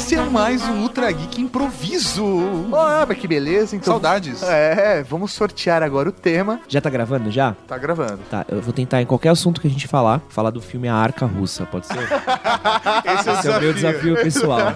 esse 0.00 0.14
é 0.14 0.20
mais 0.22 0.62
um 0.62 0.80
Ultra 0.80 1.12
Geek 1.12 1.42
Improviso. 1.42 2.24
Ah, 2.72 3.04
mas 3.06 3.18
que 3.18 3.28
beleza, 3.28 3.76
então. 3.76 3.92
Saudades. 3.92 4.42
É, 4.42 5.02
vamos 5.02 5.30
sortear 5.30 5.82
agora 5.82 6.08
o 6.08 6.12
tema. 6.12 6.58
Já 6.66 6.80
tá 6.80 6.88
gravando 6.88 7.30
já? 7.30 7.54
Tá 7.68 7.76
gravando. 7.76 8.18
Tá, 8.30 8.46
eu 8.48 8.62
vou 8.62 8.72
tentar 8.72 9.02
em 9.02 9.06
qualquer 9.06 9.28
assunto 9.28 9.60
que 9.60 9.66
a 9.66 9.70
gente 9.70 9.86
falar, 9.86 10.22
falar 10.30 10.48
do 10.50 10.60
filme 10.62 10.88
A 10.88 10.94
Arca 10.94 11.26
Russa, 11.26 11.66
pode 11.66 11.86
ser? 11.86 11.98
Esse 13.14 13.28
é 13.28 13.32
o 13.32 13.38
Esse 13.38 13.48
é 13.48 13.58
o 13.58 13.60
meu 13.60 13.74
desafio 13.74 14.14
pessoal. 14.16 14.72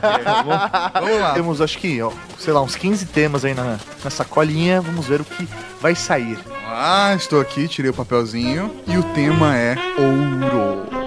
Vamos 0.92 1.20
lá. 1.20 1.32
Temos, 1.32 1.60
acho 1.62 1.78
que, 1.78 2.02
ó, 2.02 2.12
sei 2.38 2.52
lá, 2.52 2.60
uns 2.60 2.76
15 2.76 3.06
temas 3.06 3.46
aí 3.46 3.54
na, 3.54 3.78
na 4.04 4.10
sacolinha. 4.10 4.82
Vamos 4.82 5.06
ver 5.06 5.22
o 5.22 5.24
que 5.24 5.48
vai 5.80 5.94
sair. 5.94 6.38
Ah, 6.66 7.14
estou 7.16 7.40
aqui, 7.40 7.66
tirei 7.66 7.90
o 7.90 7.94
papelzinho. 7.94 8.70
E 8.86 8.98
o 8.98 9.02
tema 9.14 9.56
é 9.56 9.74
ouro. 9.98 11.03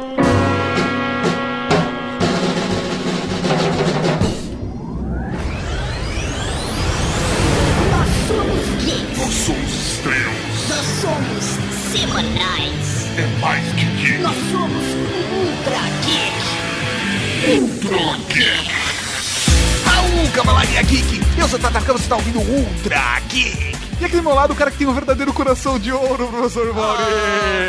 Eu 21.38 21.48
sou 21.48 21.60
o 21.60 21.62
Tatarcão, 21.62 21.96
você 21.96 22.04
está 22.04 22.16
ouvindo 22.16 22.40
Ultra 22.40 23.20
Geek! 23.28 23.77
E 24.00 24.06
aqui 24.06 24.16
do 24.16 24.22
meu 24.22 24.36
lado, 24.36 24.54
o 24.54 24.56
cara 24.56 24.70
que 24.70 24.78
tem 24.78 24.86
um 24.86 24.94
verdadeiro 24.94 25.34
coração 25.34 25.80
de 25.80 25.92
ouro, 25.92 26.28
professor 26.28 26.72
Mauri! 26.72 27.02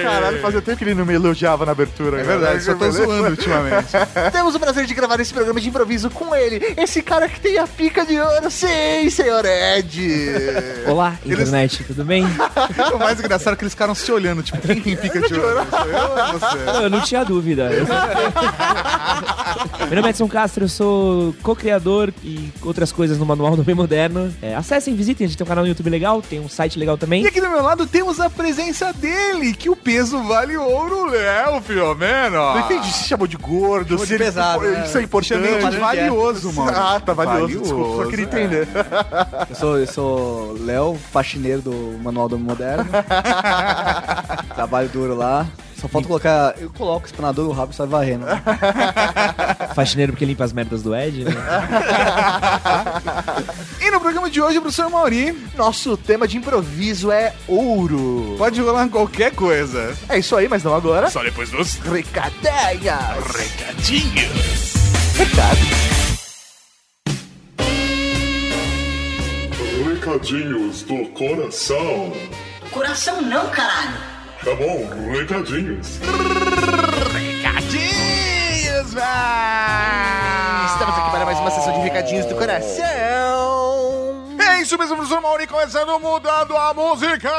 Caralho, 0.03 0.41
fazia 0.41 0.61
tempo 0.61 0.77
que 0.77 0.85
ele 0.85 0.95
não 0.95 1.07
me 1.07 1.15
elogiava 1.15 1.65
na 1.65 1.73
abertura. 1.73 2.21
É 2.21 2.23
verdade, 2.23 2.63
só 2.63 2.75
tô 2.75 2.91
zoando 2.91 3.31
ultimamente. 3.31 3.89
Temos 4.31 4.55
o 4.55 4.61
prazer 4.61 4.85
de 4.85 4.93
gravar 4.93 5.19
esse 5.21 5.33
programa 5.33 5.59
de 5.59 5.71
improviso 5.71 6.11
com 6.11 6.35
ele, 6.35 6.75
esse 6.77 7.01
cara 7.01 7.31
que 7.31 7.41
tem 7.41 7.57
a 7.57 7.67
pica 7.67 8.05
de 8.05 8.21
ouro, 8.21 8.51
sim, 8.51 9.09
senhor 9.11 9.43
Ed. 9.47 9.99
Olá, 10.87 11.17
internet, 11.25 11.83
tudo 11.85 12.05
bem? 12.05 12.25
o 12.95 12.99
mais 12.99 13.19
engraçado 13.19 13.55
é 13.55 13.57
que 13.57 13.65
eles 13.65 13.73
ficaram 13.73 13.95
se 13.95 14.13
olhando, 14.13 14.43
tipo, 14.43 14.59
quem 14.61 14.83
tem 14.83 14.97
pica 14.97 15.21
de 15.21 15.33
ouro? 15.33 15.67
Sou 15.71 15.87
eu 15.87 16.11
ou 16.11 16.39
você? 16.39 16.57
Não, 16.59 16.83
eu 16.83 16.91
não 16.91 17.01
tinha 17.01 17.25
dúvida. 17.25 17.71
Meu 19.89 19.97
nome 19.97 20.09
é 20.09 20.11
Edson 20.11 20.29
Castro, 20.29 20.65
eu 20.65 20.69
sou 20.69 21.35
co-criador 21.43 22.13
e 22.23 22.53
outras 22.63 22.93
coisas 22.93 23.17
no 23.17 23.25
Manual 23.25 23.57
do 23.57 23.65
Bem 23.65 23.75
Moderno. 23.75 24.31
É, 24.43 24.55
acessem, 24.55 24.95
visitem, 24.95 25.25
a 25.25 25.29
gente 25.29 25.39
tem 25.39 25.45
um 25.45 25.49
canal 25.49 25.65
no 25.65 25.69
YouTube 25.69 25.89
legal, 25.89 26.18
tem 26.23 26.41
um 26.41 26.49
site 26.49 26.79
legal 26.79 26.97
também. 26.99 27.23
E 27.23 27.27
aqui 27.27 27.41
do 27.41 27.49
meu 27.49 27.63
lado 27.63 27.87
temos 27.87 28.21
a 28.21 28.29
presença 28.31 28.93
dele, 28.93 29.53
que 29.55 29.69
o 29.71 29.77
peso 29.77 30.23
vale 30.23 30.57
ouro, 30.57 31.07
Léo, 31.07 31.61
Filomeno. 31.63 32.37
Não 32.37 32.61
entendi 32.61 32.93
se 32.93 33.05
chamou 33.09 33.27
de 33.27 33.37
gordo, 33.37 33.91
Chamou 33.91 34.01
se 34.05 34.09
de 34.09 34.15
ele- 34.15 34.25
pesado, 34.25 34.61
né? 34.63 34.85
Isso 34.87 34.99
é 34.99 35.03
importante. 35.03 35.45
Chamei 35.47 35.71
de 35.71 35.77
valioso, 35.79 36.53
mano. 36.53 36.73
Ah, 36.75 37.01
tá 37.05 37.13
valioso, 37.13 37.61
desculpa, 37.63 38.05
só 38.05 38.11
queria 38.11 38.25
entender. 38.25 38.69
Eu 39.51 39.57
sou, 39.57 39.79
eu 39.79 39.87
sou 39.87 40.57
Léo, 40.61 40.99
faxineiro 41.13 41.63
do 41.63 41.99
Manual 42.03 42.29
do 42.29 42.35
Homem 42.37 42.49
Moderno. 42.49 42.85
Trabalho 44.55 44.89
duro 44.89 45.15
lá. 45.17 45.47
Só 45.81 45.87
falta 45.89 46.09
colocar. 46.09 46.55
Eu 46.59 46.71
coloco 46.71 47.05
o 47.05 47.07
espanador 47.07 47.47
e 47.47 47.49
o 47.49 47.53
rabo 47.53 47.73
e 47.73 47.75
sai 47.77 47.87
varrendo. 47.87 48.27
Faxineiro 49.75 50.13
porque 50.13 50.25
limpa 50.25 50.45
as 50.45 50.53
merdas 50.53 50.83
do 50.83 50.95
Ed, 50.95 51.25
né? 51.25 51.31
E 53.81 53.91
no 53.91 54.01
programa 54.01 54.29
de 54.29 54.41
hoje, 54.41 54.61
professor 54.61 54.91
Mauri, 54.91 55.33
Nosso 55.57 55.97
tema 55.97 56.27
de 56.29 56.37
improviso 56.37 57.11
é 57.13 57.33
ouro. 57.47 58.35
pode 58.37 58.61
rolar 58.61 58.89
qualquer 58.89 59.33
coisa. 59.35 59.97
É 60.09 60.19
isso 60.19 60.35
aí, 60.37 60.49
mas 60.49 60.63
não 60.65 60.75
agora. 60.75 61.09
Só 61.11 61.23
depois 61.23 61.49
dos 61.51 61.75
Recadeias. 61.77 62.99
recadinhos. 63.35 64.75
Recado. 65.17 65.59
Recadinhos 69.85 70.83
do 70.83 71.07
coração. 71.11 72.13
Coração 72.73 73.23
não, 73.23 73.49
caralho. 73.51 74.18
Tá 74.45 74.55
bom, 74.55 74.89
recadinhos. 75.11 75.99
Recadinhos, 77.13 78.95
vai! 78.95 80.67
Estamos 80.67 80.97
aqui 80.97 81.11
para 81.11 81.25
mais 81.25 81.39
uma 81.41 81.51
sessão 81.51 81.73
de 81.73 81.81
recadinhos 81.81 82.25
do 82.27 82.37
coração. 82.37 82.79
É 84.39 84.63
isso 84.63 84.79
mesmo, 84.79 84.95
professor 84.97 85.21
Mauri, 85.21 85.49
começando 85.49 85.99
mudando 85.99 86.57
a 86.57 86.73
música! 86.73 87.33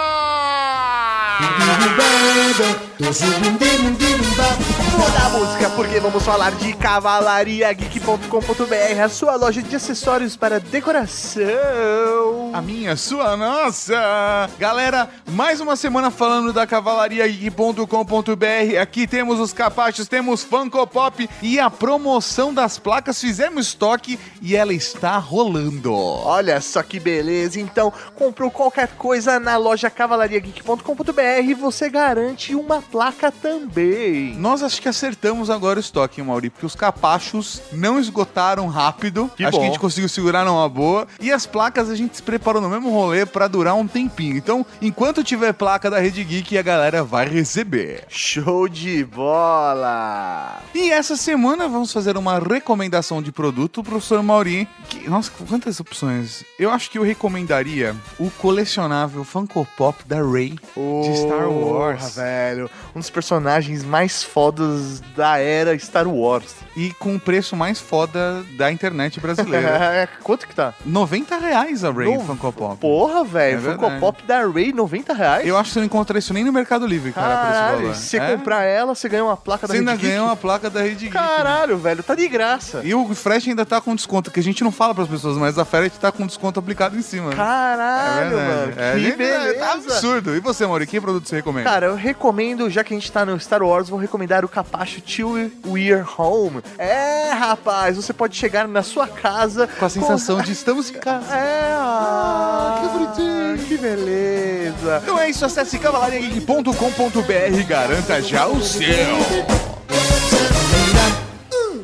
Muda 5.00 5.26
a 5.26 5.30
música 5.30 5.70
porque 5.70 6.02
vamos 6.02 6.22
falar 6.22 6.52
de 6.52 6.74
cavalariageek.com.br, 6.74 9.02
a 9.02 9.08
sua 9.08 9.38
loja 9.38 9.64
de 9.64 9.74
acessórios 9.74 10.36
para 10.36 10.60
decoração. 10.60 12.52
A 12.52 12.62
minha, 12.62 12.98
sua, 12.98 13.38
nossa! 13.38 14.50
Galera, 14.60 15.10
mais 15.28 15.62
uma 15.62 15.78
semana 15.78 16.12
falando 16.12 16.52
da 16.52 16.68
cavalariageek.com.br. 16.68 18.78
Aqui 18.82 19.08
temos 19.08 19.40
os 19.40 19.54
capachos, 19.54 20.10
temos 20.10 20.44
Funko 20.44 20.86
Pop 20.86 21.30
e 21.42 21.58
a 21.58 21.70
promoção 21.70 22.54
das 22.54 22.78
placas. 22.78 23.22
Fizemos 23.22 23.68
estoque 23.68 24.20
e 24.42 24.58
ela 24.58 24.74
está 24.74 25.18
rolando. 25.18 25.94
Olha 25.94 26.60
só 26.60 26.84
que 26.84 27.00
beleza. 27.00 27.62
Então, 27.62 27.94
comprou 28.16 28.52
qualquer 28.52 28.90
coisa 28.90 29.40
na 29.40 29.56
loja 29.56 29.90
cavalariageek.com.br 29.90 31.42
e 31.42 31.54
você 31.54 31.90
garante 31.90 32.54
uma 32.54 32.82
placa 32.92 33.32
também. 33.32 34.36
Nós 34.36 34.64
acho 34.64 34.82
que 34.82 34.90
acertamos 34.90 35.50
agora 35.50 35.78
o 35.78 35.80
estoque, 35.80 36.22
hein, 36.22 36.28
Mauri, 36.28 36.50
porque 36.50 36.66
os 36.66 36.76
capachos 36.76 37.62
não 37.72 38.00
esgotaram 38.00 38.68
rápido. 38.68 39.30
Que 39.36 39.44
acho 39.44 39.52
bom. 39.54 39.60
que 39.60 39.64
a 39.66 39.68
gente 39.68 39.80
conseguiu 39.80 40.10
segurar 40.10 40.44
numa 40.46 40.68
boa. 40.68 41.08
E 41.20 41.32
as 41.32 41.46
placas 41.46 41.90
a 41.90 41.96
gente 41.96 42.18
se 42.18 42.24
preparou 42.24 42.62
no 42.62 42.70
mesmo 42.70 42.90
rolê 42.92 43.26
pra 43.26 43.48
durar 43.48 43.76
um 43.76 43.88
tempinho. 43.88 44.38
Então, 44.38 44.66
enquanto 44.82 45.24
tiver 45.24 45.54
placa 45.54 45.90
da 45.90 46.00
Rede 46.00 46.24
Geek, 46.24 46.58
a 46.58 46.62
galera 46.62 47.04
vai 47.04 47.28
receber. 47.28 48.04
Show 48.10 48.68
de 48.68 49.04
bola! 49.04 50.60
E 50.74 50.92
essa 50.92 51.16
semana 51.16 51.68
vamos 51.68 51.92
fazer 51.92 52.18
uma 52.18 52.40
recomendação 52.40 53.22
de 53.22 53.32
produto, 53.32 53.84
professor 53.84 54.22
Mauri. 54.24 54.68
Que, 54.90 55.10
nossa, 55.10 55.32
quantas 55.48 55.80
opções? 55.80 56.44
Eu 56.58 56.72
acho 56.72 56.90
que 56.90 56.98
eu 56.98 57.04
recomendaria 57.04 57.96
o 58.20 58.30
colecionável 58.32 59.24
Funko 59.24 59.68
Pop 59.78 60.04
da 60.06 60.22
Rey 60.22 60.50
de 60.76 61.18
Star 61.18 61.50
Wars. 61.50 62.16
velho. 62.16 62.70
Um 62.96 63.00
dos 63.00 63.10
personagens 63.10 63.84
mais 63.84 64.24
fodas 64.24 65.02
da 65.16 65.38
era 65.38 65.78
Star 65.78 66.08
Wars. 66.08 66.56
E 66.76 66.92
com 66.94 67.16
o 67.16 67.20
preço 67.20 67.56
mais 67.56 67.80
foda 67.80 68.44
da 68.58 68.72
internet 68.72 69.20
brasileira. 69.20 70.10
Quanto 70.24 70.48
que 70.48 70.56
tá? 70.56 70.74
90 70.86 71.38
reais 71.38 71.84
a 71.84 71.92
Ray 71.92 72.14
No- 72.14 72.24
Funko 72.26 72.52
Pop. 72.54 72.78
Porra, 72.80 73.24
velho. 73.24 73.58
É 73.58 73.62
Funko 73.62 73.80
verdade. 73.82 74.00
Pop 74.00 74.24
da 74.24 74.46
Ray, 74.48 74.72
90 74.74 75.14
reais? 75.14 75.48
Eu 75.48 75.58
acho 75.58 75.70
que 75.70 75.74
você 75.74 75.80
não 75.80 75.86
encontra 75.86 76.18
isso 76.18 76.34
nem 76.34 76.44
no 76.44 76.54
Mercado 76.54 76.86
Livre, 76.88 77.12
cara, 77.12 77.36
Caralho, 77.36 77.94
se 77.96 78.02
você 78.08 78.18
É? 78.18 78.36
comprar 78.36 78.64
ela, 78.64 78.96
você 78.96 79.10
ganha 79.10 79.24
uma 79.26 79.38
placa 79.38 79.68
da 79.68 79.74
Você 79.74 79.80
ainda 79.80 79.92
Rede 79.92 80.02
Geek. 80.04 80.14
ganha 80.14 80.24
uma 80.24 80.36
placa 80.36 80.70
da 80.70 80.82
Rede 80.82 80.96
Geek. 81.06 81.12
Caralho, 81.12 81.78
velho, 81.78 82.02
tá 82.04 82.16
de 82.16 82.28
graça. 82.28 82.82
E 82.84 82.94
o 82.96 83.14
frete 83.14 83.50
ainda 83.50 83.66
tá 83.66 83.82
com 83.82 83.94
desconto, 83.96 84.32
que 84.32 84.40
a 84.40 84.44
gente 84.44 84.64
não 84.64 84.72
fala 84.72 84.96
pras 84.96 85.08
pessoas, 85.08 85.38
mas 85.38 85.58
a 85.58 85.66
frete 85.66 86.00
tá 86.00 86.12
com 86.12 86.26
desconto 86.26 86.60
aplicado 86.60 86.98
em 86.98 87.02
cima. 87.02 87.30
né? 87.32 87.36
Caralho, 87.36 88.38
mano. 88.38 88.74
É, 88.78 88.94
que 88.94 89.00
gente, 89.02 89.18
beleza. 89.18 89.60
Tá 89.60 89.74
absurdo. 89.74 90.36
E 90.36 90.40
você, 90.40 90.66
Mauri, 90.66 90.88
que 90.88 91.00
produto 91.02 91.28
você 91.28 91.38
recomenda? 91.38 91.70
Cara, 91.70 91.88
eu 91.88 91.96
recomendo, 91.96 92.69
já 92.70 92.84
que 92.84 92.94
a 92.94 92.98
gente 92.98 93.12
tá 93.12 93.26
no 93.26 93.40
Star 93.40 93.62
Wars, 93.62 93.90
vou 93.90 94.00
recomendar 94.00 94.44
o 94.46 94.50
capacho 94.50 95.02
Till 95.02 95.52
We're 95.66 96.06
Home. 96.18 96.62
É, 96.78 97.32
rapaz, 97.32 97.96
você 97.96 98.14
pode 98.14 98.36
chegar 98.36 98.68
na 98.68 98.84
sua 98.84 99.08
casa 99.08 99.68
com 99.68 99.86
a 99.86 99.90
sensação 99.90 100.42
de 100.42 100.52
estamos 100.52 100.90
em 100.90 100.94
casa. 100.94 101.34
É, 101.34 101.74
ah, 101.74 102.82
que 102.82 102.88
bonitinho, 102.98 103.68
que 103.68 103.78
beleza. 103.78 105.02
Então 105.04 105.20
é 105.20 105.30
isso, 105.30 105.46
acesse 105.46 105.80
cavalariageek.com.br 105.80 107.60
e 107.60 107.64
garanta 107.64 108.22
já 108.22 108.48
o 108.48 108.62
seu. 108.62 108.90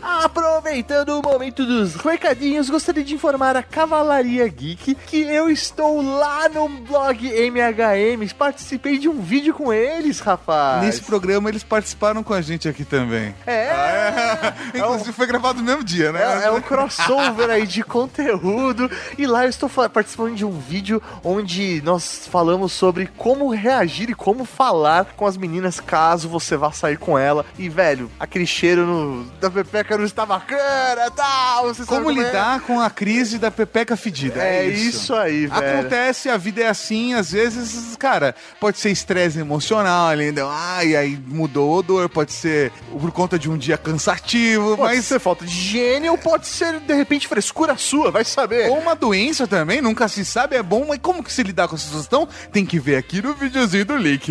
Aproveitando 0.06 1.20
o 1.20 1.22
momento 1.24 1.66
dos 1.66 1.96
recadinhos, 1.96 2.70
gostaria 2.70 3.04
de 3.04 3.16
informar 3.16 3.58
a 3.58 3.64
Cavalaria 3.64 4.48
Geek 4.48 4.94
que 4.94 5.22
eu 5.22 5.50
estou 5.50 6.00
lá 6.00 6.48
no 6.48 6.70
blog 6.70 7.28
MHM. 7.28 8.32
Participei 8.38 9.00
de 9.00 9.10
um 9.10 9.20
vídeo 9.20 9.52
com 9.56 9.74
eles, 9.74 10.20
rapaz. 10.20 10.86
Nesse 10.86 11.02
programa 11.02 11.50
eles 11.50 11.64
participaram 11.64 12.22
com 12.22 12.36
a 12.36 12.42
gente 12.42 12.70
aqui 12.70 12.86
também. 12.86 13.34
É, 13.48 14.54
Inclusive 14.76 15.12
foi 15.12 15.26
gravado 15.26 15.60
no 15.60 15.66
mesmo 15.66 15.84
dia, 15.84 16.12
né? 16.12 16.44
É, 16.44 16.48
é 16.50 16.52
um 16.52 16.62
crossover 16.62 17.50
aí 17.50 17.66
de 17.66 17.82
conteúdo. 17.82 18.92
E 19.18 19.26
lá 19.26 19.46
eu 19.46 19.50
estou 19.50 19.68
participando 19.68 20.36
de 20.36 20.46
um 20.46 20.52
vídeo 20.52 21.02
onde 21.24 21.82
nós 21.84 22.28
falamos 22.32 22.74
sobre 22.74 23.08
como 23.18 23.50
reagir 23.50 24.12
e 24.12 24.14
como 24.14 24.46
falar 24.46 25.06
com 25.16 25.26
as 25.26 25.36
meninas 25.36 25.80
caso 25.80 26.30
você 26.30 26.56
vá 26.56 26.72
sair 26.72 27.00
com 27.00 27.18
ela. 27.18 27.44
E, 27.58 27.68
velho, 27.70 28.12
aquele 28.20 28.46
cheiro 28.46 28.86
no, 28.86 29.24
da 29.42 29.50
pepeca 29.50 29.95
no 29.98 30.06
estabacan 30.06 30.56
bacana, 30.56 31.12
tal. 31.12 31.68
Você 31.68 31.86
sabe 31.86 32.04
Como 32.04 32.12
é? 32.12 32.26
lidar 32.26 32.60
com 32.62 32.80
a 32.80 32.90
crise 32.90 33.38
da 33.38 33.50
pepeca 33.50 33.96
fedida? 33.96 34.42
É 34.44 34.66
isso 34.68 35.14
aí, 35.14 35.48
velho. 35.48 35.80
Acontece, 35.80 36.30
a 36.30 36.38
vida 36.38 36.62
é 36.62 36.68
assim, 36.68 37.14
às 37.14 37.32
vezes, 37.32 37.96
cara, 37.98 38.36
pode 38.60 38.78
ser 38.80 38.92
estresse 38.92 39.40
emocional, 39.40 40.10
ainda, 40.10 40.46
ai, 40.48 40.96
aí 40.96 41.20
mudou 41.28 41.70
o 41.70 41.78
odor, 41.80 42.10
pode 42.10 42.34
ser 42.34 42.72
por 42.92 43.12
conta 43.12 43.38
de 43.40 43.50
um 43.50 43.58
dia 43.58 43.78
cansativo, 43.78 44.78
Pode 44.78 44.96
mas 44.96 45.06
ser 45.06 45.20
falta 45.20 45.46
de 45.46 45.52
higiene 45.52 46.10
ou 46.10 46.18
pode 46.18 46.48
ser, 46.48 46.80
de 46.80 46.94
repente, 46.94 47.28
frescura 47.28 47.78
sua, 47.78 48.12
vai 48.12 48.24
saber. 48.24 48.70
ou 48.70 48.80
uma 48.80 48.96
doença 48.96 49.48
também, 49.48 49.82
nunca 49.82 50.08
se 50.08 50.26
sabe, 50.26 50.56
é 50.56 50.64
bom, 50.64 50.86
mas 50.88 51.00
como 51.02 51.24
que 51.24 51.32
se 51.32 51.44
lidar 51.44 51.68
com 51.68 51.76
essa 51.76 51.86
situação? 51.86 52.28
Tem 52.52 52.66
que 52.66 52.80
ver 52.80 52.98
aqui 52.98 53.22
no 53.22 53.34
videozinho 53.34 53.86
do 53.86 53.98
link. 53.98 54.26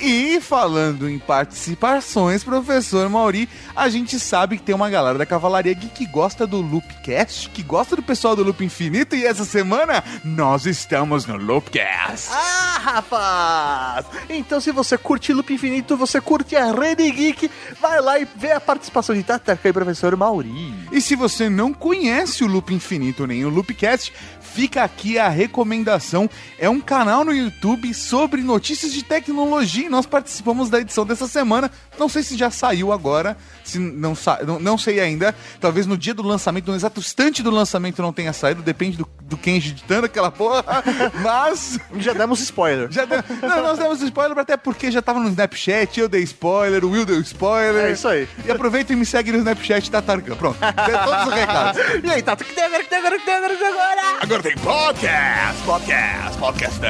E 0.00 0.40
falando 0.40 1.08
em 1.08 1.18
participações, 1.18 2.44
professor 2.44 3.08
Mauri, 3.08 3.48
a 3.74 3.88
gente 3.88 4.18
sabe 4.18 4.58
que 4.58 4.62
tem 4.62 4.74
uma 4.74 4.89
galera 4.90 5.18
da 5.18 5.26
Cavalaria 5.26 5.72
Geek 5.74 6.00
que 6.00 6.06
gosta 6.06 6.46
do 6.46 6.60
Loopcast, 6.60 7.50
que 7.50 7.62
gosta 7.62 7.96
do 7.96 8.02
pessoal 8.02 8.34
do 8.34 8.42
Loop 8.42 8.64
Infinito, 8.64 9.14
e 9.14 9.24
essa 9.24 9.44
semana 9.44 10.02
nós 10.24 10.66
estamos 10.66 11.26
no 11.26 11.36
Loopcast. 11.36 12.28
Ah, 12.32 12.78
rapaz! 12.78 14.06
Então, 14.28 14.60
se 14.60 14.72
você 14.72 14.96
curte 14.96 15.32
Loop 15.32 15.52
Infinito, 15.52 15.96
você 15.96 16.20
curte 16.20 16.56
a 16.56 16.72
Rede 16.72 17.10
Geek, 17.10 17.50
vai 17.80 18.00
lá 18.00 18.18
e 18.18 18.26
vê 18.36 18.52
a 18.52 18.60
participação 18.60 19.14
de 19.14 19.22
Tataka 19.22 19.68
e 19.68 19.72
professor 19.72 20.16
Mauri. 20.16 20.50
E 20.90 21.00
se 21.00 21.14
você 21.14 21.48
não 21.48 21.72
conhece 21.72 22.42
o 22.44 22.46
Loop 22.46 22.72
Infinito 22.72 23.26
nem 23.26 23.44
o 23.44 23.48
Loopcast, 23.48 24.12
fica 24.54 24.82
aqui 24.82 25.18
a 25.18 25.28
recomendação. 25.28 26.28
É 26.58 26.68
um 26.68 26.80
canal 26.80 27.24
no 27.24 27.32
YouTube 27.32 27.92
sobre 27.94 28.42
notícias 28.42 28.92
de 28.92 29.02
tecnologia 29.04 29.86
e 29.86 29.88
nós 29.88 30.06
participamos 30.06 30.68
da 30.68 30.80
edição 30.80 31.04
dessa 31.06 31.26
semana. 31.26 31.70
Não 31.98 32.08
sei 32.08 32.22
se 32.22 32.36
já 32.36 32.50
saiu 32.50 32.92
agora, 32.92 33.36
se 33.64 33.78
não, 33.78 34.14
sa 34.14 34.40
não, 34.44 34.58
não 34.58 34.78
sei 34.78 35.00
ainda. 35.00 35.34
Talvez 35.60 35.86
no 35.86 35.96
dia 35.96 36.14
do 36.14 36.22
lançamento, 36.22 36.70
no 36.70 36.76
exato 36.76 37.00
instante 37.00 37.42
do 37.42 37.50
lançamento 37.50 38.00
não 38.02 38.12
tenha 38.12 38.32
saído, 38.32 38.62
depende 38.62 38.96
do, 38.96 39.08
do 39.22 39.36
quem 39.36 39.56
editando 39.56 40.06
aquela 40.06 40.30
porra. 40.30 40.64
Mas 41.22 41.78
Já 41.98 42.12
demos 42.12 42.40
spoiler. 42.40 42.90
já 42.90 43.04
deu, 43.04 43.22
não, 43.42 43.62
nós 43.62 43.78
demos 43.78 44.00
spoiler 44.02 44.38
até 44.38 44.56
porque 44.56 44.90
já 44.90 45.00
tava 45.02 45.20
no 45.20 45.28
Snapchat, 45.28 46.00
eu 46.00 46.08
dei 46.08 46.22
spoiler, 46.22 46.84
o 46.84 46.90
Will 46.90 47.04
deu 47.04 47.20
spoiler. 47.20 47.86
É 47.86 47.92
isso 47.92 48.08
aí. 48.08 48.28
E 48.44 48.50
aproveita 48.50 48.92
e 48.92 48.96
me 48.96 49.06
segue 49.06 49.30
no 49.32 49.38
Snapchat 49.38 49.90
da 49.90 50.00
Targan. 50.02 50.34
Pronto, 50.36 50.58
todos 50.58 51.26
os 51.26 51.34
recados. 51.34 51.80
E 52.02 52.10
aí, 52.10 52.22
Tato, 52.22 52.44
que 52.44 52.54
tem 52.54 52.64
agora, 52.64 52.80
o 52.80 52.84
que 52.84 52.90
tem 52.90 52.98
agora, 52.98 53.18
que 53.18 53.24
tem 53.24 53.34
agora, 53.34 53.52
que 53.54 53.58
tem 53.58 53.68
agora? 53.68 54.00
Agora 54.22 54.39
tem 54.42 54.56
podcast, 54.58 55.62
podcast, 55.66 56.38
podcast. 56.38 56.80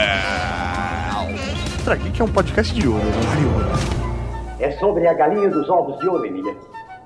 Ultra 1.78 1.96
Geek 1.96 2.20
é 2.20 2.24
um 2.24 2.28
podcast 2.32 2.74
de 2.74 2.86
ouro, 2.88 3.04
né? 3.04 4.56
É 4.60 4.70
sobre 4.72 5.06
a 5.08 5.14
galinha 5.14 5.48
dos 5.48 5.68
ovos 5.68 5.98
de 5.98 6.08
ouro, 6.08 6.24
Emília. 6.26 6.54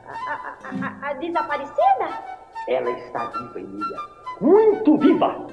A, 0.06 0.86
a- 0.86 1.10
a 1.10 1.12
desaparecida? 1.14 2.08
Ela 2.68 2.90
está 2.90 3.26
viva, 3.26 3.60
Emília. 3.60 3.96
Muito 4.40 4.98
viva! 4.98 5.46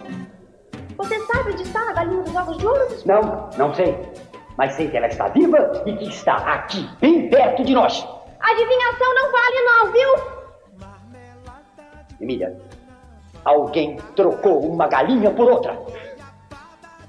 Você 0.97 1.19
sabe 1.27 1.51
onde 1.53 1.63
está 1.63 1.89
a 1.89 1.93
galinha 1.93 2.23
dos 2.23 2.35
ovos 2.35 2.57
de 2.57 2.65
ouro? 2.67 2.87
Não, 3.05 3.49
não 3.57 3.73
sei. 3.73 3.97
Mas 4.57 4.73
sei 4.73 4.89
que 4.89 4.97
ela 4.97 5.07
está 5.07 5.27
viva 5.29 5.83
e 5.85 5.95
que 5.95 6.09
está 6.09 6.35
aqui, 6.35 6.87
bem 6.99 7.29
perto 7.29 7.63
de 7.63 7.73
nós. 7.73 8.05
Adivinhação 8.39 9.15
não 9.15 9.31
vale 9.31 9.61
não, 9.63 9.91
viu? 9.91 10.41
Emília, 12.19 12.55
alguém 13.45 13.97
trocou 14.15 14.59
uma 14.59 14.87
galinha 14.87 15.31
por 15.31 15.49
outra. 15.49 15.77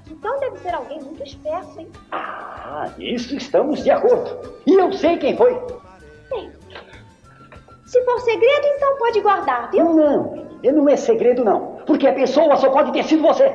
Então 0.09 0.39
deve 0.39 0.57
ser 0.59 0.73
alguém 0.73 1.01
muito 1.01 1.23
esperto, 1.23 1.79
hein? 1.79 1.87
Ah, 2.11 2.89
nisso 2.97 3.35
estamos 3.35 3.83
de 3.83 3.91
acordo. 3.91 4.53
E 4.65 4.73
eu 4.73 4.91
sei 4.93 5.17
quem 5.17 5.35
foi. 5.35 5.53
Bem, 6.29 6.51
se 7.85 8.03
for 8.03 8.19
segredo, 8.21 8.67
então 8.75 8.97
pode 8.97 9.21
guardar, 9.21 9.69
viu? 9.71 9.93
Não, 9.93 10.47
não 10.63 10.89
é 10.89 10.95
segredo 10.95 11.43
não. 11.43 11.77
Porque 11.85 12.07
a 12.07 12.13
pessoa 12.13 12.55
só 12.55 12.69
pode 12.69 12.91
ter 12.91 13.03
sido 13.03 13.21
você. 13.21 13.53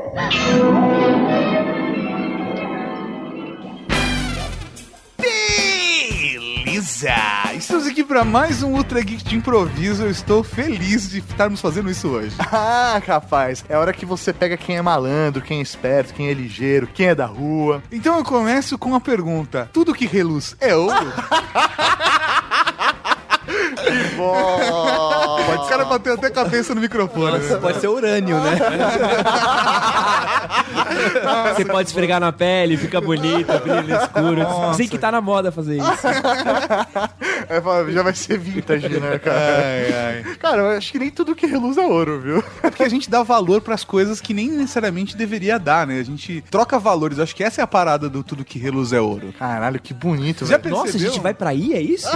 Beleza! 6.98 7.54
Estamos 7.54 7.86
aqui 7.86 8.02
para 8.02 8.24
mais 8.24 8.62
um 8.62 8.72
Ultra 8.72 9.00
Geek 9.00 9.22
de 9.22 9.36
improviso. 9.36 10.02
Eu 10.02 10.10
estou 10.10 10.42
feliz 10.42 11.08
de 11.10 11.18
estarmos 11.18 11.60
fazendo 11.60 11.90
isso 11.90 12.08
hoje. 12.08 12.34
Ah, 12.50 13.00
rapaz, 13.06 13.64
é 13.68 13.76
hora 13.76 13.92
que 13.92 14.04
você 14.06 14.32
pega 14.32 14.56
quem 14.56 14.76
é 14.76 14.82
malandro, 14.82 15.42
quem 15.42 15.58
é 15.58 15.62
esperto, 15.62 16.14
quem 16.14 16.28
é 16.28 16.32
ligeiro, 16.32 16.88
quem 16.88 17.08
é 17.08 17.14
da 17.14 17.26
rua. 17.26 17.82
Então 17.92 18.16
eu 18.16 18.24
começo 18.24 18.76
com 18.78 18.94
a 18.94 19.00
pergunta: 19.00 19.68
tudo 19.72 19.94
que 19.94 20.06
reluz 20.06 20.56
é 20.60 20.74
ouro? 20.74 21.12
Pode, 25.48 25.64
o 25.64 25.68
cara 25.68 25.84
bateu 25.84 26.14
até 26.14 26.26
a 26.26 26.30
cabeça 26.30 26.74
no 26.74 26.80
microfone. 26.80 27.38
né? 27.38 27.56
Pode 27.56 27.80
ser 27.80 27.88
urânio, 27.88 28.38
né? 28.40 28.58
Você 31.54 31.64
pode 31.64 31.88
esfregar 31.88 32.20
na 32.20 32.32
pele, 32.32 32.76
fica 32.76 33.00
bonita, 33.00 33.58
brilha 33.58 33.82
no 33.82 33.94
escuro. 33.94 34.74
Sei 34.74 34.86
que 34.88 34.98
tá 34.98 35.10
na 35.10 35.20
moda 35.20 35.50
fazer 35.50 35.78
isso. 35.78 35.88
É, 37.48 37.62
já 37.92 38.02
vai 38.02 38.12
ser 38.14 38.38
vintage, 38.38 38.88
né, 39.00 39.18
cara? 39.18 39.38
Ai, 39.38 40.22
ai. 40.26 40.36
Cara, 40.36 40.62
eu 40.62 40.68
acho 40.76 40.92
que 40.92 40.98
nem 40.98 41.08
tudo 41.10 41.34
que 41.34 41.46
reluz 41.46 41.78
é 41.78 41.86
ouro, 41.86 42.20
viu? 42.20 42.44
É 42.62 42.68
porque 42.68 42.82
a 42.82 42.88
gente 42.90 43.08
dá 43.08 43.22
valor 43.22 43.62
pras 43.62 43.84
coisas 43.84 44.20
que 44.20 44.34
nem 44.34 44.50
necessariamente 44.50 45.16
deveria 45.16 45.58
dar, 45.58 45.86
né? 45.86 45.98
A 45.98 46.02
gente 46.02 46.44
troca 46.50 46.78
valores. 46.78 47.18
Acho 47.18 47.34
que 47.34 47.42
essa 47.42 47.62
é 47.62 47.64
a 47.64 47.66
parada 47.66 48.10
do 48.10 48.22
tudo 48.22 48.44
que 48.44 48.58
reluz 48.58 48.92
é 48.92 49.00
ouro. 49.00 49.32
Caralho, 49.38 49.80
que 49.80 49.94
bonito, 49.94 50.44
Já 50.44 50.58
velho. 50.58 50.76
Nossa, 50.76 50.96
a 50.96 51.00
gente 51.00 51.20
vai 51.20 51.32
pra 51.32 51.50
aí, 51.50 51.72
é 51.72 51.80
isso? 51.80 52.08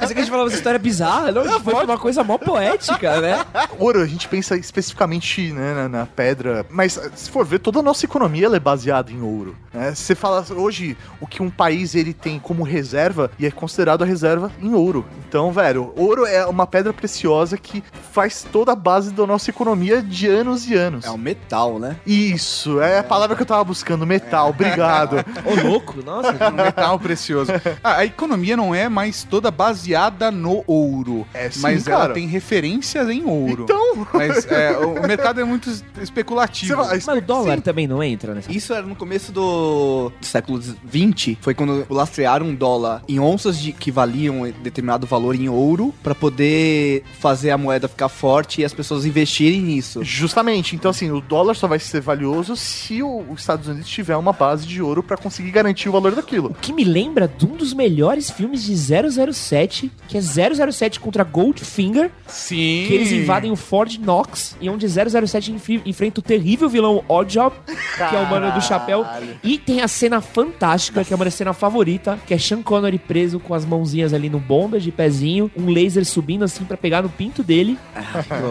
Pensei 0.00 0.14
que 0.14 0.20
a 0.20 0.22
gente 0.22 0.30
falava 0.30 0.48
essa 0.48 0.56
história 0.56 0.78
bizarra. 0.78 1.30
Não, 1.30 1.60
foi 1.60 1.84
uma 1.84 1.98
coisa 1.98 2.15
mó 2.24 2.38
poética, 2.38 3.20
né? 3.20 3.44
Ouro, 3.78 4.00
a 4.00 4.06
gente 4.06 4.28
pensa 4.28 4.56
especificamente 4.56 5.52
né, 5.52 5.74
na, 5.74 5.88
na 5.88 6.06
pedra, 6.06 6.66
mas 6.70 6.98
se 7.14 7.30
for 7.30 7.44
ver, 7.44 7.58
toda 7.58 7.80
a 7.80 7.82
nossa 7.82 8.04
economia 8.04 8.46
ela 8.46 8.56
é 8.56 8.60
baseada 8.60 9.10
em 9.10 9.22
ouro. 9.22 9.56
né? 9.72 9.94
Você 9.94 10.14
fala 10.14 10.44
hoje 10.50 10.96
o 11.20 11.26
que 11.26 11.42
um 11.42 11.50
país 11.50 11.94
ele 11.94 12.12
tem 12.12 12.38
como 12.38 12.62
reserva 12.62 13.30
e 13.38 13.46
é 13.46 13.50
considerado 13.50 14.02
a 14.02 14.06
reserva 14.06 14.50
em 14.60 14.74
ouro. 14.74 15.04
Então, 15.28 15.50
velho, 15.52 15.92
ouro 15.96 16.24
é 16.26 16.46
uma 16.46 16.66
pedra 16.66 16.92
preciosa 16.92 17.56
que 17.56 17.82
faz 18.12 18.46
toda 18.50 18.72
a 18.72 18.76
base 18.76 19.12
da 19.12 19.26
nossa 19.26 19.50
economia 19.50 20.02
de 20.02 20.26
anos 20.28 20.68
e 20.68 20.74
anos. 20.74 21.04
É 21.04 21.10
um 21.10 21.18
metal, 21.18 21.78
né? 21.78 21.96
Isso, 22.06 22.80
é 22.80 22.98
a 22.98 23.04
palavra 23.04 23.36
que 23.36 23.42
eu 23.42 23.46
tava 23.46 23.64
buscando, 23.64 24.06
metal, 24.06 24.50
obrigado. 24.50 25.16
Ô, 25.44 25.68
louco, 25.68 26.02
nossa. 26.02 26.36
Um 26.46 26.52
metal 26.52 26.98
precioso. 26.98 27.50
Ah, 27.82 27.96
a 27.98 28.04
economia 28.04 28.56
não 28.56 28.74
é 28.74 28.88
mais 28.88 29.24
toda 29.24 29.50
baseada 29.50 30.30
no 30.30 30.62
ouro. 30.66 31.26
É 31.34 31.50
sim, 31.50 31.60
mas 31.60 31.86
ela 31.88 32.05
cara. 32.08 32.14
tem 32.14 32.26
referências 32.26 33.08
em 33.08 33.24
ouro. 33.24 33.64
Então, 33.64 34.06
Mas 34.12 34.46
é, 34.46 34.76
o 34.78 34.96
o 34.96 35.06
mercado 35.06 35.40
é 35.40 35.44
muito 35.44 35.68
es- 35.70 35.84
especulativo. 36.02 36.68
Você 36.74 36.88
vai- 36.88 37.00
Mas 37.06 37.18
o 37.22 37.26
dólar 37.26 37.60
também 37.60 37.86
não 37.86 38.02
entra 38.02 38.34
nessa. 38.34 38.50
Isso 38.50 38.72
era 38.72 38.82
no 38.86 38.94
começo 38.96 39.30
do 39.32 40.10
século 40.20 40.60
XX. 40.60 41.36
Foi 41.40 41.54
quando 41.54 41.86
lastrearam 41.90 42.46
um 42.46 42.54
dólar 42.54 43.02
em 43.08 43.18
onças 43.20 43.58
de, 43.58 43.72
que 43.72 43.90
valiam 43.90 44.50
determinado 44.62 45.06
valor 45.06 45.34
em 45.34 45.48
ouro 45.48 45.94
pra 46.02 46.14
poder 46.14 47.02
fazer 47.18 47.50
a 47.50 47.58
moeda 47.58 47.88
ficar 47.88 48.08
forte 48.08 48.60
e 48.60 48.64
as 48.64 48.72
pessoas 48.74 49.04
investirem 49.04 49.60
nisso. 49.60 50.02
Justamente, 50.02 50.74
então 50.74 50.90
assim, 50.90 51.10
o 51.10 51.20
dólar 51.20 51.54
só 51.54 51.66
vai 51.66 51.78
ser 51.78 52.00
valioso 52.00 52.56
se 52.56 53.02
os 53.02 53.40
Estados 53.40 53.68
Unidos 53.68 53.88
tiver 53.88 54.16
uma 54.16 54.32
base 54.32 54.66
de 54.66 54.80
ouro 54.82 55.02
pra 55.02 55.16
conseguir 55.16 55.50
garantir 55.50 55.88
o 55.88 55.92
valor 55.92 56.14
daquilo. 56.14 56.48
O 56.50 56.54
que 56.54 56.72
me 56.72 56.84
lembra 56.84 57.28
de 57.28 57.44
um 57.46 57.56
dos 57.56 57.72
melhores 57.72 58.30
filmes 58.30 58.62
de 58.64 58.74
007, 58.76 59.90
que 60.08 60.18
é 60.18 60.20
007 60.20 61.00
contra 61.00 61.24
Goldfinger, 61.24 61.95
Sim. 62.26 62.84
que 62.88 62.94
eles 62.94 63.12
invadem 63.12 63.50
o 63.50 63.56
Ford 63.56 63.96
Knox, 63.98 64.56
e 64.60 64.68
onde 64.70 64.86
007 64.88 65.52
enfri- 65.52 65.82
enfrenta 65.86 66.20
o 66.20 66.22
terrível 66.22 66.68
vilão 66.68 67.04
Oddjob, 67.08 67.54
que 67.66 68.14
é 68.16 68.18
o 68.18 68.26
mano 68.28 68.52
do 68.52 68.60
chapéu. 68.62 69.04
E 69.42 69.58
tem 69.58 69.80
a 69.80 69.88
cena 69.88 70.20
fantástica, 70.20 71.04
que 71.04 71.12
é 71.12 71.16
uma 71.16 71.30
cena 71.30 71.52
favorita, 71.52 72.18
que 72.26 72.32
é 72.34 72.38
Sean 72.38 72.62
Connery 72.62 72.98
preso 72.98 73.38
com 73.40 73.54
as 73.54 73.64
mãozinhas 73.64 74.12
ali 74.14 74.28
no 74.30 74.38
bomba 74.38 74.78
de 74.80 74.90
pezinho, 74.92 75.50
um 75.56 75.70
laser 75.70 76.04
subindo 76.04 76.44
assim 76.44 76.64
pra 76.64 76.76
pegar 76.76 77.02
no 77.02 77.08
pinto 77.08 77.42
dele. 77.42 77.78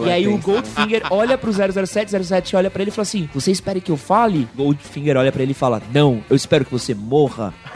E 0.05 0.11
aí 0.11 0.27
o 0.27 0.37
Goldfinger 0.37 1.03
olha 1.09 1.37
pro 1.37 1.51
007, 1.51 2.11
07 2.25 2.55
olha 2.55 2.69
pra 2.71 2.81
ele 2.81 2.89
e 2.89 2.93
fala 2.93 3.03
assim: 3.03 3.29
Você 3.33 3.51
espera 3.51 3.79
que 3.79 3.91
eu 3.91 3.97
fale? 3.97 4.47
Goldfinger 4.55 5.17
olha 5.17 5.31
pra 5.31 5.41
ele 5.43 5.51
e 5.51 5.55
fala: 5.55 5.81
Não, 5.93 6.23
eu 6.29 6.35
espero 6.35 6.65
que 6.65 6.71
você 6.71 6.93
morra. 6.93 7.53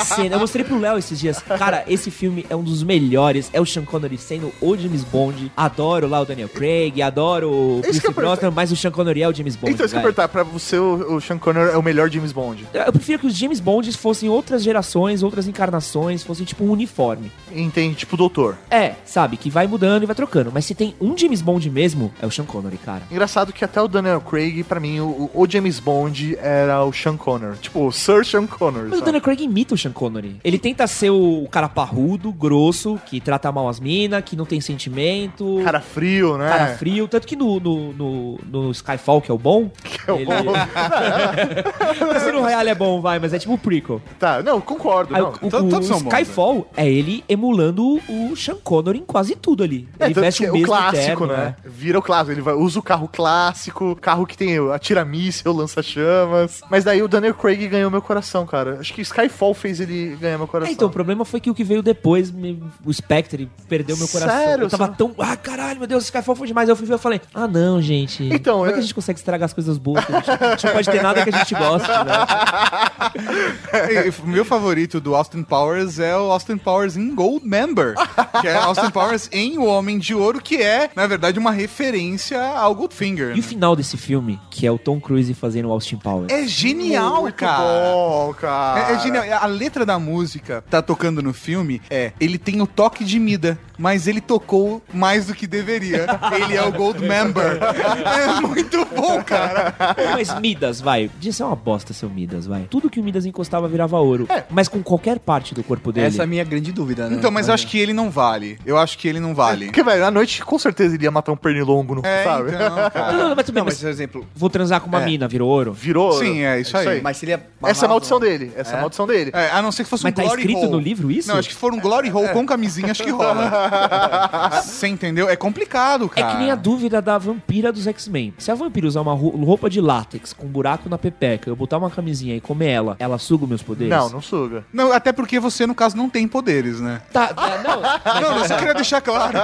E 0.00 0.04
cena, 0.04 0.36
eu 0.36 0.40
mostrei 0.40 0.64
pro 0.64 0.78
Léo 0.78 0.98
esses 0.98 1.18
dias. 1.18 1.38
Cara, 1.42 1.84
esse 1.88 2.10
filme 2.10 2.44
é 2.50 2.56
um 2.56 2.62
dos 2.62 2.82
melhores. 2.82 3.50
É 3.52 3.60
o 3.60 3.66
Sean 3.66 3.84
Connery 3.84 4.17
sendo 4.18 4.52
o 4.60 4.76
James 4.76 5.04
Bond. 5.04 5.50
Adoro 5.56 6.08
lá 6.08 6.20
o 6.20 6.24
Daniel 6.24 6.48
Craig, 6.48 7.00
adoro 7.02 7.50
o 7.50 7.80
Isso 7.80 8.00
Pierce 8.00 8.12
Brosnan, 8.12 8.50
mas 8.50 8.72
o 8.72 8.76
Sean 8.76 8.90
Connery 8.90 9.22
é 9.22 9.28
o 9.28 9.34
James 9.34 9.56
Bond. 9.56 9.72
então, 9.72 9.86
isso 9.86 9.94
que 9.94 9.98
eu 9.98 10.02
perguntar, 10.02 10.28
pra 10.28 10.42
você, 10.42 10.78
o, 10.78 11.16
o 11.16 11.20
Sean 11.20 11.38
Connery 11.38 11.70
é 11.72 11.76
o 11.76 11.82
melhor 11.82 12.10
James 12.10 12.32
Bond. 12.32 12.66
Eu 12.72 12.92
prefiro 12.92 13.18
que 13.20 13.26
os 13.26 13.36
James 13.36 13.60
Bonds 13.60 13.96
fossem 13.96 14.28
outras 14.28 14.62
gerações, 14.62 15.22
outras 15.22 15.46
encarnações, 15.46 16.22
fossem 16.22 16.44
tipo 16.44 16.64
um 16.64 16.70
uniforme. 16.70 17.30
Entende? 17.52 17.94
Tipo, 17.94 18.16
doutor. 18.16 18.56
É, 18.70 18.94
sabe, 19.04 19.36
que 19.36 19.50
vai 19.50 19.66
mudando 19.66 20.02
e 20.02 20.06
vai 20.06 20.14
trocando. 20.14 20.50
Mas 20.52 20.64
se 20.64 20.74
tem 20.74 20.94
um 21.00 21.16
James 21.16 21.42
Bond 21.42 21.68
mesmo, 21.70 22.12
é 22.20 22.26
o 22.26 22.30
Sean 22.30 22.44
Connery, 22.44 22.78
cara. 22.78 23.02
Engraçado 23.10 23.52
que 23.52 23.64
até 23.64 23.80
o 23.80 23.88
Daniel 23.88 24.20
Craig, 24.20 24.62
pra 24.64 24.80
mim, 24.80 25.00
o, 25.00 25.30
o 25.32 25.46
James 25.48 25.78
Bond 25.80 26.36
era 26.40 26.82
o 26.84 26.92
Sean 26.92 27.16
Connor. 27.16 27.56
Tipo, 27.56 27.86
o 27.86 27.92
Sir 27.92 28.24
Sean 28.24 28.46
Connor. 28.46 28.84
Mas 28.84 28.92
o 28.92 28.94
sabe? 28.96 29.04
Daniel 29.06 29.22
Craig 29.22 29.42
imita 29.42 29.74
o 29.74 29.78
Sean 29.78 29.92
Connery. 29.92 30.36
Ele 30.44 30.58
tenta 30.58 30.86
ser 30.86 31.10
o 31.10 31.46
cara 31.50 31.68
parrudo, 31.68 32.32
grosso, 32.32 33.00
que 33.06 33.20
trata 33.20 33.50
mal 33.52 33.68
as 33.68 33.80
minas, 33.80 34.07
que 34.22 34.34
não 34.36 34.44
tem 34.44 34.60
sentimento. 34.60 35.60
Cara 35.64 35.80
frio, 35.80 36.36
né? 36.38 36.48
cara 36.48 36.66
frio. 36.76 37.06
Tanto 37.08 37.26
que 37.26 37.36
no, 37.36 37.60
no, 37.60 37.92
no, 37.92 38.38
no 38.50 38.70
Skyfall, 38.70 39.20
que 39.20 39.30
é 39.30 39.34
o 39.34 39.38
bom. 39.38 39.70
é 40.06 40.12
o 40.12 40.16
ele... 40.16 40.24
bom. 40.26 40.52
Mas 42.12 42.32
no 42.32 42.40
Royale 42.40 42.70
é 42.70 42.74
bom, 42.74 43.00
vai, 43.00 43.18
mas 43.18 43.32
é 43.32 43.38
tipo 43.38 43.54
o 43.54 43.58
prequel. 43.58 44.00
Tá, 44.18 44.42
não, 44.42 44.60
concordo. 44.60 45.14
Aí, 45.14 45.20
não. 45.22 45.32
o, 45.42 45.46
o- 45.46 45.50
todos 45.50 45.84
o 45.84 45.88
são 45.88 46.00
bons, 46.02 46.12
Skyfall 46.12 46.70
é 46.76 46.88
ele 46.88 47.24
emulando 47.28 48.00
o 48.08 48.36
Sean 48.36 48.56
Connery 48.62 48.98
em 48.98 49.04
quase 49.04 49.34
tudo 49.36 49.62
ali. 49.62 49.88
É, 49.98 50.06
Ele 50.06 50.14
veste 50.14 50.42
que 50.42 50.46
o 50.46 50.50
é 50.50 50.52
mesmo 50.52 50.66
clássico, 50.66 51.26
terno, 51.26 51.26
né? 51.28 51.56
Vira 51.64 51.98
o 51.98 52.02
clássico. 52.02 52.32
Ele 52.32 52.40
vai, 52.40 52.54
usa 52.54 52.78
o 52.78 52.82
carro 52.82 53.08
clássico, 53.12 53.96
carro 53.96 54.26
que 54.26 54.36
tem 54.36 54.56
atira 54.72 55.04
míssil, 55.04 55.52
lança-chamas. 55.52 56.60
Mas 56.70 56.84
daí 56.84 57.02
o 57.02 57.08
Daniel 57.08 57.34
Craig 57.34 57.66
ganhou 57.68 57.90
meu 57.90 58.02
coração, 58.02 58.46
cara. 58.46 58.78
Acho 58.80 58.92
que 58.94 59.02
Skyfall 59.02 59.54
fez 59.54 59.80
ele 59.80 60.16
ganhar 60.20 60.36
meu 60.38 60.46
É, 60.46 60.48
coração. 60.50 60.72
então, 60.72 60.88
o 60.88 60.90
problema 60.90 61.24
foi 61.24 61.40
que 61.40 61.50
o 61.50 61.54
que 61.54 61.64
veio 61.64 61.82
depois, 61.82 62.30
me- 62.30 62.62
o 62.84 62.92
Spectre, 62.92 63.48
perdeu 63.68 63.96
meu 63.98 64.08
coração. 64.08 64.36
Sério? 64.36 64.64
Eu 64.64 64.70
tava 64.70 64.86
Você 64.86 64.92
tão. 64.96 65.14
Ah, 65.18 65.36
caralho, 65.36 65.78
meu 65.78 65.88
Deus, 65.88 66.04
Skyfall 66.04 66.36
foi 66.36 66.46
demais. 66.46 66.68
Aí 66.68 66.72
eu 66.72 66.76
fui 66.76 66.86
ver 66.86 66.94
e 66.94 66.98
falei, 66.98 67.20
ah, 67.34 67.46
não, 67.46 67.80
gente. 67.80 68.24
Então, 68.32 68.58
Como 68.58 68.70
é 68.70 68.72
que 68.72 68.78
a 68.78 68.82
gente 68.82 68.94
consegue 68.94 69.18
estragar 69.18 69.46
as 69.46 69.52
coisas 69.52 69.78
boas? 69.78 70.04
A 70.08 70.12
gente, 70.12 70.30
a 70.30 70.50
gente 70.50 70.66
não 70.66 70.72
pode 70.72 70.90
ter 70.90 71.02
nada 71.02 71.22
que 71.22 71.34
a 71.34 71.38
gente 71.38 71.54
gosta, 71.54 72.04
né? 72.04 72.12
É, 73.72 74.10
o 74.22 74.26
meu 74.26 74.44
favorito 74.44 75.00
do 75.00 75.14
Austin 75.14 75.42
Powers 75.42 75.98
é 75.98 76.16
o 76.16 76.32
Austin 76.32 76.56
Powers 76.56 76.96
em 76.96 77.14
Gold 77.14 77.46
Member, 77.46 77.94
que 78.40 78.48
é 78.48 78.54
Austin 78.54 78.90
Powers 78.90 79.28
em 79.32 79.58
O 79.58 79.66
Homem 79.66 79.98
de 79.98 80.14
Ouro, 80.14 80.40
que 80.40 80.56
é, 80.56 80.90
na 80.94 81.06
verdade, 81.06 81.38
uma 81.38 81.50
referência 81.50 82.40
ao 82.40 82.74
Goldfinger. 82.74 83.30
E 83.30 83.32
o 83.34 83.36
né? 83.36 83.42
final 83.42 83.76
desse 83.76 83.96
filme, 83.96 84.40
que 84.50 84.66
é 84.66 84.70
o 84.72 84.78
Tom 84.78 85.00
Cruise 85.00 85.32
fazendo 85.34 85.68
o 85.68 85.72
Austin 85.72 85.96
Powers. 85.96 86.32
É 86.32 86.46
genial, 86.46 87.22
Muito 87.22 87.34
cara. 87.34 87.62
bom, 87.62 88.34
cara. 88.34 88.92
É, 88.92 88.94
é 88.94 88.98
genial. 89.00 89.24
A 89.40 89.46
letra 89.46 89.84
da 89.84 89.98
música 89.98 90.64
tá 90.68 90.82
tocando 90.82 91.22
no 91.22 91.32
filme 91.32 91.80
é 91.90 92.12
ele 92.20 92.38
tem 92.38 92.60
o 92.60 92.66
toque 92.66 93.04
de 93.04 93.18
Mida, 93.18 93.58
mas 93.78 94.06
ele 94.06 94.20
tocou 94.20 94.82
mais 94.92 95.26
do 95.26 95.34
que 95.34 95.46
deveria. 95.46 96.06
Ele 96.34 96.56
é 96.56 96.62
o 96.62 96.72
Gold 96.72 97.00
Member. 97.00 97.58
É 97.62 98.40
muito 98.40 98.84
bom, 98.94 99.22
cara. 99.22 99.74
Mas 100.12 100.38
Midas, 100.40 100.80
vai. 100.80 101.08
Podia 101.08 101.32
ser 101.32 101.44
uma 101.44 101.56
bosta 101.56 101.92
seu 101.92 102.08
Midas, 102.10 102.46
vai. 102.46 102.62
Tudo 102.68 102.90
que 102.90 103.00
o 103.00 103.04
Midas 103.04 103.24
encostava 103.26 103.68
virava 103.68 103.98
ouro. 103.98 104.26
Mas 104.50 104.68
com 104.68 104.82
qualquer 104.82 105.18
parte 105.18 105.54
do 105.54 105.62
corpo 105.62 105.92
dele. 105.92 106.06
Essa 106.08 106.22
é 106.22 106.24
a 106.24 106.26
minha 106.26 106.44
grande 106.44 106.72
dúvida, 106.72 107.08
né? 107.08 107.16
Então, 107.16 107.30
mas 107.30 107.48
eu 107.48 107.54
acho 107.54 107.66
que 107.66 107.78
ele 107.78 107.92
não 107.92 108.10
vale. 108.10 108.58
Eu 108.66 108.76
acho 108.78 108.98
que 108.98 109.06
ele 109.08 109.20
não 109.20 109.34
vale. 109.34 109.66
Porque, 109.66 109.82
velho, 109.82 110.04
à 110.04 110.10
noite 110.10 110.44
com 110.44 110.58
certeza 110.58 110.94
ele 110.94 111.04
ia 111.04 111.10
matar 111.10 111.32
um 111.32 111.36
pernilongo, 111.36 111.94
não 111.94 112.02
É, 112.04 112.24
sabe? 112.24 112.50
então, 112.54 112.68
Não, 112.78 112.90
cara. 112.90 113.12
não, 113.12 113.28
não, 113.30 113.36
mas 113.36 113.44
tudo 113.46 113.54
bem, 113.54 113.60
Não, 113.60 113.64
mas, 113.66 113.74
mas 113.74 113.82
por 113.82 113.88
exemplo, 113.88 114.26
vou 114.34 114.50
transar 114.50 114.80
com 114.80 114.88
uma 114.88 115.02
É. 115.02 115.04
mina, 115.04 115.28
virou 115.28 115.48
ouro. 115.48 115.72
Virou. 115.72 116.12
Sim, 116.12 116.42
é 116.42 116.60
isso 116.60 116.76
aí. 116.76 117.00
mas 117.00 117.16
se 117.16 117.26
ele 117.26 117.38
Essa 117.64 117.84
é 117.84 117.86
a 117.86 117.88
maldição 117.88 118.18
dele. 118.20 118.52
Essa 118.56 118.72
é 118.72 118.74
a 118.74 118.78
É? 118.78 118.80
maldição 118.80 119.06
dele. 119.06 119.30
É, 119.34 119.50
a 119.50 119.62
não 119.62 119.70
ser 119.72 119.84
que 119.84 119.90
fosse 119.90 120.04
Mas 120.04 120.12
um 120.12 120.16
tá 120.16 120.22
Glory 120.22 120.40
escrito 120.42 120.60
Hole. 120.62 120.70
no 120.70 120.78
livro 120.78 121.10
isso? 121.10 121.28
Não, 121.28 121.36
acho 121.38 121.48
que 121.48 121.54
for 121.54 121.72
um 121.72 121.80
Glory 121.80 122.10
Hole 122.10 122.28
com 122.30 122.44
camisinha, 122.46 122.90
acho 122.90 123.02
que 123.02 123.10
rola. 123.10 123.67
Você 124.62 124.86
entendeu? 124.88 125.28
É 125.28 125.36
complicado, 125.36 126.10
É 126.14 126.20
cara. 126.20 126.32
que 126.32 126.38
nem 126.38 126.50
a 126.50 126.54
dúvida 126.54 127.00
da 127.02 127.18
vampira 127.18 127.72
dos 127.72 127.86
X-Men. 127.86 128.34
Se 128.38 128.50
a 128.50 128.54
vampira 128.54 128.86
usar 128.86 129.00
uma 129.00 129.12
ro- 129.14 129.30
roupa 129.44 129.68
de 129.70 129.80
látex 129.80 130.32
com 130.32 130.46
um 130.46 130.48
buraco 130.50 130.88
na 130.88 130.98
pepeca, 130.98 131.48
eu 131.50 131.56
botar 131.56 131.78
uma 131.78 131.90
camisinha 131.90 132.36
e 132.36 132.40
comer 132.40 132.68
ela, 132.70 132.96
ela 132.98 133.18
suga 133.18 133.44
os 133.44 133.48
meus 133.48 133.62
poderes? 133.62 133.90
Não, 133.90 134.08
não 134.08 134.20
suga. 134.22 134.64
Não, 134.72 134.92
até 134.92 135.12
porque 135.12 135.38
você, 135.40 135.66
no 135.66 135.74
caso, 135.74 135.96
não 135.96 136.08
tem 136.08 136.26
poderes, 136.28 136.80
né? 136.80 137.00
Tá, 137.12 137.28
tá, 137.28 137.58
não. 137.62 138.20
Não, 138.20 138.38
eu 138.38 138.44
só 138.46 138.56
queria 138.56 138.74
deixar 138.74 139.00
claro. 139.00 139.38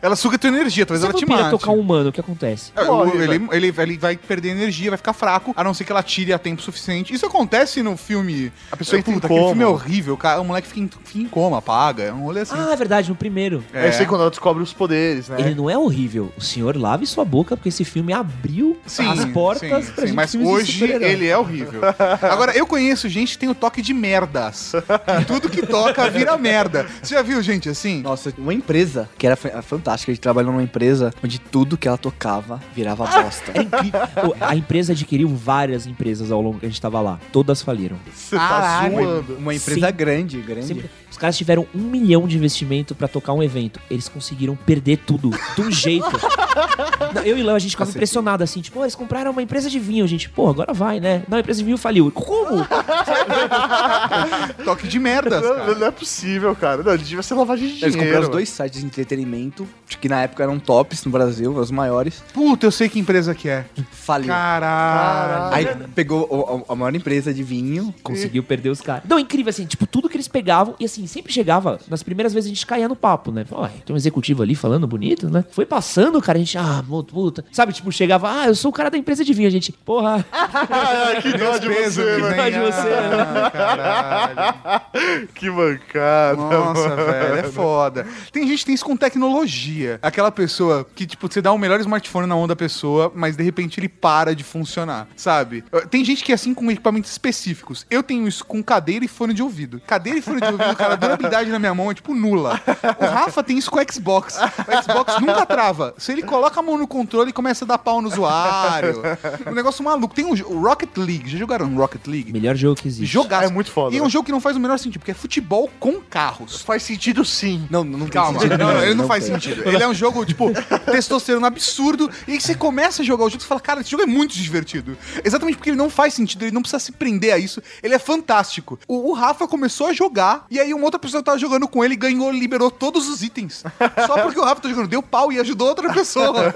Ela 0.00 0.16
suga 0.16 0.38
tua 0.38 0.48
energia, 0.48 0.84
talvez 0.86 1.00
Se 1.00 1.06
a 1.06 1.10
ela 1.10 1.18
te 1.18 1.24
vampira 1.24 1.42
mate. 1.48 1.50
tocar 1.50 1.70
um 1.72 1.80
humano, 1.80 2.08
o 2.08 2.12
que 2.12 2.20
acontece? 2.20 2.72
É, 2.76 2.82
o- 2.82 2.94
Morre, 2.94 3.18
ele, 3.22 3.34
ele, 3.52 3.74
ele 3.76 3.98
vai 3.98 4.16
perder 4.16 4.50
energia, 4.50 4.90
vai 4.90 4.96
ficar 4.98 5.12
fraco, 5.12 5.52
a 5.56 5.64
não 5.64 5.74
ser 5.74 5.84
que 5.84 5.92
ela 5.92 6.02
tire 6.02 6.32
a 6.32 6.38
tempo 6.38 6.62
suficiente. 6.62 7.12
Isso 7.14 7.26
acontece 7.26 7.82
no 7.82 7.96
filme. 7.96 8.52
A 8.70 8.76
pessoa 8.76 8.98
entra 8.98 9.10
em 9.10 9.14
Puta, 9.14 9.26
aquele 9.26 9.40
coma. 9.40 9.50
filme 9.52 9.64
é 9.64 9.66
horrível, 9.68 10.16
cara. 10.16 10.40
O 10.40 10.44
moleque 10.44 10.68
fica 10.68 10.80
em, 10.80 10.90
fica 11.04 11.18
em 11.18 11.28
coma, 11.28 11.58
apaga. 11.58 12.02
É 12.04 12.12
um 12.12 12.22
rolê 12.22 12.40
assim. 12.40 12.54
Ah, 12.56 12.72
é 12.72 12.76
verdade, 12.76 13.10
no 13.14 13.18
primeiro. 13.18 13.64
É. 13.72 13.88
isso 13.88 14.00
aí 14.00 14.06
quando 14.06 14.22
ela 14.22 14.30
descobre 14.30 14.62
os 14.62 14.72
poderes, 14.72 15.28
né? 15.28 15.36
Ele 15.38 15.54
não 15.54 15.70
é 15.70 15.78
horrível. 15.78 16.32
O 16.36 16.40
senhor 16.40 16.76
lave 16.76 17.06
sua 17.06 17.24
boca, 17.24 17.56
porque 17.56 17.68
esse 17.68 17.84
filme 17.84 18.12
abriu 18.12 18.76
Sim, 18.86 19.08
as 19.08 19.24
portas 19.26 19.60
sim, 19.86 19.92
pra 19.92 20.02
sim, 20.02 20.06
gente 20.08 20.12
mas 20.16 20.34
hoje 20.34 20.84
ele 20.84 21.26
é 21.26 21.36
horrível. 21.38 21.80
Agora, 22.22 22.56
eu 22.56 22.66
conheço 22.66 23.08
gente 23.08 23.32
que 23.32 23.38
tem 23.38 23.48
o 23.48 23.54
toque 23.54 23.80
de 23.80 23.94
merdas. 23.94 24.72
E 25.20 25.24
tudo 25.24 25.48
que 25.48 25.64
toca 25.66 26.08
vira 26.10 26.36
merda. 26.36 26.86
Você 27.02 27.14
já 27.14 27.22
viu 27.22 27.40
gente 27.42 27.68
assim? 27.68 28.02
Nossa, 28.02 28.32
uma 28.36 28.52
empresa 28.54 29.08
que 29.16 29.26
era 29.26 29.36
fa- 29.36 29.62
fantástica. 29.62 30.10
A 30.10 30.14
gente 30.14 30.22
trabalhou 30.22 30.50
numa 30.52 30.62
empresa 30.62 31.12
onde 31.22 31.38
tudo 31.38 31.76
que 31.76 31.86
ela 31.88 31.98
tocava 31.98 32.60
virava 32.74 33.06
bosta. 33.06 33.52
É 33.54 33.62
incrível. 33.62 34.34
A 34.40 34.56
empresa 34.56 34.92
adquiriu 34.92 35.28
várias 35.28 35.86
empresas 35.86 36.30
ao 36.32 36.40
longo 36.40 36.58
que 36.58 36.66
a 36.66 36.68
gente 36.68 36.80
tava 36.80 37.00
lá. 37.00 37.18
Todas 37.32 37.62
faliram. 37.62 37.96
Você 38.12 38.36
tá 38.36 38.48
Caralho. 38.48 38.94
zoando. 38.96 39.36
Uma 39.36 39.54
empresa 39.54 39.86
Sim. 39.88 39.92
grande, 39.94 40.40
grande. 40.40 40.66
Sempre- 40.66 40.90
Os 41.14 41.18
caras 41.18 41.36
tiveram 41.38 41.64
um 41.72 41.78
milhão 41.78 42.26
de 42.26 42.36
investimento 42.36 42.92
pra 42.92 43.06
tocar 43.06 43.32
um 43.34 43.40
evento. 43.40 43.78
Eles 43.88 44.08
conseguiram 44.08 44.56
perder 44.56 44.96
tudo. 44.96 45.30
De 45.54 45.62
um 45.62 45.70
jeito. 45.70 46.04
Não, 47.14 47.22
eu 47.22 47.38
e 47.38 47.42
Léo, 47.44 47.54
a 47.54 47.58
gente 47.60 47.70
ficava 47.70 47.88
impressionado 47.88 48.42
assim. 48.42 48.60
Tipo, 48.60 48.78
"Pô, 48.78 48.84
eles 48.84 48.96
compraram 48.96 49.30
uma 49.30 49.40
empresa 49.40 49.70
de 49.70 49.78
vinho. 49.78 50.04
A 50.04 50.08
gente, 50.08 50.28
pô, 50.28 50.48
agora 50.50 50.72
vai, 50.72 50.98
né? 50.98 51.22
Não, 51.28 51.36
a 51.36 51.40
empresa 51.40 51.60
de 51.60 51.64
vinho 51.66 51.78
faliu. 51.78 52.10
Como? 52.10 52.66
Toque 54.64 54.88
de 54.88 54.98
merdas, 54.98 55.40
Não, 55.40 55.74
não 55.78 55.86
é 55.86 55.90
possível, 55.92 56.54
cara. 56.56 56.82
Não, 56.82 56.96
devia 56.96 57.22
ser 57.22 57.34
lavagem 57.34 57.68
de 57.68 57.72
Eles 57.74 57.80
dinheiro. 57.92 58.00
compraram 58.00 58.22
os 58.24 58.28
dois 58.28 58.48
sites 58.48 58.80
de 58.80 58.86
entretenimento, 58.86 59.68
que 60.00 60.08
na 60.08 60.22
época 60.22 60.42
eram 60.42 60.58
tops 60.58 61.04
no 61.04 61.12
Brasil, 61.12 61.56
os 61.56 61.70
maiores. 61.70 62.24
Puta, 62.32 62.66
eu 62.66 62.70
sei 62.72 62.88
que 62.88 62.98
empresa 62.98 63.34
que 63.36 63.48
é. 63.48 63.64
Faliu. 63.92 64.28
Caralho. 64.28 65.54
Aí 65.54 65.66
pegou 65.94 66.64
a 66.68 66.74
maior 66.74 66.94
empresa 66.94 67.32
de 67.32 67.42
vinho. 67.44 67.94
Conseguiu 68.02 68.42
perder 68.42 68.70
os 68.70 68.80
caras. 68.80 69.04
Não, 69.08 69.18
incrível, 69.18 69.50
assim, 69.50 69.64
tipo, 69.66 69.86
tudo 69.86 70.08
que 70.08 70.16
eles 70.16 70.28
pegavam, 70.28 70.74
e 70.80 70.84
assim, 70.84 71.03
sempre 71.06 71.32
chegava, 71.32 71.78
nas 71.88 72.02
primeiras 72.02 72.32
vezes 72.32 72.50
a 72.50 72.54
gente 72.54 72.66
caía 72.66 72.88
no 72.88 72.96
papo, 72.96 73.30
né? 73.30 73.44
Ó, 73.50 73.66
tem 73.66 73.94
um 73.94 73.96
executivo 73.96 74.42
ali 74.42 74.54
falando 74.54 74.86
bonito, 74.86 75.28
né? 75.30 75.44
Foi 75.50 75.66
passando, 75.66 76.20
cara, 76.20 76.38
a 76.38 76.40
gente, 76.40 76.56
ah, 76.58 76.82
puta. 77.08 77.44
Sabe, 77.52 77.72
tipo, 77.72 77.90
chegava, 77.92 78.30
ah, 78.30 78.46
eu 78.46 78.54
sou 78.54 78.70
o 78.70 78.74
cara 78.74 78.90
da 78.90 78.98
empresa 78.98 79.24
de 79.24 79.32
vinho, 79.32 79.48
a 79.48 79.50
gente, 79.50 79.72
porra, 79.72 80.24
Ah, 80.32 81.20
que 81.20 81.36
dó 81.36 81.56
de 81.58 81.68
Peso 81.68 82.02
você, 82.02 82.16
que 82.16 82.22
né? 82.22 82.36
dó 82.36 82.48
de 82.48 82.58
você, 82.58 82.88
né? 82.88 83.22
Ah, 83.44 83.50
caralho. 83.50 85.28
Que 85.34 85.50
bancada. 85.50 86.36
Nossa, 86.36 86.88
mano. 86.88 87.04
velho, 87.04 87.34
é 87.36 87.42
foda. 87.44 88.06
Tem 88.32 88.46
gente 88.46 88.60
que 88.60 88.66
tem 88.66 88.74
isso 88.74 88.84
com 88.84 88.96
tecnologia. 88.96 89.98
Aquela 90.02 90.30
pessoa 90.30 90.86
que, 90.94 91.06
tipo, 91.06 91.30
você 91.30 91.40
dá 91.42 91.52
o 91.52 91.58
melhor 91.58 91.80
smartphone 91.80 92.26
na 92.26 92.34
mão 92.34 92.46
da 92.46 92.56
pessoa, 92.56 93.12
mas 93.14 93.36
de 93.36 93.42
repente 93.42 93.78
ele 93.80 93.88
para 93.88 94.34
de 94.34 94.44
funcionar, 94.44 95.08
sabe? 95.16 95.64
Tem 95.90 96.04
gente 96.04 96.22
que 96.24 96.32
é 96.32 96.34
assim 96.34 96.54
com 96.54 96.70
equipamentos 96.70 97.10
específicos. 97.10 97.86
Eu 97.90 98.02
tenho 98.02 98.26
isso 98.28 98.44
com 98.44 98.62
cadeira 98.62 99.04
e 99.04 99.08
fone 99.08 99.34
de 99.34 99.42
ouvido. 99.42 99.80
Cadeira 99.86 100.18
e 100.18 100.22
fone 100.22 100.40
de 100.40 100.46
ouvido, 100.46 100.76
cara, 100.76 100.93
a 100.94 100.96
durabilidade 100.96 101.50
na 101.50 101.58
minha 101.58 101.74
mão 101.74 101.90
é, 101.90 101.94
tipo, 101.94 102.14
nula. 102.14 102.60
O 103.00 103.04
Rafa 103.04 103.42
tem 103.42 103.58
isso 103.58 103.70
com 103.70 103.78
o 103.78 103.92
Xbox. 103.92 104.36
O 104.38 104.82
Xbox 104.82 105.20
nunca 105.20 105.46
trava. 105.46 105.94
Se 105.98 106.12
ele 106.12 106.22
coloca 106.22 106.60
a 106.60 106.62
mão 106.62 106.78
no 106.78 106.86
controle, 106.86 107.32
começa 107.32 107.64
a 107.64 107.68
dar 107.68 107.78
pau 107.78 108.00
no 108.00 108.08
usuário. 108.08 109.02
Um 109.46 109.54
negócio 109.54 109.84
maluco. 109.84 110.14
Tem 110.14 110.24
um, 110.24 110.32
o 110.32 110.60
Rocket 110.62 110.96
League. 110.96 111.28
Já 111.28 111.38
jogaram 111.38 111.74
Rocket 111.74 112.06
League? 112.06 112.32
melhor 112.32 112.56
jogo 112.56 112.80
que 112.80 112.88
existe. 112.88 113.06
Jogar. 113.12 113.44
É 113.44 113.48
muito 113.48 113.70
foda, 113.70 113.94
E 113.94 113.98
é 113.98 114.00
um 114.00 114.04
né? 114.04 114.10
jogo 114.10 114.24
que 114.26 114.32
não 114.32 114.40
faz 114.40 114.56
o 114.56 114.60
menor 114.60 114.78
sentido, 114.78 115.00
porque 115.00 115.10
é 115.10 115.14
futebol 115.14 115.70
com 115.78 116.00
carros. 116.00 116.62
Faz 116.62 116.82
sentido 116.82 117.24
sim. 117.24 117.66
Não, 117.70 117.84
não 117.84 118.00
tem 118.00 118.08
Calma, 118.08 118.40
sentido 118.40 118.58
não, 118.58 118.68
nenhum, 118.68 118.82
ele 118.82 118.94
não, 118.94 119.06
faz 119.06 119.24
tem. 119.24 119.34
sentido. 119.34 119.68
Ele 119.68 119.82
é 119.82 119.88
um 119.88 119.94
jogo, 119.94 120.24
tipo, 120.24 120.50
testosterona 120.90 121.46
absurdo. 121.46 122.10
E 122.26 122.32
aí 122.32 122.40
você 122.40 122.54
começa 122.54 123.02
a 123.02 123.04
jogar 123.04 123.24
o 123.24 123.30
jogo 123.30 123.42
e 123.42 123.46
fala, 123.46 123.60
cara, 123.60 123.80
esse 123.80 123.90
jogo 123.90 124.02
é 124.02 124.06
muito 124.06 124.34
divertido. 124.34 124.96
Exatamente 125.24 125.56
porque 125.56 125.70
ele 125.70 125.76
não 125.76 125.90
faz 125.90 126.14
sentido, 126.14 126.42
ele 126.44 126.52
não 126.52 126.62
precisa 126.62 126.78
se 126.78 126.92
prender 126.92 127.32
a 127.32 127.38
isso. 127.38 127.62
Ele 127.82 127.94
é 127.94 127.98
fantástico. 127.98 128.78
O, 128.86 129.10
o 129.10 129.12
Rafa 129.12 129.46
começou 129.46 129.86
a 129.88 129.92
jogar, 129.92 130.46
e 130.50 130.58
aí 130.60 130.72
uma 130.72 130.83
outra 130.84 130.98
pessoa 130.98 131.20
que 131.22 131.26
tava 131.26 131.38
jogando 131.38 131.66
com 131.68 131.84
ele 131.84 131.96
ganhou, 131.96 132.30
liberou 132.30 132.70
todos 132.70 133.08
os 133.08 133.22
itens. 133.22 133.64
Só 134.06 134.22
porque 134.22 134.38
o 134.38 134.44
Rafa 134.44 134.62
tá 134.62 134.68
jogando, 134.68 134.88
deu 134.88 135.02
pau 135.02 135.32
e 135.32 135.38
ajudou 135.40 135.68
outra 135.68 135.92
pessoa. 135.92 136.54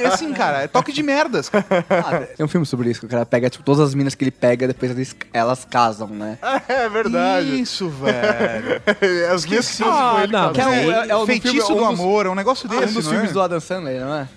E 0.00 0.04
assim, 0.06 0.32
cara, 0.32 0.62
é 0.62 0.68
toque 0.68 0.92
de 0.92 1.02
merdas. 1.02 1.50
Ah, 1.54 2.20
tem 2.36 2.44
um 2.44 2.48
filme 2.48 2.66
sobre 2.66 2.90
isso, 2.90 3.00
que 3.00 3.06
o 3.06 3.08
cara 3.08 3.24
pega, 3.26 3.48
tipo, 3.50 3.64
todas 3.64 3.80
as 3.80 3.94
minas 3.94 4.14
que 4.14 4.24
ele 4.24 4.30
pega, 4.30 4.66
depois 4.66 4.90
eles, 4.90 5.14
elas 5.32 5.64
casam, 5.68 6.08
né? 6.08 6.38
É 6.68 6.88
verdade. 6.88 7.60
Isso, 7.60 7.88
velho. 7.88 8.82
As 9.32 9.44
minhas 9.46 9.66
coisas 9.66 9.78
com 9.78 9.90
Ah, 9.90 10.20
ele, 10.24 10.32
não, 10.32 10.52
cara. 10.52 10.52
que 10.52 10.60
é 10.60 10.66
o- 10.66 10.92
é- 10.92 11.08
é 11.08 11.16
o- 11.16 11.20
no 11.20 11.26
Feitiço 11.26 11.54
filme, 11.54 11.68
do 11.68 11.74
um 11.74 11.90
dos- 11.90 12.00
amor, 12.00 12.26
é 12.26 12.28
um 12.28 12.34
negócio 12.34 12.68
Ah, 12.70 12.74
desse, 12.80 12.92
um 12.92 12.94
dos 12.94 13.04
não 13.04 13.12
é? 13.12 13.14
filmes 13.16 13.32
do 13.32 13.40
Adam 13.40 13.60
Sandler, 13.60 14.00
não 14.00 14.14
é? 14.14 14.28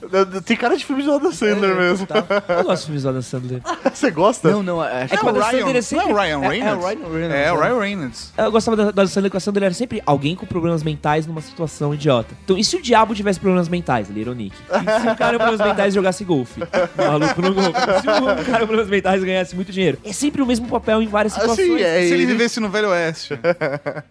Tem 0.46 0.58
cara 0.58 0.78
de 0.78 0.86
filme 0.86 1.04
de 1.04 1.10
Adam 1.12 1.32
Sandler 1.32 1.76
mesmo. 1.76 2.08
Eu 2.50 2.64
gosto 2.64 2.82
de 2.82 2.86
filmes 2.88 3.04
do 3.04 3.10
Adam 3.10 3.22
Sandler. 3.22 3.62
Você 3.94 4.12
gosta? 4.12 4.52
Não, 4.52 4.64
não, 4.64 4.84
é, 4.84 5.04
É 5.04 5.08
que 5.08 5.16
É 5.16 5.22
o 5.22 5.26
o 5.26 5.30
Adam 5.30 5.44
Sandler 5.44 5.76
é 5.78 5.82
sempre... 5.82 6.06
não 6.06 6.12
é 6.12 6.14
o 6.14 6.18
Ryan 6.20 6.42
é- 6.42 6.46
é 6.46 6.50
Reynolds? 6.50 6.84
o 6.84 6.88
Ryan 6.88 6.98
Reynolds, 7.10 7.36
É, 7.36 7.52
o? 7.54 7.60
Ryan 7.60 7.80
Reynolds. 7.80 8.34
Eu 8.38 8.52
gostava 8.52 8.78
da 8.78 8.90
Adam 8.90 9.08
Sandler, 9.16 9.32
o 9.32 9.36
Adam 9.36 9.40
Sandler 9.40 9.64
era 9.66 9.74
sempre 9.74 10.02
alguém 10.06 10.36
com 10.36 10.46
problemas 10.46 10.84
mentais 10.84 11.26
numa 11.26 11.42
situação 11.42 11.94
idiota. 11.94 12.36
Então, 12.44 12.58
e 12.58 12.64
se 12.64 12.76
o 12.76 12.82
diabo 12.82 13.14
tivesse 13.16 13.40
problemas 13.40 13.68
mentais? 13.68 14.10
Ele 14.10 14.22
era 14.22 14.32
o 14.32 14.34
Nick. 14.34 14.56
E 14.56 15.02
se 15.02 15.08
um 15.10 15.16
cara 15.16 15.38
com 15.38 15.46
problemas 15.46 15.68
mentais 15.68 15.94
jogasse 15.94 16.24
golfe? 16.24 16.62
Maluco 16.98 17.42
no 17.42 17.54
golfe. 17.54 17.72
Se 18.02 18.10
um 18.10 18.26
cara 18.44 18.60
com 18.60 18.68
problemas 18.68 18.88
mentais 18.90 19.24
ganhasse 19.24 19.56
muito 19.56 19.72
dinheiro. 19.72 19.98
É 20.04 20.12
sempre 20.14 20.42
o 20.42 20.46
mesmo 20.46 20.68
papel 20.68 21.02
em 21.02 21.08
várias 21.08 21.34
situações. 21.34 21.60
Assim, 21.60 21.82
é 21.82 22.08
Se 22.08 22.14
ele 22.14 22.26
vivesse 22.26 22.60
no 22.60 22.70
Velho 22.70 22.90
Oeste. 22.90 23.34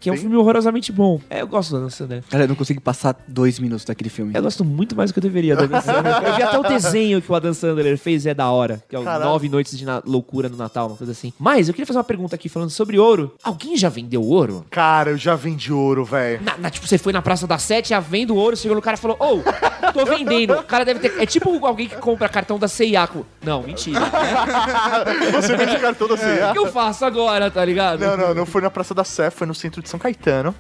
Que 0.00 0.10
é 0.10 0.12
um 0.12 0.16
filme 0.16 0.36
horrorosamente 0.36 0.90
bom. 0.92 1.20
É, 1.30 1.40
eu 1.42 1.46
gosto 1.46 1.70
do 1.70 1.76
Adam 1.76 1.90
Sandler. 1.90 2.22
Cara, 2.28 2.44
eu 2.44 2.48
não 2.48 2.54
consigo 2.54 2.80
passar 2.80 3.16
dois 3.28 3.58
minutos 3.58 3.84
daquele 3.84 4.10
filme. 4.10 4.32
Eu 4.34 4.42
gosto 4.42 4.64
muito 4.64 4.94
mais 4.96 5.10
do 5.10 5.14
que 5.14 5.18
eu 5.18 5.22
deveria 5.22 5.56
do 5.56 5.64
Adam 5.64 5.80
Sandler. 5.80 6.14
Eu 6.22 6.34
vi 6.36 6.42
até 6.42 6.58
o 6.58 6.62
desenho 6.62 7.22
que 7.22 7.30
o 7.30 7.34
Adam 7.34 7.54
Sandler 7.54 7.96
fez 7.98 8.24
e 8.24 8.30
é 8.30 8.34
da 8.34 8.50
hora. 8.50 8.82
Que 8.88 8.96
é 8.96 8.98
o 8.98 9.04
Caralho. 9.04 9.24
Nove 9.30 9.48
Noites 9.48 9.76
de 9.78 9.84
Na- 9.84 10.02
Loucura 10.04 10.48
no 10.48 10.56
Natal, 10.56 10.88
uma 10.88 10.96
coisa 10.96 11.12
assim. 11.12 11.32
Mas 11.38 11.68
eu 11.68 11.74
queria 11.74 11.86
fazer 11.86 11.98
uma 11.98 12.04
pergunta 12.04 12.34
aqui 12.34 12.48
falando 12.48 12.70
sobre 12.70 12.98
ouro. 12.98 13.34
Alguém 13.42 13.76
já 13.76 13.88
vendeu 13.88 14.22
ouro? 14.22 14.64
Cara, 14.70 14.93
eu 15.10 15.16
já 15.16 15.34
vendi 15.34 15.72
ouro, 15.72 16.04
velho. 16.04 16.40
Tipo, 16.70 16.86
você 16.86 16.98
foi 16.98 17.12
na 17.12 17.20
Praça 17.22 17.46
da 17.46 17.58
Sete, 17.58 17.90
já 17.90 18.00
vendo 18.00 18.34
ouro, 18.36 18.56
chegou 18.56 18.74
no 18.74 18.82
cara 18.82 18.96
e 18.96 19.00
falou, 19.00 19.16
ô, 19.20 19.92
tô 19.92 20.04
vendendo. 20.04 20.54
O 20.54 20.62
cara 20.62 20.84
deve 20.84 21.00
ter... 21.00 21.20
É 21.20 21.26
tipo 21.26 21.64
alguém 21.66 21.88
que 21.88 21.96
compra 21.96 22.28
cartão 22.28 22.58
da 22.58 22.68
com- 23.08 23.24
Não, 23.42 23.62
mentira. 23.62 24.00
Você 25.32 25.56
vende 25.56 25.78
cartão 25.78 26.08
da 26.08 26.16
O 26.50 26.52
que 26.52 26.58
eu 26.58 26.72
faço 26.72 27.04
agora, 27.04 27.50
tá 27.50 27.64
ligado? 27.64 28.00
Não, 28.00 28.16
não, 28.16 28.34
não 28.34 28.46
foi 28.46 28.62
na 28.62 28.70
Praça 28.70 28.94
da 28.94 29.04
Sé, 29.04 29.30
foi 29.30 29.46
no 29.46 29.54
centro 29.54 29.82
de 29.82 29.88
São 29.88 29.98
Caetano. 29.98 30.54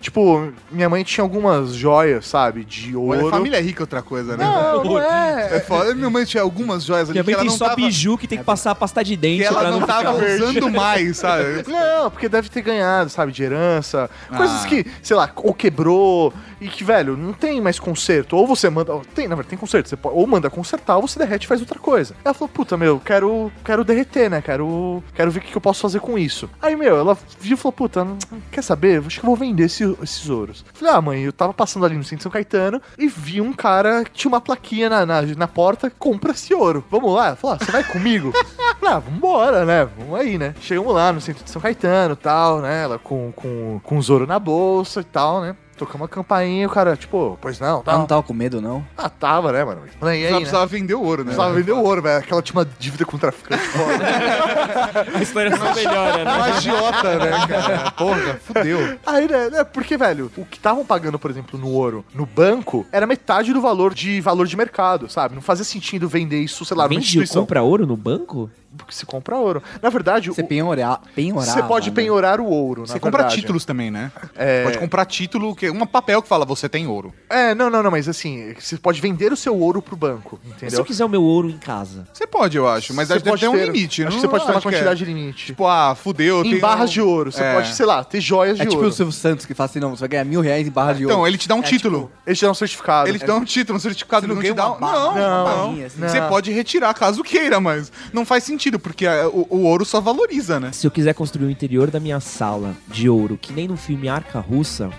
Tipo, 0.00 0.52
minha 0.70 0.88
mãe 0.88 1.02
tinha 1.02 1.24
algumas 1.24 1.74
joias, 1.74 2.24
sabe, 2.26 2.64
de 2.64 2.94
ouro. 2.94 3.18
Olha, 3.20 3.30
família 3.30 3.60
rica 3.60 3.80
é 3.80 3.82
outra 3.82 4.00
coisa, 4.00 4.36
né? 4.36 4.44
Não, 4.44 4.84
não 4.84 4.98
é. 5.02 5.56
É 5.56 5.60
foda. 5.60 5.92
Minha 5.92 6.08
mãe 6.08 6.24
tinha 6.24 6.42
algumas 6.42 6.84
joias 6.84 7.08
ali 7.08 7.14
Minha 7.14 7.24
que 7.24 7.30
mãe 7.30 7.34
ela 7.34 7.42
tem 7.42 7.50
não 7.50 7.58
só 7.58 7.64
tava... 7.64 7.76
biju 7.76 8.16
que 8.16 8.28
tem 8.28 8.38
que 8.38 8.44
passar 8.44 8.70
a 8.70 8.74
pasta 8.76 9.02
de 9.02 9.16
dente 9.16 9.40
Que 9.40 9.44
ela 9.48 9.58
pra 9.60 9.70
não 9.72 9.80
não 9.80 9.86
tava 9.86 10.12
usando 10.14 10.70
mais, 10.70 11.16
sabe? 11.16 11.64
Não, 11.68 12.10
porque 12.10 12.28
deve 12.28 12.48
ter 12.48 12.62
ganhado, 12.62 13.10
sabe, 13.10 13.32
de 13.32 13.42
herança. 13.42 14.08
Coisas 14.36 14.64
Ah. 14.64 14.68
que, 14.68 14.86
sei 15.02 15.16
lá, 15.16 15.30
ou 15.36 15.52
quebrou 15.52 16.32
e 16.60 16.68
que, 16.68 16.82
velho, 16.84 17.16
não 17.16 17.32
tem 17.32 17.60
mais 17.60 17.78
conserto. 17.78 18.36
Ou 18.36 18.46
você 18.46 18.68
manda. 18.70 18.92
Tem, 19.14 19.26
na 19.28 19.34
verdade, 19.34 19.50
tem 19.50 19.58
conserto. 19.58 19.88
Você 19.88 19.96
pode, 19.96 20.16
ou 20.16 20.26
manda 20.26 20.50
consertar 20.50 20.96
ou 20.96 21.06
você 21.06 21.18
derrete 21.18 21.44
e 21.44 21.48
faz 21.48 21.60
outra 21.60 21.78
coisa. 21.78 22.14
Ela 22.24 22.34
falou, 22.34 22.48
puta, 22.48 22.76
meu, 22.76 22.98
quero, 23.00 23.50
quero 23.64 23.84
derreter, 23.84 24.30
né? 24.30 24.42
Quero, 24.42 25.02
quero 25.14 25.30
ver 25.30 25.38
o 25.40 25.42
que, 25.42 25.56
eu 25.56 25.60
posso 25.60 25.80
fazer 25.80 26.00
com 26.00 26.18
isso. 26.18 26.48
Aí, 26.60 26.74
meu, 26.76 26.96
ela 26.98 27.16
viu 27.40 27.54
e 27.54 27.56
falou, 27.56 27.72
puta, 27.72 28.06
quer 28.50 28.62
saber? 28.62 29.02
Acho 29.06 29.20
que 29.20 29.24
eu 29.26 29.28
vou 29.28 29.36
vender 29.36 29.64
esse- 29.64 29.96
esses 30.02 30.28
ouros. 30.28 30.64
Falei, 30.74 30.94
ah, 30.94 31.00
mãe, 31.00 31.22
eu 31.22 31.32
tava 31.32 31.52
passando 31.54 31.84
ali 31.86 31.96
no 31.96 32.02
centro 32.04 32.18
de 32.18 32.22
São 32.24 32.32
Caetano 32.32 32.80
e 32.98 33.06
vi 33.08 33.40
um 33.40 33.52
cara 33.52 34.04
que 34.04 34.10
tinha 34.12 34.28
uma 34.30 34.40
plaquinha 34.40 34.88
na, 34.90 35.06
na, 35.06 35.22
na 35.22 35.48
porta, 35.48 35.90
compra 35.98 36.32
esse 36.32 36.52
ouro. 36.54 36.84
Vamos 36.90 37.12
lá? 37.14 37.36
Falou, 37.36 37.56
ah, 37.60 37.64
você 37.64 37.70
vai 37.72 37.84
comigo? 37.84 38.32
Falei, 38.80 38.94
ah, 38.94 38.98
vambora, 38.98 39.64
né? 39.64 39.88
Vamos 39.98 40.18
aí, 40.18 40.38
né? 40.38 40.54
Chegamos 40.60 40.94
lá 40.94 41.12
no 41.12 41.20
centro 41.20 41.44
de 41.44 41.50
São 41.50 41.60
Caetano 41.62 42.14
e 42.14 42.16
tal, 42.16 42.60
né? 42.60 42.82
Ela 42.84 42.98
com, 42.98 43.32
com, 43.34 43.80
com 43.82 43.96
os 43.98 44.10
ouro 44.10 44.26
na 44.26 44.38
bolsa 44.38 45.00
e 45.00 45.04
tal, 45.04 45.40
né? 45.40 45.56
Tocamos 45.78 46.04
a 46.06 46.08
campainha 46.08 46.64
e 46.64 46.66
o 46.66 46.70
cara, 46.70 46.96
tipo, 46.96 47.38
pois 47.40 47.60
não, 47.60 47.68
Ela 47.76 47.82
tal. 47.82 47.98
não 48.00 48.06
tava 48.06 48.22
com 48.22 48.34
medo, 48.34 48.60
não? 48.60 48.84
Ah, 48.96 49.08
tava, 49.08 49.52
né, 49.52 49.64
mano? 49.64 49.82
E 50.02 50.06
aí, 50.06 50.24
Só 50.24 50.30
né? 50.32 50.36
precisava 50.40 50.66
vender 50.66 50.94
o 50.94 51.02
ouro, 51.02 51.18
né? 51.22 51.26
Precisava 51.26 51.54
vender 51.54 51.72
o 51.72 51.82
ouro, 51.82 52.02
velho. 52.02 52.18
Aquela 52.18 52.42
tinha 52.42 52.58
uma 52.58 52.68
dívida 52.78 53.04
com 53.04 53.16
o 53.16 53.18
traficante 53.20 53.62
foda. 53.68 54.04
A 55.14 55.22
história 55.22 55.56
só 55.56 55.74
melhora, 55.74 56.24
né? 56.24 56.30
Um 56.38 56.42
agiota, 56.42 57.18
né, 57.18 57.46
cara? 57.46 57.90
Porra, 57.92 58.40
fudeu. 58.44 58.98
Aí, 59.06 59.28
né, 59.28 59.50
né, 59.50 59.64
porque, 59.64 59.96
velho, 59.96 60.30
o 60.36 60.44
que 60.44 60.56
estavam 60.56 60.84
pagando, 60.84 61.18
por 61.18 61.30
exemplo, 61.30 61.58
no 61.58 61.68
ouro, 61.68 62.04
no 62.14 62.26
banco, 62.26 62.84
era 62.90 63.06
metade 63.06 63.52
do 63.52 63.60
valor 63.60 63.94
de 63.94 64.20
valor 64.20 64.46
de 64.46 64.56
mercado, 64.56 65.08
sabe? 65.08 65.34
Não 65.34 65.42
fazia 65.42 65.64
sentido 65.64 66.08
vender 66.08 66.40
isso, 66.40 66.64
sei 66.64 66.76
lá, 66.76 66.84
numa 66.84 66.88
Vende, 66.90 67.04
instituição. 67.04 67.42
compra 67.42 67.62
ouro 67.62 67.86
no 67.86 67.96
banco? 67.96 68.50
Porque 68.76 68.92
se 68.94 69.06
compra 69.06 69.36
ouro. 69.36 69.62
Na 69.80 69.88
verdade, 69.88 70.28
Você 70.28 70.42
o- 70.42 70.46
penhorar, 70.46 71.00
penhorar. 71.14 71.46
você 71.54 71.62
pode 71.62 71.90
penhorar 71.90 72.38
o 72.40 72.44
ouro, 72.44 72.86
Você 72.86 73.00
compra 73.00 73.22
verdade. 73.22 73.40
títulos 73.40 73.64
também, 73.64 73.90
né? 73.90 74.12
É. 74.36 74.64
Pode 74.64 74.78
comprar 74.78 75.04
título, 75.06 75.56
que 75.56 75.66
é 75.66 75.72
um 75.72 75.86
papel 75.86 76.20
que 76.20 76.28
fala 76.28 76.44
você 76.44 76.68
tem 76.68 76.86
ouro. 76.86 77.12
É, 77.30 77.54
não, 77.54 77.70
não, 77.70 77.82
não, 77.82 77.90
mas 77.90 78.08
assim, 78.08 78.54
você 78.58 78.76
pode 78.76 79.00
vender 79.00 79.32
o 79.32 79.36
seu 79.36 79.56
ouro 79.58 79.80
pro 79.80 79.96
banco, 79.96 80.38
Mas 80.42 80.50
se 80.52 80.56
entendeu? 80.66 80.78
eu 80.80 80.84
quiser 80.84 81.04
o 81.04 81.08
meu 81.08 81.22
ouro 81.22 81.48
em 81.48 81.56
casa? 81.56 82.06
Você 82.12 82.26
pode, 82.26 82.56
eu 82.58 82.68
acho, 82.68 82.92
mas 82.94 83.08
Você 83.08 83.14
deve 83.14 83.30
pode 83.30 83.40
ter 83.40 83.48
um 83.48 83.56
limite. 83.56 84.02
Acho 84.02 84.10
não 84.10 84.16
que 84.16 84.20
você 84.20 84.28
pode 84.28 84.44
ter 84.44 84.50
uma 84.52 84.58
acho 84.58 84.68
é. 84.68 84.72
quantidade 84.72 84.98
de 84.98 85.04
limite. 85.06 85.46
Tipo, 85.46 85.66
ah, 85.66 85.94
fudeu. 85.94 86.44
em 86.44 86.50
tem 86.50 86.60
barras 86.60 86.90
um- 86.90 86.92
de 86.92 87.00
ouro, 87.00 87.32
você 87.32 87.42
É. 87.42 87.54
pode, 87.54 87.74
sei 87.74 87.86
lá, 87.86 88.04
ter 88.04 88.20
joias 88.20 88.56
de 88.56 88.62
É 88.62 88.66
tipo 88.66 88.76
ouro. 88.76 88.88
o 88.88 88.92
Silvio 88.92 89.12
Santos 89.12 89.46
que 89.46 89.54
fala 89.54 89.70
assim, 89.70 89.80
não, 89.80 89.90
você 89.96 90.00
vai 90.00 90.08
ganhar 90.10 90.24
mil 90.24 90.40
reais 90.42 90.66
em 90.66 90.70
barra 90.70 90.92
de 90.92 91.04
ouro. 91.04 91.14
Então, 91.14 91.26
ele 91.26 91.38
te 91.38 91.48
dá 91.48 91.54
um 91.54 91.62
título. 91.62 92.12
Eles 92.26 92.38
te 92.38 92.42
dão 92.42 92.50
um 92.50 92.54
certificado. 92.54 93.08
Ele 93.08 93.18
te 93.18 93.24
dá 93.26 93.34
um 93.34 93.44
título, 93.44 93.78
um 93.78 93.80
certificado, 93.80 94.26
ele 94.26 94.34
não 94.34 94.42
te 94.42 94.52
dá 94.52 94.72
um... 94.72 94.78
Não, 94.78 95.12
uma 95.12 95.44
não. 95.56 95.70
assim. 95.86 96.00
Você 96.00 96.20
pode 96.22 96.52
retirar 96.52 96.92
caso 96.92 97.22
queira, 97.24 97.58
mas 97.60 97.90
não 98.12 98.26
faz 98.26 98.44
sentido, 98.44 98.57
porque 98.78 99.06
a- 99.06 99.28
o, 99.28 99.46
o 99.50 99.62
ouro 99.64 99.84
só 99.84 100.00
valoriza, 100.00 100.58
né? 100.58 100.70
Se 100.72 100.86
eu 100.86 100.90
quiser 100.90 101.14
construir 101.14 101.46
o 101.46 101.50
interior 101.50 101.90
da 101.90 102.00
minha 102.00 102.18
sala 102.20 102.74
de 102.88 103.08
ouro, 103.08 103.38
que 103.40 103.52
nem 103.52 103.68
no 103.68 103.76
filme 103.76 104.08
Arca 104.08 104.40
Russa, 104.40 104.90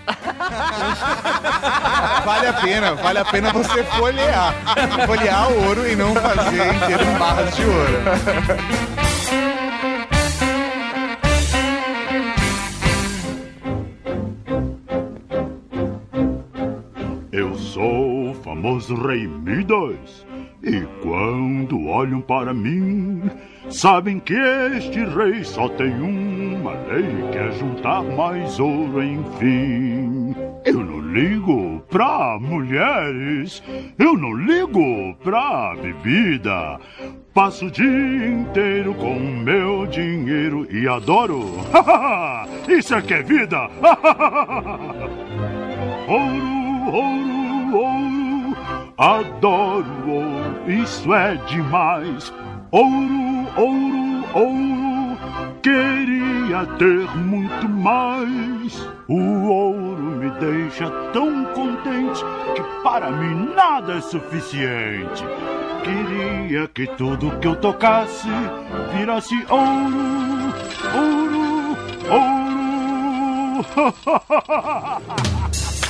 Vale 2.24 2.46
a 2.46 2.52
pena, 2.54 2.94
vale 2.94 3.18
a 3.18 3.24
pena 3.24 3.52
você 3.52 3.84
folhear. 3.84 4.54
Folhear 5.06 5.52
o 5.52 5.66
ouro 5.68 5.86
e 5.88 5.94
não 5.96 6.14
fazer 6.14 6.74
inteiro 6.74 7.04
em 7.04 7.18
barras 7.18 7.54
de 7.56 7.64
ouro. 7.64 8.00
Eu 17.32 17.56
sou 17.56 18.30
o 18.30 18.34
famoso 18.34 18.94
Rei 18.94 19.26
Midas. 19.26 20.26
E 20.62 20.82
quando 21.02 21.86
olham 21.86 22.20
para 22.20 22.52
mim, 22.52 23.22
sabem 23.70 24.20
que 24.20 24.34
este 24.34 25.02
rei 25.04 25.42
só 25.42 25.68
tem 25.70 25.90
uma 25.90 26.72
lei, 26.72 27.30
que 27.32 27.38
é 27.38 27.50
juntar 27.52 28.02
mais 28.02 28.60
ouro, 28.60 29.02
enfim. 29.02 30.34
Eu 30.66 30.84
não 30.84 31.00
ligo 31.00 31.80
pra 31.88 32.38
mulheres, 32.38 33.62
eu 33.98 34.18
não 34.18 34.34
ligo 34.34 35.14
pra 35.24 35.74
bebida. 35.80 36.78
Passo 37.32 37.66
o 37.66 37.70
dia 37.70 38.28
inteiro 38.28 38.92
com 38.94 39.14
meu 39.18 39.86
dinheiro 39.86 40.66
e 40.70 40.86
adoro. 40.86 41.46
Isso 42.68 42.94
é 42.94 43.00
que 43.00 43.14
é 43.14 43.22
vida! 43.22 43.70
Ouro, 46.08 46.92
ouro, 46.92 47.76
ouro, 47.76 48.19
adoro 49.00 49.86
ouro, 50.06 50.70
isso 50.70 51.12
é 51.14 51.34
demais. 51.46 52.30
Ouro, 52.70 53.46
ouro, 53.56 54.24
ouro, 54.34 55.18
queria 55.62 56.66
ter 56.78 57.08
muito 57.16 57.66
mais. 57.66 58.86
O 59.08 59.48
ouro 59.48 60.02
me 60.02 60.30
deixa 60.32 60.90
tão 61.14 61.46
contente 61.46 62.22
que 62.54 62.62
para 62.82 63.10
mim 63.10 63.54
nada 63.56 63.94
é 63.94 64.00
suficiente. 64.02 65.24
Queria 65.82 66.68
que 66.68 66.86
tudo 66.86 67.38
que 67.40 67.48
eu 67.48 67.56
tocasse 67.56 68.28
virasse 68.94 69.34
ouro, 69.48 70.52
ouro, 70.94 71.74
ouro. 72.10 72.50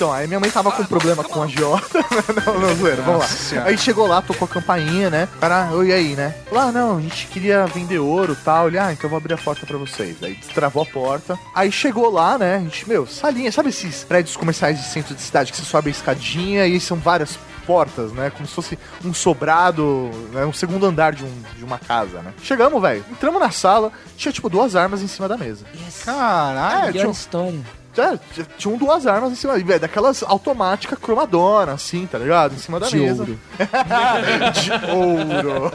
Então, 0.00 0.10
aí 0.10 0.26
minha 0.26 0.40
mãe 0.40 0.50
tava 0.50 0.72
com 0.72 0.82
problema 0.86 1.22
com 1.22 1.42
a 1.42 1.44
agiota. 1.44 1.98
não, 2.46 2.58
não, 2.58 2.74
zoeira, 2.74 3.02
vamos 3.02 3.52
lá. 3.52 3.64
Aí 3.66 3.76
chegou 3.76 4.06
lá, 4.06 4.22
tocou 4.22 4.46
a 4.46 4.48
campainha, 4.48 5.10
né? 5.10 5.28
Cara, 5.38 5.72
oi 5.72 5.92
aí, 5.92 6.16
né? 6.16 6.34
Lá, 6.50 6.72
não, 6.72 6.96
a 6.96 7.00
gente 7.02 7.26
queria 7.26 7.66
vender 7.66 7.98
ouro 7.98 8.32
e 8.32 8.36
tal. 8.36 8.68
Ele, 8.68 8.78
ah, 8.78 8.90
então 8.94 9.04
eu 9.04 9.10
vou 9.10 9.18
abrir 9.18 9.34
a 9.34 9.36
porta 9.36 9.66
pra 9.66 9.76
vocês. 9.76 10.16
Aí 10.22 10.36
destravou 10.36 10.84
a 10.84 10.86
porta. 10.86 11.38
Aí 11.54 11.70
chegou 11.70 12.10
lá, 12.10 12.38
né? 12.38 12.56
A 12.56 12.60
gente, 12.60 12.88
meu, 12.88 13.06
salinha, 13.06 13.52
sabe 13.52 13.68
esses 13.68 14.02
prédios 14.02 14.38
comerciais 14.38 14.78
de 14.78 14.86
centro 14.86 15.14
de 15.14 15.20
cidade 15.20 15.52
que 15.52 15.58
você 15.58 15.64
sobe 15.64 15.88
a 15.88 15.90
escadinha 15.90 16.66
e 16.66 16.72
aí 16.72 16.80
são 16.80 16.96
várias 16.96 17.38
portas, 17.66 18.10
né? 18.12 18.30
Como 18.30 18.48
se 18.48 18.54
fosse 18.54 18.78
um 19.04 19.12
sobrado, 19.12 20.10
né? 20.32 20.46
um 20.46 20.52
segundo 20.54 20.86
andar 20.86 21.12
de, 21.12 21.24
um, 21.24 21.42
de 21.58 21.62
uma 21.62 21.78
casa, 21.78 22.22
né? 22.22 22.32
Chegamos, 22.42 22.80
velho. 22.80 23.04
Entramos 23.10 23.38
na 23.38 23.50
sala, 23.50 23.92
tinha 24.16 24.32
tipo 24.32 24.48
duas 24.48 24.74
armas 24.74 25.02
em 25.02 25.06
cima 25.06 25.28
da 25.28 25.36
mesa. 25.36 25.66
Caralho. 26.06 26.88
É, 26.88 26.92
tinha 26.92 27.10
história. 27.10 27.79
É, 27.96 28.16
t- 28.16 28.46
tinham 28.56 28.76
duas 28.76 29.06
armas 29.06 29.32
em 29.32 29.34
cima, 29.34 29.58
e, 29.58 29.62
velho, 29.62 29.80
daquelas 29.80 30.22
automáticas 30.22 30.98
cromadona, 30.98 31.72
assim, 31.72 32.06
tá 32.06 32.18
ligado? 32.18 32.54
Em 32.54 32.58
cima 32.58 32.78
da 32.80 32.86
De 32.88 32.96
mesa. 32.96 33.22
ouro. 33.22 33.38
de 34.54 35.46
ouro. 35.46 35.72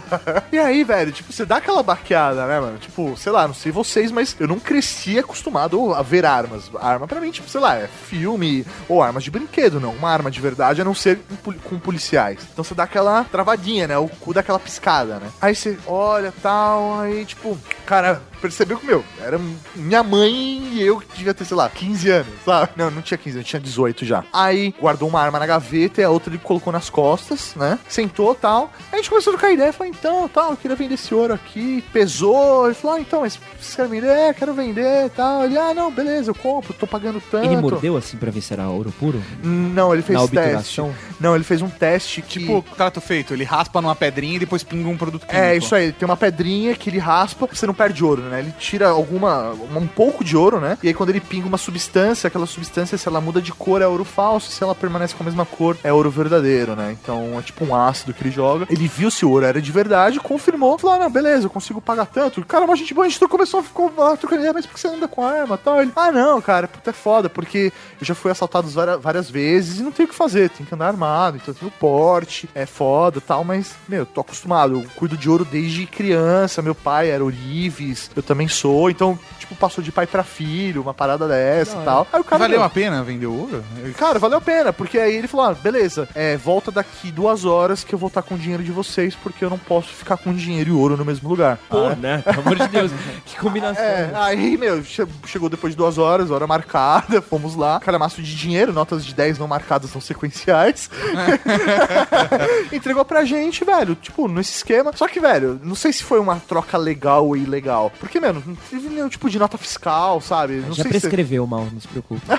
e 0.51 0.57
aí, 0.57 0.83
velho, 0.83 1.11
tipo, 1.11 1.31
você 1.31 1.45
dá 1.45 1.57
aquela 1.57 1.83
baqueada, 1.83 2.45
né, 2.45 2.59
mano? 2.59 2.77
Tipo, 2.77 3.15
sei 3.17 3.31
lá, 3.31 3.47
não 3.47 3.53
sei 3.53 3.71
vocês, 3.71 4.11
mas 4.11 4.35
eu 4.39 4.47
não 4.47 4.59
cresci 4.59 5.17
acostumado 5.19 5.93
a 5.93 6.01
ver 6.01 6.25
armas. 6.25 6.69
Arma 6.81 7.07
pra 7.07 7.19
mim, 7.19 7.31
tipo, 7.31 7.49
sei 7.49 7.59
lá, 7.61 7.75
é 7.75 7.87
filme 7.87 8.65
ou 8.87 9.01
armas 9.03 9.23
de 9.23 9.31
brinquedo, 9.31 9.79
não. 9.79 9.91
Uma 9.91 10.09
arma 10.11 10.31
de 10.31 10.39
verdade, 10.41 10.81
a 10.81 10.85
não 10.85 10.93
ser 10.95 11.19
com 11.63 11.79
policiais. 11.79 12.39
Então 12.51 12.63
você 12.63 12.73
dá 12.73 12.83
aquela 12.83 13.23
travadinha, 13.25 13.87
né? 13.87 13.97
O 13.97 14.07
cu 14.07 14.33
dá 14.33 14.39
aquela 14.41 14.59
piscada, 14.59 15.15
né? 15.19 15.29
Aí 15.41 15.55
você 15.55 15.77
olha 15.87 16.33
tal, 16.41 16.99
aí, 17.01 17.25
tipo, 17.25 17.57
cara, 17.85 18.21
percebeu 18.41 18.77
que, 18.77 18.85
meu, 18.85 19.03
era 19.21 19.39
minha 19.75 20.03
mãe 20.03 20.31
e 20.73 20.81
eu 20.81 20.99
que 20.99 21.17
devia 21.17 21.33
ter, 21.33 21.45
sei 21.45 21.57
lá, 21.57 21.69
15 21.69 22.04
15 22.05 22.09
anos, 22.09 22.27
sabe? 22.45 22.71
Não, 22.75 22.91
não 22.91 23.01
tinha 23.01 23.17
15 23.17 23.37
anos, 23.37 23.49
tinha 23.49 23.59
18 23.59 24.05
já. 24.05 24.23
Aí 24.31 24.73
guardou 24.79 25.09
uma 25.09 25.19
arma 25.21 25.39
na 25.39 25.47
gaveta 25.47 26.01
e 26.01 26.03
a 26.03 26.09
outra 26.09 26.31
ele 26.31 26.41
colocou 26.43 26.71
nas 26.71 26.89
costas, 26.89 27.53
né? 27.55 27.79
Sentou 27.87 28.35
tal. 28.35 28.71
Aí 28.91 28.93
a 28.93 28.97
gente 28.97 29.09
começou 29.09 29.33
a 29.33 29.37
trocar 29.37 29.53
ideia. 29.53 29.73
Falou, 29.73 29.91
então, 29.91 30.27
tal, 30.27 30.51
eu 30.51 30.57
queria 30.57 30.75
vender 30.75 30.95
esse 30.95 31.13
ouro 31.13 31.33
aqui. 31.33 31.83
Pesou. 31.91 32.65
Ele 32.65 32.75
falou, 32.75 32.97
ah, 32.97 32.99
então, 32.99 33.21
mas 33.21 33.39
você 33.59 33.75
quer 33.75 33.87
vender? 33.87 34.07
É, 34.07 34.33
quero 34.33 34.53
vender 34.53 35.09
tal. 35.11 35.45
Ele, 35.45 35.57
ah, 35.57 35.73
não, 35.73 35.91
beleza, 35.91 36.29
eu 36.29 36.35
compro, 36.35 36.73
tô 36.73 36.85
pagando 36.85 37.21
tanto. 37.31 37.45
Ele 37.45 37.57
mordeu 37.57 37.97
assim 37.97 38.17
pra 38.17 38.31
ver 38.31 38.41
se 38.41 38.53
era 38.53 38.67
ouro 38.67 38.93
puro? 38.99 39.21
Não, 39.43 39.93
ele 39.93 40.03
fez 40.03 40.19
Na 40.19 40.27
teste. 40.27 40.81
Não, 41.19 41.35
ele 41.35 41.43
fez 41.43 41.61
um 41.61 41.69
teste 41.69 42.21
que... 42.21 42.39
Tipo, 42.39 42.63
trato 42.75 42.99
feito, 42.99 43.33
ele 43.33 43.43
raspa 43.43 43.81
numa 43.81 43.95
pedrinha 43.95 44.35
e 44.35 44.39
depois 44.39 44.63
pinga 44.63 44.89
um 44.89 44.97
produto 44.97 45.25
químico. 45.25 45.45
É, 45.45 45.55
isso 45.55 45.73
aí, 45.73 45.91
tem 45.91 46.05
uma 46.05 46.17
pedrinha 46.17 46.75
que 46.75 46.89
ele 46.89 46.99
raspa, 46.99 47.47
você 47.51 47.65
não 47.65 47.73
perde 47.73 48.03
ouro, 48.03 48.21
né? 48.23 48.39
Ele 48.39 48.53
tira 48.59 48.89
alguma. 48.89 49.51
um 49.51 49.87
pouco 49.87 50.23
de 50.23 50.35
ouro, 50.35 50.59
né? 50.59 50.77
E 50.83 50.89
aí 50.89 50.93
quando 50.93 51.09
ele 51.09 51.21
pinga 51.21 51.47
uma 51.47 51.57
substância, 51.57 51.94
aquela 51.99 52.45
substância, 52.45 52.97
se 52.97 53.07
ela 53.07 53.21
muda 53.21 53.41
de 53.41 53.51
cor, 53.51 53.81
é 53.81 53.87
ouro 53.87 54.03
falso, 54.03 54.51
se 54.51 54.63
ela 54.63 54.75
permanece 54.75 55.15
com 55.15 55.23
a 55.23 55.25
mesma 55.25 55.45
cor, 55.45 55.77
é 55.83 55.91
ouro 55.91 56.09
verdadeiro, 56.09 56.75
né? 56.75 56.95
Então 57.01 57.39
é 57.39 57.41
tipo 57.41 57.65
um 57.65 57.75
ácido 57.75 58.13
que 58.13 58.23
ele 58.23 58.31
joga. 58.31 58.65
Ele 58.69 58.87
viu 58.87 59.11
se 59.11 59.25
o 59.25 59.29
ouro 59.29 59.45
era 59.45 59.61
de 59.61 59.71
verdade, 59.71 60.19
confirmou, 60.19 60.77
falou: 60.77 60.95
ah, 60.95 60.99
não, 60.99 61.09
beleza, 61.09 61.45
eu 61.45 61.49
consigo 61.49 61.81
pagar 61.81 62.05
tanto. 62.05 62.43
Cara, 62.45 62.65
mas 62.65 62.73
a 62.73 62.83
gente, 62.83 62.99
a 62.99 63.03
gente 63.03 63.27
começou 63.27 63.59
a 63.59 63.63
ficar 63.63 64.17
trocando 64.17 64.41
ideia, 64.41 64.53
mas 64.53 64.65
por 64.65 64.73
que 64.73 64.79
você 64.79 64.87
anda 64.87 65.07
com 65.07 65.23
arma 65.23 65.57
tal? 65.57 65.81
Ele, 65.81 65.91
ah, 65.95 66.11
não, 66.11 66.41
cara, 66.41 66.67
puta 66.67 66.89
é 66.89 66.93
foda, 66.93 67.29
porque 67.29 67.71
eu 67.99 68.05
já 68.05 68.15
fui 68.15 68.31
assaltado 68.31 68.67
várias, 68.67 69.01
várias 69.01 69.29
vezes 69.29 69.79
e 69.79 69.83
não 69.83 69.91
tem 69.91 70.05
o 70.05 70.09
que 70.09 70.15
fazer, 70.15 70.49
tem 70.49 70.65
que 70.65 70.73
andar 70.73 70.87
armado, 70.87 71.37
então 71.37 71.53
tem 71.53 71.67
o 71.67 71.71
porte, 71.71 72.49
é 72.55 72.65
foda 72.65 73.21
tal, 73.21 73.43
mas, 73.43 73.73
meu, 73.87 74.05
tô 74.05 74.21
acostumado, 74.21 74.75
eu 74.75 74.85
cuido 74.95 75.17
de 75.17 75.29
ouro 75.29 75.45
desde 75.45 75.85
criança, 75.85 76.61
meu 76.61 76.75
pai 76.75 77.09
era 77.09 77.23
Orives, 77.23 78.09
eu 78.15 78.23
também 78.23 78.47
sou, 78.47 78.89
então, 78.89 79.17
tipo, 79.39 79.44
passou 79.53 79.83
de 79.83 79.91
pai 79.91 80.07
pra 80.07 80.23
filho, 80.23 80.81
uma 80.81 80.93
parada 80.93 81.27
dessa 81.27 81.77
e 81.79 81.85
tal. 81.85 82.07
Aí 82.11 82.19
o 82.21 82.23
cara, 82.23 82.39
Valeu 82.39 82.57
meu, 82.59 82.65
a 82.65 82.69
pena 82.69 83.03
vender 83.03 83.27
ouro? 83.27 83.63
Cara, 83.97 84.17
valeu 84.17 84.37
a 84.37 84.41
pena, 84.41 84.71
porque 84.73 84.97
aí 84.97 85.15
ele 85.15 85.27
falou: 85.27 85.45
ah, 85.47 85.53
beleza, 85.53 86.07
é, 86.15 86.37
volta 86.37 86.71
daqui 86.71 87.11
duas 87.11 87.45
horas 87.45 87.83
que 87.83 87.93
eu 87.93 87.99
vou 87.99 88.07
estar 88.07 88.21
com 88.21 88.35
o 88.35 88.37
dinheiro 88.37 88.63
de 88.63 88.71
vocês, 88.71 89.13
porque 89.15 89.43
eu 89.43 89.49
não 89.49 89.57
posso 89.59 89.89
ficar 89.89 90.17
com 90.17 90.33
dinheiro 90.33 90.69
e 90.69 90.73
ouro 90.73 90.95
no 90.97 91.05
mesmo 91.05 91.27
lugar. 91.29 91.59
Pô, 91.69 91.87
Ah, 91.87 91.95
né? 91.95 92.23
Pelo 92.25 92.39
amor 92.39 92.55
de 92.55 92.67
Deus. 92.69 92.91
que 93.25 93.35
combinação. 93.37 93.83
é, 93.83 94.11
aí, 94.15 94.57
meu, 94.57 94.83
che- 94.83 95.05
chegou 95.25 95.49
depois 95.49 95.73
de 95.73 95.77
duas 95.77 95.97
horas, 95.97 96.31
hora 96.31 96.47
marcada, 96.47 97.21
fomos 97.23 97.55
lá, 97.55 97.79
calhamaço 97.79 98.21
de 98.21 98.35
dinheiro, 98.35 98.71
notas 98.73 99.05
de 99.05 99.13
10 99.13 99.37
não 99.37 99.47
marcadas 99.47 99.89
são 99.89 99.99
sequenciais. 100.01 100.89
Entregou 102.71 103.05
pra 103.05 103.23
gente, 103.25 103.63
velho, 103.63 103.95
tipo, 103.95 104.27
nesse 104.27 104.55
esquema. 104.57 104.91
Só 104.95 105.07
que, 105.07 105.19
velho, 105.19 105.59
não 105.63 105.75
sei 105.75 105.91
se 105.93 106.03
foi 106.03 106.19
uma 106.19 106.35
troca 106.37 106.77
legal 106.77 107.25
ou 107.27 107.35
ilegal. 107.37 107.91
Porque, 107.99 108.19
mano, 108.19 108.41
não 108.45 108.55
teve 108.55 108.89
nenhum 108.89 109.09
tipo 109.09 109.29
de 109.29 109.34
nota 109.39 109.57
fiscal, 109.57 110.19
sabe? 110.21 110.55
Não 110.55 110.73
Já 110.73 110.83
sei 110.83 110.93
se. 110.93 110.99
prescreveu 110.99 111.45
mal, 111.47 111.67
não 111.71 111.79
se 111.79 111.87
preocupe. 111.87 112.21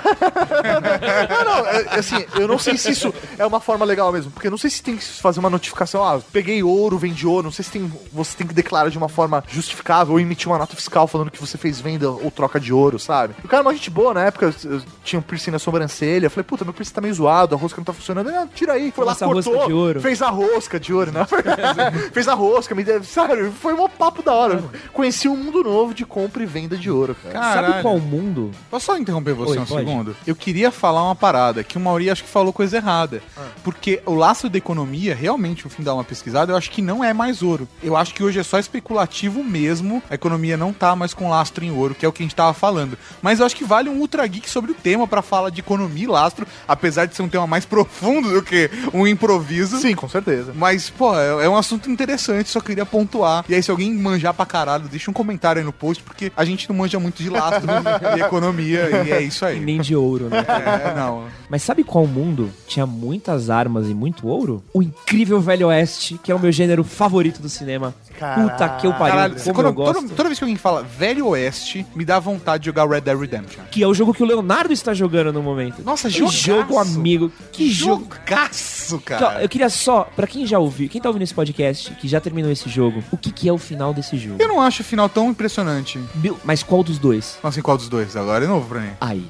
Não, 1.29 1.43
não, 1.45 1.65
é, 1.67 1.99
assim, 1.99 2.23
eu 2.35 2.47
não 2.47 2.57
sei 2.57 2.77
se 2.77 2.91
isso 2.91 3.13
é 3.37 3.45
uma 3.45 3.59
forma 3.59 3.85
legal 3.85 4.11
mesmo, 4.11 4.31
porque 4.31 4.47
eu 4.47 4.51
não 4.51 4.57
sei 4.57 4.69
se 4.69 4.81
tem 4.81 4.95
que 4.97 5.03
fazer 5.03 5.39
uma 5.39 5.49
notificação, 5.49 6.03
ah, 6.03 6.19
peguei 6.31 6.61
ouro, 6.63 6.97
vendi 6.97 7.25
ouro, 7.25 7.43
não 7.43 7.51
sei 7.51 7.63
se 7.65 7.71
tem, 7.71 7.91
você 8.11 8.35
tem 8.37 8.47
que 8.47 8.53
declarar 8.53 8.89
de 8.89 8.97
uma 8.97 9.09
forma 9.09 9.43
justificável 9.47 10.13
ou 10.13 10.19
emitir 10.19 10.47
uma 10.47 10.57
nota 10.57 10.75
fiscal 10.75 11.07
falando 11.07 11.31
que 11.31 11.39
você 11.39 11.57
fez 11.57 11.79
venda 11.79 12.09
ou 12.09 12.31
troca 12.31 12.59
de 12.59 12.73
ouro, 12.73 12.97
sabe? 12.99 13.35
O 13.43 13.47
cara 13.47 13.61
é 13.61 13.65
uma 13.65 13.73
gente 13.73 13.89
boa, 13.89 14.13
na 14.13 14.25
época, 14.25 14.53
eu, 14.63 14.71
eu 14.71 14.81
tinha 15.03 15.19
um 15.19 15.23
piercing 15.23 15.51
na 15.51 15.59
sobrancelha, 15.59 16.25
eu 16.27 16.31
falei, 16.31 16.43
puta, 16.43 16.63
meu 16.63 16.73
piercing 16.73 16.93
tá 16.93 17.01
meio 17.01 17.13
zoado, 17.13 17.55
a 17.55 17.57
rosca 17.57 17.79
não 17.79 17.85
tá 17.85 17.93
funcionando, 17.93 18.29
ah, 18.29 18.47
tira 18.53 18.73
aí, 18.73 18.91
foi 18.91 19.05
lá, 19.05 19.13
Faça 19.13 19.25
a 19.25 19.27
rosca 19.27 19.49
cortou, 19.51 19.67
de 19.67 19.73
ouro. 19.73 20.01
fez 20.01 20.21
a 20.21 20.29
rosca 20.29 20.79
de 20.79 20.93
ouro, 20.93 21.11
né? 21.11 21.25
fez 22.11 22.27
a 22.27 22.33
rosca, 22.33 22.73
me 22.75 22.83
deu, 22.83 23.03
sério, 23.03 23.51
foi 23.51 23.73
um 23.73 23.87
papo 23.87 24.21
da 24.23 24.33
hora, 24.33 24.63
conheci 24.93 25.27
um 25.27 25.35
mundo 25.35 25.63
novo 25.63 25.93
de 25.93 26.05
compra 26.05 26.43
e 26.43 26.45
venda 26.45 26.75
de 26.77 26.86
ouro, 26.89 27.15
cara. 27.15 27.33
Caralho. 27.33 27.67
Sabe 27.67 27.81
qual 27.81 27.99
mundo? 27.99 28.51
Posso 28.69 28.85
só 28.87 28.97
interromper 28.97 29.33
você 29.33 29.51
Oi, 29.53 29.59
um 29.59 29.65
pode. 29.65 29.85
segundo? 29.85 30.15
Eu 30.25 30.35
queria 30.35 30.71
falar 30.71 31.03
uma 31.03 31.15
parada 31.15 31.63
que 31.63 31.77
o 31.77 31.79
Mauri 31.79 32.09
acho 32.09 32.23
que 32.23 32.29
falou 32.29 32.51
coisa 32.51 32.77
errada. 32.77 33.21
Ah. 33.37 33.45
Porque 33.63 34.01
o 34.05 34.13
laço 34.13 34.49
da 34.49 34.57
economia, 34.57 35.15
realmente, 35.15 35.63
no 35.63 35.69
fim 35.69 35.83
dar 35.83 35.93
uma 35.93 36.03
pesquisada, 36.03 36.51
eu 36.51 36.57
acho 36.57 36.69
que 36.71 36.81
não 36.81 37.03
é 37.03 37.13
mais 37.13 37.41
ouro. 37.41 37.67
Eu 37.81 37.95
acho 37.95 38.13
que 38.13 38.23
hoje 38.23 38.39
é 38.39 38.43
só 38.43 38.59
especulativo 38.59 39.43
mesmo. 39.43 40.01
A 40.09 40.15
economia 40.15 40.57
não 40.57 40.73
tá 40.73 40.95
mais 40.95 41.13
com 41.13 41.29
lastro 41.29 41.63
em 41.63 41.71
ouro, 41.71 41.95
que 41.95 42.05
é 42.05 42.09
o 42.09 42.11
que 42.11 42.21
a 42.21 42.25
gente 42.25 42.35
tava 42.35 42.53
falando. 42.53 42.97
Mas 43.21 43.39
eu 43.39 43.45
acho 43.45 43.55
que 43.55 43.63
vale 43.63 43.89
um 43.89 43.99
ultra 43.99 44.25
geek 44.27 44.49
sobre 44.49 44.71
o 44.71 44.75
tema 44.75 45.07
pra 45.07 45.21
falar 45.21 45.49
de 45.49 45.61
economia 45.61 46.03
e 46.03 46.07
lastro, 46.07 46.45
apesar 46.67 47.05
de 47.05 47.15
ser 47.15 47.21
um 47.21 47.29
tema 47.29 47.47
mais 47.47 47.63
profundo 47.65 48.31
do 48.31 48.41
que 48.41 48.69
um 48.93 49.07
improviso. 49.07 49.77
Sim, 49.79 49.95
com 49.95 50.09
certeza. 50.09 50.53
Mas, 50.55 50.89
pô, 50.89 51.17
é 51.17 51.47
é 51.47 51.49
um 51.49 51.55
assunto 51.57 51.89
interessante, 51.89 52.49
só 52.49 52.59
queria 52.59 52.85
pontuar. 52.85 53.45
E 53.47 53.55
aí, 53.55 53.61
se 53.61 53.71
alguém 53.71 53.93
manjar 53.93 54.33
pra 54.33 54.45
caralho, 54.45 54.87
deixa 54.87 55.09
um 55.09 55.13
comentário 55.13 55.59
aí 55.59 55.65
no 55.65 55.73
post, 55.73 56.03
porque 56.03 56.31
a 56.35 56.45
gente 56.45 56.67
não 56.69 56.75
manja 56.77 56.99
muito 56.99 57.21
de 57.21 57.29
lastro 57.29 57.67
e 58.15 58.19
economia, 58.23 59.03
e 59.05 59.11
é 59.11 59.21
isso 59.21 59.43
E 59.45 59.47
aí. 59.49 59.59
nem 59.59 59.79
de 59.81 59.95
ouro, 59.95 60.29
né? 60.29 60.45
É, 60.47 60.93
não. 60.95 61.25
Mas 61.49 61.63
sabe 61.63 61.83
qual 61.83 62.05
mundo 62.07 62.49
tinha 62.67 62.85
muitas 62.85 63.49
armas 63.49 63.87
e 63.87 63.93
muito 63.93 64.27
ouro? 64.27 64.63
O 64.73 64.81
incrível 64.83 65.39
Velho 65.41 65.67
Oeste, 65.67 66.19
que 66.23 66.31
é 66.31 66.35
o 66.35 66.39
meu 66.39 66.51
gênero 66.51 66.83
favorito 66.83 67.41
do 67.41 67.49
cinema. 67.49 67.93
Puta 68.13 68.69
que 68.79 68.87
eu 68.87 68.91
pariu, 68.93 69.13
Caralho, 69.15 69.35
como 69.41 69.53
quando- 69.53 69.65
eu 69.67 69.73
gosto. 69.73 69.93
toda, 70.01 70.07
toda 70.15 70.29
vez 70.29 70.39
que 70.39 70.43
alguém 70.43 70.55
fala 70.57 70.81
Velho 70.83 71.27
Oeste, 71.27 71.85
me 71.95 72.03
dá 72.03 72.19
vontade 72.19 72.61
de 72.63 72.65
jogar 72.67 72.87
Red 72.89 73.01
Dead 73.01 73.17
Redemption. 73.19 73.61
Que 73.69 73.83
é 73.83 73.87
o 73.87 73.93
jogo 73.93 74.13
que 74.13 74.23
o 74.23 74.25
Leonardo 74.25 74.73
está 74.73 74.93
jogando 74.93 75.31
no 75.31 75.43
momento. 75.43 75.83
Nossa, 75.83 76.09
que 76.09 76.17
jogaço. 76.17 76.37
jogo 76.37 76.79
amigo. 76.79 77.31
Que 77.51 77.69
jogo. 77.69 78.07
Jogaço, 78.27 78.99
cara. 79.01 79.41
eu 79.41 79.49
queria 79.49 79.69
só, 79.69 80.03
pra 80.15 80.25
quem 80.27 80.45
já 80.45 80.57
ouviu, 80.59 80.89
quem 80.89 81.01
tá 81.01 81.09
ouvindo 81.09 81.21
esse 81.23 81.33
podcast, 81.33 81.91
que 81.95 82.07
já 82.07 82.19
terminou 82.19 82.51
esse 82.51 82.67
jogo, 82.69 83.03
o 83.11 83.17
que, 83.17 83.31
que 83.31 83.47
é 83.47 83.53
o 83.53 83.57
final 83.57 83.93
desse 83.93 84.17
jogo? 84.17 84.37
Eu 84.39 84.47
não 84.47 84.61
acho 84.61 84.81
o 84.81 84.85
final 84.85 85.07
tão 85.07 85.29
impressionante. 85.29 85.99
Meu, 86.15 86.37
Mas 86.43 86.63
qual 86.67 86.83
dos 86.83 86.99
dois? 86.99 87.37
Não 87.43 87.51
sei 87.51 87.63
qual 87.63 87.77
dos 87.77 87.89
dois, 87.89 88.15
agora 88.15 88.45
é 88.45 88.47
novo 88.47 88.67
pra 88.67 88.79
mim. 88.81 88.91
Aí. 89.01 89.25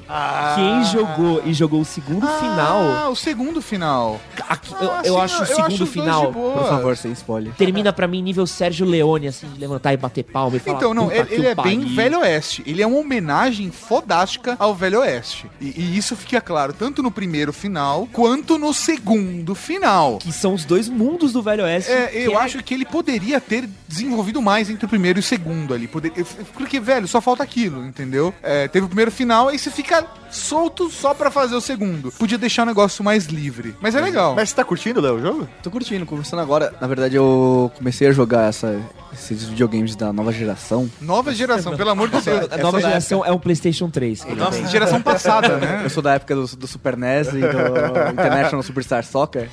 Quem 0.56 0.84
jogou 0.84 1.42
e 1.44 1.52
jogou 1.54 1.80
o 1.80 1.84
segundo 1.84 2.26
final. 2.26 2.82
Ah, 2.82 3.08
o 3.08 3.16
segundo 3.16 3.62
final. 3.62 4.20
aqui- 4.48 4.74
eu, 4.80 4.90
Ah, 4.92 5.02
eu 5.04 5.14
sim, 5.14 5.20
acho 5.20 5.38
o 5.38 5.42
eu 5.42 5.46
segundo 5.46 5.66
acho 5.74 5.86
final. 5.86 6.32
Por 6.32 6.68
favor, 6.68 6.96
sem 6.96 7.12
spoiler. 7.12 7.52
Termina 7.54 7.92
pra 7.92 8.06
mim 8.06 8.22
nível 8.22 8.46
Sérgio 8.46 8.86
Leone, 8.86 9.28
assim, 9.28 9.46
de 9.48 9.58
levantar 9.60 9.92
e 9.92 9.96
bater 9.96 10.24
palma 10.24 10.56
e 10.56 10.60
falar. 10.60 10.76
Então, 10.78 10.92
não, 10.94 11.04
"Puta 11.08 11.16
ele, 11.16 11.34
ele 11.34 11.46
é 11.46 11.54
bem 11.54 11.80
pariu." 11.80 11.94
Velho 11.96 12.18
Oeste. 12.20 12.62
Ele 12.66 12.82
é 12.82 12.86
uma 12.86 12.98
homenagem 12.98 13.70
fodástica 13.70 14.56
ao 14.58 14.74
Velho 14.74 15.00
Oeste. 15.00 15.46
E, 15.60 15.66
e 15.80 15.96
isso 15.96 16.16
fica 16.16 16.40
claro 16.40 16.72
tanto 16.72 17.02
no 17.02 17.10
primeiro 17.10 17.52
final 17.52 18.08
quanto 18.12 18.58
no 18.58 18.72
segundo 18.74 19.54
final. 19.54 20.18
Que 20.18 20.32
são 20.32 20.54
os 20.54 20.64
dois 20.64 20.88
mundos 20.88 21.32
do 21.32 21.42
Velho 21.42 21.64
Oeste. 21.64 21.90
É, 21.90 22.10
eu 22.14 22.38
acho 22.38 22.62
que 22.62 22.74
ele 22.74 22.84
poderia 22.84 23.40
ter 23.40 23.68
desenvolvido 23.86 24.40
mais 24.42 24.68
entre 24.70 24.86
o 24.86 24.88
primeiro 24.88 25.18
e 25.18 25.20
o 25.20 25.22
segundo 25.22 25.72
ali. 25.74 25.86
Poder- 25.88 26.12
Porque, 26.54 26.78
velho, 26.80 27.06
só 27.08 27.20
falta 27.28 27.42
aquilo, 27.42 27.84
entendeu? 27.84 28.32
É, 28.42 28.68
teve 28.68 28.86
o 28.86 28.88
primeiro 28.88 29.10
final, 29.10 29.48
aí 29.48 29.58
você 29.58 29.70
fica 29.70 30.02
solto 30.30 30.90
só 30.90 31.12
pra 31.12 31.30
fazer 31.30 31.54
o 31.54 31.60
segundo. 31.60 32.10
Podia 32.12 32.38
deixar 32.38 32.62
o 32.62 32.66
negócio 32.66 33.04
mais 33.04 33.26
livre. 33.26 33.74
Mas 33.80 33.94
é 33.94 34.00
legal. 34.00 34.34
Mas 34.34 34.48
você 34.48 34.54
tá 34.56 34.64
curtindo, 34.64 35.00
Léo, 35.00 35.16
o 35.16 35.20
jogo? 35.20 35.48
Tô 35.62 35.70
curtindo, 35.70 36.06
conversando 36.06 36.40
agora. 36.40 36.74
Na 36.80 36.86
verdade, 36.86 37.16
eu 37.16 37.70
comecei 37.76 38.08
a 38.08 38.12
jogar 38.12 38.48
essa, 38.48 38.80
esses 39.12 39.44
videogames 39.44 39.94
da 39.94 40.10
nova 40.10 40.32
geração. 40.32 40.88
Nova 41.00 41.34
geração, 41.34 41.76
pelo 41.76 41.90
amor 41.90 42.08
de 42.08 42.20
Deus. 42.20 42.48
A 42.52 42.56
nova 42.58 42.80
geração 42.80 43.24
é 43.24 43.30
um 43.30 43.38
PlayStation 43.38 43.90
3. 43.90 44.24
que 44.24 44.30
ele 44.30 44.40
Nossa, 44.40 44.58
tem. 44.58 44.66
geração 44.68 45.02
passada, 45.02 45.56
né? 45.58 45.82
Eu 45.84 45.90
sou 45.90 46.02
da 46.02 46.14
época 46.14 46.34
do, 46.34 46.46
do 46.46 46.66
Super 46.66 46.96
NES 46.96 47.28
e 47.28 47.40
do 47.40 48.10
International 48.12 48.62
Superstar 48.62 49.04
Soccer. 49.04 49.50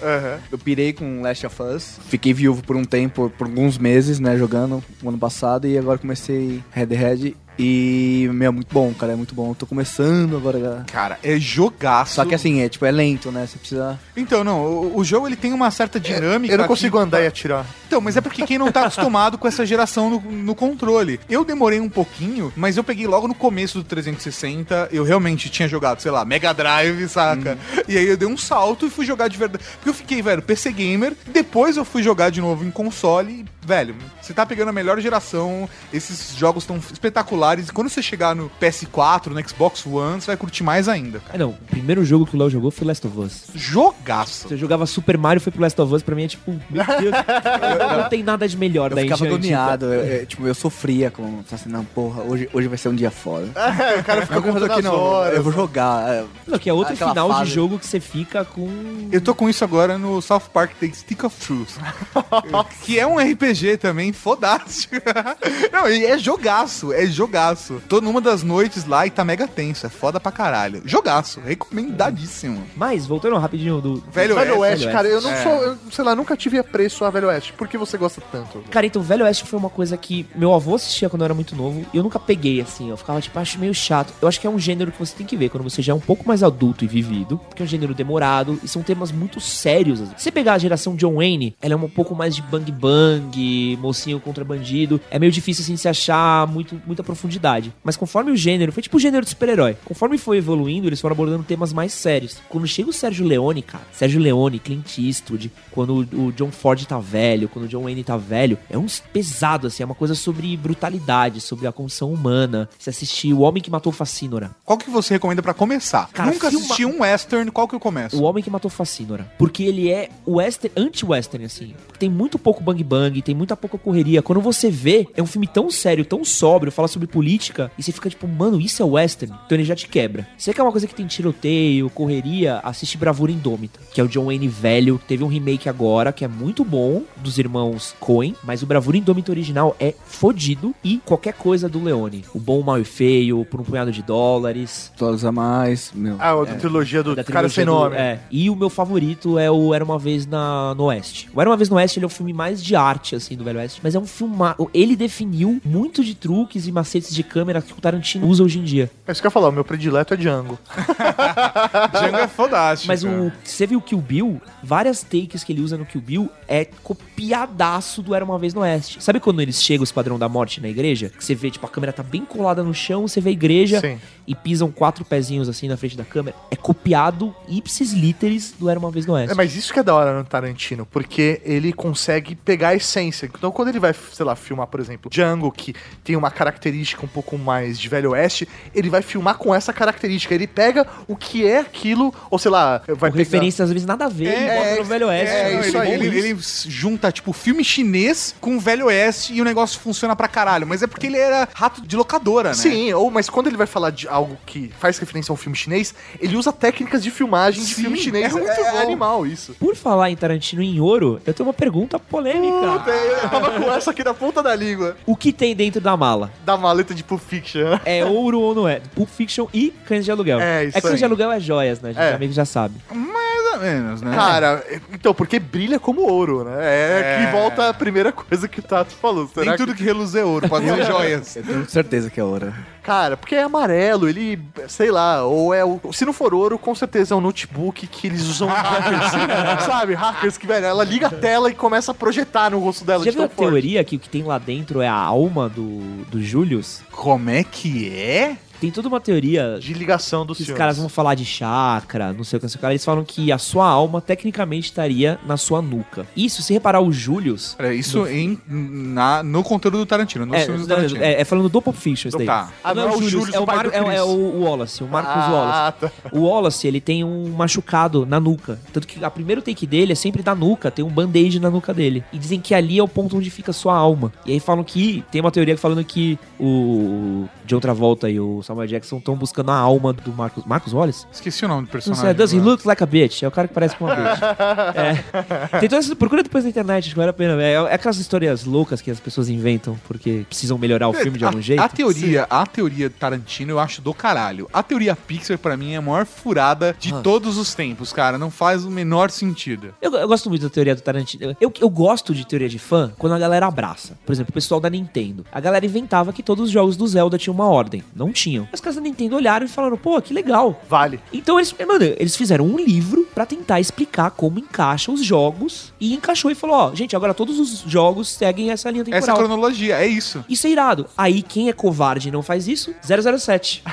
Eu 0.51 0.57
pirei 0.57 0.93
com 0.93 1.21
Last 1.21 1.45
of 1.45 1.61
Us. 1.61 1.97
Fiquei 2.07 2.33
viúvo 2.33 2.63
por 2.63 2.75
um 2.77 2.85
tempo, 2.85 3.29
por 3.37 3.47
alguns 3.47 3.77
meses, 3.77 4.19
né, 4.19 4.37
jogando 4.37 4.83
no 5.01 5.09
ano 5.09 5.17
passado. 5.17 5.67
E 5.67 5.77
agora 5.77 5.97
comecei 5.97 6.63
Red 6.71 6.85
Red. 6.85 7.35
E, 7.57 8.29
meu, 8.33 8.49
é 8.49 8.51
muito 8.51 8.71
bom, 8.73 8.93
cara, 8.93 9.13
é 9.13 9.15
muito 9.15 9.33
bom. 9.33 9.49
Eu 9.51 9.55
tô 9.55 9.65
começando 9.65 10.35
agora. 10.37 10.83
Cara, 10.91 11.17
é 11.23 11.39
jogaço. 11.39 12.15
Só 12.15 12.25
que 12.25 12.35
assim, 12.35 12.61
é 12.61 12.69
tipo, 12.69 12.85
é 12.85 12.91
lento, 12.91 13.31
né? 13.31 13.45
Você 13.47 13.57
precisa. 13.57 13.99
Então, 14.15 14.43
não, 14.43 14.63
o, 14.65 14.97
o 14.99 15.03
jogo 15.03 15.27
ele 15.27 15.35
tem 15.35 15.53
uma 15.53 15.71
certa 15.71 15.99
dinâmica. 15.99 16.53
Eu 16.53 16.57
não 16.57 16.67
consigo 16.67 16.97
que- 16.97 17.03
andar 17.03 17.21
e 17.21 17.27
atirar. 17.27 17.65
Então, 17.87 18.01
mas 18.01 18.17
é 18.17 18.21
porque 18.21 18.45
quem 18.45 18.57
não 18.57 18.71
tá 18.71 18.81
acostumado 18.87 19.37
com 19.37 19.47
essa 19.47 19.65
geração 19.65 20.09
no, 20.09 20.19
no 20.19 20.55
controle. 20.55 21.19
Eu 21.29 21.45
demorei 21.45 21.79
um 21.79 21.89
pouquinho, 21.89 22.51
mas 22.55 22.77
eu 22.77 22.83
peguei 22.83 23.07
logo 23.07 23.27
no 23.27 23.35
começo 23.35 23.77
do 23.77 23.83
360. 23.83 24.89
Eu 24.91 25.03
realmente 25.03 25.49
tinha 25.49 25.67
jogado, 25.67 26.01
sei 26.01 26.11
lá, 26.11 26.25
Mega 26.25 26.53
Drive, 26.53 27.07
saca? 27.07 27.57
E 27.87 27.97
aí 27.97 28.05
eu 28.07 28.17
dei 28.17 28.27
um 28.27 28.37
salto 28.37 28.85
e 28.85 28.89
fui 28.89 29.05
jogar 29.05 29.27
de 29.27 29.37
verdade. 29.37 29.63
Porque 29.75 29.89
eu 29.89 29.93
fiquei, 29.93 30.21
velho, 30.21 30.41
PC 30.41 30.71
Gamer. 30.71 31.13
Depois 31.27 31.77
eu 31.77 31.85
fui 31.85 32.01
jogar 32.03 32.29
de 32.29 32.41
novo 32.41 32.65
em 32.65 32.71
console. 32.71 33.45
Velho, 33.65 33.95
você 34.21 34.33
tá 34.33 34.45
pegando 34.45 34.69
a 34.69 34.71
melhor 34.73 34.99
geração. 35.01 35.67
Esses 35.91 36.35
jogos 36.37 36.63
estão 36.63 36.77
espetaculares. 36.77 37.67
E 37.69 37.71
quando 37.71 37.89
você 37.89 38.01
chegar 38.01 38.35
no 38.35 38.49
PS4, 38.61 39.27
no 39.27 39.49
Xbox 39.49 39.85
One, 39.85 40.21
você 40.21 40.27
vai 40.27 40.37
curtir 40.37 40.63
mais 40.63 40.87
ainda, 40.87 41.19
cara. 41.19 41.31
Ah, 41.33 41.37
não. 41.37 41.49
O 41.49 41.53
primeiro 41.69 42.05
jogo 42.05 42.25
que 42.25 42.35
o 42.35 42.39
Léo 42.39 42.49
jogou 42.49 42.69
foi 42.71 42.85
Last 42.87 43.05
of 43.07 43.19
Us. 43.19 43.43
Jogaço. 43.55 44.47
Você 44.47 44.57
jogava 44.57 44.85
Super 44.85 45.17
Mario 45.17 45.41
foi 45.41 45.51
pro 45.51 45.61
Last 45.61 45.79
of 45.81 45.93
Us, 45.93 46.03
pra 46.03 46.15
mim 46.15 46.25
é 46.25 46.27
tipo, 46.27 46.51
meu 46.69 46.85
Deus, 46.85 47.11
não 47.97 48.09
tem 48.09 48.21
nada 48.23 48.47
de 48.47 48.55
melhor 48.57 48.91
Eu 48.91 48.95
daí 48.95 49.05
ficava 49.05 49.21
diante. 49.25 49.33
agoniado, 49.35 49.85
eu, 49.85 50.05
eu- 50.05 50.25
tipo, 50.25 50.45
eu 50.45 50.53
sofria 50.55 51.09
com. 51.09 51.43
Assim, 51.51 51.69
não, 51.69 51.83
porra, 51.83 52.21
hoje, 52.23 52.49
hoje 52.53 52.67
vai 52.67 52.77
ser 52.77 52.89
um 52.89 52.95
dia 52.95 53.09
foda. 53.11 53.47
o 53.99 54.03
cara 54.03 54.21
fica 54.21 54.39
vou 54.39 54.53
contando 54.53 54.71
aqui, 54.71 54.81
não, 54.81 54.93
horas. 54.95 55.37
eu 55.37 55.43
vou 55.43 55.51
jogar. 55.51 56.09
é, 56.13 56.25
Não, 56.47 56.59
que 56.59 56.69
é 56.69 56.73
outro 56.73 56.95
final 56.95 57.29
fase. 57.29 57.45
de 57.49 57.55
jogo 57.55 57.79
que 57.79 57.85
você 57.87 57.99
fica 57.99 58.45
com... 58.45 59.09
Eu 59.11 59.21
tô 59.21 59.33
com 59.33 59.49
isso 59.49 59.63
agora 59.63 59.97
no 59.97 60.21
South 60.21 60.43
Park 60.53 60.71
The 60.79 60.87
Stick 60.93 61.23
of 61.23 61.35
Truth. 61.39 61.77
que 62.83 62.99
é 62.99 63.07
um 63.07 63.17
RPG 63.17 63.54
RPG 63.55 63.77
também, 63.77 64.11
fodástico. 64.11 64.95
Não, 65.71 65.89
e 65.89 66.05
é 66.05 66.17
jogaço, 66.17 66.91
é 66.93 67.05
jogaço. 67.05 67.81
Tô 67.87 68.01
numa 68.01 68.19
das 68.21 68.43
noites 68.43 68.85
lá 68.85 69.07
e 69.07 69.09
tá 69.09 69.23
mega 69.23 69.47
tenso, 69.47 69.85
é 69.85 69.89
foda 69.89 70.19
pra 70.19 70.31
caralho. 70.31 70.81
Jogaço, 70.85 71.39
recomendadíssimo. 71.39 72.63
Mas, 72.75 73.05
voltando 73.05 73.37
rapidinho 73.37 73.79
do. 73.81 74.03
Velho 74.11 74.35
Velho 74.35 74.59
Oeste. 74.59 74.85
Oeste, 74.85 74.91
cara, 74.91 75.07
eu 75.07 75.21
não 75.21 75.31
É. 75.31 75.43
sou, 75.43 75.51
eu, 75.63 75.77
sei 75.91 76.03
lá, 76.03 76.15
nunca 76.15 76.35
tive 76.35 76.57
apreço 76.57 77.05
a 77.05 77.09
Velho 77.09 77.27
Oeste. 77.27 77.53
Por 77.53 77.67
que 77.67 77.77
você 77.77 77.97
gosta 77.97 78.21
tanto? 78.31 78.59
Cara, 78.69 78.85
então, 78.85 79.01
Velho 79.01 79.23
Oeste 79.25 79.45
foi 79.45 79.57
uma 79.59 79.69
coisa 79.69 79.95
que 79.97 80.25
meu 80.35 80.53
avô 80.53 80.75
assistia 80.75 81.09
quando 81.09 81.21
eu 81.21 81.25
era 81.25 81.33
muito 81.33 81.55
novo 81.55 81.85
e 81.93 81.97
eu 81.97 82.03
nunca 82.03 82.19
peguei, 82.19 82.61
assim. 82.61 82.89
Eu 82.89 82.97
ficava, 82.97 83.21
tipo, 83.21 83.37
acho 83.39 83.59
meio 83.59 83.73
chato. 83.73 84.13
Eu 84.21 84.27
acho 84.27 84.39
que 84.39 84.47
é 84.47 84.49
um 84.49 84.59
gênero 84.59 84.91
que 84.91 84.99
você 84.99 85.15
tem 85.15 85.25
que 85.25 85.37
ver 85.37 85.49
quando 85.49 85.63
você 85.63 85.81
já 85.81 85.93
é 85.93 85.95
um 85.95 85.99
pouco 85.99 86.27
mais 86.27 86.43
adulto 86.43 86.83
e 86.83 86.87
vivido, 86.87 87.37
porque 87.47 87.61
é 87.61 87.65
um 87.65 87.67
gênero 87.67 87.93
demorado 87.93 88.59
e 88.63 88.67
são 88.67 88.81
temas 88.81 89.11
muito 89.11 89.39
sérios. 89.39 89.99
Se 89.99 90.05
você 90.17 90.31
pegar 90.31 90.53
a 90.53 90.57
geração 90.57 90.95
John 90.95 91.15
Wayne, 91.15 91.55
ela 91.61 91.73
é 91.73 91.77
um 91.77 91.89
pouco 91.89 92.15
mais 92.15 92.35
de 92.35 92.41
bang 92.41 92.71
bang, 92.71 93.35
mocinho 93.81 94.19
contra 94.19 94.43
bandido. 94.43 94.99
É 95.09 95.19
meio 95.19 95.31
difícil, 95.31 95.63
assim, 95.63 95.75
se 95.77 95.87
achar 95.87 96.47
muito, 96.47 96.79
muita 96.85 97.03
profundidade. 97.03 97.73
Mas 97.83 97.95
conforme 97.97 98.31
o 98.31 98.35
gênero, 98.37 98.71
foi 98.71 98.83
tipo 98.83 98.97
o 98.97 98.99
gênero 98.99 99.23
de 99.23 99.29
super-herói. 99.31 99.77
Conforme 99.85 100.17
foi 100.17 100.37
evoluindo, 100.37 100.87
eles 100.87 100.99
foram 101.01 101.13
abordando 101.13 101.43
temas 101.43 101.71
mais 101.73 101.93
sérios. 101.93 102.37
Quando 102.49 102.67
chega 102.67 102.89
o 102.89 102.93
Sérgio 102.93 103.25
Leone, 103.25 103.61
cara, 103.61 103.83
Sérgio 103.91 104.19
Leone, 104.21 104.59
Clint 104.59 104.97
Eastwood, 104.97 105.51
quando 105.71 106.07
o 106.13 106.31
John 106.31 106.51
Ford 106.51 106.83
tá 106.85 106.99
velho, 106.99 107.49
quando 107.49 107.65
o 107.65 107.67
John 107.67 107.83
Wayne 107.83 108.03
tá 108.03 108.17
velho, 108.17 108.57
é 108.69 108.77
um 108.77 108.85
pesado, 109.11 109.67
assim, 109.67 109.83
é 109.83 109.85
uma 109.85 109.95
coisa 109.95 110.15
sobre 110.15 110.55
brutalidade, 110.57 111.41
sobre 111.41 111.67
a 111.67 111.71
condição 111.71 112.11
humana. 112.11 112.69
Se 112.77 112.89
assistir 112.89 113.33
O 113.33 113.39
Homem 113.41 113.61
que 113.61 113.69
Matou 113.71 113.91
Facínora, 113.91 114.51
Qual 114.65 114.77
que 114.77 114.89
você 114.89 115.13
recomenda 115.15 115.41
pra 115.41 115.53
começar? 115.53 116.09
Cara, 116.11 116.31
Nunca 116.31 116.49
filma- 116.49 116.65
assisti 116.65 116.85
um 116.85 117.01
western, 117.01 117.51
qual 117.51 117.67
que 117.67 117.75
eu 117.75 117.79
começo? 117.79 118.17
O 118.17 118.23
Homem 118.23 118.43
que 118.43 118.49
Matou 118.49 118.69
Facínora. 118.69 119.31
Porque 119.37 119.63
ele 119.63 119.89
é 119.89 120.09
western, 120.27 120.73
anti-western, 120.75 121.45
assim. 121.45 121.73
Tem 121.99 122.09
muito 122.09 122.37
pouco 122.37 122.63
bang 122.63 122.83
bang, 122.83 123.21
tem 123.35 123.37
muita 123.37 123.57
pouca 123.57 123.77
correria. 123.77 124.21
Quando 124.21 124.39
você 124.39 124.71
vê, 124.71 125.07
é 125.13 125.21
um 125.21 125.25
filme 125.25 125.45
tão 125.45 125.69
sério, 125.69 126.05
tão 126.05 126.23
sóbrio, 126.23 126.71
fala 126.71 126.87
sobre 126.87 127.07
política, 127.07 127.69
e 127.77 127.83
você 127.83 127.91
fica 127.91 128.09
tipo, 128.09 128.25
mano, 128.27 128.59
isso 128.61 128.81
é 128.81 128.85
western? 128.85 129.35
Então 129.45 129.57
ele 129.57 129.65
já 129.65 129.75
te 129.75 129.87
quebra. 129.89 130.25
Você 130.37 130.53
quer 130.53 130.61
uma 130.63 130.71
coisa 130.71 130.87
que 130.87 130.95
tem 130.95 131.05
tiroteio, 131.05 131.89
correria, 131.89 132.59
assiste 132.63 132.97
Bravura 132.97 133.31
Indômita, 133.31 133.79
que 133.93 133.99
é 133.99 134.03
o 134.03 134.07
John 134.07 134.25
Wayne 134.25 134.47
velho. 134.47 134.99
Teve 135.05 135.23
um 135.23 135.27
remake 135.27 135.67
agora, 135.67 136.13
que 136.13 136.23
é 136.23 136.27
muito 136.27 136.63
bom, 136.63 137.03
dos 137.17 137.37
irmãos 137.37 137.93
Coen, 137.99 138.35
mas 138.43 138.63
o 138.63 138.65
Bravura 138.65 138.95
Indômita 138.97 139.31
original 139.31 139.75
é 139.79 139.93
fodido, 140.05 140.73
e 140.83 141.01
qualquer 141.05 141.33
coisa 141.33 141.67
do 141.67 141.83
Leone. 141.83 142.23
O 142.33 142.39
Bom, 142.39 142.59
o 142.61 142.63
Mal 142.63 142.79
e 142.79 142.85
Feio, 142.85 143.43
por 143.45 143.59
um 143.59 143.63
punhado 143.63 143.91
de 143.91 144.01
dólares. 144.01 144.91
Dólares 144.97 145.25
a 145.25 145.31
mais, 145.31 145.91
meu. 145.93 146.15
Ah, 146.19 146.31
a 146.31 146.43
da 146.45 146.55
trilogia 146.55 147.03
do 147.03 147.15
Da 147.15 147.23
Cara 147.23 147.49
trilogia 147.49 147.55
Sem 147.55 147.65
do- 147.65 147.71
Nome. 147.71 147.95
É. 147.97 148.19
E 148.31 148.49
o 148.49 148.55
meu 148.55 148.69
favorito 148.69 149.37
é 149.37 149.49
o 149.51 149.73
Era 149.73 149.83
Uma 149.83 149.99
Vez 149.99 150.25
na, 150.25 150.73
no 150.75 150.83
Oeste. 150.85 151.29
O 151.33 151.41
Era 151.41 151.49
Uma 151.49 151.57
Vez 151.57 151.69
no 151.69 151.75
Oeste 151.77 151.99
ele 151.99 152.05
é 152.05 152.07
o 152.07 152.09
filme 152.09 152.31
mais 152.33 152.63
de 152.63 152.75
arte, 152.75 153.15
assim, 153.15 153.24
do 153.33 153.43
Velho 153.43 153.59
Oeste. 153.59 153.79
Mas 153.81 153.95
é 153.95 153.99
um 153.99 154.05
filme... 154.05 154.35
Ele 154.73 154.95
definiu 154.95 155.61
muito 155.63 156.03
de 156.03 156.13
truques 156.13 156.67
e 156.67 156.71
macetes 156.71 157.15
de 157.15 157.23
câmera 157.23 157.61
que 157.61 157.71
o 157.71 157.77
Tarantino 157.77 158.27
usa 158.27 158.43
hoje 158.43 158.59
em 158.59 158.63
dia. 158.63 158.91
É 159.07 159.11
isso 159.11 159.21
que 159.21 159.27
eu 159.27 159.29
ia 159.29 159.31
falar, 159.31 159.49
o 159.49 159.51
meu 159.51 159.63
predileto 159.63 160.13
é 160.13 160.17
Django. 160.17 160.59
Django 161.93 162.17
é 162.17 162.27
fodástico. 162.27 162.87
Mas 162.87 163.03
o... 163.03 163.31
Você 163.43 163.65
viu 163.65 163.79
o 163.79 163.81
Kill 163.81 164.01
Bill? 164.01 164.41
Várias 164.61 165.01
takes 165.01 165.43
que 165.43 165.53
ele 165.53 165.61
usa 165.61 165.77
no 165.77 165.85
Kill 165.85 166.01
Bill 166.01 166.29
é 166.47 166.65
copiadaço 166.65 168.01
do 168.01 168.13
Era 168.13 168.25
Uma 168.25 168.37
Vez 168.37 168.53
no 168.53 168.61
Oeste. 168.61 169.01
Sabe 169.01 169.19
quando 169.19 169.41
eles 169.41 169.63
chegam, 169.63 169.81
o 169.81 169.83
Esquadrão 169.85 170.19
da 170.19 170.27
Morte, 170.27 170.59
na 170.59 170.67
igreja? 170.67 171.09
Que 171.09 171.23
você 171.23 171.33
vê, 171.33 171.49
tipo, 171.49 171.65
a 171.65 171.69
câmera 171.69 171.93
tá 171.93 172.03
bem 172.03 172.25
colada 172.25 172.63
no 172.63 172.73
chão, 172.73 173.07
você 173.07 173.21
vê 173.21 173.29
a 173.29 173.33
igreja 173.33 173.79
Sim. 173.79 173.99
E 174.27 174.33
pisam 174.33 174.71
quatro 174.71 175.05
pezinhos, 175.05 175.47
assim, 175.47 175.67
na 175.67 175.77
frente 175.77 175.95
da 175.95 176.03
câmera. 176.03 176.35
É 176.49 176.55
copiado 176.55 177.35
ipsis 177.47 177.93
literis 177.93 178.53
do 178.57 178.69
Era 178.69 178.79
Uma 178.79 178.91
Vez 178.91 179.05
no 179.05 179.13
Oeste. 179.13 179.31
É, 179.31 179.35
mas 179.35 179.55
isso 179.55 179.71
que 179.73 179.79
é 179.79 179.83
da 179.83 179.93
hora 179.93 180.17
no 180.17 180.23
Tarantino, 180.23 180.85
porque 180.85 181.41
ele 181.45 181.71
consegue 181.71 182.35
pegar 182.35 182.69
a 182.69 182.75
essência. 182.75 183.29
Então, 183.33 183.51
quando 183.51 183.69
ele 183.69 183.79
vai, 183.79 183.93
sei 183.93 184.25
lá, 184.25 184.35
filmar, 184.35 184.67
por 184.67 184.79
exemplo, 184.79 185.09
Django, 185.09 185.51
que 185.51 185.73
tem 186.03 186.15
uma 186.15 186.31
característica 186.31 187.05
um 187.05 187.07
pouco 187.07 187.37
mais 187.37 187.79
de 187.79 187.87
Velho 187.87 188.11
Oeste, 188.11 188.47
ele 188.73 188.89
vai 188.89 189.01
filmar 189.01 189.37
com 189.37 189.53
essa 189.53 189.71
característica. 189.71 190.33
Ele 190.33 190.47
pega 190.47 190.85
o 191.07 191.15
que 191.15 191.45
é 191.45 191.59
aquilo, 191.59 192.13
ou 192.29 192.39
sei 192.39 192.51
lá, 192.51 192.81
vai 192.87 192.95
Com 192.95 192.95
pegar... 192.95 193.17
referências 193.17 193.67
às 193.67 193.71
vezes 193.71 193.85
nada 193.85 194.05
a 194.05 194.09
ver, 194.09 194.29
e 194.29 194.57
bota 194.57 194.75
no 194.77 194.83
Velho 194.83 195.07
Oeste. 195.07 195.33
É, 195.33 195.45
É, 195.45 195.53
não, 195.53 195.61
isso 195.61 195.77
ele, 195.77 195.87
aí. 195.87 195.93
ele, 195.93 196.19
ele 196.29 196.39
junta, 196.67 197.11
tipo, 197.11 197.31
filme 197.33 197.63
chinês 197.63 198.35
com 198.39 198.59
Velho 198.59 198.85
Oeste 198.87 199.33
e 199.33 199.41
o 199.41 199.43
negócio 199.45 199.79
funciona 199.79 200.15
pra 200.15 200.27
caralho. 200.27 200.65
Mas 200.65 200.81
é 200.81 200.87
porque 200.87 201.07
ele 201.07 201.17
era 201.17 201.47
rato 201.53 201.81
de 201.85 201.95
locadora, 201.95 202.49
né? 202.49 202.55
Sim, 202.55 202.93
ou 202.93 203.11
mas 203.11 203.29
quando 203.29 203.47
ele 203.47 203.57
vai 203.57 203.67
falar 203.67 203.91
de 203.91 204.07
algo 204.15 204.37
que 204.45 204.71
faz 204.79 204.97
referência 204.97 205.31
a 205.31 205.33
um 205.33 205.37
filme 205.37 205.55
chinês, 205.57 205.93
ele 206.19 206.35
usa 206.35 206.51
técnicas 206.51 207.03
de 207.03 207.11
filmagem 207.11 207.61
de 207.63 207.73
Sim, 207.73 207.81
filme 207.83 207.97
chinês. 207.97 208.25
é 208.35 208.39
muito 208.39 208.55
bom. 208.55 208.77
animal 208.79 209.25
isso. 209.27 209.53
Por 209.59 209.75
falar 209.75 210.09
em 210.09 210.15
Tarantino 210.15 210.61
em 210.61 210.79
ouro, 210.79 211.21
eu 211.25 211.33
tenho 211.33 211.47
uma 211.47 211.53
pergunta 211.53 211.99
polêmica. 211.99 212.55
Puta, 212.79 212.91
eu 212.91 213.29
tava 213.29 213.51
com 213.59 213.71
essa 213.73 213.91
aqui 213.91 214.03
na 214.03 214.13
ponta 214.13 214.41
da 214.41 214.55
língua. 214.55 214.95
O 215.05 215.15
que 215.15 215.31
tem 215.33 215.55
dentro 215.55 215.81
da 215.81 215.95
mala? 215.97 216.31
Da 216.45 216.55
maleta 216.57 216.93
de 216.93 217.03
Pulp 217.03 217.21
Fiction. 217.21 217.77
É 217.85 218.05
ouro 218.05 218.39
ou 218.39 218.55
não 218.55 218.67
é? 218.67 218.81
Pulp 218.95 219.09
Fiction 219.09 219.47
e 219.53 219.71
Cães 219.85 220.05
de 220.05 220.11
Aluguel. 220.11 220.39
É, 220.39 220.65
isso 220.65 220.77
É 220.77 220.81
que 220.81 220.87
Cães 220.87 220.99
de 220.99 221.05
Aluguel 221.05 221.31
é 221.31 221.39
joias, 221.39 221.81
né? 221.81 221.89
A 221.89 221.93
gente 221.93 222.01
É. 222.03 222.11
já 222.11 222.17
meio 222.17 222.29
que 222.31 222.35
já 222.35 222.45
sabe. 222.45 222.75
Mais 222.91 223.24
ou 223.55 223.61
menos, 223.61 224.01
né? 224.01 224.15
Cara, 224.15 224.63
então, 224.93 225.13
porque 225.13 225.39
brilha 225.39 225.79
como 225.79 226.01
ouro, 226.01 226.43
né? 226.43 226.55
É, 226.59 226.99
É. 227.21 227.25
que 227.25 227.31
volta 227.31 227.69
a 227.69 227.73
primeira 227.73 228.11
coisa 228.11 228.47
que 228.47 228.59
o 228.59 228.63
Tato 228.63 228.93
falou. 228.95 229.27
Será 229.27 229.45
Nem 229.45 229.51
que- 229.53 229.57
tudo 229.57 229.75
que 229.75 229.83
reluz 229.83 230.15
é 230.15 230.23
ouro, 230.23 230.47
pode 230.47 230.65
ser 230.65 230.83
joias. 230.85 231.35
Eu 231.35 231.43
tenho 231.43 231.69
certeza 231.69 232.09
que 232.09 232.19
é 232.19 232.23
hora. 232.23 232.53
Cara, 232.83 233.17
porque 233.17 233.33
é 233.33 233.41
amarelo, 233.41 234.07
ele, 234.07 234.39
sei 234.67 234.91
lá, 234.91 235.23
ou 235.23 235.51
é 235.53 235.65
o. 235.65 235.79
Se 235.91 236.05
não 236.05 236.13
for 236.13 236.35
ouro, 236.35 236.59
com 236.59 236.75
certeza 236.75 237.15
é 237.15 237.17
um 237.17 237.21
notebook 237.21 237.87
que 237.87 238.05
eles 238.07 238.21
usam 238.27 238.47
hackers, 238.53 239.63
sabe? 239.65 239.95
Hackers 239.95 240.37
que, 240.37 240.45
velho, 240.45 240.67
ela 240.67 240.83
liga 240.83 241.07
a 241.07 241.09
tela 241.09 241.49
e 241.49 241.55
começa 241.55 241.91
a 241.91 241.95
projetar 241.95 242.51
no 242.51 242.59
rosto 242.59 242.85
dela 242.85 243.03
Já 243.03 243.09
de 243.09 243.17
viu 243.17 243.25
a 243.25 243.29
teoria 243.29 243.83
que 243.83 243.95
o 243.95 243.99
que 243.99 244.07
tem 244.07 244.21
lá 244.23 244.37
dentro 244.37 244.81
é 244.81 244.87
a 244.87 244.93
alma 244.93 245.49
do, 245.49 245.79
do 246.11 246.21
Julius? 246.21 246.81
Como 246.91 247.27
é 247.31 247.43
que 247.43 247.89
é? 247.97 248.37
Tem 248.59 248.71
toda 248.71 248.87
uma 248.87 248.99
teoria 248.99 249.57
De 249.59 249.73
ligação 249.73 250.25
dos 250.25 250.37
que 250.37 250.43
os 250.43 250.51
caras 250.51 250.77
vão 250.77 250.89
falar 250.89 251.15
de 251.15 251.25
chakra, 251.25 252.13
não 252.13 252.23
sei 252.23 252.37
o 252.37 252.39
que, 252.39 252.45
não 252.45 252.49
sei 252.49 252.57
o 252.57 252.59
que. 252.59 252.65
Eles 252.67 252.85
falam 252.85 253.03
que 253.03 253.31
a 253.31 253.37
sua 253.37 253.67
alma 253.67 254.01
tecnicamente 254.01 254.67
estaria 254.67 255.19
na 255.25 255.37
sua 255.37 255.61
nuca. 255.61 256.05
Isso, 256.15 256.41
se 256.41 256.53
reparar 256.53 256.81
o 256.81 256.91
Julius... 256.91 257.55
Pera, 257.55 257.73
isso 257.73 258.07
em, 258.07 258.39
na, 258.47 259.23
no 259.23 259.43
conteúdo 259.43 259.77
do 259.77 259.85
Tarantino, 259.85 260.25
nos 260.25 260.35
É, 260.35 260.45
filmes 260.45 260.61
do 260.63 260.69
não, 260.69 260.75
Tarantino. 260.75 261.03
é, 261.03 261.21
é 261.21 261.25
falando 261.25 261.49
do 261.49 261.61
Pulp 261.61 261.75
Fiction, 261.75 262.09
isso 262.09 262.17
daí. 262.17 262.27
Tá. 262.27 262.49
Ah, 262.63 262.73
não, 262.73 262.89
é 262.89 262.95
o 262.95 263.01
Julius, 263.03 263.33
é 263.35 263.39
o, 263.39 263.45
pai 263.45 263.55
Mar, 263.57 263.67
do 263.67 263.73
é, 263.73 263.95
é 263.95 264.03
o 264.03 264.41
Wallace, 264.41 264.83
o 264.83 264.87
Marcos 264.87 265.15
Wallace. 265.15 265.57
Ah, 265.57 265.71
tá. 265.71 265.91
O 266.11 266.21
Wallace, 266.21 266.67
ele 266.67 266.81
tem 266.81 267.03
um 267.03 267.29
machucado 267.29 268.05
na 268.05 268.19
nuca. 268.19 268.59
Tanto 268.71 268.87
que 268.87 269.03
a 269.03 269.09
primeiro 269.09 269.41
take 269.41 269.65
dele 269.67 269.91
é 269.91 269.95
sempre 269.95 270.23
da 270.23 270.33
nuca, 270.33 270.71
tem 270.71 270.83
um 270.83 270.89
band-aid 270.89 271.39
na 271.39 271.49
nuca 271.49 271.73
dele. 271.73 272.03
E 272.11 272.17
dizem 272.17 272.39
que 272.39 272.53
ali 272.53 272.79
é 272.79 272.83
o 272.83 272.87
ponto 272.87 273.17
onde 273.17 273.29
fica 273.29 273.51
a 273.51 273.53
sua 273.53 273.75
alma. 273.75 274.11
E 274.25 274.31
aí 274.33 274.39
falam 274.39 274.63
que. 274.63 275.03
Tem 275.11 275.21
uma 275.21 275.31
teoria 275.31 275.57
falando 275.57 275.83
que 275.83 276.17
o 276.39 277.25
John 277.45 277.59
Travolta 277.59 278.09
e 278.09 278.19
o 278.19 278.41
Samuel 278.45 278.67
Jackson 278.67 278.97
estão 278.97 279.15
buscando 279.15 279.49
a 279.49 279.55
alma 279.55 279.91
do 279.91 280.13
Marcos. 280.13 280.45
Marcos 280.45 280.71
Wallace? 280.71 281.07
Esqueci 281.11 281.43
o 281.45 281.47
nome 281.47 281.61
do 281.61 281.65
Não 281.65 281.71
personagem. 281.71 282.05
sei, 282.05 282.13
does 282.13 282.31
he 282.31 282.39
look 282.39 282.65
like 282.65 282.83
a 282.83 282.85
bitch? 282.85 283.23
É 283.23 283.27
o 283.27 283.31
cara 283.31 283.47
que 283.47 283.53
parece 283.53 283.75
com 283.75 283.85
uma 283.85 283.95
bitch. 283.95 284.19
é. 285.53 285.59
Tem 285.59 285.67
todas 285.69 285.91
procura 285.95 286.21
depois 286.21 286.43
na 286.43 286.49
internet, 286.51 286.83
acho 286.85 286.89
que 286.91 286.95
vale 286.97 287.09
a 287.09 287.13
pena. 287.13 287.41
É, 287.41 287.53
é 287.53 287.73
aquelas 287.73 287.97
histórias 287.97 288.45
loucas 288.45 288.81
que 288.81 288.91
as 288.91 288.99
pessoas 288.99 289.29
inventam 289.29 289.79
porque 289.87 290.25
precisam 290.27 290.57
melhorar 290.57 290.87
o 290.89 290.93
filme 290.93 291.17
de 291.17 291.25
algum 291.25 291.39
a, 291.39 291.41
jeito. 291.41 291.59
A 291.61 291.67
teoria, 291.69 292.27
a 292.29 292.45
teoria 292.45 292.89
Tarantino 292.89 293.51
eu 293.51 293.59
acho 293.59 293.81
do 293.81 293.93
caralho. 293.93 294.47
A 294.53 294.61
teoria 294.61 294.95
Pixar, 294.95 295.37
pra 295.37 295.57
mim, 295.57 295.73
é 295.73 295.77
a 295.77 295.81
maior 295.81 296.05
furada 296.05 296.75
de 296.79 296.93
Ah. 296.93 297.01
todos 297.01 297.37
os 297.37 297.55
tempos, 297.55 297.91
cara. 297.91 298.17
Não 298.17 298.29
faz 298.29 298.63
o 298.63 298.69
menor 298.69 299.09
sentido. 299.09 299.73
Eu, 299.81 299.91
eu 299.93 300.07
gosto 300.07 300.29
muito 300.29 300.43
da 300.43 300.49
teoria 300.49 300.75
do 300.75 300.81
Tarantino. 300.81 301.35
Eu, 301.41 301.51
eu 301.59 301.69
gosto 301.69 302.13
de 302.13 302.25
teoria 302.27 302.49
de 302.49 302.59
fã 302.59 302.91
quando 302.97 303.13
a 303.13 303.19
galera 303.19 303.47
abraça. 303.47 303.97
Por 304.05 304.11
exemplo, 304.11 304.29
o 304.29 304.33
pessoal 304.33 304.59
da 304.59 304.69
Nintendo. 304.69 305.25
A 305.31 305.39
galera 305.39 305.65
inventava 305.65 306.13
que 306.13 306.21
todos 306.21 306.45
os 306.45 306.51
jogos 306.51 306.77
do 306.77 306.87
Zelda 306.87 307.17
tinham 307.17 307.33
uma 307.33 307.47
ordem. 307.47 307.83
Não 307.95 308.11
tinham. 308.35 308.47
Os 308.51 308.59
caras 308.59 308.75
da 308.75 308.81
Nintendo 308.81 309.15
olharam 309.15 309.45
e 309.45 309.49
falaram, 309.49 309.77
pô, 309.77 310.01
que 310.01 310.13
legal. 310.13 310.61
Vale. 310.69 310.99
Então 311.13 311.39
eles, 311.39 311.53
mano, 311.65 311.83
eles 311.83 312.15
fizeram 312.15 312.45
um 312.45 312.57
livro 312.57 313.07
pra 313.13 313.25
tentar 313.25 313.59
explicar 313.59 314.11
como 314.11 314.39
encaixa 314.39 314.91
os 314.91 315.03
jogos. 315.03 315.73
E 315.79 315.93
encaixou 315.93 316.29
e 316.29 316.35
falou, 316.35 316.55
ó, 316.55 316.75
gente, 316.75 316.95
agora 316.95 317.13
todos 317.13 317.39
os 317.39 317.59
jogos 317.69 318.09
seguem 318.09 318.51
essa 318.51 318.69
linha 318.69 318.83
temporal. 318.83 319.03
Essa 319.03 319.13
cronologia, 319.15 319.75
é 319.77 319.87
isso. 319.87 320.23
Isso 320.27 320.47
é 320.47 320.49
irado. 320.49 320.87
Aí 320.97 321.21
quem 321.21 321.49
é 321.49 321.53
covarde 321.53 322.09
e 322.09 322.11
não 322.11 322.21
faz 322.21 322.47
isso? 322.47 322.73
007. 322.83 323.63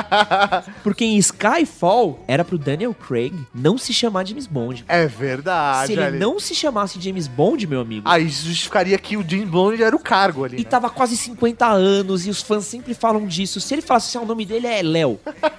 Porque 0.82 1.04
em 1.04 1.16
Skyfall 1.16 2.22
era 2.26 2.44
pro 2.44 2.58
Daniel 2.58 2.94
Craig 2.94 3.34
não 3.54 3.76
se 3.76 3.92
chamar 3.92 4.26
James 4.26 4.46
Bond. 4.46 4.84
É 4.88 5.06
verdade. 5.06 5.86
se 5.88 5.92
ele 5.92 6.02
ali. 6.02 6.18
não 6.18 6.38
se 6.38 6.54
chamasse 6.54 7.00
James 7.00 7.26
Bond, 7.26 7.66
meu 7.66 7.80
amigo, 7.80 8.08
Aí 8.08 8.28
justificaria 8.28 8.98
que 8.98 9.16
o 9.16 9.24
James 9.28 9.48
Bond 9.48 9.82
era 9.82 9.94
o 9.94 9.98
cargo 9.98 10.44
ali. 10.44 10.56
e 10.56 10.64
né? 10.64 10.68
tava 10.68 10.90
quase 10.90 11.16
50 11.16 11.66
anos 11.66 12.26
e 12.26 12.30
os 12.30 12.42
fãs 12.42 12.64
sempre 12.64 12.94
falam 12.94 13.26
disso. 13.26 13.60
Se 13.60 13.74
ele 13.74 13.79
falasse 13.82 14.08
assim, 14.08 14.18
ah, 14.18 14.22
o 14.22 14.26
nome 14.26 14.44
dele 14.44 14.66
é 14.66 14.82
Léo. 14.82 15.18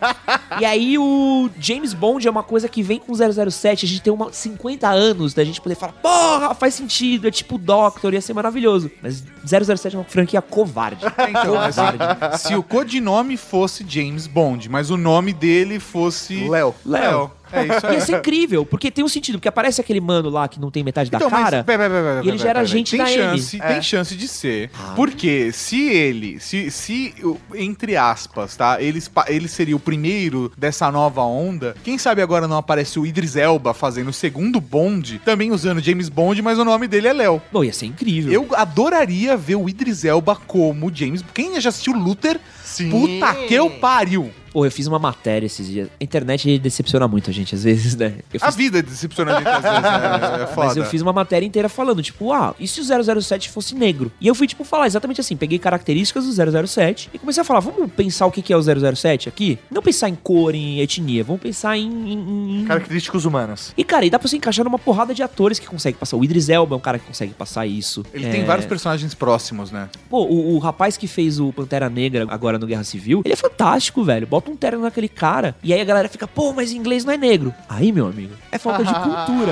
e 0.59 0.65
aí 0.65 0.97
o 0.97 1.49
James 1.59 1.93
Bond 1.93 2.27
é 2.27 2.31
uma 2.31 2.43
coisa 2.43 2.67
que 2.67 2.81
vem 2.81 2.99
com 2.99 3.13
007, 3.13 3.85
a 3.85 3.89
gente 3.89 4.01
tem 4.01 4.13
uma 4.13 4.31
50 4.31 4.87
anos 4.89 5.33
da 5.33 5.43
gente 5.43 5.61
poder 5.61 5.75
falar, 5.75 5.93
porra, 5.93 6.53
faz 6.53 6.73
sentido, 6.73 7.27
é 7.27 7.31
tipo 7.31 7.57
Doctor, 7.57 8.13
ia 8.13 8.21
ser 8.21 8.33
maravilhoso. 8.33 8.91
Mas 9.01 9.23
007 9.45 9.95
é 9.95 9.99
uma 9.99 10.05
franquia 10.05 10.41
covarde. 10.41 11.05
Então, 11.31 11.53
covarde. 11.53 12.39
se 12.39 12.55
o 12.55 12.63
codinome 12.63 13.37
fosse 13.37 13.85
James 13.87 14.27
Bond, 14.27 14.67
mas 14.67 14.89
o 14.89 14.97
nome 14.97 15.31
dele 15.31 15.79
fosse 15.79 16.47
Léo. 16.49 16.75
Léo. 16.85 17.31
É 17.51 17.77
isso 17.77 17.87
aí. 17.87 17.93
Ia 17.95 18.01
ser 18.01 18.17
incrível, 18.17 18.65
porque 18.65 18.89
tem 18.91 19.03
um 19.03 19.07
sentido, 19.07 19.35
porque 19.37 19.47
aparece 19.47 19.81
aquele 19.81 19.99
mano 20.01 20.29
lá 20.29 20.47
que 20.47 20.59
não 20.59 20.71
tem 20.71 20.83
metade 20.83 21.09
da 21.09 21.17
Então, 21.17 21.29
mas 21.29 21.43
cara. 21.43 21.63
pera, 21.63 21.89
pera, 21.89 22.01
pera, 22.03 22.15
e 22.23 22.27
ele 22.29 22.31
pera, 22.31 22.37
já 22.37 22.43
era 22.49 22.53
pera, 22.59 22.61
agente 22.61 22.91
tem 22.91 22.99
da 22.99 23.05
chance, 23.07 23.55
M. 23.57 23.67
Tem 23.67 23.77
É. 23.77 23.81
chance 23.81 24.15
de 24.15 24.27
ser. 24.27 24.71
Ah. 24.73 24.93
Porque 24.95 25.51
se 25.51 25.89
ele, 25.89 26.39
se, 26.39 26.69
se 26.71 27.13
entre 27.55 27.95
aspas, 27.97 28.55
tá? 28.55 28.81
Ele, 28.81 29.01
ele 29.27 29.47
seria 29.47 29.75
o 29.75 29.79
primeiro 29.79 30.51
dessa 30.57 30.91
nova 30.91 31.21
onda. 31.23 31.75
Quem 31.83 31.97
sabe 31.97 32.21
agora 32.21 32.47
não 32.47 32.57
aparece 32.57 32.99
o 32.99 33.05
Idris 33.05 33.35
Elba 33.35 33.73
fazendo 33.73 34.09
o 34.09 34.13
segundo 34.13 34.59
Bond, 34.61 35.19
também 35.25 35.51
usando 35.51 35.81
James 35.81 36.09
Bond, 36.09 36.41
mas 36.41 36.57
o 36.59 36.65
nome 36.65 36.87
dele 36.87 37.07
é 37.07 37.13
Léo. 37.13 37.41
Pô, 37.51 37.63
ia 37.63 37.73
ser 37.73 37.85
incrível. 37.87 38.31
Eu 38.31 38.47
adoraria 38.55 39.35
ver 39.37 39.55
o 39.55 39.67
Idris 39.69 40.05
Elba 40.05 40.35
como 40.35 40.91
James. 40.93 41.23
Quem 41.33 41.59
já 41.59 41.69
assistiu 41.69 41.93
Luther? 41.93 42.39
Sim. 42.63 42.89
Puta 42.89 43.33
que 43.47 43.53
eu 43.53 43.69
pariu. 43.69 44.31
Pô, 44.51 44.65
eu 44.65 44.71
fiz 44.71 44.85
uma 44.87 44.99
matéria 44.99 45.45
esses 45.45 45.67
dias. 45.67 45.87
A 45.99 46.03
internet 46.03 46.59
decepciona 46.59 47.07
muito 47.07 47.29
a 47.29 47.33
gente, 47.33 47.55
às 47.55 47.63
vezes, 47.63 47.95
né? 47.95 48.15
Eu 48.33 48.39
A 48.41 48.47
fiz 48.47 48.55
vida 48.55 48.79
é 48.79 48.81
decepcionante 48.81 49.47
às 49.47 49.61
vezes, 49.63 49.81
né? 49.81 50.41
É 50.43 50.47
foda. 50.47 50.67
Mas 50.67 50.77
eu 50.77 50.85
fiz 50.85 51.01
uma 51.01 51.13
matéria 51.13 51.45
inteira 51.45 51.69
falando, 51.69 52.01
tipo, 52.01 52.31
ah, 52.33 52.53
e 52.59 52.67
se 52.67 52.79
o 52.81 53.21
007 53.21 53.49
fosse 53.49 53.75
negro? 53.75 54.11
E 54.19 54.27
eu 54.27 54.35
fui, 54.35 54.47
tipo, 54.47 54.63
falar 54.63 54.87
exatamente 54.87 55.21
assim, 55.21 55.35
peguei 55.35 55.57
características 55.59 56.25
do 56.25 56.67
007 56.67 57.09
e 57.13 57.19
comecei 57.19 57.41
a 57.41 57.43
falar, 57.43 57.59
vamos 57.59 57.91
pensar 57.93 58.25
o 58.25 58.31
que 58.31 58.51
é 58.51 58.57
o 58.57 58.61
007 58.61 59.29
aqui? 59.29 59.57
Não 59.69 59.81
pensar 59.81 60.09
em 60.09 60.15
cor, 60.15 60.53
em 60.55 60.79
etnia, 60.79 61.23
vamos 61.23 61.41
pensar 61.41 61.77
em... 61.77 61.87
em- 61.87 62.61
em- 62.61 62.65
Características 62.65 63.25
humanas. 63.25 63.73
E, 63.77 63.83
cara, 63.83 64.05
e 64.05 64.09
dá 64.09 64.17
pra 64.19 64.27
você 64.27 64.37
encaixar 64.37 64.65
numa 64.65 64.79
porrada 64.79 65.13
de 65.13 65.21
atores 65.23 65.59
que 65.59 65.67
consegue 65.67 65.97
passar. 65.97 66.17
O 66.17 66.23
Idris 66.23 66.49
Elba 66.49 66.75
é 66.75 66.77
um 66.77 66.81
cara 66.81 66.99
que 66.99 67.05
consegue 67.05 67.33
passar 67.33 67.65
isso. 67.65 68.03
Ele 68.13 68.25
É, 68.25 68.31
tem 68.31 68.43
vários 68.45 68.65
personagens 68.65 69.13
próximos, 69.13 69.71
né? 69.71 69.89
Pô, 70.09 70.23
o, 70.23 70.55
o 70.55 70.59
rapaz 70.59 70.97
que 70.97 71.07
fez 71.07 71.39
o 71.39 71.51
Pantera 71.53 71.89
Negra 71.89 72.25
agora 72.29 72.57
no 72.59 72.65
Guerra 72.67 72.83
Civil, 72.83 73.21
ele 73.23 73.33
é 73.33 73.37
fantástico, 73.37 74.03
velho. 74.03 74.27
Bota 74.41 74.51
um 74.51 74.55
terno 74.55 74.81
naquele 74.81 75.07
cara 75.07 75.55
e 75.63 75.71
aí 75.71 75.79
a 75.79 75.83
galera 75.83 76.09
fica, 76.09 76.27
pô, 76.27 76.51
mas 76.51 76.71
inglês 76.71 77.05
não 77.05 77.13
é 77.13 77.17
negro. 77.17 77.53
Aí, 77.69 77.91
meu 77.91 78.07
amigo, 78.07 78.33
é 78.51 78.57
falta 78.57 78.83
de 78.83 78.89
cultura. 78.99 79.51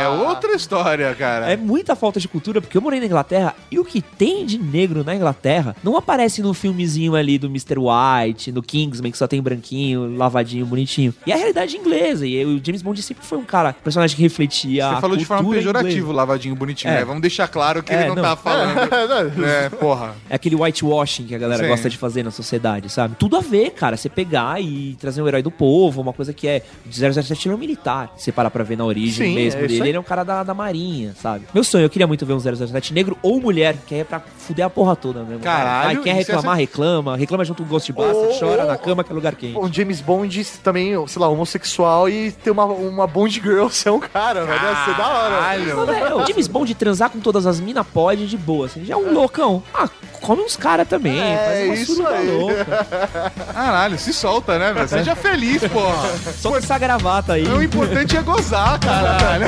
É 0.00 0.08
outra 0.08 0.52
história, 0.54 1.14
cara. 1.14 1.50
É 1.52 1.56
muita 1.56 1.94
falta 1.94 2.18
de 2.18 2.26
cultura, 2.26 2.60
porque 2.62 2.76
eu 2.76 2.80
morei 2.80 2.98
na 2.98 3.04
Inglaterra 3.06 3.54
e 3.70 3.78
o 3.78 3.84
que 3.84 4.00
tem 4.00 4.46
de 4.46 4.56
negro 4.58 5.04
na 5.04 5.14
Inglaterra 5.14 5.76
não 5.84 5.96
aparece 5.98 6.40
no 6.40 6.54
filmezinho 6.54 7.14
ali 7.14 7.36
do 7.38 7.46
Mr. 7.46 7.76
White, 7.78 8.50
no 8.52 8.62
Kingsman, 8.62 9.12
que 9.12 9.18
só 9.18 9.26
tem 9.26 9.42
branquinho, 9.42 10.16
lavadinho, 10.16 10.64
bonitinho. 10.64 11.12
E 11.26 11.30
é 11.30 11.34
a 11.34 11.36
realidade 11.36 11.76
inglesa. 11.76 12.26
E 12.26 12.42
o 12.44 12.60
James 12.64 12.80
Bond 12.80 13.02
sempre 13.02 13.24
foi 13.26 13.36
um 13.36 13.44
cara, 13.44 13.74
personagem 13.74 14.16
que 14.16 14.22
refletia. 14.22 14.88
Você 14.88 14.94
a 14.94 15.00
falou 15.00 15.16
de 15.16 15.24
forma 15.26 15.50
pejorativa, 15.50 15.90
inglesa. 15.90 16.12
lavadinho 16.12 16.56
bonitinho, 16.56 16.90
É. 16.92 16.98
né? 17.00 17.04
Vamos 17.04 17.20
deixar 17.20 17.48
claro 17.48 17.82
que 17.82 17.92
É, 17.92 18.00
ele 18.00 18.08
não, 18.08 18.14
não. 18.16 18.22
tá 18.22 18.36
falando. 18.36 18.78
é, 19.44 19.68
porra. 19.68 20.14
É 20.30 20.36
aquele 20.36 20.56
whitewashing 20.56 21.24
que 21.26 21.34
a 21.34 21.38
galera 21.38 21.62
Sim. 21.64 21.68
gosta 21.68 21.90
de 21.90 21.98
fazer 21.98 22.22
na 22.22 22.30
sociedade, 22.30 22.88
sabe? 22.88 23.16
Tudo 23.18 23.36
a 23.36 23.40
ver, 23.40 23.70
cara. 23.70 23.96
Você 23.96 24.08
pegar 24.24 24.60
e 24.60 24.96
trazer 25.00 25.20
um 25.22 25.28
herói 25.28 25.42
do 25.42 25.50
povo, 25.50 26.00
uma 26.00 26.12
coisa 26.12 26.32
que 26.32 26.46
é. 26.46 26.62
O 26.86 26.92
007 26.92 27.46
ele 27.48 27.52
é 27.52 27.56
um 27.56 27.58
militar. 27.60 28.12
Se 28.16 28.30
parar 28.30 28.50
pra 28.50 28.62
ver 28.64 28.76
na 28.76 28.84
origem 28.84 29.26
Sim, 29.28 29.34
mesmo 29.34 29.60
é 29.60 29.66
dele, 29.66 29.88
ele 29.88 29.96
é 29.96 30.00
um 30.00 30.04
cara 30.04 30.22
da, 30.24 30.42
da 30.42 30.54
marinha, 30.54 31.14
sabe? 31.20 31.44
Meu 31.52 31.64
sonho, 31.64 31.84
eu 31.84 31.90
queria 31.90 32.06
muito 32.06 32.24
ver 32.24 32.32
um 32.34 32.40
007 32.40 32.94
negro 32.94 33.16
ou 33.22 33.40
mulher, 33.40 33.76
que 33.86 33.94
aí 33.94 34.00
é 34.00 34.04
pra 34.04 34.20
fuder 34.20 34.64
a 34.66 34.70
porra 34.70 34.94
toda 34.96 35.22
mesmo. 35.24 35.40
Caralho, 35.42 35.98
Ai, 35.98 36.04
quer 36.04 36.10
ia 36.10 36.14
reclamar, 36.14 36.56
reclama. 36.56 37.16
Reclama 37.16 37.44
junto 37.44 37.62
com 37.62 37.68
o 37.68 37.72
Ghostbusters, 37.72 38.16
Ou- 38.16 38.38
chora 38.38 38.64
na 38.64 38.76
cama 38.76 39.02
que 39.02 39.10
é 39.10 39.14
lugar 39.14 39.34
quente. 39.34 39.58
Um 39.58 39.72
James 39.72 40.00
Bond 40.00 40.44
também, 40.62 40.92
sei 41.08 41.20
lá, 41.20 41.28
homossexual 41.28 42.08
e 42.08 42.30
ter 42.32 42.50
uma, 42.50 42.64
uma 42.64 43.06
Bond 43.06 43.40
Girl 43.42 43.68
ser 43.70 43.90
um 43.90 44.00
cara, 44.00 44.44
velho. 44.44 44.62
Ia 44.62 44.84
ser 44.84 44.96
da 44.96 45.08
hora. 45.08 45.40
Mas, 45.40 45.64
velho, 45.64 46.16
o 46.22 46.26
James 46.26 46.46
Bond 46.46 46.74
transar 46.74 47.10
com 47.10 47.20
todas 47.20 47.46
as 47.46 47.58
minas 47.60 47.86
pode 47.86 48.26
de 48.26 48.36
boa, 48.36 48.66
assim, 48.66 48.84
já 48.84 48.94
é 48.94 48.96
um 48.96 49.12
loucão. 49.12 49.62
Ah, 49.74 49.88
come 50.20 50.42
uns 50.42 50.56
caras 50.56 50.86
também, 50.86 51.18
É, 51.18 51.66
faz 51.66 51.66
uma 51.68 51.74
isso 51.74 52.06
aí. 52.06 52.30
louca. 52.38 53.32
Caralho, 53.52 53.98
se 53.98 54.11
solta, 54.12 54.58
né, 54.58 54.72
velho? 54.72 54.88
Seja 54.88 55.14
feliz, 55.14 55.62
porra. 55.68 56.08
Solta 56.40 56.58
essa 56.58 56.78
gravata 56.78 57.34
aí. 57.34 57.46
O 57.46 57.62
importante 57.62 58.16
é 58.16 58.22
gozar, 58.22 58.78
caralho. 58.80 59.46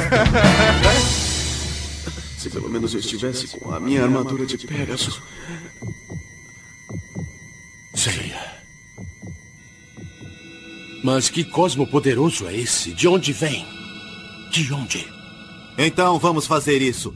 Se 2.38 2.50
pelo 2.50 2.68
menos 2.68 2.92
eu 2.92 3.00
estivesse 3.00 3.48
com 3.58 3.72
a 3.72 3.80
minha 3.80 4.02
armadura 4.02 4.44
de 4.44 4.58
Pegasus. 4.58 5.20
Sei. 7.94 8.34
Mas 11.02 11.28
que 11.28 11.44
cosmo 11.44 11.86
poderoso 11.86 12.46
é 12.46 12.56
esse? 12.56 12.92
De 12.92 13.06
onde 13.06 13.32
vem? 13.32 13.66
De 14.50 14.72
onde? 14.72 15.06
Então 15.76 16.18
vamos 16.18 16.46
fazer 16.46 16.80
isso. 16.80 17.14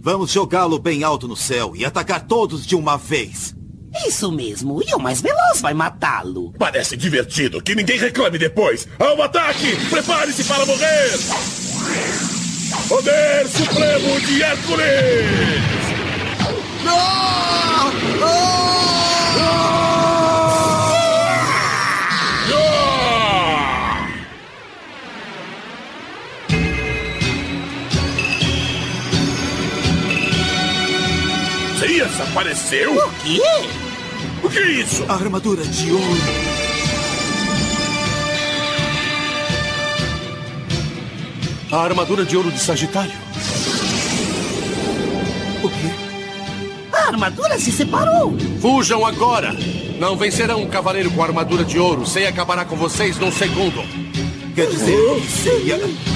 Vamos 0.00 0.30
jogá-lo 0.30 0.78
bem 0.78 1.02
alto 1.02 1.26
no 1.26 1.36
céu 1.36 1.74
e 1.74 1.84
atacar 1.84 2.26
todos 2.26 2.64
de 2.66 2.76
uma 2.76 2.96
vez. 2.96 3.54
Isso 4.04 4.30
mesmo, 4.30 4.82
e 4.82 4.94
o 4.94 4.98
mais 4.98 5.20
veloz 5.20 5.60
vai 5.60 5.72
matá-lo. 5.74 6.52
Parece 6.58 6.96
divertido. 6.96 7.62
Que 7.62 7.74
ninguém 7.74 7.98
reclame 7.98 8.38
depois. 8.38 8.88
Ao 8.98 9.20
ataque! 9.22 9.76
Prepare-se 9.88 10.44
para 10.44 10.66
morrer! 10.66 11.10
Poder 12.88 13.48
Supremo 13.48 14.20
de 14.20 14.42
Hércules! 14.42 14.86
Ah! 16.86 17.56
Cias 31.78 32.20
apareceu? 32.20 32.94
O 32.94 33.10
quê? 33.22 33.85
O 34.42 34.48
que 34.48 34.58
é 34.58 34.70
isso? 34.72 35.04
A 35.08 35.14
armadura 35.14 35.64
de 35.64 35.92
ouro. 35.92 36.04
A 41.72 41.82
armadura 41.82 42.24
de 42.24 42.36
ouro 42.36 42.50
de 42.50 42.58
Sagitário. 42.60 43.12
O 45.62 45.68
quê? 45.68 45.90
A 46.92 47.08
armadura 47.08 47.58
se 47.58 47.72
separou. 47.72 48.36
Fujam 48.60 49.04
agora! 49.04 49.54
Não 49.98 50.16
vencerão 50.16 50.62
um 50.62 50.68
cavaleiro 50.68 51.10
com 51.10 51.22
armadura 51.22 51.64
de 51.64 51.78
ouro. 51.78 52.06
Sei 52.06 52.26
acabará 52.26 52.64
com 52.64 52.76
vocês 52.76 53.18
num 53.18 53.32
segundo. 53.32 53.82
Quer 54.54 54.68
dizer 54.68 54.96
que 54.96 56.15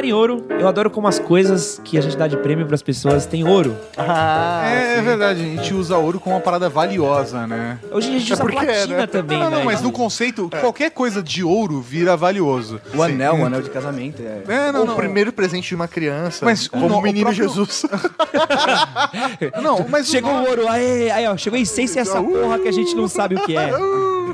falar 0.00 0.04
em 0.04 0.12
ouro, 0.12 0.44
eu 0.48 0.66
adoro 0.66 0.90
como 0.90 1.06
as 1.08 1.18
coisas 1.18 1.80
que 1.84 1.98
a 1.98 2.00
gente 2.00 2.16
dá 2.16 2.26
de 2.26 2.36
prêmio 2.38 2.66
pras 2.66 2.82
pessoas 2.82 3.26
têm 3.26 3.46
ouro. 3.46 3.76
Ah, 3.96 4.62
É, 4.66 4.98
é 4.98 5.02
verdade, 5.02 5.40
a 5.40 5.44
gente 5.44 5.74
usa 5.74 5.96
ouro 5.98 6.18
como 6.18 6.34
uma 6.34 6.40
parada 6.40 6.68
valiosa, 6.68 7.46
né? 7.46 7.78
Hoje 7.92 8.08
a 8.08 8.18
gente 8.18 8.30
É 8.30 8.34
usa 8.34 8.42
porque 8.42 8.64
platina 8.64 8.96
né? 8.96 9.06
também, 9.06 9.36
Não, 9.38 9.44
não, 9.44 9.50
não, 9.50 9.56
velho. 9.58 9.70
mas 9.70 9.82
no 9.82 9.92
conceito, 9.92 10.48
qualquer 10.60 10.90
coisa 10.90 11.22
de 11.22 11.44
ouro 11.44 11.80
vira 11.80 12.16
valioso. 12.16 12.80
O 12.94 13.02
anel, 13.02 13.34
o 13.36 13.44
anel 13.44 13.62
de 13.62 13.70
casamento. 13.70 14.22
É. 14.22 14.68
É, 14.68 14.72
não, 14.72 14.82
o 14.82 14.86
não. 14.86 14.96
primeiro 14.96 15.32
presente 15.32 15.68
de 15.68 15.74
uma 15.74 15.88
criança. 15.88 16.44
Mas 16.44 16.66
como 16.66 16.94
o- 16.94 16.98
o 16.98 17.02
menino 17.02 17.30
o 17.30 17.34
próprio- 17.34 17.48
Jesus. 17.48 17.84
Não, 19.62 19.86
mas 19.88 20.08
o 20.08 20.10
Chegou 20.10 20.32
nome- 20.32 20.46
o 20.46 20.50
ouro, 20.50 20.68
aí, 20.68 21.10
aí, 21.10 21.26
ó, 21.26 21.36
chegou 21.36 21.58
a 21.58 21.60
essência 21.60 22.00
essa 22.00 22.22
porra 22.22 22.58
que 22.58 22.68
a 22.68 22.72
gente 22.72 22.94
não 22.94 23.08
sabe 23.08 23.34
o 23.34 23.40
que 23.44 23.56
é. 23.56 23.70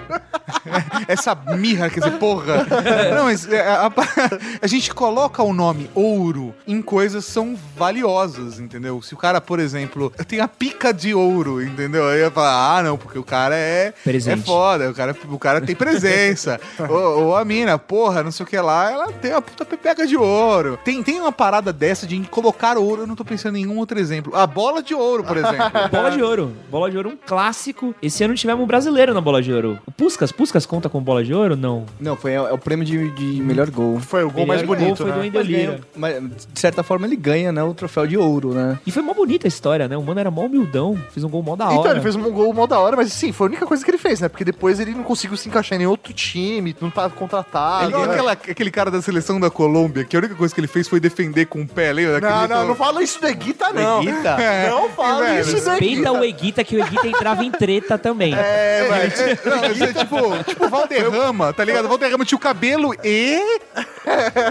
essa 1.09 1.35
mirra, 1.35 1.89
quer 1.91 2.01
dizer, 2.01 2.19
porra. 2.19 2.67
Não, 3.15 3.25
mas 3.25 3.51
é, 3.51 3.61
a, 3.61 3.91
a 4.63 4.67
gente 4.67 4.93
coloca 4.93 5.43
o 5.43 5.53
nome 5.53 5.91
ouro 5.95 6.55
em 6.67 6.81
coisas 6.83 7.25
que 7.27 7.33
são 7.33 7.57
valiosas, 7.77 8.59
entendeu? 8.59 9.01
Se 9.03 9.15
o 9.15 9.17
cara, 9.17 9.41
por 9.41 9.61
exemplo, 9.61 10.13
tem 10.27 10.41
a 10.41 10.49
pica 10.49 10.93
de 10.93 11.15
ouro, 11.15 11.63
entendeu? 11.63 12.09
Aí 12.09 12.21
eu 12.21 12.31
falo, 12.31 12.47
ah, 12.47 12.83
não, 12.83 12.99
porque 12.99 13.19
o 13.19 13.25
cara 13.25 13.55
é, 13.55 13.93
Presente. 14.05 14.41
é 14.41 14.45
foda, 14.45 14.91
o 14.91 14.95
cara, 14.95 15.17
o 15.29 15.39
cara 15.39 15.61
tem 15.61 15.75
presença. 15.75 16.61
ou, 16.89 17.27
ou 17.27 17.37
a 17.37 17.45
mina, 17.45 17.79
porra, 17.79 18.23
não 18.23 18.31
sei 18.31 18.45
o 18.45 18.49
que 18.49 18.59
lá, 18.59 18.91
ela 18.91 19.13
tem 19.13 19.33
uma 19.33 19.43
puta 19.43 19.65
pepeca 19.65 20.07
de 20.07 20.17
ouro. 20.17 20.79
Tem, 20.85 21.03
tem 21.03 21.21
uma 21.21 21.33
parada 21.33 21.73
dessa 21.73 22.07
de 22.07 22.19
colocar 22.29 22.77
ouro, 22.77 23.03
eu 23.03 23.07
não 23.07 23.17
tô 23.17 23.25
pensando 23.25 23.57
em 23.57 23.67
nenhum 23.67 23.79
outro 23.79 23.99
exemplo. 23.99 24.35
A 24.35 24.47
bola 24.47 24.83
de 24.83 24.95
ouro, 24.95 25.25
por 25.25 25.37
exemplo. 25.37 25.57
Bola 25.91 26.11
de 26.11 26.23
ouro. 26.23 26.53
Bola 26.71 26.91
de 26.91 26.97
ouro, 26.97 27.11
um 27.11 27.17
clássico. 27.17 27.95
Esse 28.01 28.25
ano 28.25 28.35
tivemos 28.35 28.63
um 28.63 28.67
brasileiro 28.67 29.13
na 29.13 29.21
bola 29.21 29.43
de 29.43 29.53
ouro. 29.53 29.79
O 29.87 29.91
Puscas, 29.93 30.33
Puscas 30.33 30.67
conta 30.67 30.89
com 30.89 31.01
bola 31.01 31.23
de 31.23 31.33
ouro? 31.33 31.55
Não. 31.57 31.87
Não, 32.01 32.17
foi 32.17 32.33
é, 32.33 32.41
o 32.41 32.59
prêmio 32.59 32.85
de, 32.85 33.09
de 33.13 33.41
melhor 33.41 33.71
gol. 33.71 34.01
Foi 34.01 34.25
o 34.25 34.31
gol 34.31 34.45
mais 34.45 34.61
Melhor 34.63 34.77
bonito, 34.77 34.97
gol 35.05 35.07
foi 35.07 35.13
do 35.13 35.17
né? 35.19 35.23
Wendel 35.23 35.41
Mas, 35.45 35.49
ganha- 35.51 35.71
Lira. 35.71 35.81
mas, 35.95 36.47
de 36.53 36.61
certa 36.61 36.83
forma 36.83 37.07
ele 37.07 37.15
ganha, 37.15 37.53
né, 37.53 37.63
o 37.63 37.73
troféu 37.73 38.05
de 38.05 38.17
ouro, 38.19 38.53
né? 38.53 38.79
E 38.85 38.91
foi 38.91 39.01
mó 39.01 39.15
bonita 39.15 39.47
a 39.47 39.49
história, 39.49 39.87
né? 39.87 39.97
O 39.97 40.03
mano 40.03 40.19
era 40.19 40.29
mó 40.31 40.45
humildão, 40.45 40.99
fez 41.13 41.23
um 41.23 41.29
gol 41.29 41.41
mó 41.41 41.55
da 41.55 41.67
hora. 41.67 41.75
Então, 41.79 41.91
ele 41.93 42.01
fez 42.01 42.17
um 42.17 42.23
gol 42.33 42.53
mó 42.53 42.67
da 42.67 42.81
hora, 42.81 42.97
mas 42.97 43.13
sim, 43.13 43.31
foi 43.31 43.47
a 43.47 43.51
única 43.51 43.65
coisa 43.65 43.85
que 43.85 43.91
ele 43.91 43.97
fez, 43.99 44.21
né? 44.21 44.29
Porque 44.29 44.45
depois 44.45 44.81
ele 44.81 44.91
não 44.93 45.05
conseguiu 45.05 45.37
se 45.37 45.49
encaixar 45.49 45.77
em 45.77 45.79
nenhum 45.79 45.91
outro 45.93 46.13
time, 46.13 46.75
não 46.81 46.91
tava 46.91 47.15
contratado. 47.15 47.89
Igual 47.89 48.07
né? 48.07 48.13
aquela- 48.15 48.33
aquele 48.33 48.71
cara 48.73 48.91
da 48.91 49.01
seleção 49.01 49.39
da 49.39 49.51
Colômbia, 49.51 50.03
que 50.05 50.17
a 50.17 50.19
única 50.19 50.35
coisa 50.35 50.53
que 50.53 50.61
ele 50.61 50.67
fez 50.67 50.89
foi 50.89 50.99
defender 50.99 51.47
com 51.47 51.63
o 51.63 51.67
pé, 51.67 51.93
lembra? 51.93 52.21
Não, 52.21 52.49
não, 52.49 52.69
não 52.69 52.75
fala 52.75 53.05
isso 53.05 53.21
do 53.21 53.29
Eguita, 53.29 53.73
não. 53.73 54.03
Eguita? 54.03 54.37
Não 54.69 54.89
fala 54.91 55.25
velho, 55.27 55.41
isso 55.43 55.51
do 55.53 55.71
Respeita 55.71 55.85
Eguita. 55.85 56.13
o 56.13 56.25
Eguita, 56.25 56.65
que 56.65 56.77
o 56.77 56.81
Eguita 56.81 57.07
entrava 57.07 57.45
em 57.45 57.51
treta 57.53 57.97
também. 57.97 58.35
É, 58.35 58.87
mas... 58.89 59.76
É, 59.77 59.87
mas 59.87 59.97
é 59.97 59.99
tipo, 60.01 60.45
tipo 60.45 60.69
Valderrama, 60.69 61.53
tá 61.53 61.65
ligado? 61.65 61.89
Valderrama 61.89 62.25
tinha 62.25 62.37
o 62.37 62.41
cabelo 62.41 62.95
e. 63.05 63.61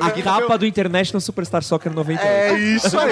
A 0.02 0.12
capa 0.22 0.58
do 0.58 0.66
International 0.66 1.22
Superstar 1.22 1.64
Soccer 1.64 1.94
98. 1.94 2.26
É 2.26 2.54
isso 2.60 3.00
aí. 3.00 3.12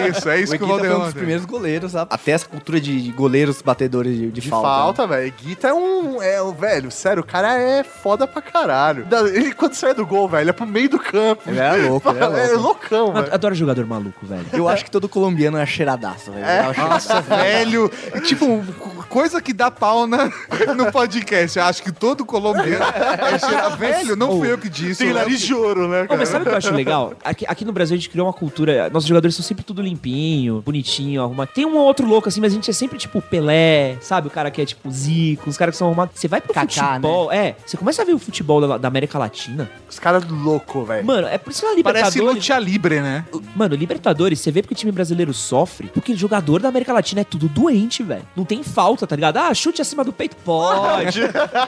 É 0.00 0.08
isso, 0.08 0.28
é 0.28 0.40
isso 0.40 0.54
o 0.54 0.58
que 0.58 0.64
o 0.64 0.66
Guita 0.66 0.78
foi 0.78 0.88
um 0.88 0.90
Valderrama 0.90 1.04
dos 1.04 1.14
primeiros 1.14 1.44
goleiros, 1.44 1.96
a- 1.96 2.06
até 2.08 2.32
essa 2.32 2.46
cultura 2.46 2.80
de 2.80 3.10
goleiros 3.12 3.60
batedores 3.62 4.16
de, 4.16 4.30
de 4.30 4.40
De 4.40 4.48
falta. 4.48 4.68
falta, 4.68 5.06
velho. 5.06 5.32
Guita 5.42 5.68
é 5.68 5.74
um. 5.74 6.22
É 6.22 6.42
um 6.42 6.52
velho, 6.52 6.90
sério, 6.90 7.22
o 7.22 7.26
cara 7.26 7.58
é 7.58 7.82
foda 7.84 8.26
pra 8.26 8.40
caralho. 8.42 9.06
Ele, 9.34 9.52
quando 9.52 9.74
sai 9.74 9.94
do 9.94 10.06
gol, 10.06 10.28
velho, 10.28 10.50
é 10.50 10.52
pro 10.52 10.66
meio 10.66 10.88
do 10.88 10.98
campo. 10.98 11.42
Ele 11.46 11.58
é 11.58 11.72
louco, 11.88 12.08
ele 12.10 12.18
é 12.18 12.26
louco. 12.26 12.38
É 12.38 12.52
loucão, 12.56 13.12
velho. 13.12 13.34
Adoro 13.34 13.54
jogador 13.54 13.86
maluco, 13.86 14.24
velho. 14.26 14.46
Eu 14.52 14.68
acho 14.68 14.84
que 14.84 14.90
todo 14.90 15.08
colombiano 15.08 15.58
é 15.58 15.66
cheiradaço, 15.66 16.32
velho. 16.32 16.44
É. 16.44 16.72
Nossa, 16.76 17.20
velho. 17.20 17.90
Tipo, 18.24 18.62
coisa 19.10 19.42
que 19.42 19.52
dá 19.52 19.70
pau 19.70 20.06
na, 20.06 20.30
no 20.76 20.90
podcast. 20.92 21.58
Eu 21.58 21.64
acho 21.64 21.82
que 21.82 21.90
todo 21.90 22.24
colombiano 22.24 22.84
é 22.84 23.38
cheira... 23.38 23.70
Velho, 23.70 24.16
não 24.16 24.38
fui 24.38 24.52
eu 24.52 24.56
que 24.56 24.68
disse. 24.68 25.04
Tem 25.04 25.12
nariz 25.12 25.40
de 25.40 25.52
ouro, 25.52 25.88
né, 25.88 26.06
cara? 26.06 26.18
mas 26.18 26.28
sabe 26.28 26.44
o 26.44 26.46
que 26.46 26.52
eu 26.54 26.58
acho 26.58 26.72
legal? 26.72 27.12
Aqui, 27.24 27.44
aqui 27.46 27.64
no 27.64 27.72
Brasil 27.72 27.94
a 27.94 27.98
gente 27.98 28.08
criou 28.08 28.26
uma 28.26 28.32
cultura. 28.32 28.88
Nossos 28.90 29.08
jogadores 29.08 29.34
são 29.34 29.44
sempre 29.44 29.64
tudo 29.64 29.82
limpinho, 29.82 30.62
bonitinho, 30.62 31.22
arrumado. 31.22 31.50
Tem 31.52 31.66
um 31.66 31.76
ou 31.76 31.84
outro 31.84 32.06
louco 32.06 32.28
assim, 32.28 32.40
mas 32.40 32.52
a 32.52 32.54
gente 32.54 32.70
é 32.70 32.72
sempre 32.72 32.98
tipo 32.98 33.20
Pelé, 33.20 33.96
sabe? 34.00 34.28
O 34.28 34.30
cara 34.30 34.50
que 34.50 34.62
é 34.62 34.66
tipo 34.66 34.90
Zico, 34.90 35.50
os 35.50 35.56
caras 35.56 35.74
que 35.74 35.78
são 35.78 35.88
arrumados. 35.88 36.18
Você 36.18 36.28
vai 36.28 36.40
pro 36.40 36.54
Kaká, 36.54 36.94
futebol, 36.94 37.32
é. 37.32 37.56
Você 37.66 37.76
começa 37.76 38.02
a 38.02 38.04
ver 38.04 38.14
o 38.14 38.18
futebol 38.18 38.60
da, 38.60 38.78
da 38.78 38.88
América 38.88 39.18
Latina. 39.18 39.68
Os 39.88 39.98
caras 39.98 40.24
loucos, 40.28 40.86
velho. 40.86 41.04
Mano, 41.04 41.26
é 41.26 41.36
por 41.36 41.50
isso 41.50 41.60
que 41.60 41.82
Parece 41.82 42.18
Libertadores. 42.18 42.36
Lucha 42.36 42.58
Libre, 42.58 43.00
né? 43.00 43.24
Mano, 43.56 43.74
Libertadores, 43.74 44.38
você 44.38 44.50
vê 44.50 44.62
porque 44.62 44.74
o 44.74 44.76
time 44.76 44.92
brasileiro 44.92 45.32
sofre, 45.32 45.88
porque 45.88 46.14
jogador 46.14 46.60
da 46.60 46.68
América 46.68 46.92
Latina 46.92 47.22
é 47.22 47.24
tudo 47.24 47.48
doente, 47.48 48.02
velho. 48.02 48.22
Não 48.36 48.44
tem 48.44 48.62
falta, 48.62 48.99
tá 49.06 49.16
ligado? 49.16 49.36
Ah, 49.38 49.52
chute 49.54 49.80
acima 49.82 50.04
do 50.04 50.12
peito? 50.12 50.36
Pode. 50.44 51.20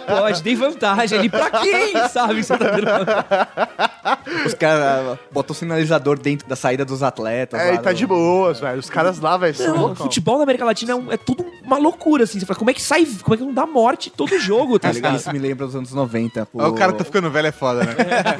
Pode, 0.06 0.42
tem 0.44 0.54
vantagem 0.56 1.18
ali 1.18 1.28
pra 1.28 1.50
quem, 1.50 2.08
sabe? 2.08 2.42
Você 2.42 2.56
tá 2.56 2.70
dando- 2.70 4.46
Os 4.46 4.54
caras 4.54 5.18
botam 5.30 5.54
sinalizador 5.54 6.18
dentro 6.18 6.48
da 6.48 6.56
saída 6.56 6.84
dos 6.84 7.02
atletas. 7.02 7.60
É, 7.60 7.68
lá 7.68 7.74
e 7.74 7.78
tá 7.78 7.90
no- 7.90 7.96
de 7.96 8.06
boas, 8.06 8.60
velho. 8.60 8.78
Os 8.78 8.90
caras 8.90 9.18
lá, 9.20 9.36
velho, 9.36 9.54
são 9.54 9.74
Não, 9.74 9.80
loucos. 9.82 9.98
futebol 9.98 10.36
na 10.38 10.42
América 10.44 10.64
Latina 10.64 10.92
é, 10.92 10.94
um- 10.94 11.12
é 11.12 11.16
tudo 11.16 11.44
uma 11.64 11.78
loucura, 11.78 12.24
assim. 12.24 12.38
Você 12.40 12.46
fala, 12.46 12.58
como 12.58 12.70
é 12.70 12.74
que 12.74 12.82
sai, 12.82 13.06
como 13.22 13.34
é 13.34 13.38
que 13.38 13.44
não 13.44 13.54
dá 13.54 13.66
morte 13.66 14.10
todo 14.10 14.38
jogo, 14.38 14.78
tá 14.78 14.90
ligado? 14.92 15.16
Isso 15.16 15.32
me 15.32 15.38
lembra 15.38 15.66
dos 15.66 15.76
anos 15.76 15.92
90. 15.92 16.46
pô. 16.46 16.62
O 16.66 16.72
cara 16.74 16.92
tá 16.92 17.04
ficando 17.04 17.30
velho, 17.30 17.48
é 17.48 17.52
foda, 17.52 17.84
né? 17.84 17.94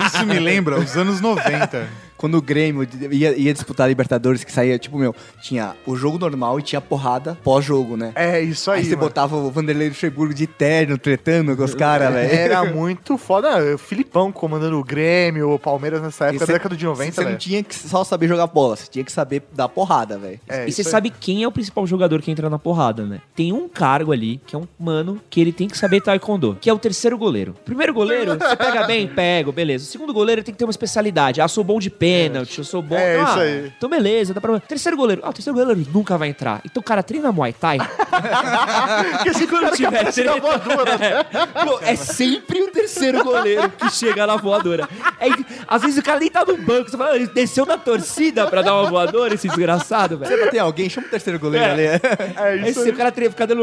Isso 0.06 0.26
me 0.26 0.38
lembra 0.38 0.78
os 0.78 0.96
anos 0.96 1.20
90. 1.20 1.88
Quando 2.22 2.36
o 2.38 2.40
Grêmio 2.42 2.86
ia, 3.10 3.36
ia 3.36 3.52
disputar 3.52 3.86
a 3.86 3.88
Libertadores, 3.88 4.44
que 4.44 4.52
saía, 4.52 4.78
tipo, 4.78 4.96
meu, 4.96 5.12
tinha 5.42 5.74
o 5.84 5.96
jogo 5.96 6.18
normal 6.18 6.60
e 6.60 6.62
tinha 6.62 6.80
porrada 6.80 7.36
pós-jogo, 7.42 7.96
né? 7.96 8.12
É, 8.14 8.40
isso 8.40 8.70
aí. 8.70 8.78
Aí, 8.78 8.84
você 8.84 8.90
mano. 8.94 9.08
botava 9.08 9.36
o 9.36 9.50
Vanderlei 9.50 9.88
Luxemburgo 9.88 10.32
de 10.32 10.46
terno, 10.46 10.96
tretando 10.96 11.56
com 11.56 11.64
os 11.64 11.74
caras, 11.74 12.12
velho. 12.14 12.32
Era 12.32 12.62
muito 12.72 13.18
foda. 13.18 13.74
O 13.74 13.76
Filipão 13.76 14.30
comandando 14.30 14.78
o 14.78 14.84
Grêmio, 14.84 15.50
o 15.52 15.58
Palmeiras 15.58 16.00
nessa 16.00 16.26
época, 16.26 16.46
cê- 16.46 16.52
da 16.52 16.58
década 16.58 16.76
de 16.76 16.84
90, 16.84 17.12
Você 17.12 17.24
não 17.28 17.36
tinha 17.36 17.60
que 17.62 17.74
só 17.74 18.04
saber 18.04 18.28
jogar 18.28 18.46
bola, 18.46 18.76
você 18.76 18.86
tinha 18.88 19.04
que 19.04 19.10
saber 19.10 19.42
dar 19.52 19.68
porrada, 19.68 20.16
velho. 20.16 20.38
É, 20.48 20.68
E 20.68 20.72
você 20.72 20.84
sabe 20.84 21.10
quem 21.10 21.42
é 21.42 21.48
o 21.48 21.52
principal 21.52 21.84
jogador 21.88 22.22
que 22.22 22.30
entra 22.30 22.48
na 22.48 22.58
porrada, 22.58 23.04
né? 23.04 23.20
Tem 23.34 23.52
um 23.52 23.68
cargo 23.68 24.12
ali, 24.12 24.40
que 24.46 24.54
é 24.54 24.58
um 24.60 24.68
mano, 24.78 25.20
que 25.28 25.40
ele 25.40 25.52
tem 25.52 25.66
que 25.66 25.76
saber 25.76 26.00
taekwondo, 26.00 26.56
que 26.60 26.70
é 26.70 26.72
o 26.72 26.78
terceiro 26.78 27.18
goleiro. 27.18 27.54
Primeiro 27.64 27.92
goleiro, 27.92 28.36
você 28.38 28.54
pega 28.56 28.86
bem, 28.86 29.08
pego, 29.08 29.50
beleza. 29.50 29.84
O 29.84 29.88
segundo 29.88 30.12
goleiro 30.14 30.42
tem 30.44 30.54
que 30.54 30.58
ter 30.58 30.64
uma 30.64 30.70
especialidade. 30.70 31.40
Ah, 31.40 31.48
sou 31.48 31.64
bom 31.64 31.80
de 31.80 31.90
pênalti, 32.12 32.58
eu 32.58 32.64
sou 32.64 32.82
bom... 32.82 32.96
É, 32.96 33.18
ah, 33.18 33.22
isso 33.22 33.38
aí. 33.40 33.72
Então 33.76 33.88
beleza, 33.88 34.34
dá 34.34 34.40
pra... 34.40 34.58
Terceiro 34.60 34.96
goleiro. 34.96 35.22
Ah, 35.24 35.30
o 35.30 35.32
terceiro 35.32 35.58
goleiro 35.58 35.88
nunca 35.92 36.16
vai 36.18 36.28
entrar. 36.28 36.60
Então 36.64 36.80
o 36.80 36.84
cara 36.84 37.02
treina 37.02 37.30
Muay 37.32 37.52
Thai. 37.52 37.78
Porque 39.22 39.46
cara 39.46 39.70
que 39.70 39.76
tiver 39.76 40.12
treta- 40.12 40.40
voadora. 40.40 40.98
né? 40.98 41.24
Pô, 41.64 41.78
é 41.82 41.96
sempre 41.96 42.62
o 42.62 42.68
terceiro 42.70 43.22
goleiro 43.24 43.70
que 43.70 43.90
chega 43.90 44.26
na 44.26 44.36
voadora. 44.36 44.88
É, 45.20 45.28
às 45.66 45.82
vezes 45.82 45.98
o 45.98 46.02
cara 46.02 46.18
nem 46.20 46.30
tá 46.30 46.44
no 46.44 46.56
banco. 46.56 46.90
Você 46.90 46.96
fala, 46.96 47.10
"Ah, 47.12 47.16
ele 47.16 47.26
desceu 47.28 47.64
na 47.66 47.76
torcida 47.78 48.46
pra 48.46 48.62
dar 48.62 48.74
uma 48.74 48.88
voadora, 48.90 49.34
esse 49.34 49.48
desgraçado, 49.48 50.18
velho. 50.18 50.30
Você 50.30 50.44
bater 50.44 50.58
alguém, 50.58 50.88
chama 50.88 51.06
o 51.06 51.10
terceiro 51.10 51.38
goleiro 51.38 51.64
É. 51.66 51.70
ali. 51.72 51.82
É 51.84 52.56
isso 52.68 52.80
Esse 52.80 52.88
aí. 52.88 52.90
o 52.90 52.96
cara 52.96 53.12
tre- 53.12 53.30
fica 53.30 53.46
dando 53.46 53.62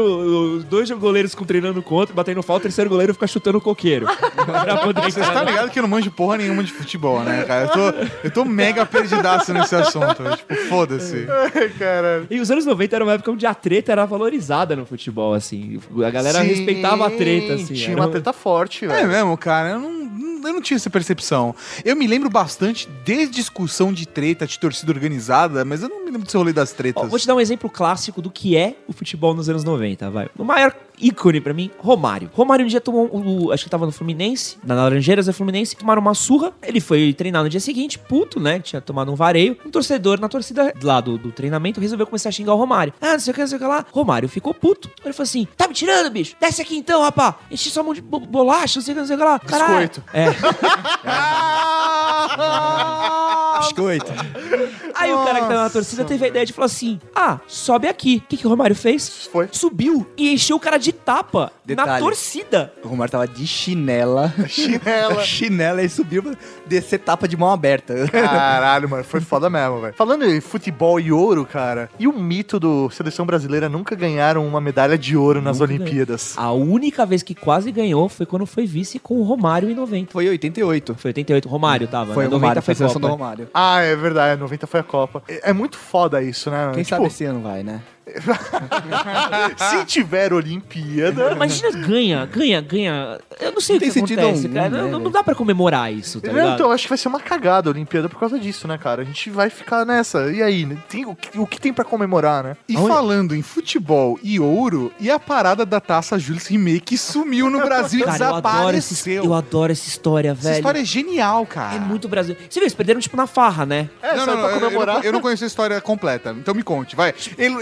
os 0.56 0.64
dois 0.64 0.90
goleiros 0.90 1.34
com 1.34 1.44
treinando 1.44 1.82
contra, 1.82 2.14
batendo 2.14 2.42
falta, 2.42 2.60
o 2.60 2.62
terceiro 2.62 2.90
goleiro 2.90 3.12
fica 3.14 3.26
chutando 3.26 3.58
o 3.58 3.60
coqueiro. 3.60 4.06
pra 4.44 4.76
poder 4.78 5.02
Você 5.02 5.20
tá 5.20 5.42
ligado 5.44 5.70
que 5.70 5.78
eu 5.78 5.82
não 5.82 5.88
manjo 5.90 6.10
porra 6.10 6.36
nenhuma 6.36 6.62
de 6.62 6.72
futebol, 6.72 7.20
né, 7.20 7.44
cara? 7.44 7.64
Eu 7.64 7.68
tô, 7.68 7.98
eu 8.24 8.30
tô 8.30 8.39
mega 8.44 8.84
perdidaço 8.86 9.52
nesse 9.52 9.74
assunto. 9.74 10.22
Tipo, 10.36 10.54
foda-se. 10.68 11.26
Caralho. 11.78 12.26
E 12.30 12.40
os 12.40 12.50
anos 12.50 12.66
90 12.66 12.96
era 12.96 13.04
uma 13.04 13.12
época 13.14 13.30
onde 13.30 13.46
a 13.46 13.54
treta 13.54 13.92
era 13.92 14.04
valorizada 14.04 14.74
no 14.76 14.84
futebol, 14.86 15.34
assim. 15.34 15.80
A 16.04 16.10
galera 16.10 16.40
Sim, 16.42 16.46
respeitava 16.48 17.06
a 17.06 17.10
treta, 17.10 17.54
assim. 17.54 17.74
Tinha 17.74 17.92
era 17.92 18.00
uma 18.00 18.06
um- 18.08 18.10
treta 18.10 18.32
forte, 18.32 18.84
É 18.84 18.88
velho. 18.88 19.08
mesmo, 19.08 19.36
cara. 19.36 19.70
Eu 19.70 19.78
não, 19.80 20.48
eu 20.48 20.52
não 20.54 20.60
tinha 20.62 20.76
essa 20.76 20.90
percepção. 20.90 21.54
Eu 21.84 21.94
me 21.96 22.06
lembro 22.06 22.28
bastante 22.30 22.88
de 23.04 23.26
discussão 23.26 23.92
de 23.92 24.06
treta, 24.06 24.46
de 24.46 24.58
torcida 24.58 24.90
organizada, 24.92 25.64
mas 25.64 25.82
eu 25.82 25.88
não 25.88 25.99
me 26.10 26.16
lembro 26.16 26.26
desse 26.26 26.36
rolê 26.36 26.52
das 26.52 26.72
Ó, 26.72 26.76
tretas. 26.76 27.08
vou 27.08 27.18
te 27.18 27.26
dar 27.26 27.34
um 27.34 27.40
exemplo 27.40 27.70
clássico 27.70 28.20
do 28.20 28.30
que 28.30 28.56
é 28.56 28.74
o 28.88 28.92
futebol 28.92 29.34
nos 29.34 29.48
anos 29.48 29.64
90, 29.64 30.10
vai. 30.10 30.28
O 30.38 30.44
maior 30.44 30.74
ícone 31.00 31.40
pra 31.40 31.54
mim, 31.54 31.70
Romário. 31.78 32.30
Romário 32.34 32.64
um 32.64 32.68
dia 32.68 32.80
tomou, 32.80 33.08
um- 33.12 33.46
o, 33.46 33.52
acho 33.52 33.64
que 33.64 33.70
tava 33.70 33.86
no 33.86 33.92
Fluminense, 33.92 34.58
na 34.64 34.74
Laranjeiras 34.74 35.26
da 35.26 35.32
Fluminense, 35.32 35.74
tomaram 35.76 36.00
uma 36.02 36.12
surra. 36.14 36.52
Ele 36.62 36.80
foi 36.80 37.14
treinar 37.14 37.42
no 37.42 37.48
dia 37.48 37.60
seguinte, 37.60 37.98
puto, 37.98 38.38
né? 38.38 38.60
Tinha 38.60 38.80
tomado 38.82 39.10
um 39.10 39.14
vareio. 39.14 39.56
Um 39.64 39.70
torcedor 39.70 40.20
na 40.20 40.28
torcida 40.28 40.74
lá 40.82 41.00
do, 41.00 41.16
do 41.16 41.32
treinamento 41.32 41.80
resolveu 41.80 42.06
começar 42.06 42.28
a 42.28 42.32
xingar 42.32 42.52
o 42.54 42.58
Romário. 42.58 42.92
Ah, 43.00 43.12
não 43.12 43.20
sei 43.20 43.30
o 43.30 43.34
que, 43.34 43.40
não 43.40 43.48
sei 43.48 43.56
o 43.56 43.60
que 43.60 43.66
lá. 43.66 43.86
Romário 43.92 44.28
ficou 44.28 44.52
puto. 44.52 44.90
Ele 45.04 45.12
falou 45.14 45.24
assim: 45.24 45.46
tá 45.56 45.66
me 45.66 45.72
tirando, 45.74 46.10
bicho? 46.10 46.36
Desce 46.40 46.60
aqui 46.60 46.76
então, 46.76 47.00
rapá. 47.02 47.38
Enchi 47.50 47.70
sua 47.70 47.82
mão 47.82 47.94
de 47.94 48.02
bo- 48.02 48.20
bolacha, 48.20 48.78
não 48.78 48.84
sei 48.84 48.92
o 48.92 48.96
que, 48.96 49.00
não 49.00 49.06
sei 49.06 49.16
o 49.16 49.18
que 49.18 49.24
lá. 49.24 49.38
Caralho. 49.38 49.88
Biscoito. 49.88 50.04
É. 50.12 50.26
Biscoito. 53.60 54.12
Aí 54.94 55.12
o 55.12 55.24
cara 55.24 55.40
que 55.40 55.48
tava 55.48 55.62
na 55.62 55.70
torcida 55.70 56.04
teve 56.04 56.24
a 56.24 56.28
ideia 56.28 56.46
de 56.46 56.52
falar 56.52 56.66
assim: 56.66 57.00
ah, 57.14 57.38
sobe 57.46 57.88
aqui. 57.88 58.22
O 58.24 58.28
que, 58.28 58.36
que 58.36 58.46
o 58.46 58.50
Romário 58.50 58.76
fez? 58.76 59.26
Foi. 59.26 59.48
Subiu 59.52 60.06
e 60.16 60.32
encheu 60.32 60.56
o 60.56 60.60
cara 60.60 60.78
de 60.78 60.92
tapa 60.92 61.52
na 61.74 61.82
Detalhe. 61.84 62.04
torcida. 62.04 62.72
O 62.82 62.88
Romário 62.88 63.12
tava 63.12 63.26
de 63.28 63.46
chinela. 63.46 64.32
Chinela. 64.48 65.22
chinela 65.24 65.82
e 65.82 65.88
subiu 65.88 66.22
pra 66.22 66.32
descer 66.66 66.98
tapa 66.98 67.26
de 67.28 67.36
mão 67.36 67.50
aberta. 67.50 67.94
Caralho, 68.08 68.88
mano, 68.88 69.04
foi 69.04 69.20
foda 69.20 69.48
mesmo, 69.50 69.80
velho. 69.80 69.94
Falando 69.94 70.24
em 70.24 70.40
futebol 70.40 70.98
e 71.00 71.12
ouro, 71.12 71.44
cara, 71.44 71.88
e 71.98 72.06
o 72.06 72.12
mito 72.12 72.58
do 72.60 72.90
seleção 72.90 73.24
brasileira 73.26 73.68
nunca 73.68 73.94
ganharam 73.94 74.46
uma 74.46 74.60
medalha 74.60 74.96
de 74.98 75.16
ouro 75.16 75.40
nas 75.40 75.60
Nunca 75.60 75.72
Olimpíadas? 75.72 76.34
A 76.36 76.52
única 76.52 77.04
vez 77.06 77.22
que 77.22 77.34
quase 77.34 77.70
ganhou 77.72 78.08
foi 78.08 78.26
quando 78.26 78.46
foi 78.46 78.66
vice 78.66 78.98
com 78.98 79.14
o 79.18 79.22
Romário 79.22 79.68
em 79.70 79.74
90. 79.74 80.12
Foi 80.12 80.28
88. 80.28 80.94
Foi 80.96 81.08
88, 81.10 81.46
o 81.46 81.50
Romário 81.50 81.86
tava. 81.88 82.14
Foi 82.14 82.24
né? 82.24 82.28
o 82.28 82.32
Romário, 82.32 82.56
90 82.56 82.62
foi 82.62 82.72
a 82.72 82.74
foi 82.74 82.74
seleção 82.74 83.00
do 83.00 83.08
Copa. 83.08 83.22
Romário. 83.22 83.48
Ah, 83.54 83.80
é 83.80 83.96
verdade, 83.96 84.40
90 84.40 84.66
foi 84.66 84.80
a 84.80 84.82
Copa. 84.82 85.22
É, 85.28 85.50
é 85.50 85.52
muito 85.52 85.76
foda 85.78 86.22
isso, 86.22 86.50
né? 86.50 86.70
Quem 86.74 86.82
Tipo, 86.84 86.96
sabe 86.96 87.06
esse 87.06 87.24
ano 87.24 87.40
vai, 87.40 87.62
né? 87.62 87.80
se 89.56 89.84
tiver 89.84 90.32
Olimpíada. 90.32 91.32
Imagina, 91.32 91.70
ganha, 91.86 92.26
ganha, 92.26 92.60
ganha. 92.60 93.18
Eu 93.40 93.52
não 93.52 93.60
sei 93.60 93.74
Não 93.74 93.78
o 93.78 93.80
que 93.80 93.84
tem 93.86 93.90
sentido 93.90 94.18
acontece, 94.20 94.46
algum, 94.46 94.54
cara. 94.54 94.68
né, 94.70 94.78
Não, 94.82 94.90
não 94.90 94.98
velho? 95.00 95.10
dá 95.10 95.22
pra 95.24 95.34
comemorar 95.34 95.92
isso, 95.92 96.20
tá 96.20 96.28
Não, 96.28 96.34
ligado? 96.34 96.54
então, 96.54 96.66
eu 96.66 96.72
acho 96.72 96.84
que 96.84 96.88
vai 96.88 96.98
ser 96.98 97.08
uma 97.08 97.20
cagada 97.20 97.68
a 97.68 97.72
Olimpíada 97.72 98.08
por 98.08 98.18
causa 98.18 98.38
disso, 98.38 98.66
né, 98.68 98.76
cara? 98.78 99.02
A 99.02 99.04
gente 99.04 99.30
vai 99.30 99.48
ficar 99.50 99.84
nessa. 99.84 100.30
E 100.32 100.42
aí, 100.42 100.66
né? 100.66 100.76
tem, 100.88 101.06
o, 101.06 101.14
que, 101.14 101.38
o 101.38 101.46
que 101.46 101.60
tem 101.60 101.72
pra 101.72 101.84
comemorar, 101.84 102.42
né? 102.44 102.56
E 102.68 102.74
falando 102.76 103.34
em 103.34 103.42
futebol 103.42 104.18
e 104.22 104.38
ouro, 104.38 104.92
e 105.00 105.10
a 105.10 105.18
parada 105.18 105.64
da 105.64 105.80
taça 105.80 106.18
Jules 106.18 106.46
Rimet 106.46 106.80
que 106.80 106.96
sumiu 106.98 107.48
no 107.50 107.58
Brasil 107.64 108.00
e 108.00 108.04
Cara, 108.04 108.24
eu 108.24 108.34
adoro, 108.34 108.76
esse, 108.76 108.94
desapareceu. 108.94 109.24
eu 109.24 109.34
adoro 109.34 109.72
essa 109.72 109.88
história, 109.88 110.30
Essa 110.30 110.42
velho. 110.42 110.56
história 110.56 110.78
é 110.80 110.84
genial, 110.84 111.46
cara. 111.46 111.76
É 111.76 111.78
muito 111.78 112.08
Brasil. 112.08 112.36
Você 112.48 112.60
viu, 112.60 112.64
eles 112.64 112.74
perderam 112.74 113.00
tipo 113.00 113.16
na 113.16 113.26
farra, 113.26 113.64
né? 113.66 113.88
É, 114.02 114.16
não, 114.16 114.26
não, 114.26 114.32
pra 114.34 114.42
não, 114.42 114.48
eu- 114.50 114.60
comemorar. 114.60 114.96
Eu, 114.96 115.00
não- 115.00 115.06
eu 115.06 115.12
não 115.12 115.20
conheço 115.20 115.44
a 115.44 115.46
história 115.46 115.80
completa, 115.80 116.34
então 116.38 116.54
me 116.54 116.62
conte, 116.62 116.94
vai. 116.96 117.14
El- 117.38 117.60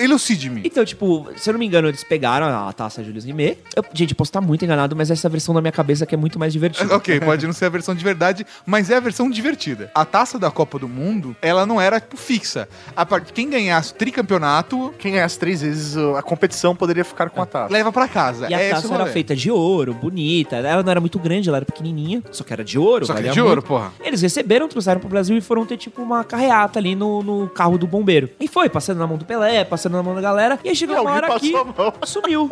Então, 0.65 0.85
tipo, 0.85 1.29
se 1.37 1.49
eu 1.49 1.53
não 1.53 1.59
me 1.59 1.67
engano, 1.67 1.89
eles 1.89 2.05
pegaram 2.05 2.47
a 2.47 2.73
taça 2.73 3.03
Julius 3.03 3.25
Rimet. 3.25 3.59
Eu, 3.75 3.85
gente, 3.93 4.15
posso 4.15 4.31
estar 4.31 4.41
muito 4.41 4.65
enganado, 4.65 4.95
mas 4.95 5.11
essa 5.11 5.29
versão 5.29 5.55
da 5.55 5.61
minha 5.61 5.73
cabeça 5.73 6.07
que 6.07 6.15
é 6.15 6.19
muito 6.19 6.39
mais 6.39 6.53
divertida. 6.53 6.99
Ok, 6.99 7.21
pode 7.21 7.47
não 7.47 7.53
ser 7.53 7.67
a 7.67 7.69
versão 7.69 7.95
de 7.95 8.03
verdade, 8.03 8.45
mas 8.67 8.91
é 8.91 8.97
a 8.97 9.01
versão 9.01 9.31
divertida. 9.31 9.91
A 9.95 10.05
taça 10.05 10.39
da 10.39 10.51
Copa 10.51 10.79
do 10.79 10.89
Mundo, 10.89 11.37
ela 11.41 11.65
não 11.65 11.81
era 11.81 12.01
tipo, 12.01 12.17
fixa. 12.17 12.69
A 12.97 13.07
part... 13.07 13.33
Quem 13.33 13.49
ganhasse 13.49 13.93
o 13.93 13.95
tricampeonato 13.95 14.93
Quem 14.99 15.13
ganhasse 15.13 15.39
três 15.39 15.63
vezes 15.63 15.97
a 15.97 16.23
competição 16.23 16.75
poderia 16.75 17.05
ficar 17.05 17.31
com 17.31 17.41
a 17.41 17.47
taça. 17.47 17.73
leva 17.73 17.93
pra 17.93 18.09
casa. 18.09 18.49
E 18.51 18.55
a 18.55 18.61
é 18.61 18.71
taça 18.71 18.89
era 18.89 18.99
rolê. 18.99 19.13
feita 19.13 19.37
de 19.37 19.51
ouro, 19.51 19.95
bonita. 19.95 20.57
Ela 20.57 20.83
não 20.83 20.91
era 20.91 21.01
muito 21.01 21.19
grande, 21.19 21.49
ela 21.49 21.59
era 21.59 21.65
pequenininha, 21.65 22.23
só 22.33 22.43
que 22.43 22.53
era 22.53 22.65
de 22.65 22.79
ouro. 22.79 23.07
Só 23.07 23.15
que 23.15 23.23
de 23.23 23.41
ouro, 23.41 23.57
muito. 23.57 23.67
porra. 23.67 23.93
Eles 24.01 24.23
receberam, 24.23 24.69
trouxeram 24.69 25.01
pro 25.01 25.09
Brasil 25.09 25.37
e 25.37 25.41
foram 25.41 25.65
ter, 25.65 25.77
tipo, 25.77 26.03
uma 26.03 26.25
carreata 26.25 26.79
ali 26.79 26.95
no, 26.95 27.23
no 27.23 27.49
carro 27.49 27.79
do 27.79 27.87
bombeiro. 27.87 28.29
E 28.41 28.49
foi, 28.49 28.69
passando 28.69 28.99
na 28.99 29.07
mão 29.07 29.17
do 29.17 29.25
Pelé, 29.25 29.65
passando 29.65 29.93
na 29.93 30.03
mão 30.03 30.15
da 30.15 30.21
galera. 30.29 30.59
E 30.65 30.69
aí 30.71 30.77
chegou 30.77 30.97
E 30.97 31.01
uma 31.01 31.11
hora 31.11 31.39
que 31.39 31.53
sumiu. 32.07 32.49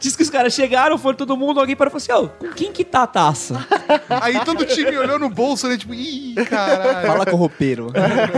Diz 0.00 0.16
que 0.16 0.22
os 0.22 0.30
caras 0.30 0.52
chegaram, 0.52 0.98
foram 0.98 1.16
todo 1.16 1.36
mundo, 1.36 1.60
alguém 1.60 1.76
parou 1.76 1.92
e 1.94 2.00
falou 2.00 2.20
assim, 2.20 2.26
ô, 2.26 2.46
com 2.48 2.52
quem 2.54 2.72
que 2.72 2.84
tá 2.84 3.02
a 3.02 3.06
taça? 3.06 3.64
Aí 4.22 4.38
todo 4.44 4.64
time 4.64 4.96
olhou 4.96 5.18
no 5.18 5.28
bolso, 5.28 5.68
né? 5.68 5.76
Tipo, 5.76 5.94
ih, 5.94 6.34
caralho. 6.48 7.06
Fala 7.06 7.26
com 7.26 7.32
o 7.32 7.38
roupeiro. 7.38 7.92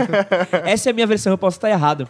Essa 0.65 0.89
é 0.89 0.91
a 0.91 0.93
minha 0.93 1.07
versão, 1.07 1.31
eu 1.33 1.37
posso 1.37 1.57
estar 1.57 1.69
errado. 1.69 2.07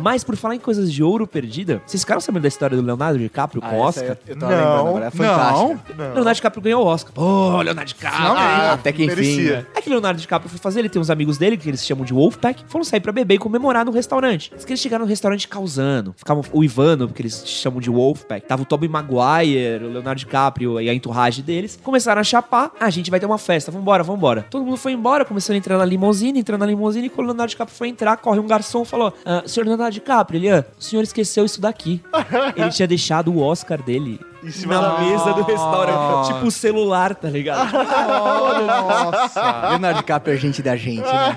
Mas 0.00 0.24
por 0.24 0.36
falar 0.36 0.54
em 0.54 0.58
coisas 0.58 0.92
de 0.92 1.02
ouro 1.02 1.26
perdida, 1.26 1.82
vocês 1.86 2.02
ficaram 2.02 2.20
sabendo 2.20 2.42
da 2.42 2.48
história 2.48 2.76
do 2.76 2.82
Leonardo 2.82 3.18
DiCaprio 3.18 3.60
com 3.62 3.78
o 3.78 3.82
Ah, 3.82 3.86
Oscar? 3.86 4.04
Eu, 4.26 4.34
eu 4.34 4.38
tava 4.38 4.52
lembrando 4.54 4.88
agora, 4.88 5.06
é 5.06 5.10
fantástica. 5.10 5.80
Leonardo 6.14 6.34
DiCaprio 6.34 6.62
ganhou 6.62 6.84
o 6.84 6.86
Oscar. 6.86 7.12
Pô, 7.12 7.60
Leonardo 7.62 7.88
DiCaprio. 7.88 8.26
Ah, 8.26 8.72
até 8.74 8.92
que 8.92 9.04
enfim. 9.04 9.14
merecia. 9.14 9.66
É 9.74 9.80
que 9.80 9.90
Leonardo 9.90 10.20
DiCaprio 10.20 10.50
foi 10.50 10.58
fazer, 10.58 10.80
ele 10.80 10.88
tem 10.88 11.00
uns 11.00 11.10
amigos 11.10 11.38
dele, 11.38 11.56
que 11.56 11.68
eles 11.68 11.84
chamam 11.84 12.04
de 12.04 12.12
Wolfpack, 12.12 12.64
foram 12.68 12.84
sair 12.84 13.00
pra 13.00 13.12
beber 13.12 13.34
e 13.34 13.38
comemorar 13.38 13.84
no 13.84 13.90
restaurante. 13.92 14.52
Diz 14.54 14.64
que 14.64 14.72
eles 14.72 14.80
chegaram 14.80 15.04
no 15.04 15.08
restaurante 15.14 15.48
causando, 15.48 16.14
ficavam 16.16 16.42
o 16.52 16.62
Ivano, 16.62 17.08
porque 17.08 17.22
eles 17.22 17.42
chamam 17.46 17.80
de 17.80 17.90
Wolfpack, 17.90 18.46
tava 18.46 18.62
o 18.62 18.64
Tobey 18.66 18.88
Maguire, 18.88 19.84
o 19.84 19.88
Leonardo 19.88 20.18
DiCaprio 20.18 20.80
e 20.80 20.88
a 20.88 20.94
entourage 20.94 21.42
deles, 21.42 21.78
começaram 21.82 22.20
a 22.20 22.24
chapar, 22.24 22.72
ah, 22.78 22.86
a 22.86 22.90
gente 22.90 23.10
vai 23.10 23.18
ter 23.18 23.26
uma 23.26 23.38
festa, 23.38 23.70
vambora, 23.70 24.02
vambora. 24.02 24.46
Todo 24.50 24.64
mundo 24.64 24.76
foi 24.76 24.92
embora, 24.92 25.24
começou 25.24 25.54
a 25.54 25.56
entrar 25.56 25.78
na 25.78 25.84
limusine, 25.84 26.40
entrando 26.40 26.60
na 26.60 26.66
limusine, 26.66 27.06
e 27.06 27.10
quando 27.10 27.26
o 27.26 27.30
Leonardo 27.30 27.50
DiCaprio 27.50 27.76
foi 27.76 27.88
entrar, 27.88 28.16
corre 28.16 28.38
um 28.38 28.46
garçom 28.46 28.82
e 28.82 28.86
falou, 28.86 29.12
ah, 29.24 29.42
senhor 29.46 29.66
Leonardo 29.66 29.94
DiCaprio, 29.94 30.38
ele, 30.38 30.50
ah, 30.50 30.64
o 30.78 30.82
senhor 30.82 31.02
esqueceu 31.02 31.44
isso 31.44 31.60
daqui. 31.60 32.02
ele 32.56 32.70
tinha 32.70 32.88
deixado 32.88 33.32
o 33.32 33.40
Oscar 33.40 33.82
dele 33.82 34.20
Em 34.44 34.50
cima 34.50 34.74
na 34.74 34.88
da- 34.88 34.98
mesa 35.00 35.32
do 35.32 35.42
restaurante, 35.42 35.94
Nossa. 35.94 36.32
tipo 36.34 36.46
o 36.46 36.50
celular, 36.50 37.14
tá 37.14 37.28
ligado? 37.30 37.72
Nossa. 37.72 39.68
Leonardo 39.70 39.98
DiCaprio 40.00 40.34
é 40.34 40.38
gente 40.38 40.62
da 40.62 40.76
gente, 40.76 41.02
né? 41.02 41.36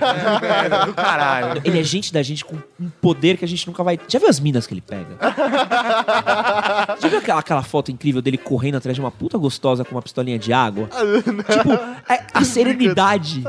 É, 0.66 0.86
do 0.86 0.93
caralho. 0.93 1.62
Ele 1.64 1.80
é 1.80 1.84
gente 1.84 2.12
da 2.12 2.22
gente 2.22 2.43
com 2.43 2.55
um 2.80 2.89
poder 3.01 3.38
que 3.38 3.45
a 3.45 3.47
gente 3.47 3.66
nunca 3.68 3.84
vai. 3.84 3.99
Já 4.08 4.20
viu 4.20 4.28
as 4.28 4.39
minas 4.39 4.68
que 4.68 4.74
ele 4.74 4.82
pega? 4.82 5.18
Já 6.99 7.08
viu 7.08 7.20
aquela, 7.20 7.39
aquela 7.39 7.64
foto 7.64 7.91
incrível 7.91 8.22
dele 8.22 8.38
correndo 8.38 8.76
atrás 8.78 8.95
de 8.95 9.01
uma 9.01 9.12
puta 9.12 9.38
gostosa 9.38 9.84
com 9.86 9.95
uma 9.95 10.01
pistolinha 10.01 10.38
de 10.38 10.51
água? 10.53 10.89
tipo, 11.51 11.74
é 12.12 12.24
a 12.34 12.43
serenidade 12.43 13.43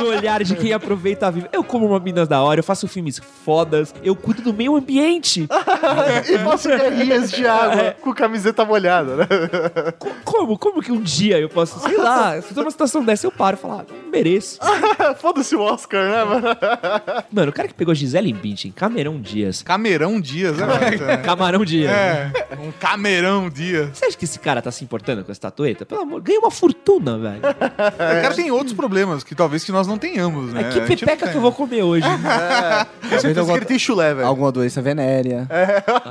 no 0.00 0.06
olhar 0.08 0.42
de 0.42 0.54
quem 0.56 0.72
aproveita 0.72 1.26
a 1.26 1.30
vida. 1.30 1.48
Eu 1.52 1.62
como 1.64 1.86
uma 1.86 2.00
minas 2.00 2.28
da 2.28 2.42
hora, 2.42 2.60
eu 2.60 2.64
faço 2.64 2.86
filmes 2.88 3.20
fodas, 3.44 3.94
eu 4.02 4.14
cuido 4.16 4.42
do 4.42 4.52
meio 4.54 4.76
ambiente. 4.76 5.46
e 6.28 6.38
faço 6.38 6.68
guerrinhas 6.68 7.30
de 7.30 7.46
água 7.46 7.94
com 8.06 8.14
camiseta 8.14 8.64
molhada, 8.64 9.16
né? 9.16 9.26
Como? 10.24 10.56
Como 10.56 10.80
que 10.80 10.92
um 10.92 11.00
dia 11.00 11.40
eu 11.40 11.48
posso, 11.48 11.80
sei 11.80 11.96
lá, 11.96 12.38
se 12.40 12.50
eu 12.50 12.54
tô 12.54 12.60
numa 12.60 12.70
situação 12.70 13.04
dessa, 13.04 13.26
eu 13.26 13.32
paro 13.32 13.56
e 13.56 13.60
falo, 13.60 13.80
ah, 13.80 13.84
não 13.88 14.10
mereço. 14.10 14.60
Foda-se 15.18 15.56
o 15.56 15.60
Oscar, 15.60 16.08
né, 16.08 16.24
mano? 16.24 16.46
Mano, 17.32 17.50
o 17.50 17.52
cara 17.52 17.66
que 17.66 17.74
pegou 17.74 17.94
Gisele 17.94 18.32
Bündchen, 18.32 18.70
Camerão 18.70 19.20
Dias. 19.20 19.62
Camerão 19.62 20.20
Dias, 20.20 20.56
né? 20.56 21.16
Camarão 21.24 21.64
Dias. 21.64 21.90
É, 21.90 22.30
um 22.60 22.70
camerão 22.70 23.50
Dias. 23.50 23.90
Você 23.92 24.06
acha 24.06 24.16
que 24.16 24.24
esse 24.24 24.38
cara 24.38 24.62
tá 24.62 24.70
se 24.70 24.84
importando 24.84 25.24
com 25.24 25.30
essa 25.30 25.38
estatueta? 25.38 25.84
Pelo 25.84 26.02
amor, 26.02 26.20
ganha 26.22 26.38
uma 26.38 26.50
fortuna, 26.50 27.18
velho. 27.18 27.40
O 27.40 28.22
cara 28.22 28.34
tem 28.34 28.50
outros 28.50 28.72
problemas 28.72 29.24
que 29.24 29.34
talvez 29.34 29.64
que 29.64 29.72
nós 29.72 29.86
não 29.86 29.98
tenhamos, 29.98 30.52
né? 30.52 30.62
É 30.62 30.86
que 30.86 30.96
pepeca 30.96 31.28
que 31.28 31.36
eu 31.36 31.40
vou 31.40 31.52
comer 31.52 31.82
hoje. 31.82 32.06
Com 33.02 33.18
certeza 33.18 33.52
que 33.52 33.58
ele 33.58 33.66
tem 33.66 33.78
chulé, 33.78 34.14
velho. 34.14 34.26
Alguma 34.26 34.52
doença 34.52 34.80
venérea. 34.80 35.48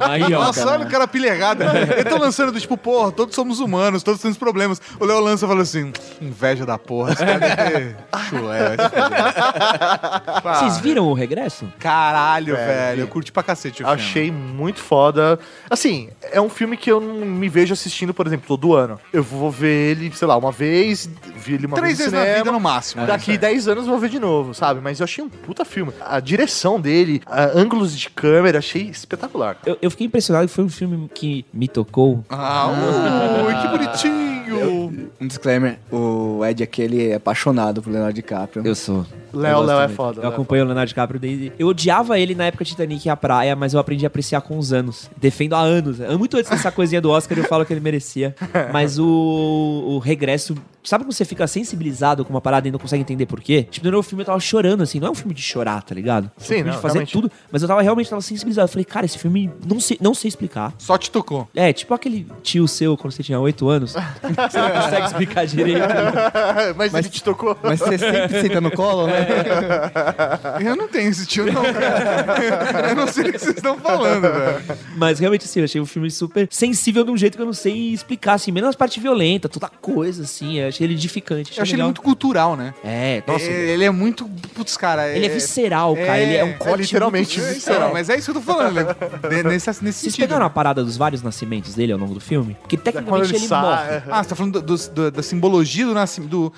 Aí, 0.01 0.23
ó. 0.23 0.29
Nossa, 0.29 0.69
olha 0.69 0.85
o 0.85 0.89
cara 0.89 1.07
pilha 1.07 1.29
errada. 1.29 1.65
Ele 1.93 2.03
tá 2.03 2.17
lançando 2.17 2.51
do 2.51 2.59
tipo, 2.59 2.77
porra, 2.77 3.11
todos 3.11 3.35
somos 3.35 3.59
humanos, 3.59 4.03
todos 4.03 4.21
temos 4.21 4.37
problemas. 4.37 4.81
O 4.99 5.05
Léo 5.05 5.19
lança 5.19 5.45
e 5.45 5.47
fala 5.47 5.61
assim: 5.61 5.91
inveja 6.21 6.65
da 6.65 6.77
porra, 6.77 7.13
esse 7.13 7.25
cara 7.25 7.39
deve 7.39 7.55
ter 7.55 7.97
chulé. 8.29 8.75
Vocês 10.59 10.79
viram 10.79 11.07
o 11.07 11.13
regresso? 11.13 11.67
Caralho, 11.79 12.55
Velho. 12.55 13.01
Eu 13.01 13.07
curti 13.07 13.31
pra 13.31 13.43
cacete 13.43 13.83
o 13.83 13.85
filme. 13.85 14.01
Achei 14.01 14.31
muito 14.31 14.79
foda. 14.79 15.39
Assim, 15.69 16.09
é 16.21 16.39
um 16.39 16.49
filme 16.49 16.77
que 16.77 16.91
eu 16.91 16.99
não 16.99 17.25
me 17.25 17.49
vejo 17.49 17.73
assistindo, 17.73 18.13
por 18.13 18.25
exemplo, 18.27 18.45
todo 18.47 18.73
ano. 18.73 18.99
Eu 19.11 19.23
vou 19.23 19.49
ver 19.51 19.91
ele, 19.91 20.11
sei 20.15 20.27
lá, 20.27 20.35
uma 20.37 20.51
vez, 20.51 21.09
vi 21.35 21.53
ele 21.55 21.65
uma 21.67 21.75
Três 21.75 21.97
vez 21.97 22.11
vezes 22.11 22.13
no 22.13 22.19
na 22.19 22.23
cinema. 22.25 22.43
vida 22.43 22.51
no 22.51 22.59
máximo. 22.59 23.05
Daqui 23.05 23.37
10 23.37 23.67
anos 23.67 23.85
eu 23.85 23.91
vou 23.91 23.99
ver 23.99 24.09
de 24.09 24.19
novo, 24.19 24.53
sabe? 24.53 24.79
Mas 24.81 24.99
eu 24.99 25.03
achei 25.03 25.23
um 25.23 25.29
puta 25.29 25.65
filme. 25.65 25.91
A 26.01 26.19
direção 26.19 26.79
dele, 26.79 27.21
a 27.25 27.45
ângulos 27.57 27.97
de 27.97 28.09
câmera, 28.09 28.59
achei 28.59 28.83
espetacular. 28.83 29.57
Eu, 29.65 29.77
eu 29.81 29.91
fiquei 29.91 30.07
impressionado 30.07 30.47
que 30.47 30.53
foi 30.53 30.63
um 30.63 30.69
filme 30.69 31.09
que 31.13 31.45
me 31.53 31.67
tocou. 31.75 32.23
Ah, 32.29 32.67
ui, 33.45 33.53
que 33.61 33.67
bonitinho. 33.67 34.25
Um 35.19 35.27
disclaimer, 35.27 35.77
o 35.91 36.45
Ed 36.45 36.63
aqui, 36.63 36.81
ele 36.81 37.09
é 37.09 37.15
apaixonado 37.15 37.81
por 37.81 37.89
Leonardo 37.89 38.13
DiCaprio. 38.13 38.65
Eu 38.65 38.75
sou. 38.75 39.05
Léo, 39.33 39.61
Léo 39.61 39.79
é 39.81 39.87
foda. 39.89 40.21
Eu 40.21 40.29
é 40.29 40.33
acompanho 40.33 40.63
o 40.63 40.65
Leonardo 40.67 40.87
DiCaprio 40.87 41.19
desde. 41.19 41.51
Eu 41.59 41.67
odiava 41.67 42.17
ele 42.17 42.33
na 42.33 42.45
época 42.45 42.63
de 42.63 42.71
Titanic 42.71 43.05
e 43.05 43.09
a 43.09 43.17
praia, 43.17 43.55
mas 43.55 43.73
eu 43.73 43.79
aprendi 43.79 44.05
a 44.05 44.07
apreciar 44.07 44.41
com 44.41 44.57
os 44.57 44.71
anos. 44.71 45.09
Defendo 45.17 45.53
há 45.53 45.59
anos. 45.59 45.99
Muito 46.17 46.37
antes 46.37 46.49
dessa 46.49 46.71
coisinha 46.71 47.01
do 47.01 47.09
Oscar, 47.09 47.37
eu 47.37 47.43
falo 47.43 47.65
que 47.65 47.73
ele 47.73 47.81
merecia. 47.81 48.33
Mas 48.71 48.97
o, 48.97 49.05
o 49.05 49.99
regresso. 49.99 50.55
Sabe 50.85 51.03
quando 51.03 51.13
você 51.13 51.25
fica 51.25 51.47
sensibilizado 51.47 52.23
com 52.23 52.31
uma 52.31 52.41
parada 52.41 52.67
e 52.67 52.71
não 52.71 52.79
consegue 52.79 53.01
entender 53.01 53.25
por 53.25 53.41
quê? 53.41 53.67
Tipo, 53.69 53.85
no 53.87 53.91
meu 53.91 54.03
filme 54.03 54.21
eu 54.21 54.25
tava 54.25 54.39
chorando, 54.39 54.83
assim. 54.83 54.99
Não 54.99 55.07
é 55.07 55.11
um 55.11 55.15
filme 55.15 55.33
de 55.33 55.41
chorar, 55.41 55.81
tá 55.83 55.95
ligado? 55.95 56.25
É 56.25 56.41
um 56.41 56.43
Sim, 56.43 56.53
filme 56.55 56.69
não, 56.69 56.75
de 56.75 56.81
fazer 56.81 56.93
realmente. 56.93 57.11
tudo. 57.11 57.31
Mas 57.51 57.61
eu 57.61 57.67
tava 57.67 57.81
realmente 57.81 58.09
tava 58.09 58.21
sensibilizado. 58.21 58.65
Eu 58.65 58.71
falei, 58.71 58.85
cara, 58.85 59.05
esse 59.05 59.17
filme 59.17 59.51
não 59.67 59.79
sei, 59.79 59.97
não 59.99 60.13
sei 60.13 60.29
explicar. 60.29 60.73
Só 60.77 60.97
te 60.97 61.09
tocou. 61.09 61.47
É, 61.55 61.73
tipo 61.73 61.93
aquele 61.93 62.27
tio 62.43 62.67
seu 62.67 62.95
quando 62.95 63.13
você 63.13 63.23
tinha 63.23 63.39
8 63.39 63.67
anos. 63.67 63.93
você 64.21 64.59
não 64.59 64.71
consegue 64.71 65.05
explicar 65.07 65.45
direito. 65.45 65.81
Mas, 66.75 66.93
ele 66.93 67.09
te 67.09 67.23
tocou. 67.23 67.57
Mas 67.61 67.79
você 67.79 67.97
sempre 67.97 68.41
senta 68.41 68.61
no 68.61 68.71
colo, 68.71 69.07
né? 69.07 69.25
Eu 70.63 70.75
não 70.75 70.87
tenho 70.87 71.09
esse 71.09 71.25
tio, 71.25 71.51
não, 71.51 71.63
cara. 71.63 72.89
Eu 72.89 72.95
não 72.95 73.07
sei 73.07 73.29
o 73.29 73.31
que 73.31 73.39
vocês 73.39 73.55
estão 73.55 73.77
falando, 73.77 74.21
velho. 74.21 74.79
Mas 74.95 75.19
realmente, 75.19 75.45
assim, 75.45 75.59
eu 75.59 75.65
achei 75.65 75.81
o 75.81 75.85
filme 75.85 76.09
super 76.11 76.47
sensível 76.51 77.03
de 77.03 77.11
um 77.11 77.17
jeito 77.17 77.35
que 77.35 77.41
eu 77.41 77.45
não 77.45 77.53
sei 77.53 77.93
explicar, 77.93 78.33
assim, 78.33 78.51
menos 78.51 78.69
as 78.69 78.75
partes 78.75 79.01
violentas, 79.01 79.49
toda 79.51 79.69
coisa, 79.69 80.23
assim. 80.23 80.59
Eu 80.59 80.67
achei 80.75 80.85
ele 80.87 80.93
edificante. 80.93 81.57
Eu 81.57 81.61
achei 81.63 81.71
ele 81.73 81.77
legal. 81.77 81.87
muito 81.87 82.01
cultural, 82.01 82.55
né? 82.55 82.73
É, 82.83 83.23
nossa. 83.25 83.45
É, 83.45 83.69
ele 83.69 83.83
é 83.83 83.89
muito. 83.89 84.25
Putz, 84.53 84.77
cara. 84.77 85.07
Ele 85.15 85.25
é 85.25 85.29
visceral, 85.29 85.95
cara. 85.95 86.19
Ele 86.19 86.35
é 86.35 86.43
um 86.43 86.53
corte. 86.53 86.81
literalmente 86.83 87.39
muito- 87.39 87.53
Visceral, 87.55 87.91
mas 87.93 88.09
é 88.09 88.15
isso 88.17 88.31
que 88.31 88.37
eu 88.37 88.41
tô 88.41 88.53
falando. 88.53 88.73
né? 88.75 88.83
De- 89.29 89.43
Nesse, 89.43 89.69
nesse 89.69 89.81
Vocês 89.81 89.95
sentido. 89.97 90.19
pegaram 90.27 90.45
a 90.45 90.49
parada 90.49 90.83
dos 90.83 90.97
vários 90.97 91.21
nascimentos 91.21 91.75
dele 91.75 91.91
ao 91.93 91.99
longo 91.99 92.13
do 92.13 92.19
filme? 92.19 92.55
Porque 92.61 92.75
Quando 92.77 92.83
tecnicamente 92.83 93.29
ele 93.31 93.37
ele, 93.37 93.47
sai, 93.47 93.61
morre. 93.61 94.03
Ah, 94.09 94.23
você 94.23 94.29
tá 94.29 94.35
falando 94.35 94.61
do- 94.61 94.77
do- 94.89 95.11
da 95.11 95.23
simbologia 95.23 95.85
do 95.85 95.93
nascimento, 95.93 96.29
do, 96.29 96.53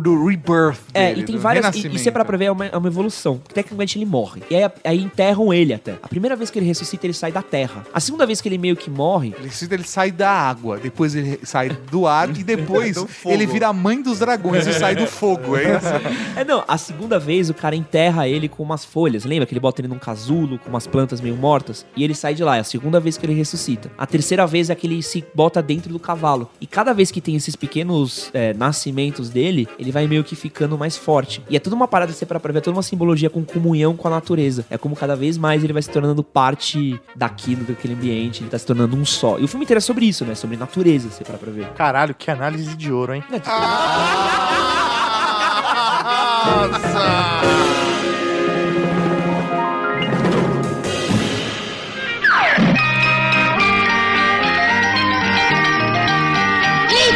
do 0.00 0.26
rebirth 0.26 0.78
É, 0.94 1.08
dele, 1.08 1.20
e 1.20 1.24
tem 1.24 1.36
várias. 1.38 1.74
E, 1.76 1.88
e 1.88 1.98
se 1.98 2.08
é 2.08 2.12
pra 2.12 2.24
prever, 2.24 2.46
é 2.46 2.50
uma, 2.52 2.66
é 2.66 2.76
uma 2.76 2.88
evolução. 2.88 3.38
Porque 3.38 3.54
tecnicamente 3.54 3.98
ele 3.98 4.04
morre. 4.04 4.42
E 4.50 4.56
aí, 4.56 4.70
aí 4.84 5.02
enterram 5.02 5.52
ele 5.52 5.72
até. 5.72 5.92
A 6.02 6.08
primeira 6.08 6.36
vez 6.36 6.50
que 6.50 6.58
ele 6.58 6.66
ressuscita, 6.66 7.06
ele 7.06 7.14
sai 7.14 7.32
da 7.32 7.42
terra. 7.42 7.84
A 7.92 8.00
segunda 8.00 8.26
vez 8.26 8.40
que 8.40 8.48
ele 8.48 8.58
meio 8.58 8.76
que 8.76 8.90
morre. 8.90 9.34
Ele, 9.38 9.50
ele 9.70 9.84
sai 9.84 10.10
da 10.10 10.30
água, 10.30 10.78
depois 10.78 11.14
ele 11.14 11.38
sai 11.44 11.70
do 11.90 12.06
ar 12.06 12.28
e 12.30 12.42
depois 12.44 12.96
ele 13.24 13.46
vira 13.46 13.61
a 13.64 13.72
mãe 13.72 14.02
dos 14.02 14.18
dragões 14.18 14.66
e 14.66 14.72
sai 14.72 14.94
do 14.94 15.06
fogo, 15.06 15.56
é 15.56 15.76
isso? 15.76 15.86
É, 16.34 16.44
não, 16.44 16.64
a 16.66 16.78
segunda 16.78 17.18
vez 17.18 17.50
o 17.50 17.54
cara 17.54 17.76
enterra 17.76 18.26
ele 18.26 18.48
com 18.48 18.62
umas 18.62 18.84
folhas. 18.84 19.24
Lembra 19.24 19.44
que 19.44 19.52
ele 19.52 19.60
bota 19.60 19.80
ele 19.80 19.88
num 19.88 19.98
casulo 19.98 20.58
com 20.58 20.70
umas 20.70 20.86
plantas 20.86 21.20
meio 21.20 21.36
mortas? 21.36 21.84
E 21.94 22.02
ele 22.02 22.14
sai 22.14 22.34
de 22.34 22.42
lá. 22.42 22.56
É 22.56 22.60
a 22.60 22.64
segunda 22.64 22.98
vez 22.98 23.18
que 23.18 23.26
ele 23.26 23.34
ressuscita. 23.34 23.90
A 23.98 24.06
terceira 24.06 24.46
vez 24.46 24.70
é 24.70 24.74
que 24.74 24.86
ele 24.86 25.02
se 25.02 25.24
bota 25.34 25.62
dentro 25.62 25.92
do 25.92 25.98
cavalo. 25.98 26.50
E 26.60 26.66
cada 26.66 26.92
vez 26.94 27.10
que 27.10 27.20
tem 27.20 27.36
esses 27.36 27.54
pequenos 27.54 28.30
é, 28.32 28.54
nascimentos 28.54 29.28
dele, 29.28 29.68
ele 29.78 29.92
vai 29.92 30.06
meio 30.06 30.24
que 30.24 30.34
ficando 30.34 30.78
mais 30.78 30.96
forte. 30.96 31.42
E 31.50 31.56
é 31.56 31.60
tudo 31.60 31.74
uma 31.74 31.86
parada, 31.86 32.12
se 32.12 32.24
para 32.24 32.40
pra 32.40 32.52
ver, 32.52 32.58
é 32.58 32.62
toda 32.62 32.76
uma 32.76 32.82
simbologia 32.82 33.28
com 33.28 33.44
comunhão 33.44 33.94
com 33.94 34.08
a 34.08 34.10
natureza. 34.10 34.64
É 34.70 34.78
como 34.78 34.96
cada 34.96 35.14
vez 35.14 35.36
mais 35.36 35.62
ele 35.62 35.72
vai 35.72 35.82
se 35.82 35.90
tornando 35.90 36.22
parte 36.24 36.98
daquilo, 37.14 37.64
daquele 37.64 37.94
ambiente. 37.94 38.42
Ele 38.42 38.50
tá 38.50 38.58
se 38.58 38.66
tornando 38.66 38.96
um 38.96 39.04
só. 39.04 39.38
E 39.38 39.44
o 39.44 39.48
filme 39.48 39.64
inteiro 39.64 39.78
é 39.78 39.82
sobre 39.82 40.06
isso, 40.06 40.24
né? 40.24 40.34
Sobre 40.34 40.56
natureza, 40.56 41.10
se 41.10 41.22
para 41.24 41.36
pra 41.36 41.50
ver. 41.50 41.68
Caralho, 41.74 42.14
que 42.14 42.30
análise 42.30 42.74
de 42.76 42.92
ouro, 42.92 43.14
hein? 43.14 43.22
É 43.30 43.38
Ei, 43.52 43.58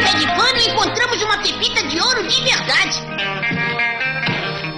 pé 0.03 0.13
de 0.19 0.27
pano, 0.27 0.61
encontramos 0.61 1.23
uma 1.23 1.39
pepita 1.39 1.83
de 1.89 1.99
ouro 1.99 2.23
de 2.29 2.43
verdade. 2.43 3.01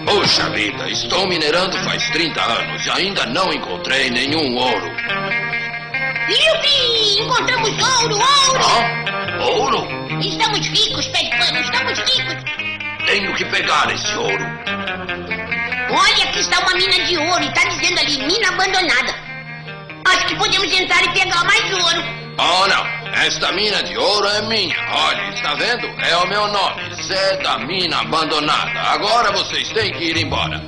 Puxa 0.07 0.49
vida, 0.51 0.89
estou 0.89 1.27
minerando 1.27 1.77
faz 1.79 2.09
30 2.11 2.41
anos 2.41 2.87
e 2.87 2.91
ainda 2.91 3.27
não 3.27 3.53
encontrei 3.53 4.11
nenhum 4.11 4.57
ouro. 4.57 4.93
Yupi! 6.29 7.21
Encontramos 7.21 7.71
ouro, 7.71 8.15
ouro! 8.15 9.18
Ouro? 9.41 9.87
Estamos 10.21 10.67
ricos, 10.67 11.07
pé 11.09 11.23
de 11.23 11.31
pano, 11.31 11.59
estamos 11.61 11.99
ricos. 11.99 12.45
Tenho 13.07 13.35
que 13.35 13.45
pegar 13.47 13.91
esse 13.93 14.17
ouro. 14.17 14.45
Olha, 15.91 16.25
aqui 16.25 16.41
está 16.41 16.59
uma 16.61 16.75
mina 16.75 17.05
de 17.07 17.17
ouro 17.17 17.43
e 17.43 17.49
está 17.49 17.69
dizendo 17.69 18.01
ali, 18.01 18.19
mina 18.27 18.49
abandonada. 18.49 19.15
Acho 20.07 20.27
que 20.27 20.37
podemos 20.37 20.73
entrar 20.73 21.03
e 21.05 21.13
pegar 21.13 21.45
mais 21.45 21.73
ouro. 21.73 22.03
Oh, 22.39 22.67
não. 22.67 22.99
Esta 23.15 23.51
mina 23.53 23.83
de 23.83 23.97
ouro 23.97 24.27
é 24.29 24.43
minha. 24.43 24.77
Olha, 24.93 25.29
está 25.35 25.55
vendo? 25.55 25.87
É 25.87 26.17
o 26.19 26.27
meu 26.29 26.47
nome. 26.49 26.95
Zé 27.03 27.37
da 27.39 27.59
Mina 27.59 28.01
Abandonada. 28.01 28.81
Agora 28.81 29.33
vocês 29.33 29.69
têm 29.71 29.93
que 29.93 30.05
ir 30.05 30.17
embora. 30.19 30.63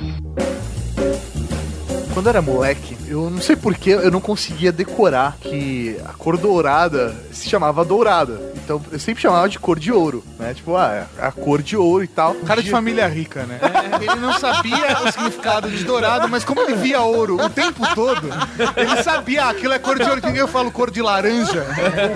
Quando 2.13 2.25
eu 2.25 2.29
era 2.31 2.41
moleque, 2.41 2.97
eu 3.11 3.29
não 3.29 3.41
sei 3.41 3.55
porquê, 3.55 3.91
eu 3.91 4.09
não 4.09 4.21
conseguia 4.21 4.71
decorar 4.71 5.35
que 5.41 5.97
a 6.05 6.13
cor 6.13 6.37
dourada 6.37 7.13
se 7.31 7.49
chamava 7.49 7.83
dourada. 7.83 8.51
Então 8.63 8.81
eu 8.91 8.99
sempre 8.99 9.21
chamava 9.21 9.49
de 9.49 9.59
cor 9.59 9.77
de 9.77 9.91
ouro, 9.91 10.23
né? 10.39 10.53
Tipo, 10.53 10.77
ah, 10.77 11.05
é 11.19 11.25
a 11.25 11.31
cor 11.31 11.61
de 11.61 11.75
ouro 11.75 12.03
e 12.03 12.07
tal. 12.07 12.35
Cara 12.35 12.63
de 12.63 12.69
família 12.69 13.07
rica, 13.07 13.43
né? 13.43 13.59
Ele 13.99 14.15
não 14.15 14.33
sabia 14.39 14.97
o 15.03 15.11
significado 15.11 15.69
de 15.69 15.83
dourado, 15.83 16.29
mas 16.29 16.45
como 16.45 16.61
ele 16.61 16.75
via 16.75 17.01
ouro 17.01 17.35
o 17.43 17.49
tempo 17.49 17.83
todo, 17.93 18.29
ele 18.77 19.03
sabia, 19.03 19.45
ah, 19.45 19.49
aquilo 19.49 19.73
é 19.73 19.79
cor 19.79 19.97
de 19.99 20.09
ouro. 20.09 20.21
Que 20.21 20.37
eu 20.37 20.47
falo 20.47 20.71
cor 20.71 20.89
de 20.89 21.01
laranja, 21.01 21.65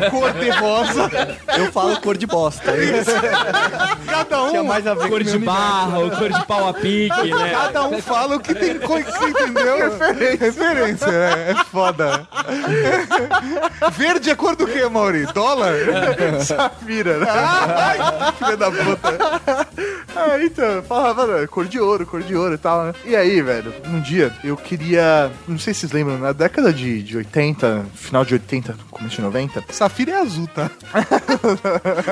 cor 0.10 0.32
de 0.32 0.50
rosa. 0.50 1.10
Eu 1.58 1.72
falo 1.72 2.00
cor 2.00 2.18
de 2.18 2.26
bosta. 2.26 2.72
Cada 4.08 4.44
um. 4.44 4.50
Tinha 4.50 4.64
mais 4.64 4.88
a 4.88 4.94
ver 4.94 5.10
Cor 5.10 5.24
com 5.24 5.32
de 5.32 5.38
barro, 5.40 6.12
cor 6.12 6.32
de 6.32 6.46
pau 6.46 6.70
a 6.70 6.74
pique, 6.74 7.34
né? 7.34 7.50
Cada 7.52 7.88
um 7.88 8.02
fala 8.02 8.38
o 8.38 8.40
que 8.40 8.54
tem 8.56 8.80
coisa, 8.80 9.28
entendeu? 9.28 9.78
Referência. 9.90 10.46
Referência, 10.46 10.85
é, 10.86 11.52
é 11.52 11.56
foda. 11.72 12.28
Verde 13.92 14.30
é 14.30 14.36
cor 14.36 14.56
do 14.56 14.68
quê, 14.68 14.88
Mauri? 14.88 15.26
Dólar? 15.34 15.74
Safira, 16.42 17.18
né? 17.18 17.28
Ai, 17.30 18.34
filha 18.34 18.58
da 18.58 18.72
puta. 18.72 19.68
Ah, 20.16 20.40
então, 20.42 20.82
falava, 20.84 21.48
cor 21.48 21.66
de 21.66 21.80
ouro, 21.80 22.06
cor 22.06 22.22
de 22.24 22.36
ouro 22.36 22.56
e 22.56 22.58
tal, 22.58 22.86
né? 22.86 22.94
E 23.04 23.16
aí, 23.16 23.42
velho, 23.42 23.74
um 23.88 24.00
dia 24.00 24.32
eu 24.44 24.56
queria. 24.56 25.32
Não 25.48 25.60
sei 25.60 25.74
se 25.74 25.82
vocês 25.82 25.92
lembram, 25.92 26.18
na 26.18 26.32
década 26.32 26.72
de, 26.72 27.04
de 27.04 27.18
80, 27.18 27.86
final 27.94 28.24
de 28.24 28.34
80, 28.34 28.76
começo 28.90 29.16
de 29.16 29.22
90. 29.22 29.64
Safira 29.70 30.12
é 30.12 30.22
azul, 30.22 30.48
tá? 30.48 30.70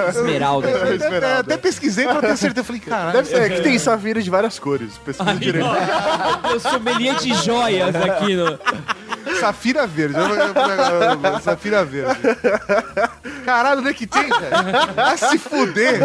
Esmeralda. 0.09 0.73
É, 0.83 1.07
até, 1.07 1.37
até 1.37 1.57
pesquisei 1.57 2.05
pra 2.05 2.21
ter 2.21 2.37
certeza. 2.37 2.59
Eu 2.61 2.63
falei, 2.63 2.81
caralho. 2.81 3.13
Deve 3.13 3.29
ser, 3.29 3.41
é 3.41 3.49
que 3.49 3.61
tem 3.61 3.79
safira 3.79 4.21
de 4.21 4.29
várias 4.29 4.59
cores. 4.59 4.97
Pesquisa 4.97 5.33
direito. 5.35 5.67
Eu 6.51 6.59
sou 6.59 6.79
de 7.19 7.33
joias 7.43 7.95
aqui 7.95 8.35
no... 8.35 8.59
Safira 9.39 9.85
verde. 9.87 10.15
Eu- 10.17 10.23
eu- 10.35 11.33
eu- 11.33 11.39
Safira 11.41 11.83
verde. 11.83 12.17
Caralho, 13.45 13.79
onde 13.81 13.89
é 13.89 13.93
que 13.93 14.07
tem, 14.07 14.23
velho? 14.23 14.93
Vai 14.95 15.17
se 15.17 15.37
fuder. 15.37 15.99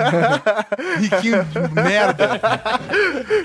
Riquinho 0.99 1.45
de 1.45 1.75
merda. 1.81 2.41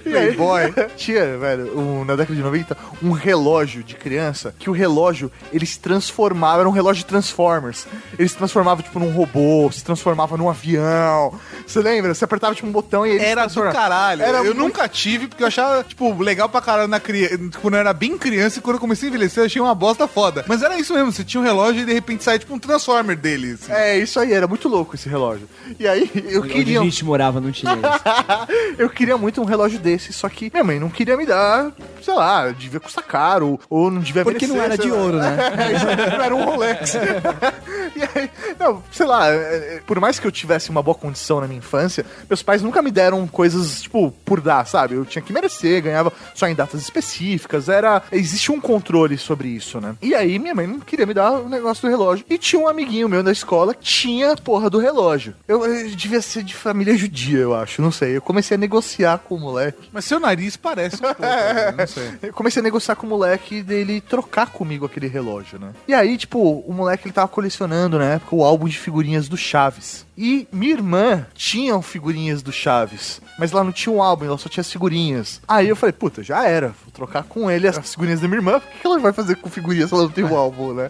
E 0.06 0.10
Playboy. 0.10 0.74
tinha, 0.96 1.38
velho, 1.38 1.78
um- 1.78 2.06
na 2.06 2.16
década 2.16 2.36
de 2.36 2.42
90, 2.42 2.78
um 3.04 3.12
relógio 3.12 3.84
de 3.84 3.96
criança, 3.96 4.54
que 4.58 4.70
o 4.70 4.74
relógio, 4.74 5.32
ele 5.52 5.66
se 5.66 5.80
transformava, 5.80 6.62
era 6.62 6.70
um 6.70 6.72
relógio 6.72 7.02
de 7.04 7.06
Transformers. 7.06 7.86
Ele 8.18 8.28
se 8.28 8.36
transformava, 8.36 8.82
tipo, 8.82 9.00
num 9.00 9.12
robô, 9.12 9.70
se 9.72 9.84
transformava 9.84 10.38
num 10.38 10.50
avião. 10.50 11.38
Você 11.68 11.80
lembra? 11.82 12.14
Você 12.14 12.26
apertava, 12.26 12.56
tipo, 12.56 12.68
um 12.68 12.72
botão 12.72 13.06
e 13.06 13.12
ele 13.12 13.24
Era 13.24 13.46
do 13.48 13.62
caralho. 13.72 14.24
Era 14.24 14.38
eu 14.40 14.44
muito- 14.46 14.58
nunca 14.60 14.88
tive, 14.88 15.28
porque 15.28 15.44
eu 15.44 15.48
achava, 15.48 15.84
tipo, 15.84 16.20
legal 16.22 16.50
pra 16.50 16.62
caralho 16.62 16.88
na 16.88 17.00
criança. 17.00 17.38
Quando 17.62 17.76
eu 17.76 17.80
era 17.80 17.94
bem 17.94 18.18
criança 18.18 18.58
e 18.60 18.62
quando 18.62 18.78
eu 18.78 18.82
comecei 18.82 19.03
a 19.06 19.10
envelhecer, 19.10 19.42
eu 19.42 19.46
achei 19.46 19.62
uma 19.62 19.76
bosta 19.76 20.08
foda. 20.08 20.44
Mas 20.48 20.62
era 20.62 20.78
isso 20.78 20.94
mesmo, 20.94 21.12
você 21.12 21.24
tinha 21.24 21.42
um 21.42 21.44
relógio 21.44 21.82
e 21.82 21.86
de 21.86 21.94
repente 21.94 22.24
saía, 22.24 22.40
tipo, 22.40 22.54
um 22.54 22.60
Transformer 22.60 23.16
dele. 23.16 23.54
assim. 23.54 23.72
É, 23.72 23.98
isso 23.98 24.20
aí, 24.20 24.34
era 24.34 24.48
muito 24.48 24.68
louco 24.68 24.96
esse 24.96 25.10
relógio. 25.10 25.48
E 25.80 25.88
aí, 25.88 26.10
eu 26.30 26.42
Onde 26.42 26.54
queria... 26.54 26.80
a 26.80 26.84
gente 26.84 27.06
morava 27.06 27.40
não 27.40 27.52
tinha 27.52 27.74
isso. 27.74 28.76
eu 28.78 28.90
queria 28.90 29.18
muito 29.18 29.42
um 29.42 29.46
relógio 29.46 29.80
desse, 29.80 30.14
só 30.14 30.30
que 30.30 30.50
minha 30.52 30.64
mãe 30.64 30.80
não 30.80 30.90
queria 30.90 31.18
me 31.18 31.26
dar, 31.26 31.72
sei 32.02 32.14
lá, 32.14 32.50
devia 32.52 32.80
custar 32.80 33.04
caro, 33.04 33.60
ou 33.70 33.92
não 33.92 34.02
devia 34.02 34.24
Porque 34.24 34.48
não 34.48 34.62
era 34.62 34.78
de 34.78 34.90
lá. 34.90 34.98
ouro, 34.98 35.18
né? 35.18 35.38
É, 35.74 36.18
não 36.18 36.24
era 36.24 36.36
um 36.36 36.44
Rolex. 36.44 36.96
e 37.96 38.20
aí, 38.20 38.30
não, 38.60 38.84
sei 38.92 39.06
lá, 39.06 39.30
é, 39.30 39.36
é, 39.76 39.82
por 39.86 40.00
mais 40.00 40.20
que 40.20 40.28
eu 40.28 40.32
tivesse 40.32 40.70
uma 40.70 40.82
boa 40.82 40.96
condição 40.96 41.40
na 41.42 41.48
minha 41.48 41.60
infância, 41.60 42.06
meus 42.30 42.42
pais 42.42 42.62
nunca 42.62 42.82
me 42.82 42.92
deram 42.92 43.26
coisas, 43.28 43.82
tipo, 43.82 44.12
por 44.26 44.42
dar, 44.42 44.66
sabe? 44.66 44.96
Eu 44.96 45.06
tinha 45.06 45.22
que 45.22 45.34
merecer, 45.34 45.82
ganhava 45.82 46.12
só 46.34 46.48
em 46.48 46.56
datas 46.56 46.82
específicas, 46.82 47.70
era... 47.70 48.02
Existe 48.12 48.52
um 48.52 48.60
controle 48.84 49.18
sobre 49.18 49.48
isso, 49.48 49.80
né? 49.80 49.96
E 50.02 50.14
aí, 50.14 50.38
minha 50.38 50.54
mãe 50.54 50.68
não 50.68 50.80
queria 50.80 51.06
me 51.06 51.14
dar 51.14 51.32
o 51.32 51.48
negócio 51.48 51.88
do 51.88 51.90
relógio. 51.90 52.26
E 52.30 52.38
tinha 52.38 52.62
um 52.62 52.68
amiguinho 52.68 53.08
meu 53.08 53.24
da 53.24 53.32
escola 53.32 53.74
que 53.74 53.84
tinha 53.84 54.34
a 54.34 54.38
porra 54.38 54.70
do 54.70 54.78
relógio. 54.78 55.34
Eu, 55.48 55.66
eu 55.66 55.90
devia 55.96 56.22
ser 56.22 56.44
de 56.44 56.54
família 56.54 56.98
judia, 56.98 57.40
eu 57.40 57.56
acho, 57.56 57.82
não 57.82 57.92
sei. 57.92 58.18
Eu 58.18 58.22
comecei 58.22 58.56
a 58.56 58.58
negociar 58.58 59.20
com 59.20 59.36
o 59.36 59.40
moleque. 59.40 59.90
Mas 59.92 60.04
seu 60.06 60.20
nariz 60.20 60.58
parece 60.58 60.98
um 60.98 61.00
pouco, 61.14 61.22
né? 61.22 61.72
não 61.78 61.88
sei. 61.88 62.12
Eu 62.22 62.34
comecei 62.34 62.60
a 62.60 62.64
negociar 62.64 62.96
com 62.96 63.08
o 63.08 63.10
moleque 63.10 63.64
dele 63.64 64.02
trocar 64.02 64.48
comigo 64.48 64.86
aquele 64.86 65.08
relógio, 65.08 65.58
né? 65.58 65.72
E 65.88 65.94
aí, 65.94 66.18
tipo, 66.18 66.40
o 66.40 66.74
moleque 66.74 67.08
ele 67.08 67.14
tava 67.14 67.28
colecionando 67.30 67.98
na 67.98 68.06
época 68.06 68.36
o 68.36 68.44
álbum 68.44 68.68
de 68.68 68.78
figurinhas 68.78 69.30
do 69.30 69.38
Chaves. 69.38 70.06
E 70.18 70.48
minha 70.52 70.74
irmã 70.74 71.26
tinha 71.34 71.82
figurinhas 71.82 72.42
do 72.44 72.52
Chaves, 72.52 73.20
mas 73.38 73.52
lá 73.52 73.64
não 73.64 73.72
tinha 73.72 73.94
um 73.94 74.02
álbum, 74.02 74.26
ela 74.26 74.38
só 74.38 74.48
tinha 74.48 74.62
as 74.62 74.72
figurinhas. 74.72 75.42
Aí 75.48 75.68
eu 75.68 75.76
falei, 75.76 75.94
puta, 75.94 76.22
já 76.22 76.46
era, 76.48 76.68
vou 76.68 76.92
trocar 76.94 77.24
com 77.24 77.50
ele 77.50 77.68
as 77.68 77.78
figurinhas 77.92 78.22
da 78.22 78.28
minha 78.28 78.38
irmã, 78.38 78.62
que 78.80 78.88
ela 78.88 79.00
vai 79.00 79.14
fazer 79.14 79.36
com 79.36 79.50
figurinhas 79.50 79.90
se 79.90 79.96
ela 79.96 80.04
não 80.04 80.12
tem 80.12 80.24
o 80.24 80.36
álbum, 80.36 80.74
né? 80.74 80.90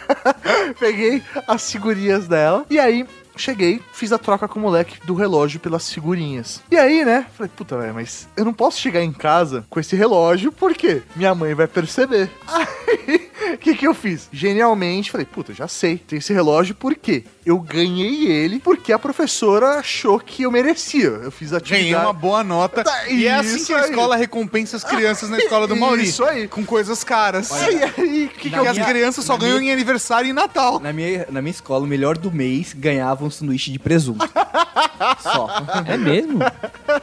Peguei 0.78 1.22
as 1.46 1.70
figurinhas 1.70 2.26
dela 2.28 2.64
e 2.70 2.78
aí 2.78 3.06
cheguei, 3.40 3.80
fiz 3.92 4.12
a 4.12 4.18
troca 4.18 4.46
com 4.46 4.58
o 4.58 4.62
moleque 4.62 4.98
do 5.06 5.14
relógio 5.14 5.58
pelas 5.60 5.92
figurinhas. 5.92 6.60
E 6.70 6.76
aí, 6.76 7.04
né? 7.04 7.26
Falei, 7.36 7.50
puta, 7.54 7.76
velho, 7.78 7.94
mas 7.94 8.28
eu 8.36 8.44
não 8.44 8.52
posso 8.52 8.78
chegar 8.80 9.02
em 9.02 9.12
casa 9.12 9.64
com 9.68 9.80
esse 9.80 9.96
relógio, 9.96 10.52
por 10.52 10.74
quê? 10.74 11.02
Minha 11.16 11.34
mãe 11.34 11.54
vai 11.54 11.66
perceber. 11.66 12.30
Aí, 12.46 13.30
o 13.54 13.58
que 13.58 13.74
que 13.74 13.86
eu 13.86 13.94
fiz? 13.94 14.28
Genialmente, 14.32 15.10
falei, 15.10 15.24
puta, 15.26 15.52
já 15.54 15.66
sei, 15.68 15.96
tem 15.96 16.18
esse 16.18 16.32
relógio, 16.32 16.74
por 16.74 16.94
quê? 16.94 17.24
Eu 17.46 17.58
ganhei 17.58 18.26
ele 18.26 18.58
porque 18.60 18.92
a 18.92 18.98
professora 18.98 19.78
achou 19.78 20.18
que 20.20 20.42
eu 20.42 20.50
merecia. 20.50 21.06
Eu 21.08 21.30
fiz 21.30 21.52
a 21.52 21.56
atividade... 21.56 21.84
Ganhei 21.90 21.94
uma 22.04 22.12
boa 22.12 22.44
nota. 22.44 22.84
Tá, 22.84 23.08
e 23.08 23.26
é 23.26 23.34
assim 23.34 23.64
que 23.64 23.72
a 23.72 23.78
aí. 23.82 23.90
escola 23.90 24.16
recompensa 24.16 24.76
as 24.76 24.84
crianças 24.84 25.30
na 25.30 25.38
escola 25.38 25.66
do 25.66 25.74
Mauri. 25.76 26.04
Isso 26.04 26.22
aí. 26.24 26.46
Com 26.48 26.64
coisas 26.64 27.02
caras. 27.02 27.50
Aí, 27.52 27.80
aí, 27.82 28.24
o 28.26 28.28
que, 28.28 28.40
que 28.40 28.50
Que 28.50 28.56
eu 28.56 28.68
as 28.68 28.76
minha- 28.76 28.86
crianças 28.88 29.24
só 29.24 29.36
ganham 29.36 29.58
minha- 29.58 29.70
em 29.70 29.74
aniversário 29.74 30.28
e 30.28 30.32
Natal. 30.32 30.78
Na 30.80 30.92
minha, 30.92 31.26
na 31.30 31.40
minha 31.40 31.50
escola, 31.52 31.84
o 31.84 31.88
melhor 31.88 32.18
do 32.18 32.30
mês 32.30 32.72
ganhava 32.74 33.24
um 33.30 33.32
sanduíche 33.32 33.70
de 33.72 33.78
presunto. 33.78 34.28
Só. 35.20 35.48
É 35.86 35.96
mesmo? 35.96 36.40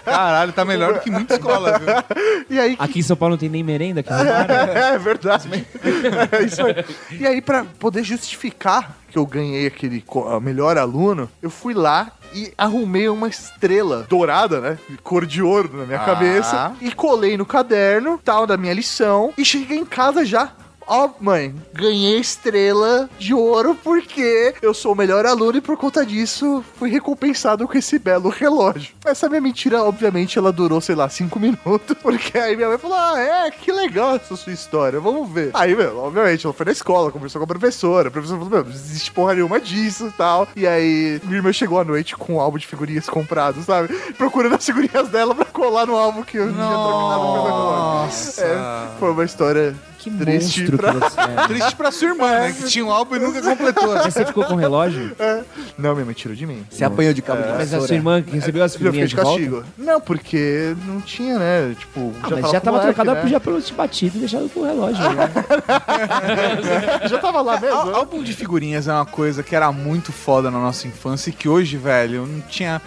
Caralho, 0.06 0.54
tá 0.54 0.64
melhor 0.64 0.94
do 0.94 1.00
que 1.00 1.10
muita 1.10 1.36
escola, 1.36 1.80
viu? 1.80 1.88
E 2.50 2.60
aí, 2.60 2.76
Aqui 2.80 3.00
em 3.00 3.04
São 3.04 3.18
Paulo 3.18 3.34
não 3.34 3.40
tem 3.40 3.50
nem 3.50 3.64
merenda, 3.64 4.02
que. 4.04 4.10
É 4.14 4.98
verdade. 4.98 5.50
É 6.32 6.44
isso 6.44 6.62
aí. 6.66 6.86
E 7.20 7.26
aí, 7.28 7.42
pra 7.42 7.66
poder 7.80 8.04
justificar 8.04 8.96
que 9.10 9.18
eu 9.18 9.26
ganhei 9.26 9.68
aquele 9.68 10.02
co- 10.02 10.40
melhor 10.40 10.78
aluno, 10.78 11.30
eu 11.42 11.50
fui 11.50 11.74
lá 11.74 12.12
e 12.34 12.54
arrumei 12.58 13.08
uma 13.10 13.28
estrela 13.28 14.06
dourada, 14.10 14.60
né? 14.62 14.78
Cor 15.04 15.26
de 15.26 15.42
ouro 15.42 15.78
na 15.78 15.86
minha 15.86 16.02
Ah. 16.02 16.06
cabeça. 16.06 16.72
E 16.82 16.92
colei 16.92 17.38
no 17.38 17.46
caderno, 17.46 18.20
tal, 18.24 18.46
da 18.46 18.58
minha 18.58 18.74
lição. 18.74 19.34
E 19.38 19.44
cheguei 19.46 19.78
em 19.78 19.86
casa 19.86 20.24
já. 20.26 20.52
Ó, 20.88 21.10
mãe, 21.20 21.54
ganhei 21.74 22.18
estrela 22.18 23.10
de 23.20 23.34
ouro 23.34 23.78
porque 23.84 24.56
eu 24.62 24.74
sou 24.74 24.94
o 24.94 24.96
melhor 24.96 25.26
aluno 25.26 25.58
e 25.58 25.62
por 25.62 25.76
conta 25.76 26.06
disso 26.06 26.64
fui 26.78 26.90
recompensado 26.90 27.68
com 27.68 27.78
esse 27.78 28.00
belo 28.00 28.30
relógio. 28.30 28.96
Essa 29.06 29.28
minha 29.28 29.42
mentira, 29.42 29.84
obviamente, 29.84 30.40
ela 30.40 30.52
durou, 30.52 30.80
sei 30.80 30.96
lá, 30.96 31.10
cinco 31.10 31.40
minutos, 31.40 31.96
porque 32.02 32.38
aí 32.38 32.56
minha 32.56 32.70
mãe 32.70 32.78
falou: 32.78 32.98
Ah, 32.98 33.20
é, 33.20 33.52
que 33.52 33.72
legal 33.72 34.16
essa 34.16 34.36
sua 34.38 34.54
história, 34.54 35.00
vamos 35.00 35.30
ver. 35.30 35.52
Aí, 35.54 35.76
meu, 35.76 35.98
obviamente, 35.98 36.46
ela 36.46 36.54
foi 36.54 36.66
na 36.66 36.72
escola, 36.72 37.12
conversou 37.12 37.40
com 37.40 37.46
a 37.46 37.48
professora, 37.48 38.08
a 38.08 38.12
professora 38.12 38.40
falou: 38.40 38.54
Meu, 38.54 38.64
não 38.64 38.72
existe 38.72 39.12
porra 39.12 39.34
nenhuma 39.34 39.60
disso 39.60 40.08
e 40.08 40.12
tal. 40.12 40.48
E 40.56 40.66
aí, 40.66 41.20
minha 41.26 41.38
irmã 41.38 41.52
chegou 41.52 41.80
à 41.80 41.84
noite 41.84 42.16
com 42.16 42.36
um 42.36 42.40
álbum 42.40 42.58
de 42.58 42.66
figurinhas 42.66 43.10
comprado, 43.10 43.62
sabe? 43.62 43.94
Procurando 44.18 44.56
as 44.56 44.66
figurinhas 44.66 45.10
dela 45.10 45.36
pra 45.36 45.46
colar 45.46 45.86
no 45.86 45.98
álbum 45.98 46.24
que 46.24 46.38
eu 46.38 46.46
tinha 46.46 46.56
trocado 46.56 47.22
pelo 47.22 47.44
relógio. 47.44 47.78
Nossa. 47.78 48.42
É, 48.42 49.00
foi 49.00 49.12
uma 49.12 49.26
história 49.26 49.76
Que 49.98 50.12
triste 50.12 50.62
monstro 50.62 50.78
pra... 50.78 50.94
que 50.94 51.00
você 51.00 51.20
é. 51.20 51.48
Triste 51.48 51.76
pra 51.76 51.92
sua 51.92 52.08
irmã, 52.10 52.30
né? 52.32 52.52
Que 52.52 52.64
tinha 52.66 52.86
um 52.86 52.92
álbum 52.92 53.16
e 53.16 53.20
nunca 53.20 53.42
completou. 53.42 53.94
Mas 53.96 54.14
você 54.14 54.26
ficou 54.26 54.44
com 54.46 54.54
o 54.54 54.58
relógio? 54.58 55.16
Não, 55.78 55.94
minha 55.94 56.06
mãe 56.06 56.14
tirou 56.14 56.36
de 56.36 56.46
mim. 56.46 56.66
Você 56.70 56.84
apanhou 56.84 57.14
de 57.14 57.22
cabo 57.22 57.42
de 57.42 57.50
Mas 57.50 57.74
a 57.74 57.82
sua 57.82 57.96
irmã 57.96 58.22
que 58.22 58.32
recebeu 58.32 58.64
as 58.64 58.74
Eu 58.74 58.80
fiquei 58.80 58.92
figurinhas 59.06 59.10
de 59.10 59.16
de 59.16 59.22
volta? 59.22 59.40
castigo. 59.40 59.64
Não, 59.78 60.00
porque 60.02 60.76
não 60.86 61.02
tinha, 61.02 61.38
né? 61.40 61.76
Tipo, 61.78 62.14
Ah, 62.24 62.28
mas 62.32 62.52
já 62.52 62.60
com 62.60 62.66
tava 62.66 62.78
moleque, 62.78 62.94
trocado 62.96 63.24
né? 63.24 63.28
já 63.30 63.40
pelo 63.40 63.62
batido 63.76 64.18
e 64.18 64.20
deixado 64.20 64.50
com 64.50 64.60
o 64.62 64.66
relógio. 64.66 65.04
né? 65.14 65.30
Já 67.08 67.18
tava 67.20 67.42
lá 67.42 67.60
mesmo. 67.60 67.78
Álbum 67.96 68.24
de 68.24 68.34
figurinhas 68.34 68.88
é 68.88 68.94
uma 68.94 69.06
coisa 69.06 69.44
que 69.44 69.56
era 69.56 69.72
muito 69.72 70.12
foda 70.12 70.50
na 70.52 70.60
nossa 70.60 70.88
infância 70.88 71.30
e 71.30 71.34
que 71.34 71.48
hoje, 71.48 71.78
velho, 71.78 72.26
não 72.26 72.42
tinha. 72.42 72.82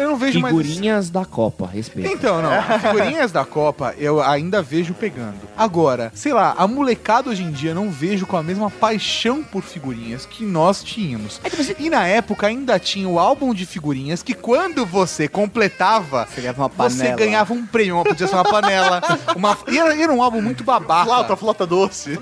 Eu 0.00 0.08
não 0.10 0.16
vejo 0.16 0.40
mais. 0.40 0.54
Figurinhas 0.56 1.10
da 1.10 1.24
Copa, 1.24 1.66
respeito. 1.72 2.10
Então, 2.12 2.40
não. 2.42 2.78
Figurinhas 2.80 3.32
da 3.32 3.44
Copa 3.44 3.94
eu 3.98 4.22
ainda 4.22 4.62
vejo 4.62 4.94
pegando. 4.94 5.34
Agora, 5.56 6.10
sei 6.14 6.32
lá, 6.34 6.54
a 6.56 6.66
molecada 6.66 7.30
hoje 7.30 7.42
em 7.42 7.50
dia 7.50 7.74
não 7.74 7.90
vejo 7.90 8.26
com 8.26 8.36
a 8.36 8.42
mesma 8.42 8.70
paixão 8.70 9.42
por 9.42 9.62
figurinhas 9.62 10.26
que 10.26 10.44
nós 10.44 10.82
tínhamos. 10.82 11.40
E 11.78 11.88
na 11.88 12.06
época 12.06 12.46
ainda 12.46 12.78
tinha 12.78 13.08
o 13.08 13.18
álbum 13.18 13.54
de 13.54 13.64
figurinhas 13.64 14.22
que 14.22 14.34
quando 14.34 14.84
você 14.84 15.28
completava, 15.28 16.26
Você 16.26 16.40
ganhava 16.40 16.62
uma 16.62 16.68
você 16.68 17.12
ganhava 17.12 17.54
um 17.54 17.66
prêmio. 17.66 18.02
Podia 18.04 18.26
ser 18.26 18.34
uma 18.34 18.44
panela. 18.44 19.00
Uma... 19.36 19.56
E 19.68 19.78
era, 19.78 19.96
era 19.96 20.12
um 20.12 20.22
álbum 20.22 20.40
muito 20.40 20.64
babaca. 20.64 21.04
Flauta, 21.04 21.36
flauta 21.36 21.66
doce. 21.66 22.18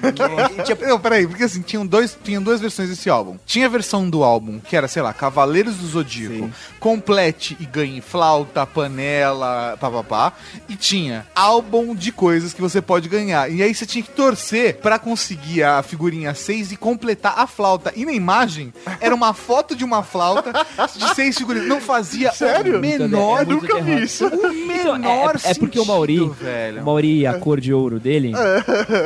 Não, 0.86 1.00
peraí, 1.00 1.26
porque 1.26 1.44
assim, 1.44 1.62
tinham, 1.62 1.86
dois, 1.86 2.16
tinham 2.22 2.42
duas 2.42 2.60
versões 2.60 2.88
desse 2.88 3.08
álbum. 3.08 3.36
Tinha 3.46 3.66
a 3.66 3.68
versão 3.68 4.08
do 4.08 4.22
álbum, 4.22 4.60
que 4.60 4.76
era, 4.76 4.86
sei 4.88 5.02
lá, 5.02 5.12
Cavaleiros 5.12 5.76
do 5.76 5.86
Zodíaco. 5.86 6.50
Complete 6.78 7.56
e 7.60 7.66
ganhe 7.66 8.00
flauta, 8.00 8.66
panela, 8.66 9.76
papapá. 9.80 10.32
E 10.68 10.76
tinha 10.76 11.26
álbum 11.34 11.94
de 11.94 12.12
coisas 12.12 12.52
que 12.52 12.60
você 12.60 12.80
pode 12.80 13.08
ganhar. 13.08 13.50
E 13.50 13.62
aí 13.62 13.74
você 13.74 13.86
tinha 13.86 14.01
que 14.02 14.10
torcer 14.10 14.76
pra 14.76 14.98
conseguir 14.98 15.62
a 15.62 15.82
figurinha 15.82 16.34
6 16.34 16.72
e 16.72 16.76
completar 16.76 17.34
a 17.36 17.46
flauta. 17.46 17.92
E 17.96 18.04
na 18.04 18.12
imagem 18.12 18.72
era 19.00 19.14
uma 19.14 19.32
foto 19.32 19.74
de 19.76 19.84
uma 19.84 20.02
flauta 20.02 20.52
de 20.96 21.14
seis 21.14 21.36
figurinhas. 21.36 21.68
Não 21.68 21.80
fazia 21.80 22.32
Sério? 22.32 22.78
o 22.78 22.80
menor. 22.80 23.42
É 23.42 23.44
muito 23.44 23.62
nunca 23.62 23.80
vi 23.82 24.02
isso. 24.02 24.26
O 24.26 24.52
Então, 24.82 24.98
menor 24.98 25.36
é, 25.44 25.50
é 25.50 25.54
porque 25.54 25.78
o 25.78 25.84
Mauri, 25.84 26.18
sentido, 26.18 26.32
velho. 26.34 26.82
o 26.82 26.84
Mauri, 26.84 27.26
a 27.26 27.34
cor 27.38 27.60
de 27.60 27.72
ouro 27.72 28.00
dele, 28.00 28.32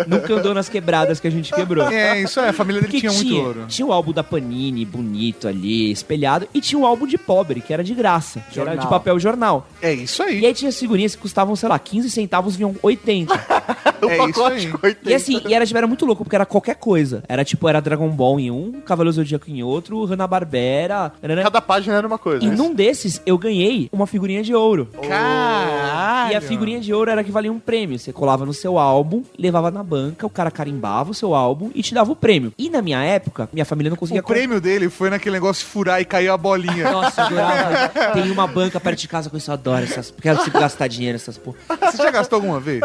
nunca 0.07 0.35
andou 0.35 0.55
nas 0.55 0.69
quebradas 0.69 1.21
que 1.21 1.27
a 1.27 1.31
gente 1.31 1.53
quebrou. 1.53 1.87
É, 1.89 2.21
isso 2.23 2.41
é, 2.41 2.49
a 2.49 2.53
família 2.53 2.81
dele 2.81 2.99
tinha, 2.99 3.11
tinha, 3.11 3.23
muito 3.23 3.47
ouro. 3.47 3.65
tinha 3.69 3.87
o 3.87 3.93
álbum 3.93 4.13
da 4.13 4.25
Panini, 4.25 4.85
bonito 4.85 5.49
ali, 5.49 5.91
espelhado, 5.91 6.49
e 6.55 6.61
tinha 6.61 6.79
o 6.79 6.87
álbum 6.87 7.07
de 7.07 7.19
pobre, 7.19 7.61
que 7.61 7.73
era 7.73 7.83
de 7.85 7.95
graça, 7.95 8.43
que 8.51 8.59
era 8.61 8.75
de 8.77 8.87
papel 8.87 9.19
jornal. 9.19 9.67
É 9.83 9.93
isso 9.93 10.23
aí. 10.23 10.41
E 10.41 10.47
aí 10.47 10.55
tinha 10.55 10.69
as 10.69 10.79
figurinhas 10.79 11.15
que 11.15 11.23
custavam, 11.23 11.55
sei 11.57 11.69
lá, 11.69 11.79
15 11.79 12.11
centavos, 12.11 12.57
vinham 12.57 12.75
80. 12.83 13.35
é 14.09 14.31
isso 14.31 14.45
aí. 14.45 14.97
e 15.05 15.15
assim, 15.15 15.41
e 15.47 15.55
era, 15.55 15.65
tipo, 15.67 15.77
era 15.77 15.87
muito 15.87 16.05
louco, 16.05 16.25
porque 16.25 16.37
era 16.37 16.47
qualquer 16.47 16.77
coisa. 16.77 17.23
Era 17.29 17.45
tipo, 17.45 17.69
era 17.69 17.81
Dragon 17.81 18.09
Ball 18.09 18.41
em 18.41 18.51
um, 18.51 18.73
Cavaleiro 18.81 19.15
Zodíaco 19.15 19.51
em 19.51 19.63
outro, 19.63 20.05
Hanna-Barbera... 20.05 21.13
Cada 21.43 21.61
página 21.61 21.97
era 21.97 22.07
uma 22.07 22.19
coisa. 22.19 22.45
E 22.45 22.49
num 22.49 22.75
desses, 22.75 23.21
eu 23.25 23.39
ganhei 23.39 23.89
uma 23.93 24.07
figurinha 24.07 24.43
de 24.43 24.55
ouro. 24.55 24.89
Caralho. 25.09 26.33
E 26.33 26.37
a 26.37 26.41
figurinha 26.41 26.81
de 26.81 26.93
ouro 26.93 27.11
era 27.11 27.23
que 27.23 27.31
valia 27.31 27.53
um 27.53 27.59
prêmio. 27.59 27.99
Você 27.99 28.13
colava 28.13 28.45
no 28.45 28.53
seu 28.53 28.79
álbum, 28.79 29.23
levava 29.39 29.71
na 29.71 29.83
banca, 29.83 30.27
o 30.27 30.31
cara 30.31 30.51
carimbava 30.51 31.11
o 31.11 31.15
seu 31.15 31.35
álbum 31.35 31.71
e 31.75 31.83
te 31.83 31.95
dava 31.95 32.11
o 32.13 32.17
prêmio. 32.17 32.53
E 32.59 32.69
na 32.71 32.83
minha 32.83 33.03
época, 33.03 33.49
minha 33.53 33.65
família 33.65 33.91
não 33.91 33.97
conseguia 33.97 34.21
O 34.21 34.25
prêmio 34.25 34.61
dele 34.61 34.89
foi 34.89 35.11
naquele 35.11 35.35
negócio 35.35 35.65
de 35.65 35.71
furar 35.71 36.01
e 36.01 36.05
caiu 36.05 36.33
a 36.33 36.37
bolinha. 36.37 36.91
Nossa, 36.91 37.23
eu 37.23 37.27
adorava. 37.27 37.89
Tem 38.13 38.31
uma 38.31 38.47
banca 38.47 38.81
perto 38.81 38.99
de 38.99 39.09
casa 39.09 39.31
com 39.31 39.37
isso, 39.37 39.51
eu 39.51 39.55
adoro 39.55 39.85
essas. 39.85 40.13
Quero 40.21 40.43
sempre 40.43 40.61
gastar 40.61 40.89
dinheiro 40.89 41.15
nessas 41.15 41.39
porra. 41.39 41.57
Você 41.91 41.99
já 41.99 42.11
gastou 42.11 42.37
alguma 42.37 42.61
vez? 42.61 42.81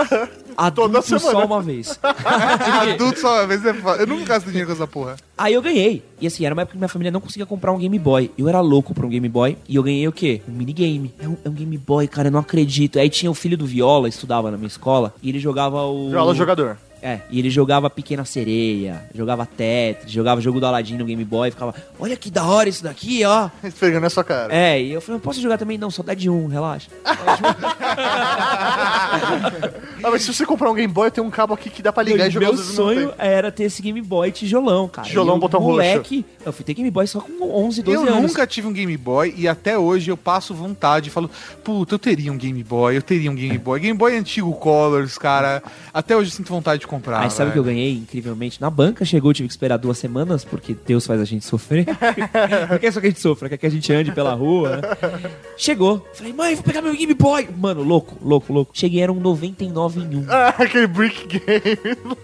Adulto 1.06 1.20
semana. 1.20 1.40
só 1.40 1.46
uma 1.46 1.62
vez. 1.62 2.00
Adulto 2.94 3.20
só 3.20 3.34
uma 3.40 3.48
vez 3.48 3.66
é 3.66 3.74
foda. 3.74 4.04
Eu 4.04 4.08
nunca 4.08 4.26
gasto 4.26 4.48
dinheiro 4.48 4.68
com 4.68 4.74
essa 4.74 4.88
porra. 4.88 5.16
Aí 5.38 5.54
eu 5.54 5.62
ganhei. 5.62 6.04
E 6.20 6.28
assim, 6.28 6.46
era 6.46 6.54
uma 6.54 6.62
época 6.62 6.74
que 6.74 6.78
minha 6.78 6.88
família 6.88 7.12
não 7.12 7.20
conseguia 7.22 7.46
comprar 7.46 7.72
um 7.72 7.78
Game 7.78 7.98
Boy. 8.00 8.32
Eu 8.38 8.48
era 8.48 8.60
louco 8.62 8.94
pra 8.94 9.06
um 9.06 9.10
Game 9.10 9.28
Boy. 9.28 9.58
E 9.68 9.76
eu 9.76 9.84
ganhei 9.84 10.08
o 10.08 10.12
quê? 10.12 10.42
Um 10.48 10.52
minigame. 10.52 11.14
É 11.20 11.28
um, 11.28 11.38
é 11.46 11.50
um 11.50 11.54
Game 11.54 11.78
Boy, 11.78 12.08
cara, 12.08 12.28
eu 12.28 12.32
não 12.32 12.40
acredito. 12.40 13.00
Aí 13.00 13.10
tinha 13.10 13.30
o 13.32 13.36
filho 13.36 13.58
do 13.58 13.66
Viola, 13.66 14.08
estudava 14.08 14.52
na 14.52 14.58
minha 14.58 14.68
escola. 14.68 15.14
E 15.22 15.30
ele 15.30 15.40
jogava 15.40 15.84
o. 15.84 16.10
Viola 16.10 16.34
jogador. 16.36 16.78
É, 17.02 17.20
e 17.32 17.40
ele 17.40 17.50
jogava 17.50 17.90
Pequena 17.90 18.24
Sereia, 18.24 19.04
jogava 19.14 19.46
Tetris, 19.46 20.12
jogava 20.12 20.40
jogo 20.40 20.60
do 20.60 20.66
Aladdin 20.68 20.98
no 20.98 21.06
Game 21.06 21.26
Boy, 21.26 21.50
ficava, 21.50 21.74
olha 22.00 22.16
que 22.16 22.30
da 22.30 22.44
hora 22.46 22.70
isso 22.70 22.84
daqui, 22.84 23.26
ó. 23.26 23.50
Esfregando 23.64 24.02
na 24.04 24.10
sua 24.10 24.24
cara. 24.24 24.54
É, 24.56 24.80
e 24.80 24.92
eu 24.92 25.02
falei, 25.02 25.20
posso 25.20 25.42
jogar 25.42 25.58
também? 25.58 25.80
Não, 25.80 25.90
só 25.90 26.04
dá 26.04 26.14
de 26.14 26.30
um, 26.30 26.48
relaxa. 26.48 26.90
Ah, 30.04 30.10
mas 30.10 30.24
se 30.24 30.34
você 30.34 30.46
comprar 30.46 30.70
um 30.72 30.74
Game 30.74 30.92
Boy, 30.92 31.12
tem 31.12 31.24
um 31.24 31.30
cabo 31.30 31.54
aqui 31.54 31.70
que 31.70 31.82
dá 31.82 31.94
pra 31.94 32.02
ligar 32.02 32.28
e 32.28 32.32
jogar 32.32 32.48
Meu 32.48 32.58
sonho 32.58 33.14
era 33.20 33.52
ter 33.52 33.66
esse 33.66 33.82
Game 33.82 34.02
Boy 34.02 34.32
tijolão, 34.32 34.88
cara. 34.88 35.08
Tijolão, 35.08 35.36
eu, 35.36 35.40
botão 35.40 35.62
moleque, 35.62 36.26
Eu 36.44 36.52
fui 36.52 36.66
ter 36.66 36.74
Game 36.74 36.90
Boy 36.90 37.06
só 37.06 37.20
com 37.20 37.32
11, 37.44 37.84
12 37.84 37.96
Eu 37.96 38.14
anos. 38.16 38.30
nunca 38.32 38.48
tive 38.48 38.68
um 38.68 38.74
Game 38.74 38.96
Boy 38.98 39.34
e 39.38 39.48
até 39.48 39.78
hoje 39.78 40.10
eu 40.10 40.18
passo 40.18 40.56
vontade 40.56 41.10
e 41.10 41.12
falo, 41.12 41.30
puta, 41.64 41.96
eu 41.96 42.00
teria 42.00 42.32
um 42.32 42.38
Game 42.38 42.64
Boy, 42.64 42.98
eu 42.98 43.02
teria 43.02 43.30
um 43.30 43.36
Game 43.36 43.58
Boy. 43.58 43.80
Game 43.80 43.98
Boy 43.98 44.18
antigo 44.18 44.52
Colors, 44.54 45.18
cara. 45.20 45.62
Até 45.94 46.16
hoje 46.16 46.32
eu 46.32 46.36
sinto 46.36 46.50
vontade 46.50 46.82
de 46.82 46.88
comprar. 46.92 47.22
Aí 47.22 47.32
sabe 47.32 47.50
o 47.50 47.54
que 47.54 47.60
eu 47.60 47.64
ganhei 47.64 47.94
incrivelmente? 47.94 48.60
Na 48.60 48.70
banca 48.70 49.06
chegou, 49.06 49.34
tive 49.34 49.48
que 49.48 49.54
esperar 49.54 49.78
duas 49.78 49.98
semanas, 49.98 50.44
porque 50.44 50.76
Deus 50.86 51.06
faz 51.08 51.22
a 51.22 51.26
gente 51.26 51.46
sofrer. 51.46 51.86
não 52.70 52.78
quer 52.80 52.92
só 52.92 53.00
que 53.00 53.08
a 53.08 53.10
gente 53.10 53.22
sofra, 53.22 53.48
quer 53.48 53.58
que 53.58 53.66
a 53.66 53.70
gente 53.70 53.92
ande 53.94 54.12
pela 54.12 54.34
rua. 54.34 54.78
né? 54.78 54.82
Chegou. 55.58 56.06
Falei, 56.14 56.34
mãe, 56.34 56.54
vou 56.56 56.64
pegar 56.64 56.82
meu 56.82 56.94
Game 56.94 57.14
Boy. 57.14 57.48
Mano, 57.58 57.82
louco, 57.82 58.18
louco, 58.22 58.52
louco. 58.52 58.72
Cheguei, 58.74 59.02
era 59.02 59.12
um 59.12 59.20
99 59.20 60.02
em 60.02 60.18
um. 60.18 60.26
Ah, 60.28 60.50
aquele 60.50 60.88
Brick 60.88 61.28
Game. 61.28 62.18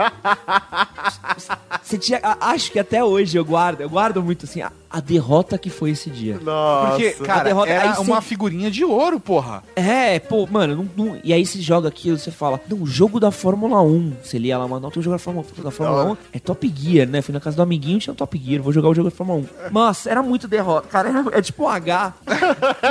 Você 1.82 1.98
tinha, 1.98 2.20
acho 2.42 2.72
que 2.72 2.80
até 2.80 3.04
hoje 3.04 3.38
eu 3.38 3.46
guardo, 3.46 3.82
eu 3.82 3.90
guardo 3.90 4.22
muito 4.22 4.46
assim, 4.46 4.62
a, 4.90 4.98
a 4.98 5.00
derrota 5.02 5.58
que 5.58 5.70
foi 5.70 5.92
esse 5.92 6.10
dia. 6.10 6.40
Nossa. 6.42 6.92
Porque, 6.92 7.12
cara, 7.24 7.44
derrota- 7.46 7.70
era 7.70 7.94
cê- 7.96 8.02
uma 8.02 8.22
figurinha 8.22 8.70
de 8.72 8.84
ouro, 8.84 9.20
porra. 9.20 9.64
É, 9.76 10.20
pô, 10.20 10.48
mano, 10.50 10.88
não- 10.96 11.06
não- 11.06 11.20
e 11.24 11.34
aí 11.34 11.46
você 11.46 11.60
joga 11.62 11.88
aquilo, 11.88 12.18
você 12.18 12.32
fala, 12.32 12.60
não, 12.70 12.82
o 12.82 12.88
jogo 12.88 13.20
da 13.20 13.32
Fórmula 13.32 13.82
1. 13.82 14.14
Você 14.24 14.38
lia 14.38 14.58
lá 14.58 14.66
uma 14.66 14.80
nota, 14.80 15.00
o 15.00 15.02
jogo 15.02 15.16
da 15.16 15.20
Fórmula, 15.20 15.46
da 15.64 15.72
Fórmula 15.72 16.04
1 16.14 16.18
é 16.34 16.40
Top 16.40 16.74
Gear, 16.76 17.08
né? 17.08 17.22
Fui 17.22 17.34
na 17.34 17.40
casa 17.40 17.56
do 17.56 17.62
amiguinho, 17.62 18.00
tinha 18.00 18.14
um 18.14 18.16
Top 18.16 18.38
Gear, 18.38 18.62
vou 18.62 18.72
jogar 18.74 18.90
o 18.90 18.94
jogo 18.96 19.10
da 19.10 19.16
Fórmula 19.16 19.40
1. 19.70 19.72
Nossa, 19.72 20.10
era 20.10 20.22
muito 20.24 20.48
derrota. 20.48 20.88
Cara, 20.88 21.10
era- 21.10 21.38
é 21.38 21.42
tipo 21.42 21.64
um 21.64 21.68
H. 21.70 22.14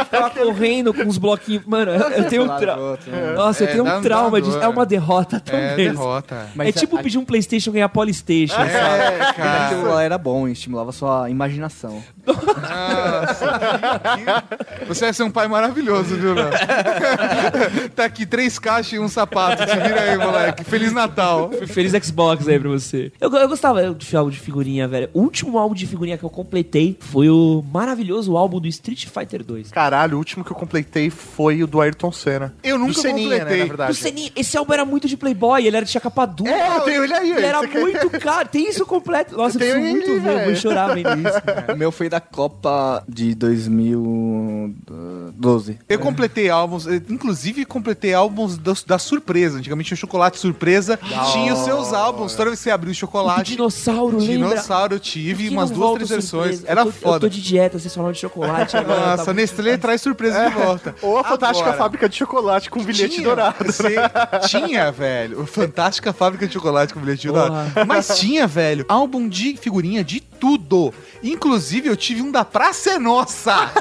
Ficava 0.04 0.30
correndo 0.34 0.92
com 0.94 1.06
os 1.06 1.18
bloquinhos. 1.18 1.64
Mano, 1.66 1.92
eu, 1.92 2.08
eu 2.10 2.28
tenho 2.28 2.44
um 2.44 2.56
trauma. 2.56 2.98
Nossa, 3.34 3.64
eu 3.64 3.68
É, 3.68 3.72
tenho 3.72 3.84
um 3.86 4.00
trauma 4.02 4.40
dá 4.40 4.46
de. 4.46 4.52
dor. 4.52 4.62
É 4.62 4.68
uma 4.68 4.86
derrota 4.86 5.36
É, 5.36 5.40
também. 5.40 5.76
derrota. 5.90 6.48
é 6.58 6.72
tipo 6.72 7.00
pedir 7.02 7.18
um 7.18 7.24
Playstation 7.24 7.70
e 7.70 7.72
ganhar 7.74 7.88
Polystation. 7.88 8.54
sabe? 8.54 8.70
É, 8.70 9.20
Aquilo 9.22 9.82
cara. 9.82 9.94
lá 9.94 10.02
era 10.02 10.18
bom, 10.18 10.46
estimulava 10.48 10.92
sua 10.92 11.28
imaginação. 11.30 11.85
coração. 11.86 12.15
Nossa, 12.26 14.42
Você 14.88 15.04
vai 15.06 15.14
ser 15.14 15.22
um 15.22 15.30
pai 15.30 15.48
maravilhoso, 15.48 16.16
viu, 16.16 16.34
Léo? 16.34 16.50
tá 17.94 18.04
aqui 18.04 18.26
três 18.26 18.58
caixas 18.58 18.92
e 18.94 18.98
um 18.98 19.08
sapato. 19.08 19.64
Te 19.64 19.76
vira 19.78 20.00
aí, 20.02 20.16
moleque. 20.18 20.64
Feliz 20.64 20.92
Natal. 20.92 21.50
Feliz 21.68 21.92
Xbox 22.04 22.46
aí 22.48 22.58
pra 22.58 22.68
você. 22.68 23.12
Eu, 23.20 23.32
eu 23.34 23.48
gostava 23.48 23.94
de 23.94 24.16
álbum 24.16 24.30
de 24.30 24.40
figurinha, 24.40 24.86
velho. 24.88 25.08
O 25.14 25.20
último 25.20 25.58
álbum 25.58 25.74
de 25.74 25.86
figurinha 25.86 26.18
que 26.18 26.24
eu 26.24 26.30
completei 26.30 26.96
foi 27.00 27.28
o 27.28 27.64
maravilhoso 27.72 28.36
álbum 28.36 28.60
do 28.60 28.68
Street 28.68 29.06
Fighter 29.06 29.44
2. 29.44 29.70
Caralho, 29.70 30.14
o 30.16 30.18
último 30.18 30.44
que 30.44 30.50
eu 30.52 30.56
completei 30.56 31.10
foi 31.10 31.62
o 31.62 31.66
do 31.66 31.80
Ayrton 31.80 32.12
Senna. 32.12 32.54
Eu 32.62 32.78
nunca 32.78 32.92
do 32.92 33.00
Seninha, 33.00 33.38
completei. 33.40 33.56
né, 33.56 33.58
na 33.58 33.64
Do 33.64 33.68
verdade. 33.68 33.94
Seninha, 33.94 34.30
esse 34.36 34.56
álbum 34.56 34.72
era 34.72 34.84
muito 34.84 35.08
de 35.08 35.16
Playboy, 35.16 35.66
ele 35.66 35.76
era 35.76 35.86
de 35.86 36.00
capa 36.00 36.26
dura. 36.26 36.50
É, 36.50 36.76
eu 36.76 36.80
tenho 36.80 37.04
ele 37.04 37.14
aí. 37.14 37.30
Ele 37.32 37.46
era 37.46 37.58
você 37.60 37.68
quer- 37.68 37.80
muito 37.80 38.10
caro. 38.20 38.48
Tem 38.48 38.68
isso 38.68 38.84
completo. 38.86 39.36
Nossa, 39.36 39.58
eu, 39.62 39.66
Eu 39.66 39.72
preciso 39.74 39.92
muito 39.96 40.10
ele, 40.10 40.20
ver. 40.20 40.38
Eu 40.40 40.44
vou 40.46 40.56
chorar 40.56 40.94
vendo 40.94 41.28
isso. 41.28 41.36
O 41.72 41.76
meu 41.76 41.90
foi 41.92 42.08
da 42.08 42.15
Copa 42.20 43.02
de 43.08 43.34
2012. 43.34 45.78
Eu 45.88 45.98
completei 45.98 46.48
álbuns, 46.50 46.86
eh, 46.86 47.00
inclusive 47.08 47.64
completei 47.64 48.12
álbuns 48.14 48.56
da, 48.58 48.72
da 48.86 48.98
surpresa. 48.98 49.58
Antigamente 49.58 49.94
o 49.94 49.96
chocolate 49.96 50.38
surpresa 50.38 50.98
tinha 51.32 51.52
os 51.54 51.60
seus 51.60 51.92
álbuns. 51.92 52.34
Toda 52.34 52.50
vez 52.50 52.58
que 52.60 52.64
você 52.64 52.70
abriu 52.70 52.90
o 52.90 52.92
O 52.92 52.94
chocolate, 52.94 53.52
dinossauro, 53.52 54.18
lembra? 54.18 54.48
dinossauro 54.48 54.94
eu 54.94 55.00
tive 55.00 55.48
umas 55.48 55.70
duas, 55.70 55.94
três 55.94 56.08
versões. 56.08 56.64
Era 56.64 56.80
eu 56.82 56.86
tô, 56.86 56.90
Eu 56.90 56.92
foda. 56.92 57.20
tô 57.20 57.28
de 57.28 57.42
dieta, 57.42 57.78
vocês 57.78 57.94
falaram 57.94 58.12
de 58.12 58.18
chocolate. 58.20 58.76
agora 58.76 59.10
Nossa, 59.12 59.24
tá- 59.26 59.30
a 59.30 59.34
Nestlé 59.34 59.76
traz 59.76 60.00
surpresa 60.00 60.48
de 60.48 60.54
volta. 60.54 60.94
Ou 61.02 61.18
a 61.18 61.24
Fantástica 61.24 61.68
Agora, 61.68 61.82
Fábrica 61.82 62.08
de 62.08 62.16
Chocolate 62.16 62.70
com 62.70 62.82
bilhete 62.82 63.16
tinha, 63.16 63.26
dourado. 63.26 63.56
você- 63.64 63.96
tinha, 64.48 64.90
velho. 64.92 65.46
Fantástica 65.46 66.12
fábrica 66.12 66.46
de 66.46 66.52
chocolate 66.54 66.94
com 66.94 67.00
bilhete 67.00 67.28
Porra. 67.28 67.48
dourado. 67.48 67.86
Mas 67.86 68.18
tinha, 68.18 68.46
velho, 68.46 68.84
álbum 68.88 69.28
de 69.28 69.56
figurinha 69.56 70.02
de 70.04 70.20
tudo. 70.20 70.92
Inclusive, 71.22 71.88
eu 71.88 71.96
tive 72.06 72.22
um 72.22 72.30
da 72.30 72.44
Praça 72.44 72.90
é 72.90 72.98
Nossa. 72.98 73.52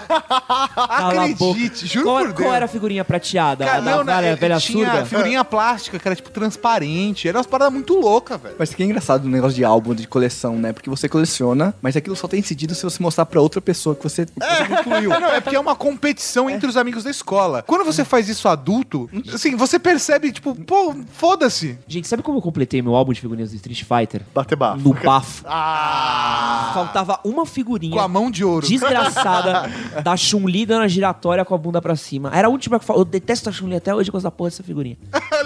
Acredite, 0.76 1.86
juro 1.86 2.06
qual, 2.06 2.18
por 2.18 2.28
Deus. 2.34 2.40
qual 2.40 2.54
era 2.56 2.66
a 2.66 2.68
figurinha 2.68 3.06
prateada? 3.06 3.66
Cara, 3.66 3.78
a 3.78 3.82
da 3.82 3.92
não, 3.92 4.04
não, 4.04 4.16
velha, 4.16 4.36
velha 4.36 4.58
tinha 4.58 4.90
surda? 4.90 5.06
figurinha 5.06 5.46
plástica, 5.46 6.00
que 6.00 6.08
era 6.08 6.16
tipo 6.16 6.32
transparente. 6.32 7.28
Era 7.28 7.38
umas 7.38 7.46
paradas 7.46 7.74
muito 7.74 7.94
loucas, 8.00 8.42
velho. 8.42 8.56
Mas 8.58 8.74
que 8.74 8.82
é 8.82 8.86
engraçado 8.86 9.26
o 9.26 9.30
negócio 9.30 9.56
de 9.56 9.64
álbum, 9.64 9.94
de 9.94 10.08
coleção, 10.08 10.58
né? 10.58 10.74
Porque 10.74 10.90
você 10.90 11.08
coleciona, 11.08 11.76
mas 11.82 11.96
aquilo 11.96 12.16
só 12.16 12.28
tem 12.28 12.42
sentido 12.42 12.74
se 12.74 12.84
você 12.84 13.02
mostrar 13.02 13.26
pra 13.26 13.40
outra 13.40 13.62
pessoa 13.62 13.96
que 13.96 14.04
você, 14.04 14.26
que 14.26 14.34
você 14.34 14.66
concluiu. 14.66 15.14
É, 15.14 15.20
não, 15.20 15.30
é 15.30 15.40
porque 15.40 15.56
é 15.56 15.60
uma 15.60 15.76
competição 15.76 16.50
entre 16.50 16.68
os 16.68 16.78
amigos 16.78 17.04
da 17.04 17.12
escola. 17.12 17.62
Quando 17.62 17.86
você 17.86 18.04
faz 18.04 18.28
isso 18.28 18.48
adulto, 18.48 19.10
assim, 19.34 19.56
você 19.56 19.78
percebe, 19.78 20.32
tipo, 20.32 20.56
pô, 20.56 20.96
foda-se. 21.14 21.78
Gente, 21.88 22.08
sabe 22.08 22.24
como 22.24 22.40
eu 22.40 22.42
completei 22.42 22.82
meu 22.82 22.96
álbum 22.96 23.14
de 23.14 23.22
figurinhas 23.22 23.52
do 23.52 23.56
Street 23.56 23.84
Fighter? 23.84 24.24
Bater 24.34 24.56
bafo. 24.56 24.82
No 24.82 24.94
bafo. 24.94 25.44
Ah! 25.48 26.55
Faltava 26.76 27.20
uma 27.24 27.46
figurinha 27.46 27.94
Com 27.94 28.00
a 28.00 28.08
mão 28.08 28.30
de 28.30 28.44
ouro. 28.44 28.68
desgraçada 28.68 29.70
da 30.04 30.16
Chun-Li 30.16 30.66
dando 30.66 30.84
a 30.84 30.88
giratória 30.88 31.44
com 31.44 31.56
a 31.56 31.58
bunda 31.58 31.82
pra 31.82 31.96
cima. 31.96 32.30
Era 32.34 32.48
a 32.48 32.52
última 32.52 32.78
que 32.80 32.86
falou. 32.86 33.02
Eu 33.02 33.06
detesto 33.06 33.50
a 33.50 33.52
Chun-Li 33.52 33.76
até 33.76 33.94
hoje 33.96 34.12
com 34.12 34.18
essa 34.18 34.30
porra 34.32 34.50
dessa 34.50 34.64
figurinha. 34.64 34.98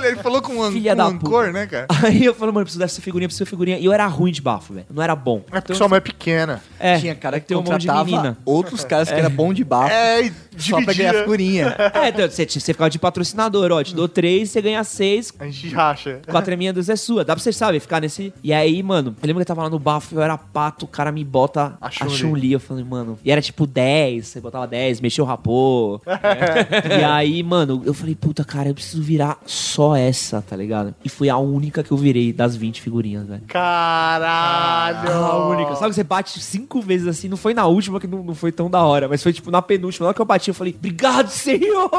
Ele 0.05 0.17
falou 0.17 0.41
com 0.41 0.53
um, 0.59 0.71
Filha 0.71 0.91
com 0.91 0.97
da 0.97 1.05
ancor, 1.05 1.45
puta. 1.47 1.51
né, 1.51 1.67
cara? 1.67 1.87
Aí 2.03 2.23
eu 2.25 2.33
falei, 2.33 2.53
mano, 2.53 2.61
eu 2.61 2.65
preciso 2.65 2.79
dessa 2.79 3.01
figurinha, 3.01 3.27
preciso 3.27 3.43
dessa 3.43 3.49
figurinha. 3.49 3.77
E 3.77 3.85
eu 3.85 3.93
era 3.93 4.05
ruim 4.07 4.31
de 4.31 4.41
bafo, 4.41 4.73
velho. 4.73 4.85
Não 4.89 5.01
era 5.01 5.15
bom. 5.15 5.43
É 5.51 5.59
porque 5.61 5.75
sua 5.75 5.87
mãe 5.87 5.97
é 5.97 6.01
pequena. 6.01 6.61
É, 6.79 6.97
Tinha 6.99 7.15
cara 7.15 7.39
que 7.39 7.47
tem 7.47 7.57
um 7.57 7.61
monte 7.61 7.81
de 7.81 7.91
menina. 7.91 8.37
outros 8.45 8.83
caras 8.83 9.09
que 9.09 9.15
era 9.15 9.29
bom 9.29 9.53
de 9.53 9.63
bafo. 9.63 9.91
É, 9.91 10.21
e 10.21 10.33
Só 10.57 10.81
pra 10.83 10.93
ganhar 10.93 11.13
figurinha. 11.13 11.75
É, 11.93 12.09
então, 12.09 12.29
você, 12.29 12.45
você 12.45 12.73
ficava 12.73 12.89
de 12.89 12.99
patrocinador, 12.99 13.71
ó. 13.71 13.83
Te 13.83 13.95
dou 13.95 14.07
três, 14.07 14.49
você 14.49 14.61
ganha 14.61 14.83
seis. 14.83 15.33
A 15.39 15.45
gente 15.45 15.69
racha. 15.69 16.21
Quatro 16.29 16.53
emendas 16.53 16.89
é 16.89 16.95
sua. 16.95 17.23
Dá 17.23 17.33
pra 17.35 17.41
vocês, 17.43 17.55
sabe, 17.55 17.79
ficar 17.79 18.01
nesse. 18.01 18.33
E 18.43 18.51
aí, 18.53 18.81
mano, 18.83 19.15
eu 19.21 19.27
lembro 19.27 19.39
que 19.39 19.43
eu 19.43 19.55
tava 19.55 19.63
lá 19.63 19.69
no 19.69 19.79
bafo, 19.79 20.15
eu 20.15 20.21
era 20.21 20.37
pato, 20.37 20.85
o 20.85 20.87
cara 20.87 21.11
me 21.11 21.23
bota 21.23 21.77
A 21.81 21.87
a 21.87 21.89
Chun-Li. 21.91 22.15
Chun-Li. 22.17 22.51
Eu 22.53 22.59
falei, 22.59 22.83
mano. 22.83 23.17
E 23.23 23.31
era 23.31 23.41
tipo 23.41 23.65
10, 23.67 24.27
você 24.27 24.41
botava 24.41 24.67
10, 24.67 25.01
mexeu 25.01 25.23
o 25.23 25.27
rapô. 25.27 26.01
e 26.99 27.03
aí, 27.03 27.41
mano, 27.43 27.81
eu 27.85 27.93
falei, 27.93 28.15
puta, 28.15 28.43
cara, 28.43 28.69
eu 28.69 28.73
preciso 28.73 29.01
virar 29.01 29.37
só 29.45 29.88
essa, 29.95 30.41
tá 30.41 30.55
ligado? 30.55 30.93
E 31.03 31.09
foi 31.09 31.29
a 31.29 31.37
única 31.37 31.83
que 31.83 31.91
eu 31.91 31.97
virei 31.97 32.31
das 32.33 32.55
20 32.55 32.81
figurinhas, 32.81 33.27
velho. 33.27 33.41
Caralho! 33.47 35.11
A 35.11 35.47
única. 35.47 35.75
Sabe 35.75 35.89
que 35.89 35.95
você 35.95 36.03
bate 36.03 36.39
cinco 36.41 36.81
vezes 36.81 37.07
assim? 37.07 37.27
Não 37.27 37.37
foi 37.37 37.53
na 37.53 37.65
última 37.65 37.99
que 37.99 38.07
não, 38.07 38.23
não 38.23 38.35
foi 38.35 38.51
tão 38.51 38.69
da 38.69 38.83
hora, 38.83 39.07
mas 39.07 39.21
foi 39.23 39.33
tipo 39.33 39.51
na 39.51 39.61
penúltima. 39.61 40.05
Na 40.05 40.07
hora 40.09 40.15
que 40.15 40.21
eu 40.21 40.25
bati, 40.25 40.49
Eu 40.49 40.53
falei, 40.53 40.75
obrigado, 40.77 41.29
senhor! 41.29 41.89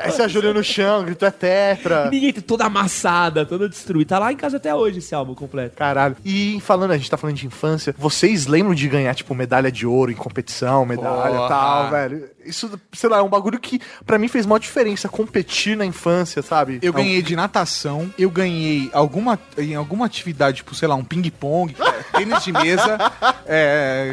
Aí 0.00 0.10
você 0.10 0.22
ajoelhou 0.22 0.54
no 0.54 0.64
chão, 0.64 1.04
gritou 1.04 1.28
é 1.28 1.30
tetra. 1.30 2.08
E 2.08 2.10
ninguém 2.14 2.32
toda 2.32 2.64
amassada, 2.64 3.44
toda 3.46 3.68
destruída. 3.68 4.10
Tá 4.10 4.18
lá 4.18 4.32
em 4.32 4.36
casa 4.36 4.56
até 4.56 4.74
hoje 4.74 4.98
esse 4.98 5.14
álbum 5.14 5.34
completo. 5.34 5.76
Caralho. 5.76 6.16
E 6.24 6.60
falando, 6.60 6.92
a 6.92 6.96
gente 6.96 7.10
tá 7.10 7.16
falando 7.16 7.36
de 7.36 7.46
infância, 7.46 7.94
vocês 7.98 8.46
lembram 8.46 8.74
de 8.74 8.88
ganhar, 8.88 9.14
tipo, 9.14 9.34
medalha 9.34 9.70
de 9.70 9.86
ouro 9.86 10.10
em 10.10 10.16
competição, 10.16 10.84
medalha 10.84 11.34
e 11.34 11.48
tal, 11.48 11.90
velho? 11.90 12.28
Isso, 12.44 12.70
sei 12.92 13.08
lá, 13.08 13.18
é 13.18 13.22
um 13.22 13.28
bagulho 13.28 13.58
que 13.58 13.80
pra 14.06 14.18
mim 14.18 14.28
fez 14.28 14.46
maior 14.46 14.58
diferença, 14.58 15.08
competir 15.08 15.76
na 15.76 15.84
infância, 15.84 16.42
sabe? 16.42 16.78
Eu 16.82 16.92
É 16.92 16.96
ganhei 16.96 17.22
de 17.22 17.36
natação, 17.36 18.12
eu 18.18 18.30
ganhei 18.30 18.90
alguma, 18.92 19.38
em 19.56 19.74
alguma 19.74 20.06
atividade, 20.06 20.58
tipo, 20.58 20.74
sei 20.74 20.88
lá, 20.88 20.94
um 20.94 21.04
ping-pong, 21.04 21.74
tênis 22.16 22.42
de 22.44 22.52
mesa, 22.52 22.98
é, 23.46 24.10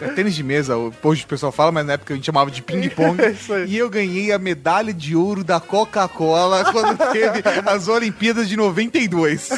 é, 0.00 0.08
tênis 0.10 0.34
de 0.34 0.44
mesa, 0.44 0.76
hoje 1.02 1.24
o 1.24 1.26
pessoal 1.26 1.50
fala, 1.50 1.72
mas 1.72 1.84
na 1.84 1.94
época 1.94 2.14
a 2.14 2.16
gente 2.16 2.26
chamava 2.26 2.50
de 2.50 2.62
ping-pong. 2.62 3.20
É 3.20 3.30
isso 3.32 3.52
aí. 3.52 3.66
e 3.68 3.76
eu 3.76 3.90
ganhei 3.90 4.32
a 4.32 4.38
medalha 4.38 4.94
de 4.94 5.16
ouro 5.16 5.42
da 5.42 5.58
Coca-Cola 5.58 6.64
quando 6.72 6.96
teve 7.12 7.42
as 7.66 7.88
Olimpíadas 7.88 8.48
de 8.48 8.56
92. 8.56 9.48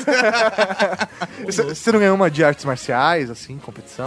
Você 1.44 1.62
você 1.62 1.92
não 1.92 2.00
ganhou 2.00 2.16
uma 2.16 2.30
de 2.30 2.42
artes 2.42 2.64
marciais, 2.64 3.30
assim, 3.30 3.58
competição? 3.58 4.06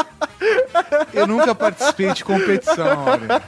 Eu 1.13 1.27
nunca 1.27 1.53
participei 1.55 2.13
de 2.13 2.23
competição, 2.23 3.05
olha. 3.05 3.41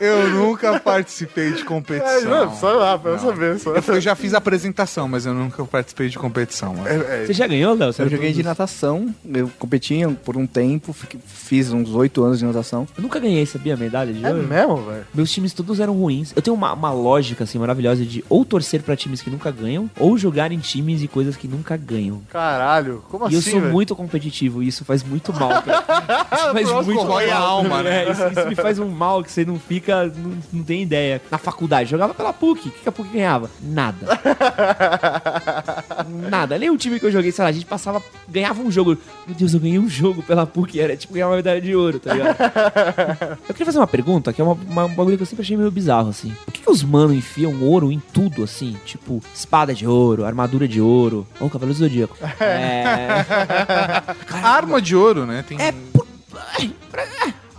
Eu 0.00 0.30
nunca 0.30 0.80
participei 0.80 1.52
de 1.52 1.62
competição. 1.64 2.54
só 2.56 2.72
lá, 2.72 2.98
pra 2.98 3.10
eu 3.12 3.18
saber. 3.18 3.58
Só. 3.58 3.74
Eu, 3.74 3.82
fui- 3.82 3.96
eu 3.96 4.00
já 4.00 4.14
fiz 4.14 4.32
apresentação, 4.32 5.06
mas 5.06 5.26
eu 5.26 5.34
nunca 5.34 5.62
participei 5.64 6.08
de 6.08 6.18
competição. 6.18 6.74
mano. 6.74 6.88
É, 6.88 7.22
é, 7.22 7.26
Você 7.26 7.32
já 7.34 7.46
ganhou, 7.46 7.74
Léo? 7.74 7.92
Eu 7.98 8.08
joguei 8.08 8.32
de 8.32 8.42
natação, 8.42 9.14
eu 9.30 9.50
competia 9.58 10.08
por 10.08 10.36
um 10.38 10.46
tempo, 10.46 10.94
fiz 11.26 11.70
uns 11.72 11.90
oito 11.94 12.22
anos 12.24 12.38
de 12.38 12.44
natação. 12.46 12.88
Eu 12.96 13.02
nunca 13.02 13.18
ganhei, 13.20 13.44
sabia? 13.44 13.76
Medalha 13.76 14.12
de 14.12 14.24
é 14.24 14.30
ouro. 14.30 14.42
mesmo, 14.46 14.76
velho? 14.90 15.04
Meus 15.12 15.30
times 15.30 15.52
todos 15.52 15.80
eram 15.80 15.92
ruins. 15.94 16.32
Eu 16.34 16.40
tenho 16.40 16.54
uma, 16.56 16.72
uma 16.72 16.92
lógica, 16.92 17.44
assim, 17.44 17.58
maravilhosa 17.58 18.04
de 18.04 18.24
ou 18.28 18.44
torcer 18.44 18.82
pra 18.82 18.96
times 18.96 19.20
que 19.20 19.28
nunca 19.28 19.50
ganham, 19.50 19.90
ou 19.98 20.16
jogar 20.16 20.50
em 20.50 20.58
times 20.58 21.02
e 21.02 21.08
coisas 21.08 21.36
que 21.36 21.46
nunca 21.46 21.76
ganham. 21.76 22.22
Caralho, 22.30 23.04
como 23.10 23.28
e 23.28 23.34
eu 23.34 23.40
assim, 23.40 23.50
sou 23.50 23.60
velho? 23.60 23.72
muito 23.72 23.94
competitivo 23.94 24.19
e 24.28 24.68
isso 24.68 24.84
faz 24.84 25.02
muito 25.02 25.32
mal. 25.32 25.62
cara. 25.62 25.80
Isso 26.60 26.72
faz 26.72 26.86
muito 26.86 27.04
mal. 27.06 27.18
a 27.18 27.36
alma, 27.36 27.82
né? 27.82 28.04
É, 28.04 28.10
isso, 28.10 28.22
isso 28.28 28.48
me 28.48 28.54
faz 28.54 28.78
um 28.78 28.88
mal 28.88 29.22
que 29.22 29.30
você 29.30 29.44
não 29.44 29.58
fica, 29.58 30.06
não, 30.06 30.32
não 30.52 30.62
tem 30.64 30.82
ideia. 30.82 31.20
Na 31.30 31.38
faculdade, 31.38 31.90
jogava 31.90 32.14
pela 32.14 32.32
PUC. 32.32 32.68
O 32.68 32.72
que 32.72 32.80
que 32.80 32.88
a 32.88 32.92
PUC 32.92 33.08
ganhava? 33.10 33.50
Nada. 33.62 34.06
Nada. 36.30 36.58
Nem 36.58 36.70
o 36.70 36.76
time 36.76 36.98
que 36.98 37.06
eu 37.06 37.12
joguei, 37.12 37.30
sei 37.32 37.42
lá, 37.44 37.48
a 37.48 37.52
gente 37.52 37.66
passava, 37.66 38.02
ganhava 38.28 38.60
um 38.62 38.70
jogo. 38.70 38.96
Meu 39.26 39.36
Deus, 39.36 39.54
eu 39.54 39.60
ganhei 39.60 39.78
um 39.78 39.88
jogo 39.88 40.22
pela 40.22 40.46
PUC. 40.46 40.80
Era 40.80 40.96
tipo 40.96 41.14
ganhar 41.14 41.28
uma 41.28 41.36
medalha 41.36 41.60
de 41.60 41.74
ouro, 41.74 41.98
tá 42.00 42.14
ligado? 42.14 42.36
Eu 43.48 43.54
queria 43.54 43.66
fazer 43.66 43.78
uma 43.78 43.86
pergunta, 43.86 44.32
que 44.32 44.40
é 44.40 44.44
uma, 44.44 44.54
uma- 44.54 44.84
um 44.84 44.94
bagulho 44.94 45.16
que 45.16 45.22
eu 45.22 45.26
sempre 45.26 45.42
achei 45.42 45.56
meio 45.56 45.70
bizarro, 45.70 46.08
assim. 46.08 46.34
Por 46.44 46.52
que, 46.52 46.60
que 46.62 46.70
os 46.70 46.82
mano 46.82 47.12
enfiam 47.14 47.62
ouro 47.62 47.90
em 47.92 48.00
tudo, 48.12 48.42
assim? 48.44 48.76
Tipo, 48.84 49.22
espada 49.34 49.74
de 49.74 49.86
ouro, 49.86 50.24
armadura 50.24 50.66
de 50.68 50.80
ouro, 50.80 51.26
ou 51.40 51.48
cavaleiro 51.50 51.78
do 51.78 51.84
zodíaco. 51.84 52.16
É. 52.40 53.24
Arma 54.42 54.80
de 54.80 54.94
ouro, 54.96 55.26
né? 55.26 55.44
Tem... 55.46 55.60
É 55.60 55.72
por. 55.92 56.06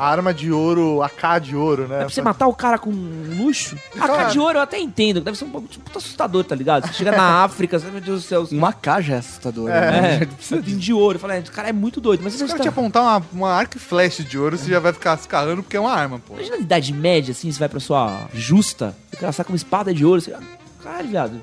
Arma 0.01 0.33
de 0.33 0.51
ouro, 0.51 1.03
AK 1.03 1.41
de 1.43 1.55
ouro, 1.55 1.87
né? 1.87 1.97
É 1.97 1.99
pra 1.99 2.09
você 2.09 2.23
matar 2.23 2.47
o 2.47 2.55
cara 2.55 2.79
com 2.79 2.89
luxo? 2.89 3.77
A 3.99 4.07
cara 4.07 4.23
de 4.29 4.39
ouro 4.39 4.57
eu 4.57 4.63
até 4.63 4.79
entendo, 4.79 5.21
deve 5.21 5.37
ser 5.37 5.45
um 5.45 5.51
pouco 5.51 5.67
tipo, 5.67 5.95
assustador, 5.95 6.43
tá 6.43 6.55
ligado? 6.55 6.87
Você 6.87 6.93
chega 6.93 7.11
na 7.11 7.43
África, 7.45 7.77
você, 7.77 7.85
meu 7.91 8.01
Deus 8.01 8.23
do 8.23 8.27
céu. 8.27 8.47
Uma 8.51 8.73
K 8.73 8.99
já 8.99 9.15
é 9.15 9.17
assustador. 9.19 9.69
É, 9.69 9.91
né? 9.91 10.27
você 10.39 10.59
tem 10.59 10.75
de 10.75 10.91
ouro. 10.91 11.17
Eu 11.17 11.19
falei, 11.19 11.37
esse 11.37 11.51
cara 11.51 11.69
é 11.69 11.71
muito 11.71 12.01
doido. 12.01 12.21
Mas 12.23 12.33
Se 12.33 12.39
você 12.39 12.45
o 12.45 12.47
cara 12.47 12.59
te 12.61 12.65
imagina, 12.65 12.81
apontar 12.81 13.03
uma, 13.03 13.25
uma 13.31 13.53
arco 13.53 13.77
e 13.77 13.79
flecha 13.79 14.23
de 14.23 14.39
ouro, 14.39 14.57
você 14.57 14.71
já 14.71 14.79
vai 14.79 14.91
ficar 14.91 15.15
se 15.17 15.27
carrando 15.27 15.61
porque 15.61 15.77
é 15.77 15.79
uma 15.79 15.93
arma, 15.93 16.17
pô. 16.17 16.33
imagina 16.33 16.55
a 16.55 16.59
idade 16.59 16.93
média, 16.93 17.31
assim, 17.31 17.51
você 17.51 17.59
vai 17.59 17.69
pra 17.69 17.79
sua 17.79 18.27
justa, 18.33 18.95
o 19.13 19.17
cara 19.17 19.31
saca 19.31 19.51
uma 19.51 19.55
espada 19.55 19.93
de 19.93 20.03
ouro, 20.03 20.19
você. 20.19 20.35
Caralho, 20.83 21.07
viado. 21.07 21.41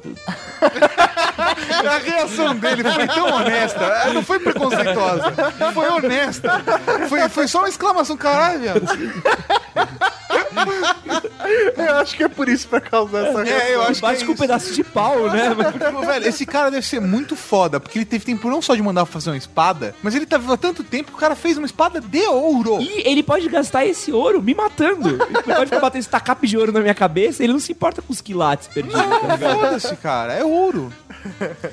A 0.58 1.98
reação 1.98 2.54
dele 2.56 2.82
foi 2.82 3.06
tão 3.06 3.32
honesta, 3.32 3.84
ela 3.84 4.12
não 4.14 4.22
foi 4.24 4.38
preconceituosa, 4.40 5.32
foi 5.72 5.88
honesta. 5.88 6.62
Foi, 7.08 7.28
foi 7.28 7.48
só 7.48 7.60
uma 7.60 7.68
exclamação, 7.68 8.16
caralho, 8.16 8.60
viado. 8.60 8.82
Eu 11.76 11.94
acho 11.96 12.16
que 12.16 12.24
é 12.24 12.28
por 12.28 12.48
isso, 12.48 12.68
pra 12.68 12.80
causar 12.80 13.26
essa 13.26 13.48
É, 13.48 13.74
eu 13.74 13.82
acho 13.82 13.94
que 13.94 14.00
Bate 14.00 14.22
é 14.22 14.26
com 14.26 14.32
um 14.32 14.34
isso. 14.34 14.42
pedaço 14.42 14.74
de 14.74 14.84
pau, 14.84 15.28
né? 15.30 15.48
Tipo, 15.78 16.00
velho, 16.04 16.26
esse 16.28 16.44
cara 16.44 16.70
deve 16.70 16.86
ser 16.86 17.00
muito 17.00 17.36
foda, 17.36 17.78
porque 17.80 17.98
ele 17.98 18.04
teve 18.04 18.24
tempo 18.24 18.48
não 18.50 18.60
só 18.60 18.74
de 18.74 18.82
mandar 18.82 19.06
fazer 19.06 19.30
uma 19.30 19.36
espada, 19.36 19.94
mas 20.02 20.14
ele 20.14 20.26
tá 20.26 20.36
vivo 20.38 20.52
há 20.52 20.56
tanto 20.56 20.82
tempo 20.82 21.10
que 21.10 21.16
o 21.16 21.20
cara 21.20 21.34
fez 21.36 21.56
uma 21.56 21.66
espada 21.66 22.00
de 22.00 22.26
ouro. 22.26 22.80
E 22.80 23.02
ele 23.08 23.22
pode 23.22 23.48
gastar 23.48 23.86
esse 23.86 24.12
ouro 24.12 24.42
me 24.42 24.54
matando. 24.54 25.08
Ele 25.10 25.42
pode 25.54 25.66
ficar 25.66 25.80
batendo 25.80 26.00
esse 26.00 26.08
tacape 26.08 26.46
de 26.46 26.58
ouro 26.58 26.72
na 26.72 26.80
minha 26.80 26.94
cabeça, 26.94 27.42
ele 27.42 27.52
não 27.52 27.60
se 27.60 27.72
importa 27.72 28.02
com 28.02 28.12
os 28.12 28.20
quilates 28.20 28.68
perdidos, 28.68 29.00
tá 29.28 29.36
ligado? 29.36 29.60
Foda-se, 29.60 29.96
cara, 29.96 30.32
é 30.34 30.44
ouro. 30.44 30.92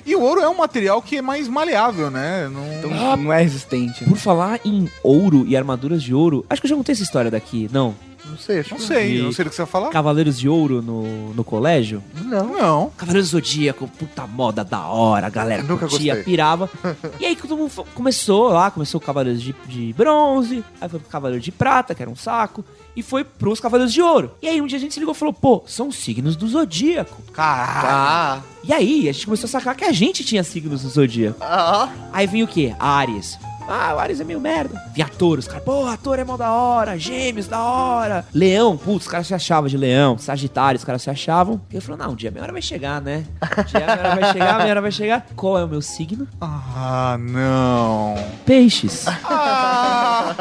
E 0.06 0.16
o 0.16 0.22
ouro 0.22 0.42
é 0.42 0.50
um 0.50 0.56
material 0.58 1.02
que 1.02 1.18
é 1.18 1.22
mais 1.22 1.48
maleável, 1.48 2.10
né? 2.10 2.50
Não... 2.50 2.74
Então 2.78 3.18
não 3.18 3.34
é 3.34 3.42
resistente. 3.42 4.04
né? 4.04 4.10
Por 4.10 4.18
falar 4.18 4.60
em 4.66 4.90
ouro 5.04 5.46
e 5.48 5.56
armaduras 5.56 6.02
de 6.04 6.14
ouro, 6.14 6.46
acho 6.50 6.62
que 6.62 6.66
eu 6.68 6.70
já 6.70 6.76
contei 6.76 6.94
essa 6.94 7.04
história 7.04 7.30
daqui, 7.32 7.70
não? 7.72 7.96
Não 8.28 8.40
sei, 8.40 8.62
acho 8.62 8.72
Não 8.72 8.78
que 8.80 8.84
sei, 8.88 9.22
não 9.22 9.32
sei 9.32 9.46
do 9.46 9.50
que 9.52 9.56
você 9.56 9.62
vai 9.62 9.72
falar. 9.72 9.90
Cavaleiros 9.92 10.40
de 10.40 10.50
ouro 10.50 10.82
no, 10.82 11.32
no 11.36 11.44
colégio. 11.44 12.02
não. 12.24 12.46
Não. 12.58 12.92
Cavaleiros 12.98 13.30
do 13.30 13.34
Zodíaco, 13.34 13.88
puta 13.88 14.26
moda 14.26 14.64
da 14.64 14.88
hora, 14.88 15.30
galera 15.30 15.62
Eu 15.62 15.68
nunca 15.68 15.88
curtia, 15.88 16.16
gostei. 16.16 16.24
pirava. 16.34 16.68
e 17.20 17.26
aí 17.26 17.36
todo 17.36 17.56
mundo 17.56 17.72
começou 17.94 18.50
lá, 18.50 18.72
começou 18.72 19.00
o 19.00 19.04
Cavaleiros 19.04 19.44
de, 19.44 19.56
de 19.68 19.94
Bronze, 19.94 20.64
aí 20.82 20.90
foi 20.90 21.00
pro 21.00 21.08
Cavaleiro 21.10 21.42
de 21.44 21.52
Prata, 21.52 21.94
que 21.94 22.02
era 22.02 22.10
um 22.10 22.16
saco, 22.16 22.66
e 22.96 23.04
foi 23.04 23.24
pros 23.24 23.60
Cavaleiros 23.60 23.94
de 23.94 24.02
Ouro. 24.02 24.32
E 24.42 24.48
aí 24.48 24.62
um 24.62 24.68
dia 24.68 24.78
a 24.78 24.82
gente 24.82 24.94
se 24.94 25.00
ligou 25.00 25.14
e 25.14 25.18
falou, 25.18 25.34
pô, 25.34 25.64
são 25.68 25.92
signos 25.92 26.36
do 26.36 26.48
Zodíaco. 26.48 27.22
Caralho. 27.34 27.88
Ah, 27.90 28.42
E 28.64 28.74
aí 28.74 29.10
a 29.10 29.12
gente 29.12 29.26
começou 29.26 29.48
a 29.48 29.52
sacar 29.52 29.76
que 29.76 29.84
a 29.84 29.92
gente 29.92 30.24
tinha 30.24 30.44
signos 30.44 30.82
do 30.84 30.90
Zodíaco. 30.90 31.38
Ah, 31.42 31.90
Aí 32.14 32.26
vinha 32.28 32.46
o 32.46 32.48
quê? 32.48 32.74
Ares. 32.80 33.38
Ah, 33.68 33.96
o 33.96 34.00
Ares 34.00 34.20
é 34.20 34.24
meio 34.24 34.40
merda. 34.40 34.80
Vinha 34.94 35.08
touro, 35.08 35.40
os 35.40 35.48
caras, 35.48 35.64
pô, 35.64 35.88
ator 35.88 36.20
é 36.20 36.24
mó 36.24 36.38
da 36.38 36.52
hora, 36.52 36.98
gêmeos 36.98 37.48
da 37.48 37.62
hora. 37.62 38.26
Leão, 38.34 38.78
putz, 38.78 39.06
os 39.06 39.12
caras 39.12 39.28
se 39.28 39.34
achavam 39.34 39.68
de 39.68 39.78
leão. 39.78 40.18
Sagitário, 40.18 40.78
os 40.78 40.84
caras 40.84 41.02
se 41.02 41.10
achavam. 41.10 41.60
E 41.72 41.76
ele 41.76 41.82
falou, 41.82 41.98
não, 41.98 42.12
um 42.14 42.16
dia 42.16 42.30
a 42.30 42.32
minha 42.32 42.44
hora 42.44 42.54
vai 42.54 42.62
chegar, 42.62 43.02
né? 43.02 43.26
Um 43.58 43.64
dia 43.64 43.84
a 43.84 43.96
minha 43.96 44.00
hora 44.00 44.16
vai 44.22 44.32
chegar, 44.32 44.54
a 44.54 44.58
minha 44.60 44.70
hora 44.70 44.82
vai 44.82 44.92
chegar. 44.92 45.26
Qual 45.36 45.58
é 45.58 45.64
o 45.64 45.68
meu 45.68 45.82
signo? 45.82 46.28
Ah, 46.40 47.18
não. 47.20 48.16
Peixes. 48.46 49.06
Ah! 49.24 50.36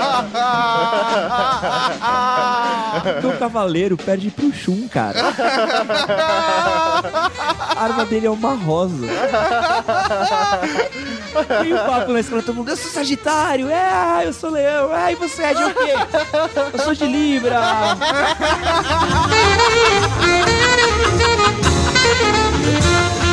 Meu 3.23 3.37
cavaleiro 3.39 3.97
perde 3.97 4.31
pro 4.31 4.53
Shun, 4.53 4.87
cara. 4.89 5.19
A 7.77 7.83
arma 7.83 8.05
dele 8.05 8.27
é 8.27 8.31
uma 8.31 8.55
rosa. 8.55 9.07
E 11.65 11.73
o 11.73 11.79
papo 11.79 12.13
na 12.13 12.21
escola, 12.21 12.43
todo 12.43 12.55
mundo, 12.55 12.69
eu 12.71 12.77
sou 12.77 12.91
Sagitário, 12.91 13.14
é, 13.71 14.27
eu 14.27 14.33
sou 14.33 14.51
Leão, 14.51 14.95
é, 14.95 15.13
e 15.13 15.15
você 15.15 15.43
é 15.43 15.55
de 15.55 15.63
o 15.63 15.75
quê? 15.75 15.93
Eu 16.73 16.79
sou 16.81 16.95
de 16.95 17.07
Libra. 17.07 17.61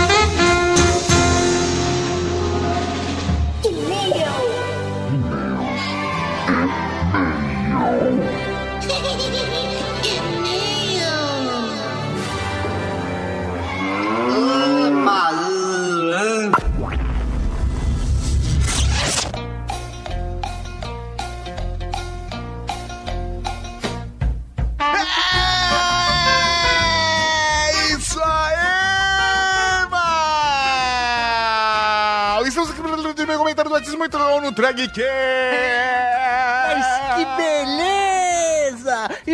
bom 34.11 34.41
no 34.41 34.51
Drag 34.51 34.87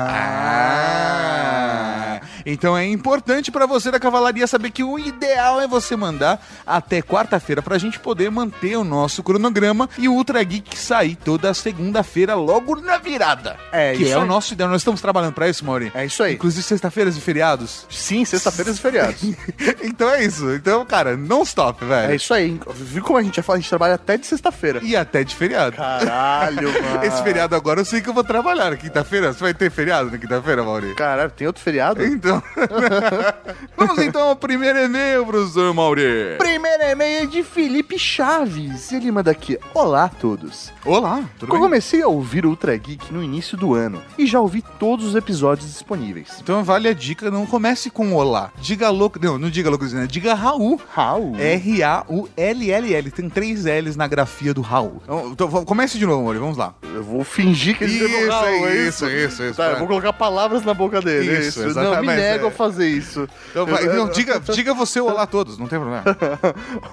Então 2.46 2.78
é 2.78 2.86
importante 2.86 3.52
pra 3.52 3.66
você 3.66 3.92
da 3.92 4.00
Cavalaria 4.00 4.48
saber 4.48 4.72
que 4.72 4.84
o 4.84 4.98
ideal 5.00 5.60
é 5.62 5.68
você 5.68 5.96
mandar 5.96 6.46
até 6.66 7.02
quarta-feira 7.02 7.62
pra 7.62 7.78
gente 7.78 8.00
poder 8.00 8.30
manter 8.30 8.76
o 8.78 8.84
nosso 8.84 9.24
cronograma 9.24 9.89
e 9.98 10.08
o 10.08 10.14
Ultra 10.14 10.44
Geek 10.44 10.78
sair 10.78 11.16
toda 11.16 11.54
segunda-feira 11.54 12.36
logo 12.36 12.76
na 12.82 12.98
virada. 12.98 13.58
É, 13.72 13.94
que 13.94 14.04
isso 14.04 14.14
é 14.14 14.18
o 14.18 14.22
aí. 14.22 14.28
nosso 14.28 14.54
ideal. 14.54 14.70
Nós 14.70 14.82
estamos 14.82 15.02
trabalhando 15.02 15.34
pra 15.34 15.48
isso, 15.50 15.66
Mauri. 15.66 15.92
É 15.94 16.06
isso 16.06 16.24
aí. 16.24 16.34
Inclusive 16.34 16.64
sexta-feiras 16.64 17.16
e 17.18 17.22
feriados. 17.22 17.86
Sim, 17.89 18.26
sexta-feira 18.26 18.72
e 18.72 18.76
feriados. 18.76 19.22
então 19.84 20.10
é 20.10 20.24
isso. 20.24 20.52
Então, 20.54 20.86
cara, 20.86 21.16
não 21.18 21.44
stop, 21.44 21.84
velho. 21.86 22.12
É 22.12 22.16
isso 22.16 22.34
aí. 22.34 22.60
Viu 22.76 23.04
como 23.04 23.18
a 23.18 23.24
gente 23.24 23.36
já 23.36 23.44
fala? 23.44 23.58
A 23.58 23.62
gente 23.62 23.70
trabalha 23.70 23.96
até 23.96 24.18
de 24.18 24.26
sexta-feira. 24.26 24.80
E 24.84 24.96
até 24.96 25.24
de 25.24 25.36
feriado. 25.36 25.78
Caralho, 25.78 26.72
mano. 26.82 27.04
Esse 27.04 27.22
feriado 27.24 27.56
agora 27.56 27.82
eu 27.82 27.86
sei 27.86 28.02
que 28.02 28.10
eu 28.10 28.14
vou 28.14 28.24
trabalhar 28.24 28.72
na 28.72 28.78
quinta-feira. 28.78 29.34
Você 29.34 29.39
vai 29.39 29.54
ter 29.54 29.70
feriado 29.72 30.12
na 30.12 30.18
quinta-feira, 30.18 30.64
Mauri? 30.64 30.96
Caralho, 30.96 31.32
tem 31.32 31.48
outro 31.48 31.62
feriado? 31.62 32.04
Então. 32.04 32.31
Vamos 33.78 33.98
então 34.00 34.22
ao 34.30 34.36
primeiro 34.36 34.80
e-mail, 34.80 35.26
professor 35.26 35.74
Mauri. 35.74 36.36
Primeiro 36.38 36.84
e-mail 36.84 37.24
é 37.24 37.26
de 37.26 37.44
Felipe 37.44 37.98
Chaves. 37.98 38.92
Ele 38.92 39.12
manda 39.12 39.32
aqui: 39.32 39.58
Olá 39.74 40.06
a 40.06 40.10
todos. 40.10 40.72
Olá, 40.86 41.24
tudo 41.40 41.50
Eu 41.50 41.54
bem? 41.54 41.62
comecei 41.62 42.02
a 42.02 42.08
ouvir 42.08 42.46
o 42.46 42.50
Ultra 42.50 42.76
Geek 42.78 43.14
no 43.14 43.24
início 43.24 43.58
do 43.58 43.74
ano 43.74 44.02
e 44.18 44.26
já 44.26 44.40
ouvi 44.40 44.62
todos 44.80 45.06
os 45.06 45.16
episódios 45.16 45.68
disponíveis. 45.72 46.38
Então 46.42 46.64
vale 46.64 46.88
a 46.88 46.94
dica, 46.94 47.30
não 47.32 47.46
comece 47.46 47.90
com 47.90 48.14
olá. 48.14 48.52
Diga 48.60 48.90
louco. 48.90 49.20
Não, 49.22 49.38
não 49.38 49.50
diga 49.50 49.70
louco, 49.70 49.86
né? 49.86 50.08
Diga 50.08 50.34
Raul. 50.34 50.80
Raul. 50.94 51.36
R-A-U-L-L-L. 51.38 53.12
Tem 53.12 53.30
três 53.30 53.66
L's 53.66 53.96
na 53.96 54.08
grafia 54.08 54.54
do 54.54 54.62
Raul. 54.62 55.02
Então, 55.04 55.30
então, 55.32 55.66
comece 55.66 55.98
de 55.98 56.06
novo, 56.06 56.24
Mauri. 56.24 56.40
Vamos 56.40 56.58
lá. 56.58 56.74
Eu 56.94 57.04
vou 57.04 57.24
fingir 57.24 57.78
que 57.78 57.84
ele 57.84 57.94
Isso, 57.94 58.04
escreveu 58.06 58.32
Raul, 58.32 58.68
é 58.68 58.76
isso, 58.88 59.10
isso, 59.10 59.44
isso. 59.44 59.54
Tá, 59.56 59.72
eu 59.72 59.78
vou 59.80 59.88
colocar 59.88 60.14
palavras 60.14 60.64
na 60.64 60.74
boca 60.74 61.02
dele. 61.02 61.30
é 61.36 61.40
Isso, 61.40 61.60
Isso, 61.68 61.76
Não, 61.76 61.84
exatamente, 61.92 62.21
nego 62.22 62.46
é. 62.46 62.48
a 62.48 62.52
fazer 62.52 62.88
isso. 62.88 63.28
Então, 63.50 63.66
vai, 63.66 63.84
não, 63.86 64.10
diga, 64.12 64.40
diga 64.40 64.74
você 64.74 65.00
olá 65.00 65.24
a 65.24 65.28
todos, 65.28 65.58
não 65.58 65.68
tem 65.68 65.80
problema. 65.80 66.04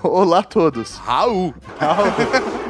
Olá 0.03 0.41
a 0.41 0.43
todos. 0.43 0.97
Raul. 0.97 1.55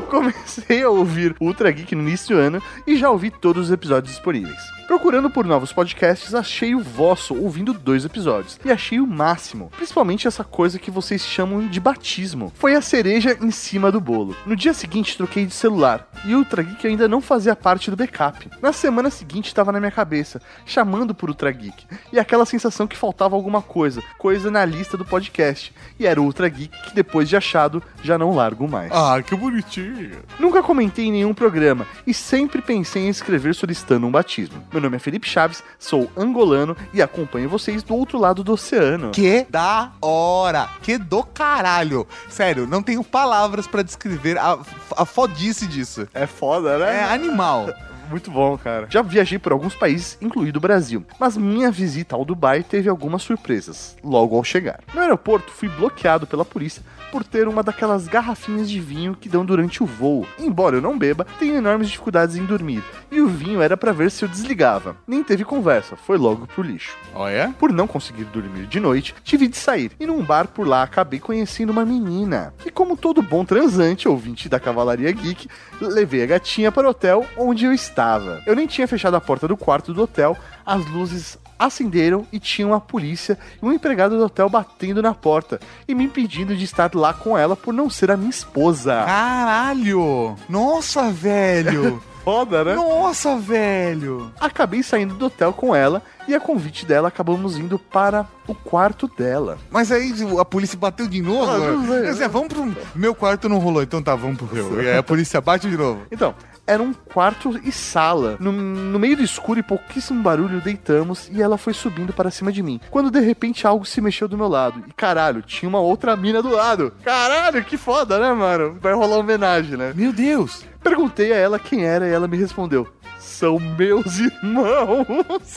Comecei 0.08 0.82
a 0.82 0.88
ouvir 0.88 1.36
Ultra 1.38 1.70
Geek 1.70 1.94
no 1.94 2.02
início 2.02 2.34
do 2.34 2.40
ano 2.40 2.62
e 2.86 2.96
já 2.96 3.10
ouvi 3.10 3.30
todos 3.30 3.66
os 3.66 3.70
episódios 3.70 4.14
disponíveis. 4.14 4.78
Procurando 4.88 5.28
por 5.28 5.44
novos 5.44 5.70
podcasts, 5.70 6.34
achei 6.34 6.74
o 6.74 6.80
vosso 6.80 7.34
ouvindo 7.34 7.74
dois 7.74 8.06
episódios 8.06 8.58
e 8.64 8.72
achei 8.72 8.98
o 8.98 9.06
máximo, 9.06 9.70
principalmente 9.76 10.26
essa 10.26 10.42
coisa 10.42 10.78
que 10.78 10.90
vocês 10.90 11.20
chamam 11.20 11.66
de 11.66 11.78
batismo. 11.78 12.50
Foi 12.54 12.74
a 12.74 12.80
cereja 12.80 13.36
em 13.38 13.50
cima 13.50 13.92
do 13.92 14.00
bolo. 14.00 14.34
No 14.46 14.56
dia 14.56 14.72
seguinte 14.72 15.14
troquei 15.14 15.44
de 15.44 15.52
celular 15.52 16.08
e 16.24 16.34
o 16.34 16.38
Ultra 16.38 16.62
Geek 16.62 16.86
ainda 16.86 17.06
não 17.06 17.20
fazia 17.20 17.54
parte 17.54 17.90
do 17.90 17.98
backup. 17.98 18.48
Na 18.62 18.72
semana 18.72 19.10
seguinte 19.10 19.48
estava 19.48 19.70
na 19.70 19.78
minha 19.78 19.92
cabeça, 19.92 20.40
chamando 20.64 21.14
por 21.14 21.28
Ultra 21.28 21.52
Geek, 21.52 21.84
e 22.10 22.18
aquela 22.18 22.46
sensação 22.46 22.86
que 22.86 22.96
faltava 22.96 23.36
alguma 23.36 23.60
coisa, 23.60 24.02
coisa 24.16 24.50
na 24.50 24.64
lista 24.64 24.96
do 24.96 25.04
podcast. 25.04 25.70
E 26.00 26.06
era 26.06 26.18
o 26.18 26.24
Ultra 26.24 26.48
Geek 26.48 26.84
que 26.84 26.94
depois 26.94 27.28
de 27.28 27.36
achado 27.36 27.82
já 28.02 28.16
não 28.16 28.34
largo 28.34 28.66
mais. 28.66 28.90
Ah, 28.90 29.20
que 29.22 29.36
bonitinho. 29.36 29.97
Nunca 30.38 30.62
comentei 30.62 31.06
em 31.06 31.12
nenhum 31.12 31.34
programa 31.34 31.86
e 32.06 32.14
sempre 32.14 32.62
pensei 32.62 33.06
em 33.06 33.08
escrever 33.08 33.54
solicitando 33.54 34.06
um 34.06 34.10
batismo. 34.10 34.62
Meu 34.72 34.80
nome 34.80 34.96
é 34.96 34.98
Felipe 34.98 35.28
Chaves, 35.28 35.62
sou 35.78 36.10
angolano 36.16 36.76
e 36.92 37.02
acompanho 37.02 37.48
vocês 37.48 37.82
do 37.82 37.94
outro 37.94 38.18
lado 38.18 38.44
do 38.44 38.52
oceano. 38.52 39.10
Que 39.10 39.46
da 39.48 39.92
hora! 40.00 40.68
Que 40.82 40.98
do 40.98 41.22
caralho! 41.22 42.06
Sério, 42.28 42.66
não 42.66 42.82
tenho 42.82 43.02
palavras 43.02 43.66
pra 43.66 43.82
descrever 43.82 44.38
a, 44.38 44.58
a 44.96 45.04
fodice 45.04 45.66
disso. 45.66 46.08
É 46.14 46.26
foda, 46.26 46.78
né? 46.78 46.98
É 46.98 47.04
animal. 47.04 47.66
Muito 48.08 48.30
bom, 48.30 48.56
cara. 48.56 48.86
Já 48.90 49.02
viajei 49.02 49.38
por 49.38 49.52
alguns 49.52 49.74
países, 49.74 50.16
incluindo 50.20 50.58
o 50.58 50.62
Brasil, 50.62 51.04
mas 51.18 51.36
minha 51.36 51.70
visita 51.70 52.16
ao 52.16 52.24
Dubai 52.24 52.62
teve 52.62 52.88
algumas 52.88 53.22
surpresas, 53.22 53.96
logo 54.02 54.36
ao 54.36 54.44
chegar. 54.44 54.80
No 54.94 55.00
aeroporto, 55.00 55.52
fui 55.52 55.68
bloqueado 55.68 56.26
pela 56.26 56.44
polícia 56.44 56.82
por 57.10 57.24
ter 57.24 57.48
uma 57.48 57.62
daquelas 57.62 58.06
garrafinhas 58.06 58.68
de 58.68 58.80
vinho 58.80 59.16
que 59.18 59.28
dão 59.28 59.44
durante 59.44 59.82
o 59.82 59.86
voo. 59.86 60.26
Embora 60.38 60.76
eu 60.76 60.82
não 60.82 60.98
beba, 60.98 61.26
tenho 61.38 61.56
enormes 61.56 61.88
dificuldades 61.88 62.36
em 62.36 62.44
dormir, 62.44 62.82
e 63.10 63.20
o 63.20 63.28
vinho 63.28 63.62
era 63.62 63.76
pra 63.76 63.92
ver 63.92 64.10
se 64.10 64.24
eu 64.24 64.28
desligava. 64.28 64.96
Nem 65.06 65.22
teve 65.22 65.44
conversa, 65.44 65.96
foi 65.96 66.18
logo 66.18 66.46
pro 66.46 66.62
lixo. 66.62 66.96
Olha. 67.14 67.54
Por 67.58 67.72
não 67.72 67.86
conseguir 67.86 68.24
dormir 68.24 68.66
de 68.66 68.80
noite, 68.80 69.14
tive 69.24 69.48
de 69.48 69.56
sair, 69.56 69.92
e 69.98 70.06
num 70.06 70.22
bar 70.22 70.48
por 70.48 70.66
lá 70.66 70.82
acabei 70.82 71.18
conhecendo 71.18 71.70
uma 71.70 71.84
menina. 71.84 72.52
E 72.64 72.70
como 72.70 72.96
todo 72.96 73.22
bom 73.22 73.44
transante, 73.44 74.08
ouvinte 74.08 74.48
da 74.48 74.60
Cavalaria 74.60 75.10
Geek, 75.10 75.48
levei 75.80 76.22
a 76.22 76.26
gatinha 76.26 76.70
para 76.70 76.86
o 76.86 76.90
hotel 76.90 77.26
onde 77.36 77.64
eu 77.64 77.72
estava. 77.72 77.97
Eu 78.46 78.54
nem 78.54 78.66
tinha 78.66 78.86
fechado 78.86 79.16
a 79.16 79.20
porta 79.20 79.48
do 79.48 79.56
quarto 79.56 79.92
do 79.92 80.02
hotel, 80.02 80.36
as 80.64 80.84
luzes 80.86 81.38
acenderam 81.58 82.26
e 82.32 82.38
tinha 82.38 82.66
uma 82.66 82.80
polícia 82.80 83.36
e 83.60 83.66
um 83.66 83.72
empregado 83.72 84.16
do 84.16 84.24
hotel 84.24 84.48
batendo 84.48 85.02
na 85.02 85.12
porta 85.12 85.58
e 85.88 85.94
me 85.94 86.04
impedindo 86.04 86.56
de 86.56 86.64
estar 86.64 86.94
lá 86.94 87.12
com 87.12 87.36
ela 87.36 87.56
por 87.56 87.74
não 87.74 87.90
ser 87.90 88.10
a 88.10 88.16
minha 88.16 88.30
esposa. 88.30 89.02
Caralho! 89.04 90.36
Nossa, 90.48 91.10
velho! 91.10 92.02
Foda, 92.24 92.62
né? 92.62 92.74
Nossa, 92.74 93.36
velho! 93.38 94.30
Acabei 94.38 94.82
saindo 94.82 95.14
do 95.14 95.26
hotel 95.26 95.52
com 95.52 95.74
ela 95.74 96.02
e 96.28 96.34
a 96.34 96.40
convite 96.40 96.84
dela 96.84 97.08
acabamos 97.08 97.56
indo 97.56 97.78
para 97.78 98.26
o 98.46 98.54
quarto 98.54 99.08
dela. 99.08 99.58
Mas 99.70 99.90
aí 99.90 100.12
a 100.38 100.44
polícia 100.44 100.78
bateu 100.78 101.08
de 101.08 101.22
novo? 101.22 101.50
Ah. 101.50 102.02
Quer 102.02 102.12
dizer, 102.12 102.28
vamos 102.28 102.48
pro. 102.48 102.76
Meu 102.94 103.14
quarto 103.14 103.48
não 103.48 103.58
rolou, 103.58 103.82
então 103.82 104.02
tá, 104.02 104.14
vamos 104.14 104.36
pro 104.36 104.54
meu. 104.54 104.82
E 104.82 104.88
aí 104.88 104.98
a 104.98 105.02
polícia 105.02 105.40
bate 105.40 105.68
de 105.68 105.76
novo. 105.76 106.02
Então, 106.10 106.34
era 106.68 106.82
um 106.82 106.92
quarto 106.92 107.58
e 107.64 107.72
sala. 107.72 108.36
No, 108.38 108.52
no 108.52 108.98
meio 108.98 109.16
do 109.16 109.22
escuro 109.22 109.58
e 109.58 109.62
pouquíssimo 109.62 110.22
barulho, 110.22 110.60
deitamos 110.60 111.30
e 111.32 111.40
ela 111.40 111.56
foi 111.56 111.72
subindo 111.72 112.12
para 112.12 112.30
cima 112.30 112.52
de 112.52 112.62
mim. 112.62 112.78
Quando 112.90 113.10
de 113.10 113.20
repente 113.20 113.66
algo 113.66 113.86
se 113.86 114.02
mexeu 114.02 114.28
do 114.28 114.36
meu 114.36 114.48
lado. 114.48 114.84
E 114.86 114.92
caralho, 114.92 115.40
tinha 115.40 115.66
uma 115.66 115.80
outra 115.80 116.14
mina 116.14 116.42
do 116.42 116.50
lado. 116.50 116.92
Caralho, 117.02 117.64
que 117.64 117.78
foda, 117.78 118.18
né, 118.18 118.34
mano? 118.34 118.76
Vai 118.82 118.92
rolar 118.92 119.16
homenagem, 119.16 119.78
né? 119.78 119.94
Meu 119.96 120.12
Deus! 120.12 120.62
Perguntei 120.82 121.32
a 121.32 121.36
ela 121.36 121.58
quem 121.58 121.84
era 121.84 122.06
e 122.06 122.12
ela 122.12 122.28
me 122.28 122.36
respondeu: 122.36 122.86
São 123.28 123.58
meus 123.58 124.18
irmãos. 124.18 125.54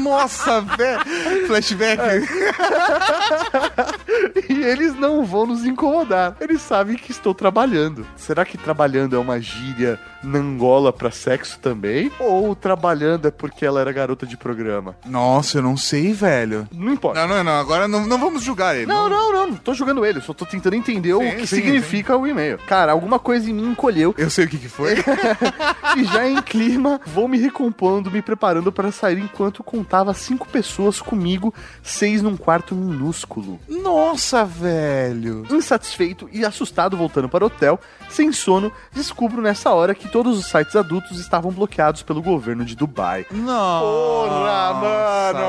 Nossa, 0.00 0.60
velho! 0.60 1.00
Flashback. 1.46 2.00
e 4.48 4.62
eles 4.62 4.94
não 4.94 5.24
vão 5.24 5.46
nos 5.46 5.66
incomodar. 5.66 6.36
Eles 6.40 6.62
sabem 6.62 6.96
que 6.96 7.10
estou 7.10 7.34
trabalhando. 7.34 8.06
Será 8.16 8.44
que 8.44 8.56
trabalhando 8.56 9.16
é 9.16 9.18
uma 9.18 9.40
gíria 9.40 9.98
na 10.22 10.38
Angola 10.38 10.92
pra 10.92 11.10
sexo 11.10 11.58
também? 11.58 12.10
Ou 12.18 12.54
trabalhando 12.54 13.28
é 13.28 13.30
porque 13.30 13.66
ela 13.66 13.80
era 13.80 13.92
garota 13.92 14.26
de 14.26 14.36
programa? 14.36 14.96
Nossa, 15.04 15.58
eu 15.58 15.62
não 15.62 15.76
sei, 15.76 16.12
velho. 16.12 16.68
Não 16.72 16.92
importa. 16.92 17.26
Não, 17.26 17.36
não, 17.36 17.44
não. 17.44 17.60
Agora 17.60 17.88
não, 17.88 18.06
não 18.06 18.18
vamos 18.18 18.42
julgar 18.42 18.76
ele. 18.76 18.86
Não, 18.86 19.08
não, 19.08 19.32
não, 19.32 19.46
não 19.48 19.56
tô 19.56 19.74
jogando 19.74 20.04
ele, 20.04 20.20
só 20.20 20.32
tô 20.32 20.46
tentando 20.46 20.76
entender 20.76 21.12
o 21.12 21.20
Sim, 21.20 21.36
que 21.36 21.46
sim, 21.46 21.56
significa 21.56 22.16
o 22.16 22.26
e-mail. 22.26 22.58
Cara, 22.66 22.92
alguma 22.92 23.18
coisa 23.18 23.50
em 23.50 23.54
mim 23.54 23.70
encolheu 23.70 24.14
Eu 24.16 24.30
sei 24.30 24.44
o 24.44 24.48
que, 24.48 24.58
que 24.58 24.68
foi. 24.68 24.94
e 25.96 26.04
já 26.04 26.28
em 26.28 26.40
clima 26.42 26.99
vou 27.06 27.26
me 27.28 27.38
recompondo, 27.38 28.10
me 28.10 28.22
preparando 28.22 28.70
para 28.72 28.92
sair 28.92 29.18
enquanto 29.18 29.62
contava 29.62 30.12
cinco 30.14 30.48
pessoas 30.48 31.00
comigo, 31.00 31.52
seis 31.82 32.22
num 32.22 32.36
quarto 32.36 32.74
minúsculo. 32.74 33.58
Nossa, 33.68 34.44
velho. 34.44 35.44
Insatisfeito 35.50 36.28
e 36.32 36.44
assustado 36.44 36.96
voltando 36.96 37.28
para 37.28 37.44
o 37.44 37.46
hotel, 37.46 37.78
sem 38.08 38.32
sono, 38.32 38.72
descubro 38.92 39.40
nessa 39.42 39.70
hora 39.72 39.94
que 39.94 40.08
todos 40.08 40.38
os 40.38 40.46
sites 40.46 40.76
adultos 40.76 41.18
estavam 41.18 41.50
bloqueados 41.50 42.02
pelo 42.02 42.22
governo 42.22 42.64
de 42.64 42.74
Dubai. 42.76 43.26
Nossa, 43.30 43.84
Porra, 43.84 44.74
mano! 44.74 45.40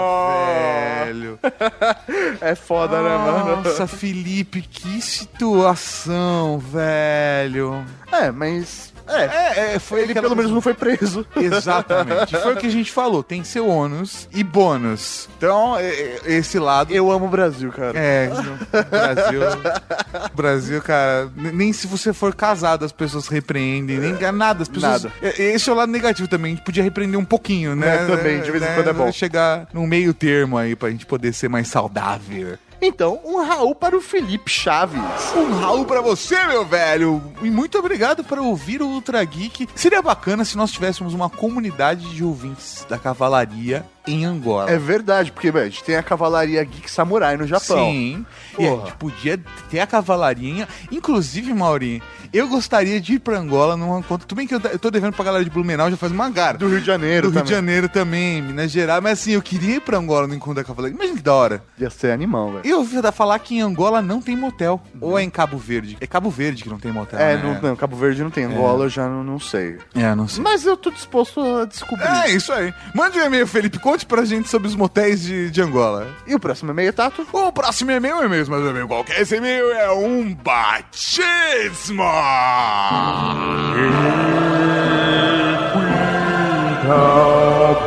velho. 1.06 1.40
É 2.42 2.56
foda, 2.56 3.02
né, 3.02 3.18
mano? 3.18 3.58
Nossa, 3.64 3.86
Felipe, 3.88 4.62
que 4.62 5.02
situação, 5.02 6.60
velho. 6.60 7.86
É, 8.12 8.32
mas 8.32 8.91
É, 9.16 9.74
é, 9.76 9.80
foi 9.80 10.02
Ele 10.02 10.12
aquela- 10.12 10.24
pelo 10.28 10.36
menos 10.36 10.52
não 10.52 10.62
foi 10.62 10.74
preso. 10.74 11.26
Exatamente. 11.36 12.36
Foi 12.38 12.54
o 12.54 12.58
que 12.58 12.68
a 12.68 12.72
gente 12.72 12.92
falou. 12.92 13.24
Tem 13.24 13.44
seu 13.44 13.68
ônus 13.68 14.28
e 14.34 14.44
bônus. 14.44 15.28
Então, 15.38 15.78
é, 15.78 15.86
é, 15.90 16.20
esse 16.26 16.58
lado. 16.60 16.94
Eu 16.94 17.12
amo 17.12 17.26
o 17.26 17.30
Brasil, 17.30 17.72
cara. 17.72 17.98
É, 17.98 18.30
Brasil. 18.90 19.42
Brasil, 20.34 20.82
cara, 20.82 21.30
nem 21.36 21.72
se 21.74 21.88
você 21.88 22.14
for 22.14 22.34
casado 22.36 22.86
as 22.86 22.92
pessoas 22.92 23.28
repreendem, 23.28 23.98
nem 23.98 24.14
nada. 24.32 24.64
As 24.64 24.70
pessoas, 24.70 25.04
Nada. 25.04 25.14
É, 25.22 25.42
Esse 25.42 25.70
é 25.70 25.74
o 25.74 25.76
lado 25.76 25.92
negativo 25.92 26.28
também. 26.28 26.54
A 26.54 26.56
gente 26.56 26.66
podia 26.66 26.84
repreender 26.84 27.20
um 27.20 27.26
pouquinho, 27.26 27.76
né? 27.76 28.04
É, 28.04 28.06
também, 28.06 28.42
de 28.42 28.52
vez 28.52 28.64
em 28.64 28.74
quando 28.74 28.90
é 28.90 28.94
bom. 28.94 29.12
Chegar 29.12 29.68
num 29.74 29.86
meio 29.88 30.14
termo 30.14 30.58
aí 30.58 30.76
pra 30.76 30.90
gente 30.90 31.06
poder 31.06 31.34
ser 31.34 31.50
mais 31.50 31.68
saudável. 31.68 32.58
Então, 32.82 33.20
um 33.24 33.44
Raul 33.44 33.76
para 33.76 33.96
o 33.96 34.02
Felipe 34.02 34.50
Chaves. 34.50 35.00
Um 35.36 35.60
Raul 35.60 35.86
pra 35.86 36.02
você, 36.02 36.44
meu 36.48 36.66
velho. 36.66 37.22
E 37.42 37.52
muito 37.52 37.78
obrigado 37.78 38.24
por 38.24 38.40
ouvir 38.40 38.82
o 38.82 38.88
Ultra 38.88 39.24
Geek. 39.24 39.70
Seria 39.76 40.02
bacana 40.02 40.44
se 40.44 40.58
nós 40.58 40.72
tivéssemos 40.72 41.14
uma 41.14 41.30
comunidade 41.30 42.10
de 42.16 42.24
ouvintes 42.24 42.86
da 42.90 42.98
cavalaria 42.98 43.86
em 44.08 44.26
Angola. 44.26 44.70
É 44.72 44.78
verdade, 44.78 45.32
porque 45.32 45.50
a 45.50 45.66
gente 45.66 45.84
tem 45.84 45.96
a 45.96 46.04
cavalaria 46.04 46.64
Geek 46.64 46.90
Samurai 46.90 47.38
no 47.38 47.46
Japão. 47.48 47.92
Sim. 47.92 48.26
E 48.58 48.66
a 48.66 48.70
Porra. 48.70 48.86
gente 48.86 48.96
podia 48.98 49.40
ter 49.70 49.80
a 49.80 49.88
cavalarinha. 49.88 50.68
Inclusive, 50.92 51.54
Mauri, 51.54 52.02
eu 52.34 52.48
gostaria 52.48 53.00
de 53.00 53.14
ir 53.14 53.20
pra 53.20 53.38
Angola 53.38 53.76
numa 53.78 54.02
conta. 54.04 54.26
Tudo 54.26 54.38
bem 54.38 54.48
que 54.48 54.56
eu, 54.56 54.62
eu 54.72 54.80
tô 54.80 54.90
devendo 54.90 55.14
pra 55.14 55.26
galera 55.26 55.44
de 55.44 55.50
Blumenau 55.50 55.90
já 55.90 55.98
faz 55.98 56.12
uma 56.12 56.30
gara. 56.30 56.58
Do 56.58 56.68
Rio 56.68 56.80
de 56.80 56.86
Janeiro 56.86 57.30
Do 57.30 57.34
Rio 57.34 57.44
de 57.44 57.50
também. 57.50 57.56
Janeiro 57.56 57.90
também, 57.90 58.42
Minas 58.42 58.72
Gerais. 58.72 59.04
Mas 59.04 59.20
assim, 59.20 59.32
eu 59.32 59.42
queria 59.42 59.76
ir 59.76 59.82
pra 59.82 59.98
Angola 59.98 60.28
no 60.28 60.34
encontro 60.34 60.56
da 60.56 60.64
cavalaria. 60.64 60.96
Imagina 60.96 61.18
que 61.18 61.24
da 61.24 61.34
hora. 61.34 61.64
Ia 61.78 61.90
ser 61.90 62.12
animal, 62.12 62.54
velho. 62.54 62.62
Eu 62.66 62.80
ouvi 62.80 63.02
falar 63.12 63.38
que 63.40 63.56
em 63.56 63.62
Angola 63.62 64.02
não 64.02 64.22
tem 64.22 64.36
motel. 64.36 64.82
Ou 65.00 65.18
é 65.18 65.24
em 65.24 65.30
Cabo 65.30 65.58
Verde? 65.58 65.98
É 66.00 66.08
Cabo 66.08 66.30
Verde 66.30 66.64
que 66.64 66.70
não 66.70 66.80
tem 66.80 66.92
motel. 66.92 67.20
É, 67.20 67.36
né? 67.36 67.44
não, 67.44 67.62
não, 67.70 67.76
Cabo 67.76 67.96
Verde 67.96 68.24
não 68.24 68.30
tem. 68.32 68.46
Angola 68.46 68.86
eu 68.86 68.90
já 68.90 69.08
não, 69.08 69.24
não 69.24 69.40
sei. 69.40 69.78
É, 69.96 70.14
não 70.16 70.28
sei. 70.28 70.44
Mas 70.44 70.66
eu 70.66 70.78
tô 70.78 70.90
disposto 70.90 71.42
a 71.42 71.66
descobrir. 71.66 72.06
É 72.08 72.32
isso 72.32 72.52
aí. 72.54 72.74
Mande 72.94 73.20
um 73.20 73.26
e-mail, 73.26 73.46
Felipe. 73.48 73.80
Conte 73.92 74.06
pra 74.06 74.24
gente 74.24 74.48
sobre 74.48 74.70
os 74.70 74.76
motéis 74.76 75.22
de, 75.22 75.52
de 75.52 75.62
Angola. 75.62 76.16
E 76.26 76.34
o 76.34 76.40
próximo 76.40 76.72
e-mail, 76.72 76.94
Tato? 76.94 77.28
O 77.30 77.52
próximo 77.52 77.92
e-mail 77.92 78.22
é 78.22 78.30
mesmo, 78.30 78.56
mas 78.56 78.66
e-mail 78.66 78.88
qualquer. 78.88 79.20
Esse 79.20 79.36
e-mail 79.36 79.70
é 79.70 79.92
um 79.92 80.34
batismo! 80.34 82.02
Raul, 86.88 87.82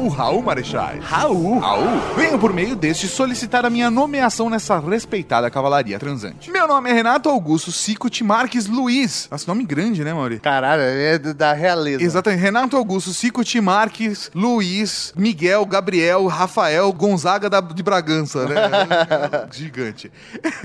Raul, 0.00 0.08
Raul, 0.08 0.42
Marechais. 0.42 1.04
Raul. 1.04 1.58
Raul. 1.58 2.00
Venho 2.16 2.38
por 2.38 2.54
meio 2.54 2.74
deste 2.74 3.06
solicitar 3.06 3.66
a 3.66 3.70
minha 3.70 3.90
nomeação 3.90 4.48
nessa 4.48 4.78
respeitada 4.78 5.50
cavalaria 5.50 5.98
transante. 5.98 6.50
Meu 6.50 6.66
nome 6.66 6.88
é 6.88 6.92
Renato 6.94 7.28
Augusto 7.28 7.70
Cicuti 7.70 8.24
Marques 8.24 8.66
Luiz. 8.66 9.28
Nossa, 9.30 9.44
nome 9.46 9.62
grande, 9.64 10.02
né, 10.02 10.14
Mauri? 10.14 10.40
Caralho, 10.40 10.80
é 10.82 11.18
da 11.18 11.52
realeza. 11.52 12.02
Exatamente. 12.02 12.40
Renato 12.40 12.78
Augusto 12.78 13.12
Cicuti 13.12 13.60
Marques 13.60 14.30
Luiz 14.34 15.12
Miguel 15.14 15.66
Gabriel 15.66 16.26
Rafael 16.28 16.90
Gonzaga 16.94 17.50
da, 17.50 17.60
de 17.60 17.82
Bragança, 17.82 18.46
né? 18.46 18.56
Gigante. 19.52 20.10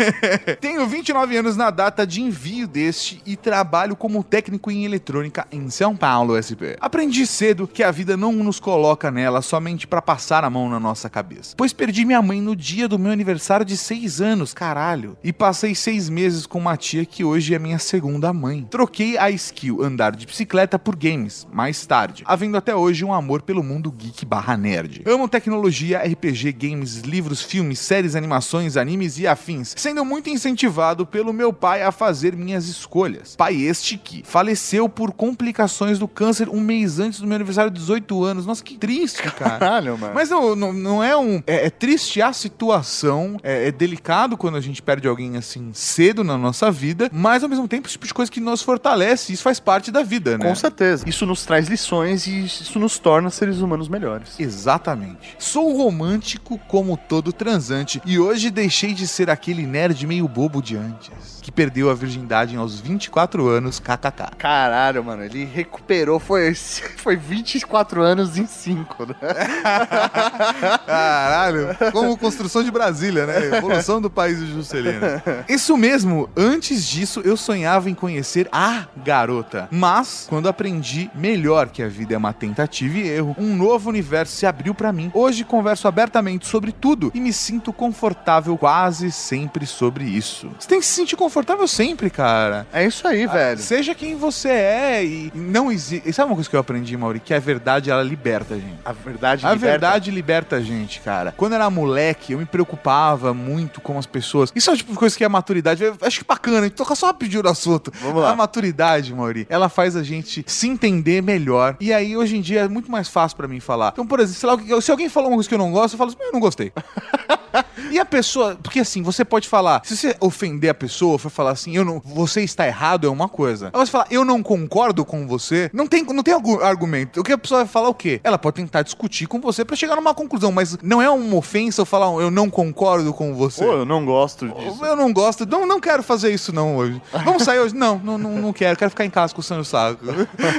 Tenho 0.61 0.87
29 0.87 1.35
anos 1.35 1.57
na 1.57 1.71
data 1.71 2.07
de 2.07 2.21
envio 2.21 2.67
deste 2.67 3.21
e 3.25 3.35
trabalho 3.35 3.97
como 3.97 4.23
técnico 4.23 4.71
em 4.71 4.85
eletrônica 4.85 5.45
em 5.51 5.69
São 5.69 5.93
Paulo, 5.93 6.39
SP. 6.39 6.79
Aprendi 6.79 7.27
cedo 7.27 7.67
que 7.67 7.83
a 7.83 7.91
vida 7.91 8.15
não 8.15 8.31
nos 8.31 8.61
coloca 8.61 9.11
nela 9.25 9.41
somente 9.41 9.87
pra 9.87 10.03
passar 10.03 10.43
a 10.43 10.49
mão 10.51 10.69
na 10.69 10.79
nossa 10.79 11.09
cabeça. 11.09 11.55
Pois 11.57 11.73
perdi 11.73 12.05
minha 12.05 12.21
mãe 12.21 12.39
no 12.39 12.55
dia 12.55 12.87
do 12.87 12.99
meu 12.99 13.11
aniversário 13.11 13.65
de 13.65 13.75
6 13.75 14.21
anos, 14.21 14.53
caralho. 14.53 15.17
E 15.23 15.33
passei 15.33 15.73
seis 15.73 16.07
meses 16.09 16.45
com 16.45 16.59
uma 16.59 16.77
tia 16.77 17.03
que 17.05 17.23
hoje 17.23 17.55
é 17.55 17.57
minha 17.57 17.79
segunda 17.79 18.31
mãe. 18.31 18.67
Troquei 18.69 19.17
a 19.17 19.31
skill 19.31 19.81
andar 19.81 20.15
de 20.15 20.27
bicicleta 20.27 20.77
por 20.77 20.95
games, 20.95 21.47
mais 21.51 21.83
tarde, 21.87 22.23
havendo 22.27 22.55
até 22.55 22.75
hoje 22.75 23.03
um 23.03 23.11
amor 23.11 23.41
pelo 23.41 23.63
mundo 23.63 23.91
geek 23.91 24.23
barra 24.25 24.55
nerd. 24.55 25.01
Amo 25.07 25.27
tecnologia, 25.27 26.03
RPG, 26.03 26.51
games, 26.51 26.97
livros, 26.99 27.41
filmes, 27.41 27.79
séries, 27.79 28.15
animações, 28.15 28.77
animes 28.77 29.17
e 29.17 29.25
afins, 29.25 29.73
sendo 29.75 30.05
muito 30.05 30.29
incentivado 30.29 31.03
pelo 31.03 31.33
meu 31.33 31.51
pai 31.51 31.81
a 31.81 31.91
fazer 31.91 32.35
minhas 32.35 32.67
escolhas. 32.67 33.35
Pai 33.35 33.55
este 33.55 33.97
que 33.97 34.21
faleceu 34.23 34.87
por 34.87 35.11
complicações 35.11 35.97
do 35.97 36.07
câncer 36.07 36.47
um 36.47 36.61
mês 36.61 36.99
antes 36.99 37.19
do 37.19 37.25
meu 37.25 37.35
aniversário 37.35 37.71
de 37.71 37.79
18 37.79 38.23
anos. 38.23 38.45
Nossa, 38.45 38.63
que 38.63 38.77
triste, 38.77 39.14
cara. 39.21 39.57
Caralho, 39.59 39.97
mano. 39.97 40.13
Mas 40.13 40.29
não, 40.29 40.55
não, 40.55 40.73
não 40.73 41.03
é 41.03 41.15
um. 41.15 41.41
É, 41.47 41.67
é 41.67 41.69
triste 41.69 42.21
a 42.21 42.33
situação, 42.33 43.37
é, 43.43 43.67
é 43.67 43.71
delicado 43.71 44.37
quando 44.37 44.57
a 44.57 44.61
gente 44.61 44.81
perde 44.81 45.07
alguém 45.07 45.37
assim 45.37 45.71
cedo 45.73 46.23
na 46.23 46.37
nossa 46.37 46.71
vida, 46.71 47.09
mas 47.11 47.43
ao 47.43 47.49
mesmo 47.49 47.67
tempo, 47.67 47.87
esse 47.87 47.93
tipo 47.93 48.07
de 48.07 48.13
coisa 48.13 48.31
que 48.31 48.39
nos 48.39 48.61
fortalece, 48.61 49.33
isso 49.33 49.43
faz 49.43 49.59
parte 49.59 49.91
da 49.91 50.03
vida, 50.03 50.37
né? 50.37 50.45
Com 50.45 50.55
certeza. 50.55 51.07
Isso 51.07 51.25
nos 51.25 51.45
traz 51.45 51.67
lições 51.67 52.27
e 52.27 52.45
isso 52.45 52.79
nos 52.79 52.99
torna 52.99 53.29
seres 53.29 53.59
humanos 53.59 53.87
melhores. 53.87 54.39
Exatamente. 54.39 55.35
Sou 55.39 55.75
romântico 55.75 56.57
como 56.67 56.97
todo 56.97 57.31
transante 57.33 58.01
e 58.05 58.19
hoje 58.19 58.49
deixei 58.49 58.93
de 58.93 59.07
ser 59.07 59.29
aquele 59.29 59.65
nerd 59.65 60.05
meio 60.07 60.27
bobo 60.27 60.61
de 60.61 60.75
antes, 60.75 61.39
que 61.41 61.51
perdeu 61.51 61.89
a 61.89 61.93
virgindade 61.93 62.55
aos 62.55 62.79
24 62.79 63.47
anos, 63.47 63.79
kkk. 63.79 64.35
Caralho, 64.37 65.03
mano, 65.03 65.23
ele 65.23 65.45
recuperou, 65.45 66.19
foi, 66.19 66.53
foi 66.97 67.15
24 67.15 68.01
anos 68.01 68.37
em 68.37 68.45
5, 68.45 69.04
né? 69.09 69.15
Caralho, 70.85 71.75
como 71.91 72.17
construção 72.17 72.63
de 72.63 72.71
Brasília, 72.71 73.25
né? 73.25 73.57
Evolução 73.57 74.01
do 74.01 74.09
país 74.09 74.39
de 74.39 74.51
Juscelino. 74.51 74.99
Isso 75.47 75.75
mesmo, 75.77 76.29
antes 76.35 76.85
disso 76.85 77.21
eu 77.23 77.37
sonhava 77.37 77.89
em 77.89 77.93
conhecer 77.93 78.47
a 78.51 78.85
garota. 78.97 79.67
Mas, 79.71 80.25
quando 80.29 80.47
aprendi 80.47 81.09
melhor 81.13 81.69
que 81.69 81.83
a 81.83 81.87
vida 81.87 82.13
é 82.13 82.17
uma 82.17 82.33
tentativa 82.33 82.97
e 82.97 83.07
erro, 83.07 83.35
um 83.37 83.55
novo 83.55 83.89
universo 83.89 84.35
se 84.35 84.45
abriu 84.45 84.73
pra 84.73 84.91
mim. 84.91 85.11
Hoje 85.13 85.43
converso 85.43 85.87
abertamente 85.87 86.47
sobre 86.47 86.71
tudo 86.71 87.11
e 87.13 87.19
me 87.19 87.33
sinto 87.33 87.71
confortável 87.71 88.57
quase 88.57 89.11
sempre 89.11 89.65
sobre 89.65 90.05
isso. 90.05 90.49
Você 90.59 90.67
tem 90.67 90.79
que 90.79 90.85
se 90.85 90.93
sentir 90.93 91.15
confortável 91.15 91.67
sempre, 91.67 92.09
cara. 92.09 92.67
É 92.71 92.85
isso 92.85 93.07
aí, 93.07 93.27
velho. 93.27 93.59
Seja 93.59 93.95
quem 93.95 94.15
você 94.15 94.49
é 94.49 95.05
e 95.05 95.31
não 95.33 95.71
existe. 95.71 96.11
Sabe 96.13 96.29
uma 96.29 96.35
coisa 96.35 96.49
que 96.49 96.55
eu 96.55 96.59
aprendi, 96.59 96.95
Mauri? 96.95 97.19
Que 97.19 97.33
a 97.33 97.39
verdade 97.39 97.89
ela 97.89 98.03
liberta 98.03 98.55
a 98.55 98.57
gente. 98.57 98.79
A 98.83 98.93
verdade 99.03 99.45
A 99.45 99.53
liberta. 99.53 99.71
verdade 99.71 100.11
liberta 100.11 100.55
a 100.57 100.61
gente, 100.61 100.99
cara. 101.01 101.33
Quando 101.35 101.53
eu 101.53 101.55
era 101.57 101.69
moleque, 101.69 102.33
eu 102.33 102.39
me 102.39 102.45
preocupava 102.45 103.33
muito 103.33 103.81
com 103.81 103.97
as 103.97 104.05
pessoas. 104.05 104.51
Isso 104.55 104.71
é 104.71 104.75
tipo 104.75 104.93
coisa 104.95 105.15
que 105.15 105.23
é 105.23 105.27
a 105.27 105.29
maturidade. 105.29 105.83
Eu 105.83 105.95
acho 106.01 106.19
que 106.19 106.25
bacana, 106.25 106.59
a 106.59 106.63
gente 106.63 106.73
toca 106.73 106.95
só 106.95 107.07
rapidinho 107.07 107.43
no 107.43 107.49
assunto. 107.49 107.91
Vamos 108.01 108.21
lá. 108.21 108.31
A 108.31 108.35
maturidade, 108.35 109.13
Mauri, 109.13 109.45
ela 109.49 109.69
faz 109.69 109.95
a 109.95 110.03
gente 110.03 110.43
se 110.47 110.67
entender 110.67 111.21
melhor. 111.21 111.75
E 111.79 111.93
aí, 111.93 112.15
hoje 112.15 112.37
em 112.37 112.41
dia, 112.41 112.61
é 112.61 112.67
muito 112.67 112.91
mais 112.91 113.07
fácil 113.07 113.37
pra 113.37 113.47
mim 113.47 113.59
falar. 113.59 113.89
Então, 113.93 114.05
por 114.05 114.19
exemplo, 114.19 114.57
sei 114.59 114.73
lá, 114.75 114.81
se 114.81 114.91
alguém 114.91 115.09
falou 115.09 115.29
uma 115.29 115.35
coisa 115.37 115.49
que 115.49 115.55
eu 115.55 115.59
não 115.59 115.71
gosto, 115.71 115.93
eu 115.93 115.97
falo 115.97 116.09
assim, 116.09 116.19
eu 116.21 116.31
não 116.31 116.39
gostei. 116.39 116.71
E 117.91 117.99
a 117.99 118.05
pessoa, 118.05 118.57
porque 118.61 118.79
assim, 118.79 119.01
você 119.01 119.23
pode 119.23 119.47
falar, 119.47 119.81
se 119.85 119.95
você 119.95 120.15
ofender 120.19 120.69
a 120.69 120.73
pessoa, 120.73 121.17
for 121.17 121.29
falar 121.29 121.51
assim, 121.51 121.75
eu 121.75 121.85
não, 121.85 122.01
você 122.03 122.41
está 122.41 122.67
errado 122.67 123.07
é 123.07 123.09
uma 123.09 123.29
coisa. 123.29 123.67
Agora 123.67 123.85
você 123.85 123.91
falar, 123.91 124.07
eu 124.09 124.25
não 124.25 124.41
concordo 124.43 125.05
com 125.05 125.27
você, 125.27 125.69
não 125.71 125.87
tem, 125.87 126.03
não 126.03 126.23
tem 126.23 126.33
algum 126.33 126.59
argumento. 126.59 127.19
O 127.19 127.23
que 127.23 127.31
a 127.31 127.37
pessoa 127.37 127.59
vai 127.63 127.67
falar 127.67 127.87
é 127.87 127.89
o 127.91 127.93
quê? 127.93 128.19
Ela 128.23 128.37
pode 128.37 128.55
tentar 128.57 128.83
discutir 128.85 129.27
com 129.27 129.41
você 129.41 129.65
pra 129.65 129.75
chegar 129.75 129.95
numa 129.95 130.13
conclusão, 130.13 130.51
mas 130.51 130.77
não 130.81 131.01
é 131.01 131.09
uma 131.09 131.35
ofensa 131.35 131.81
eu 131.81 131.85
falar, 131.85 132.07
eu 132.21 132.31
não 132.31 132.49
concordo 132.49 133.13
com 133.13 133.33
você. 133.35 133.65
Pô, 133.65 133.71
eu 133.73 133.85
não 133.85 134.05
gosto 134.05 134.47
disso. 134.47 134.85
Eu 134.85 134.95
não 134.95 135.11
gosto, 135.11 135.45
não, 135.45 135.65
não 135.67 135.79
quero 135.79 136.01
fazer 136.01 136.33
isso 136.33 136.53
não 136.53 136.77
hoje. 136.77 137.01
Vamos 137.23 137.43
sair 137.43 137.59
hoje? 137.59 137.75
Não, 137.75 137.99
não, 137.99 138.17
não, 138.17 138.31
não 138.37 138.53
quero, 138.53 138.77
quero 138.77 138.89
ficar 138.89 139.05
em 139.05 139.09
casa 139.09 139.33
coçando 139.33 139.61
o 139.61 139.65
saco. 139.65 139.99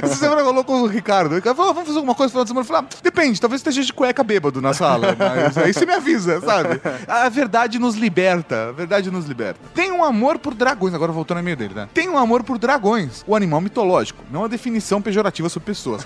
Essa 0.03 0.15
semana 0.15 0.43
falou 0.43 0.63
com 0.63 0.81
o 0.81 0.87
Ricardo, 0.87 1.41
falou, 1.41 1.73
vamos 1.73 1.87
fazer 1.87 1.97
alguma 1.97 2.15
coisa 2.15 2.27
no 2.27 2.31
final 2.31 2.43
de 2.43 2.49
semana. 2.49 2.63
Eu 2.63 2.67
falei, 2.67 2.83
ah, 2.83 2.99
depende, 3.01 3.41
talvez 3.41 3.59
esteja 3.61 3.81
de 3.83 3.93
cueca 3.93 4.23
bêbado 4.23 4.61
na 4.61 4.73
sala, 4.73 5.15
mas 5.17 5.57
aí 5.57 5.73
você 5.73 5.85
me 5.85 5.93
avisa, 5.93 6.39
sabe? 6.41 6.81
A 7.07 7.29
verdade 7.29 7.79
nos 7.79 7.95
liberta, 7.95 8.69
a 8.69 8.71
verdade 8.71 9.09
nos 9.09 9.25
liberta. 9.25 9.59
Tem 9.73 9.91
um 9.91 10.03
amor 10.03 10.37
por 10.37 10.53
dragões, 10.53 10.93
agora 10.93 11.11
voltando 11.11 11.37
ao 11.37 11.43
meio 11.43 11.57
dele, 11.57 11.73
né? 11.73 11.87
Tem 11.93 12.09
um 12.09 12.17
amor 12.17 12.43
por 12.43 12.57
dragões, 12.57 13.23
o 13.25 13.35
animal 13.35 13.61
mitológico, 13.61 14.23
não 14.29 14.43
a 14.43 14.47
definição 14.47 15.01
pejorativa 15.01 15.49
sobre 15.49 15.67
pessoas. 15.67 16.05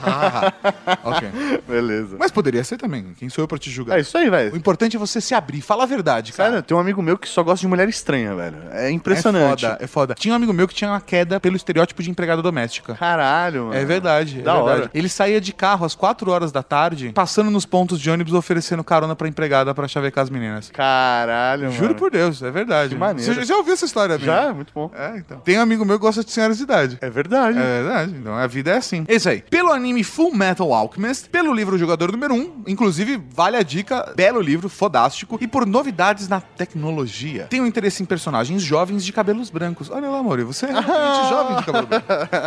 ok. 1.03 1.30
Beleza. 1.67 2.11
Mas 2.20 2.32
poderia 2.32 2.64
ser 2.64 2.78
também, 2.78 3.14
quem 3.18 3.30
sou 3.30 3.43
eu 3.43 3.47
pra 3.47 3.57
te 3.57 3.70
julgar? 3.70 3.97
É 3.97 4.01
isso 4.01 4.18
aí, 4.18 4.28
O 4.28 4.32
velho. 4.32 4.55
importante 4.55 4.95
é 4.95 4.99
você 4.99 5.20
se 5.22 5.34
abrir, 5.34 5.62
fala 5.62 5.84
a 5.84 5.86
verdade, 5.86 6.32
cara. 6.34 6.49
Cara, 6.51 6.62
tem 6.62 6.76
um 6.76 6.80
amigo 6.80 7.01
meu 7.01 7.18
que 7.18 7.28
só 7.28 7.43
gosta 7.43 7.62
de 7.62 7.68
mulher 7.68 7.88
estranha, 7.89 8.36
velho. 8.36 8.57
É 8.72 8.89
impressionante. 8.91 9.66
É 9.66 9.70
foda, 9.70 9.84
é 9.84 9.88
foda. 9.88 10.14
Tinha 10.16 10.34
um 10.34 10.36
amigo 10.38 10.53
meu 10.53 10.68
que 10.68 10.74
tinha 10.74 10.89
uma 10.89 11.01
queda 11.01 11.39
pelo 11.39 11.55
estereótipo 11.55 12.01
de 12.03 12.09
empregada 12.09 12.41
doméstica. 12.41 12.95
Caralho, 12.95 13.66
mano. 13.66 13.76
É 13.76 13.86
verdade, 13.86 14.39
é 14.39 14.43
Da 14.43 14.53
verdade. 14.55 14.82
hora. 14.82 14.91
Ele 14.93 15.07
saía 15.09 15.39
de 15.39 15.53
carro 15.53 15.86
às 15.86 15.95
4 15.95 16.30
horas 16.32 16.51
da 16.51 16.64
tarde, 16.64 17.12
passando 17.14 17.49
nos 17.51 17.66
pontos 17.66 17.99
de 17.99 18.09
ônibus 18.09 18.34
oferecendo 18.34 18.84
carona 18.84 19.16
pra 19.16 19.28
empregada 19.28 19.74
pra 19.74 19.88
chavecar 19.88 20.24
as 20.24 20.30
meninas. 20.30 20.70
Caralho, 20.72 21.64
mano. 21.66 21.74
Juro 21.74 21.95
por 21.95 22.09
Deus, 22.12 22.41
é 22.41 22.49
verdade. 22.51 22.93
Que 22.95 22.99
maneiro. 22.99 23.34
Você 23.34 23.43
já- 23.45 23.55
ouviu 23.57 23.74
essa 23.74 23.86
história 23.86 24.18
minha? 24.18 24.26
Já, 24.26 24.53
muito 24.53 24.74
bom. 24.74 24.89
É, 24.95 25.18
então. 25.18 25.39
Tem 25.39 25.57
um 25.59 25.62
amigo 25.62 25.86
meu 25.86 25.97
que 25.99 26.01
gosta 26.05 26.24
de 26.24 26.32
senhoras 26.32 26.57
de 26.57 26.64
idade. 26.64 26.97
É 27.01 27.09
verdade. 27.09 27.57
É 27.57 27.62
verdade, 27.84 28.16
então 28.20 28.34
a 28.36 28.47
vida 28.47 28.72
é 28.72 28.78
assim. 28.78 29.05
Isso 29.07 29.30
aí. 29.30 29.41
Pelo 29.49 29.72
anime 29.72 30.03
Full 30.03 30.34
Metal 30.36 30.74
Alchemist, 30.74 31.30
pelo 31.30 31.53
livro 31.53 31.78
Jogador 31.78 32.01
Número 32.08 32.34
1, 32.34 32.64
inclusive 32.68 33.22
vale 33.34 33.58
a 33.58 33.64
dica, 33.64 34.14
belo 34.16 34.41
livro, 34.41 34.70
fodástico, 34.70 35.38
e 35.41 35.47
por 35.47 35.66
novidades 35.66 36.28
na 36.28 36.39
tecnologia. 36.39 37.47
Tenho 37.49 37.66
interesse 37.66 38.02
em 38.02 38.06
personagens 38.06 38.62
jovens 38.62 39.04
de 39.04 39.12
cabelos 39.12 39.49
brancos. 39.49 39.89
Olha 39.89 40.10
lá, 40.10 40.24
Mauri, 40.24 40.43
você 40.43 40.66
é 40.66 40.72
realmente 40.80 41.30
jovem 41.30 41.58
de 41.58 41.66
cabelo 41.66 41.88
branco. 41.88 42.06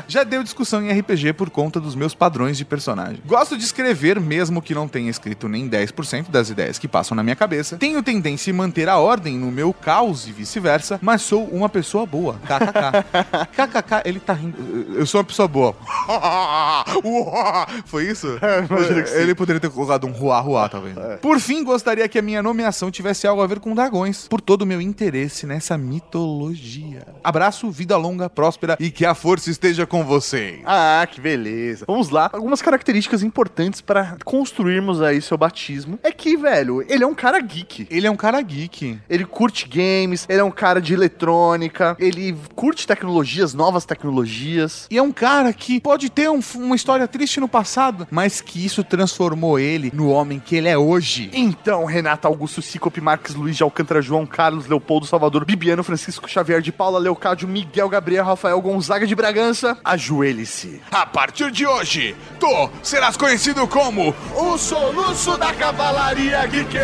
Já 0.09 0.25
deu 0.25 0.43
discussão 0.43 0.83
em 0.83 0.99
RPG 0.99 1.35
por 1.35 1.51
conta 1.51 1.81
dos 1.81 1.95
meus 1.95 2.15
padrões 2.15 2.57
de 2.57 2.65
personagem. 2.65 3.21
Gosto 3.27 3.57
de 3.57 3.65
escrever, 3.65 4.21
mesmo 4.21 4.63
que 4.63 4.75
não 4.75 4.89
tenha 4.89 5.11
escrito 5.11 5.49
nem 5.49 5.69
10% 5.69 6.31
das 6.31 6.51
ideias 6.51 6.79
que 6.79 6.89
passam 6.89 7.15
na 7.15 7.23
minha 7.23 7.37
cabeça. 7.37 7.77
Tenho 7.77 8.03
tendência 8.03 8.51
em 8.51 8.55
manter 8.55 8.89
a 8.89 8.99
ordem 8.99 9.39
no 9.39 9.51
meu 9.51 9.73
caos 9.73 10.27
e 10.27 10.33
vice-versa, 10.33 10.99
mas 11.03 11.23
sou 11.23 11.45
uma 11.47 11.69
pessoa 11.69 12.07
boa. 12.07 12.35
KKK. 12.45 13.05
KKK, 13.55 14.03
ele 14.05 14.21
tá 14.21 14.33
rindo. 14.33 14.57
Eu 14.95 15.07
sou 15.07 15.21
uma 15.21 15.25
pessoa 15.25 15.49
boa. 15.49 15.75
Foi 17.87 18.05
isso? 18.05 18.39
imagino 18.71 19.03
que 19.03 19.11
sim. 19.11 19.17
ele 19.17 19.34
poderia 19.35 19.61
ter 19.61 19.71
colocado 19.71 20.07
um 20.07 20.13
ruá 20.13 20.41
ruá, 20.41 20.69
talvez. 20.69 20.97
Por 21.21 21.39
fim, 21.41 21.63
gostaria 21.65 22.09
que 22.09 22.19
a 22.19 22.23
minha 22.23 22.43
nomeação 22.43 22.91
tivesse 22.91 23.27
algo 23.27 23.43
a 23.43 23.47
ver 23.47 23.61
com 23.61 23.75
dragões, 23.75 24.27
por 24.29 24.41
todo 24.41 24.63
o 24.63 24.67
meu 24.67 24.81
interesse 24.81 25.47
nessa 25.47 25.77
mitologia. 25.79 27.07
Abraço, 27.23 27.71
vida 27.71 27.97
longa, 27.97 28.29
próspera 28.31 28.77
e 28.81 28.91
que 28.91 29.05
a 29.05 29.15
força 29.15 29.51
esteja 29.51 29.87
com 29.87 30.05
vocês. 30.05 30.61
Ah, 30.65 31.07
que 31.11 31.21
beleza. 31.21 31.85
Vamos 31.87 32.11
lá. 32.11 32.31
Algumas 32.33 32.63
características 32.63 33.23
importantes 33.23 33.81
para 33.81 34.17
construirmos 34.25 35.01
aí 35.03 35.21
seu 35.21 35.37
batismo 35.37 35.99
é 36.03 36.11
que, 36.13 36.37
velho, 36.37 36.83
ele 36.89 37.05
é 37.05 37.07
um 37.07 37.15
cara 37.15 37.41
geek. 37.41 37.87
Ele 37.91 38.07
é 38.07 38.11
um 38.11 38.17
cara 38.17 38.41
geek. 38.41 38.99
Ele 39.09 39.25
curte 39.25 39.69
games, 39.69 40.27
ele 40.29 40.41
é 40.41 40.45
um 40.45 40.51
cara 40.51 40.81
de 40.81 40.95
eletrônica, 40.95 41.97
ele 41.99 42.37
curte 42.55 42.87
tecnologias, 42.87 43.55
novas 43.55 43.85
tecnologias. 43.85 44.87
E 44.91 44.99
é 44.99 45.03
um 45.03 45.13
cara 45.13 45.53
que 45.53 45.81
pode 45.81 46.11
ter 46.11 46.31
um- 46.31 46.41
uma 46.57 46.77
história 46.77 47.07
triste 47.09 47.41
no 47.41 47.49
passado, 47.49 48.07
mas 48.11 48.41
que 48.41 48.65
isso 48.65 48.83
transformou 49.25 49.59
ele 49.59 49.91
no 49.95 50.11
homem 50.11 50.39
que 50.39 50.55
ele 50.57 50.69
é 50.69 50.77
hoje. 50.77 51.31
Então, 51.33 51.85
Renato 51.87 52.29
Augusto 52.29 52.61
Cicope 52.61 53.01
Marques 53.01 53.35
Luiz 53.35 53.57
de 53.57 53.63
Alcântara 53.63 54.03
João 54.03 54.27
Carlos 54.27 54.67
Leopoldo 54.67 55.07
Salvador 55.07 55.45
Bibiano 55.47 55.83
Francisco 55.83 56.29
Xavier 56.29 56.61
de 56.61 56.71
Paula 56.71 56.99
Leocádio 56.99 57.49
Miguel 57.49 57.89
Gabriel 57.89 58.25
Rafael 58.25 58.61
Gonzaga 58.61 59.07
de 59.07 59.15
Bragança, 59.15 59.79
ajoelhe-se. 59.83 60.83
A 60.91 61.07
partir 61.07 61.51
de 61.51 61.67
hoje, 61.67 62.15
tu 62.39 62.71
serás 62.83 63.17
conhecido 63.17 63.67
como 63.67 64.15
O 64.37 64.59
soluço 64.59 65.39
da 65.39 65.53
cavalaria 65.55 66.47
geek. 66.47 66.75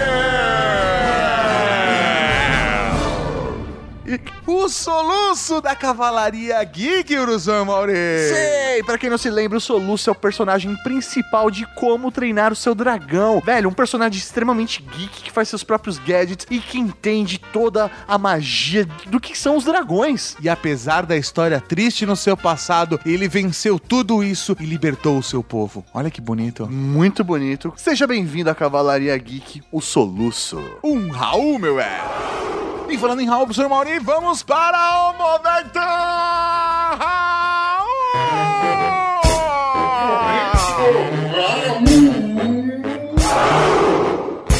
O 4.46 4.68
soluço 4.68 5.60
da 5.60 5.74
cavalaria 5.74 6.62
geek, 6.64 7.16
Uruzan 7.16 7.64
Mauri. 7.64 7.92
Sei, 7.92 8.82
pra 8.84 8.98
quem 8.98 9.10
não 9.10 9.18
se 9.18 9.30
lembra, 9.30 9.58
o 9.58 9.60
Soluço 9.60 10.08
é 10.08 10.12
o 10.12 10.16
personagem 10.16 10.74
principal 10.82 11.50
de 11.50 11.66
como 11.74 12.10
treinar 12.10 12.52
o 12.52 12.56
seu 12.56 12.74
dragão. 12.74 13.40
Velho, 13.40 13.68
um 13.68 13.72
personagem 13.72 14.18
extremamente 14.18 14.82
geek 14.82 15.22
que 15.22 15.30
faz 15.30 15.48
seus 15.48 15.62
próprios 15.62 15.98
gadgets 15.98 16.46
e 16.50 16.58
que 16.58 16.78
entende 16.78 17.38
toda 17.52 17.90
a 18.06 18.18
magia 18.18 18.86
do 19.06 19.20
que 19.20 19.36
são 19.36 19.56
os 19.56 19.64
dragões. 19.64 20.36
E 20.40 20.48
apesar 20.48 21.04
da 21.04 21.16
história 21.16 21.60
triste 21.60 22.06
no 22.06 22.16
seu 22.16 22.36
passado, 22.36 22.98
ele 23.04 23.28
venceu 23.28 23.78
tudo 23.78 24.22
isso 24.22 24.56
e 24.60 24.64
libertou 24.64 25.18
o 25.18 25.22
seu 25.22 25.42
povo. 25.42 25.84
Olha 25.92 26.10
que 26.10 26.20
bonito. 26.20 26.66
Muito 26.70 27.22
bonito. 27.22 27.72
Seja 27.76 28.06
bem-vindo 28.06 28.50
à 28.50 28.54
Cavalaria 28.54 29.16
Geek, 29.16 29.62
o 29.70 29.80
Soluço. 29.80 30.62
Um 30.82 31.10
Raul, 31.10 31.58
meu 31.58 31.80
é. 31.80 32.69
E 32.90 32.98
falando 32.98 33.20
em 33.20 33.26
Raul, 33.26 33.46
professor 33.46 33.68
Mauri, 33.68 34.00
vamos 34.00 34.42
para 34.42 35.10
o 35.10 35.12
momento 35.12 35.78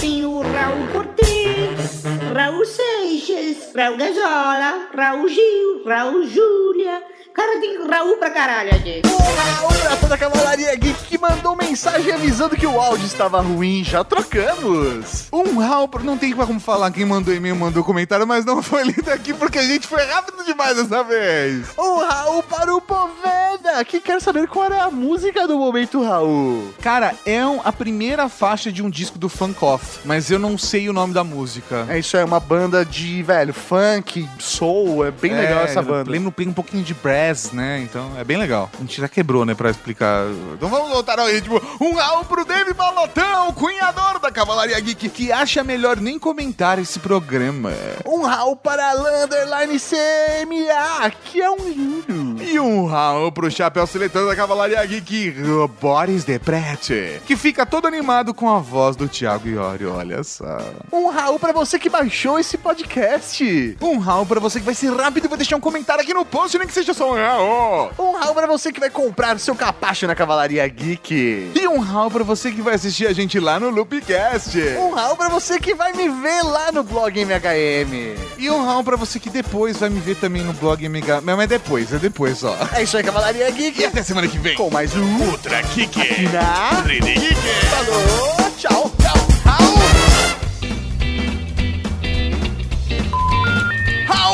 Tem 0.01 0.24
o 0.24 0.43
Raul 0.43 0.86
Cortez, 0.93 2.05
Raul 2.32 2.65
Seixas, 2.65 3.74
Raul 3.74 3.97
Gazola, 3.97 4.89
Raul 4.97 5.28
Gil, 5.28 5.85
Raul 5.85 6.24
Júlia. 6.28 7.02
Cara, 7.41 7.59
tem 7.59 7.87
Raul 7.89 8.17
pra 8.19 8.31
caralho 8.31 8.75
aqui. 8.75 9.01
Raul 9.07 9.73
pra 9.81 9.97
toda 9.97 10.15
a 10.15 10.19
Cavalaria 10.19 10.77
Geek 10.77 11.05
que 11.05 11.17
mandou 11.17 11.57
mensagem 11.57 12.12
avisando 12.12 12.55
que 12.55 12.67
o 12.67 12.79
áudio 12.79 13.07
estava 13.07 13.41
ruim. 13.41 13.83
Já 13.83 14.05
trocamos. 14.05 15.27
Um 15.33 15.59
Raul, 15.59 15.89
pro- 15.89 16.05
não 16.05 16.19
tem 16.19 16.35
como 16.35 16.61
falar 16.61 16.91
quem 16.91 17.07
mandou 17.07 17.33
e-mail, 17.35 17.57
mandou 17.57 17.83
comentário, 17.83 18.27
mas 18.27 18.45
não 18.45 18.62
foi 18.62 18.83
lido 18.85 19.11
aqui 19.11 19.33
porque 19.33 19.59
a 19.59 19.62
gente 19.62 19.87
foi 19.87 20.05
rápido 20.05 20.45
demais 20.45 20.77
dessa 20.77 21.03
vez. 21.03 21.69
Um 21.79 21.97
Raul 22.07 22.43
para 22.43 22.75
o 22.75 22.81
Poveda, 22.83 23.83
que 23.87 24.01
quer 24.01 24.21
saber 24.21 24.47
qual 24.47 24.71
é 24.71 24.81
a 24.81 24.91
música 24.91 25.49
do 25.49 25.59
momento, 25.59 26.03
Raul. 26.03 26.75
Cara, 26.83 27.15
é 27.25 27.45
um- 27.47 27.61
a 27.65 27.73
primeira 27.73 28.29
faixa 28.29 28.71
de 28.71 28.83
um 28.83 28.91
disco 28.91 29.19
do 29.19 29.31
Funk 29.31 29.65
Off, 29.65 30.01
mas 30.05 30.31
eu 30.31 30.39
não 30.39 30.59
sei 30.59 30.91
o 30.91 30.93
nome 30.93 31.15
da 31.15 31.25
música. 31.25 31.87
É 31.89 31.99
isso, 31.99 32.19
é 32.19 32.25
uma 32.25 32.39
banda 32.41 32.85
de, 32.85 33.23
velho, 33.23 33.55
funk, 33.55 34.29
soul, 34.39 35.07
é 35.07 35.11
bem 35.11 35.33
legal 35.35 35.65
essa 35.65 35.81
banda. 35.81 36.11
Lembra 36.11 36.33
um 36.39 36.53
pouquinho 36.53 36.83
de 36.85 36.93
brass, 37.31 37.52
né? 37.52 37.81
Então 37.82 38.12
é 38.19 38.24
bem 38.24 38.36
legal. 38.36 38.69
A 38.74 38.78
gente 38.78 39.01
já 39.01 39.09
quebrou, 39.09 39.44
né, 39.44 39.55
pra 39.55 39.70
explicar. 39.70 40.27
Então 40.55 40.69
vamos 40.69 40.90
voltar 40.90 41.19
ao 41.19 41.27
ritmo. 41.27 41.61
Um 41.81 41.94
Raul 41.94 42.24
pro 42.24 42.44
Dave 42.44 42.73
Balotão, 42.73 43.52
cunhador 43.52 44.19
da 44.19 44.31
Cavalaria 44.31 44.78
Geek, 44.81 45.09
que 45.09 45.32
acha 45.32 45.62
melhor 45.62 45.98
nem 45.98 46.19
comentar 46.19 46.78
esse 46.78 46.98
programa. 46.98 47.73
Um 48.05 48.23
Raul 48.23 48.57
para 48.57 48.93
Landerline 48.93 49.78
CMA, 49.78 51.11
que 51.24 51.40
é 51.40 51.51
um 51.51 51.69
lindo. 51.69 52.43
E 52.43 52.59
um 52.59 52.86
Raul 52.86 53.32
pro 53.32 53.51
chapéu 53.51 53.86
seletor 53.86 54.27
da 54.27 54.36
Cavalaria 54.36 54.85
Geek, 54.85 55.35
Boris 55.81 56.24
Deprete, 56.24 57.20
que 57.27 57.36
fica 57.36 57.65
todo 57.65 57.86
animado 57.86 58.35
com 58.35 58.48
a 58.48 58.59
voz 58.59 58.97
do 58.97 59.09
Thiago 59.09 59.48
Iori, 59.48 59.86
olha 59.86 60.23
só. 60.24 60.59
Um 60.93 61.09
Raul 61.09 61.39
para 61.39 61.52
você 61.52 61.78
que 61.78 61.89
baixou 61.89 62.39
esse 62.39 62.59
podcast. 62.59 63.77
Um 63.81 63.98
Raul 63.98 64.27
pra 64.27 64.40
você 64.40 64.59
que 64.59 64.66
vai 64.66 64.74
ser 64.74 64.93
rápido 64.93 65.24
e 65.27 65.28
vai 65.28 65.39
deixar 65.39 65.57
um 65.57 65.61
comentário 65.61 66.02
aqui 66.02 66.12
no 66.12 66.24
post, 66.24 66.59
nem 66.59 66.66
que 66.66 66.74
seja 66.74 66.93
só 66.94 67.10
um 67.11 67.15
Raul. 67.15 67.91
Um 67.99 68.12
Raul 68.19 68.35
para 68.35 68.47
você 68.47 68.73
que 68.73 68.81
vai 68.81 68.91
comprar 68.91 69.39
seu 69.39 69.55
capacho 69.55 70.07
na 70.07 70.15
Cavalaria 70.15 70.66
Geek. 70.69 71.53
E 71.55 71.69
um 71.69 71.78
Raul 71.81 72.11
pra 72.11 72.24
você 72.24 72.51
que 72.51 72.62
vai 72.62 72.74
assistir 72.74 73.07
a 73.07 73.12
gente 73.12 73.39
lá 73.41 73.59
no 73.59 73.69
Loopcast. 73.70 74.59
Um 74.78 74.91
Raul 74.93 75.16
para 75.16 75.28
você 75.28 75.59
que 75.59 75.74
vai 75.74 75.93
me 75.93 76.09
ver 76.09 76.43
lá 76.43 76.70
no 76.73 76.82
blog 76.82 77.19
MHM. 77.19 78.16
E 78.39 78.51
um 78.51 78.65
Raul 78.65 78.85
pra 78.85 78.97
você 78.97 79.19
que 79.19 79.31
depois 79.31 79.78
vai 79.78 79.89
me 79.91 80.01
ver 80.01 80.16
também 80.16 80.43
no 80.43 80.53
blog 80.53 80.85
MH. 80.85 81.20
Mas 81.23 81.39
é 81.41 81.47
depois, 81.47 81.93
é 81.93 81.99
depois 81.99 82.39
só. 82.39 82.57
É 82.74 82.82
isso 82.82 82.97
aí, 82.97 83.03
Cavalaria 83.03 83.51
Geek. 83.51 83.81
E 83.81 83.85
até 83.85 84.03
semana 84.03 84.28
que 84.28 84.39
vem. 84.39 84.55
Com 84.55 84.70
mais 84.70 84.95
um 84.95 85.16
Ultra 85.24 85.62
Kick. 85.65 86.01
aqui 86.01 86.28
na... 86.28 86.82
Geek. 86.82 87.35
Falou, 87.70 88.51
tchau. 88.57 88.99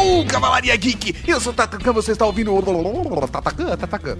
Raul, 0.07 0.25
Cavalaria 0.27 0.77
Geek. 0.77 1.17
Eu 1.27 1.41
sou 1.41 1.53
o 1.53 1.55
Tatacan, 1.55 1.93
você 1.93 2.13
está 2.13 2.25
ouvindo 2.25 2.55
o 2.55 3.29
Tatacan, 3.29 3.77
Tatacan. 3.77 4.17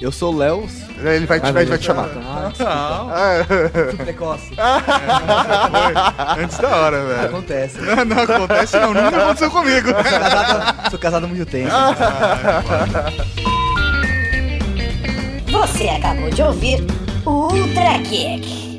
Eu 0.00 0.10
sou 0.10 0.32
o 0.32 0.36
Léo. 0.38 0.66
Ele 0.98 1.26
vai 1.26 1.40
te, 1.40 1.52
vai, 1.52 1.66
vai 1.66 1.78
te 1.78 1.84
chamar. 1.84 2.08
Muito 2.08 3.96
precoce. 3.98 4.54
Antes 6.38 6.56
da 6.58 6.76
hora, 6.76 7.04
velho. 7.04 7.26
Acontece. 7.26 7.78
Não, 7.80 8.04
não 8.06 8.22
acontece 8.22 8.78
não, 8.78 8.94
nunca 8.94 9.22
aconteceu 9.22 9.50
comigo. 9.50 9.88
Sou 9.88 10.02
casado, 10.02 10.90
sou 10.90 10.98
casado 10.98 11.24
há 11.24 11.28
muito 11.28 11.44
tempo. 11.46 11.70
Você 15.50 15.88
acabou 15.88 16.30
de 16.30 16.42
ouvir 16.42 16.82
o 17.26 17.30
Ultra 17.52 17.98
Kick. 18.08 18.69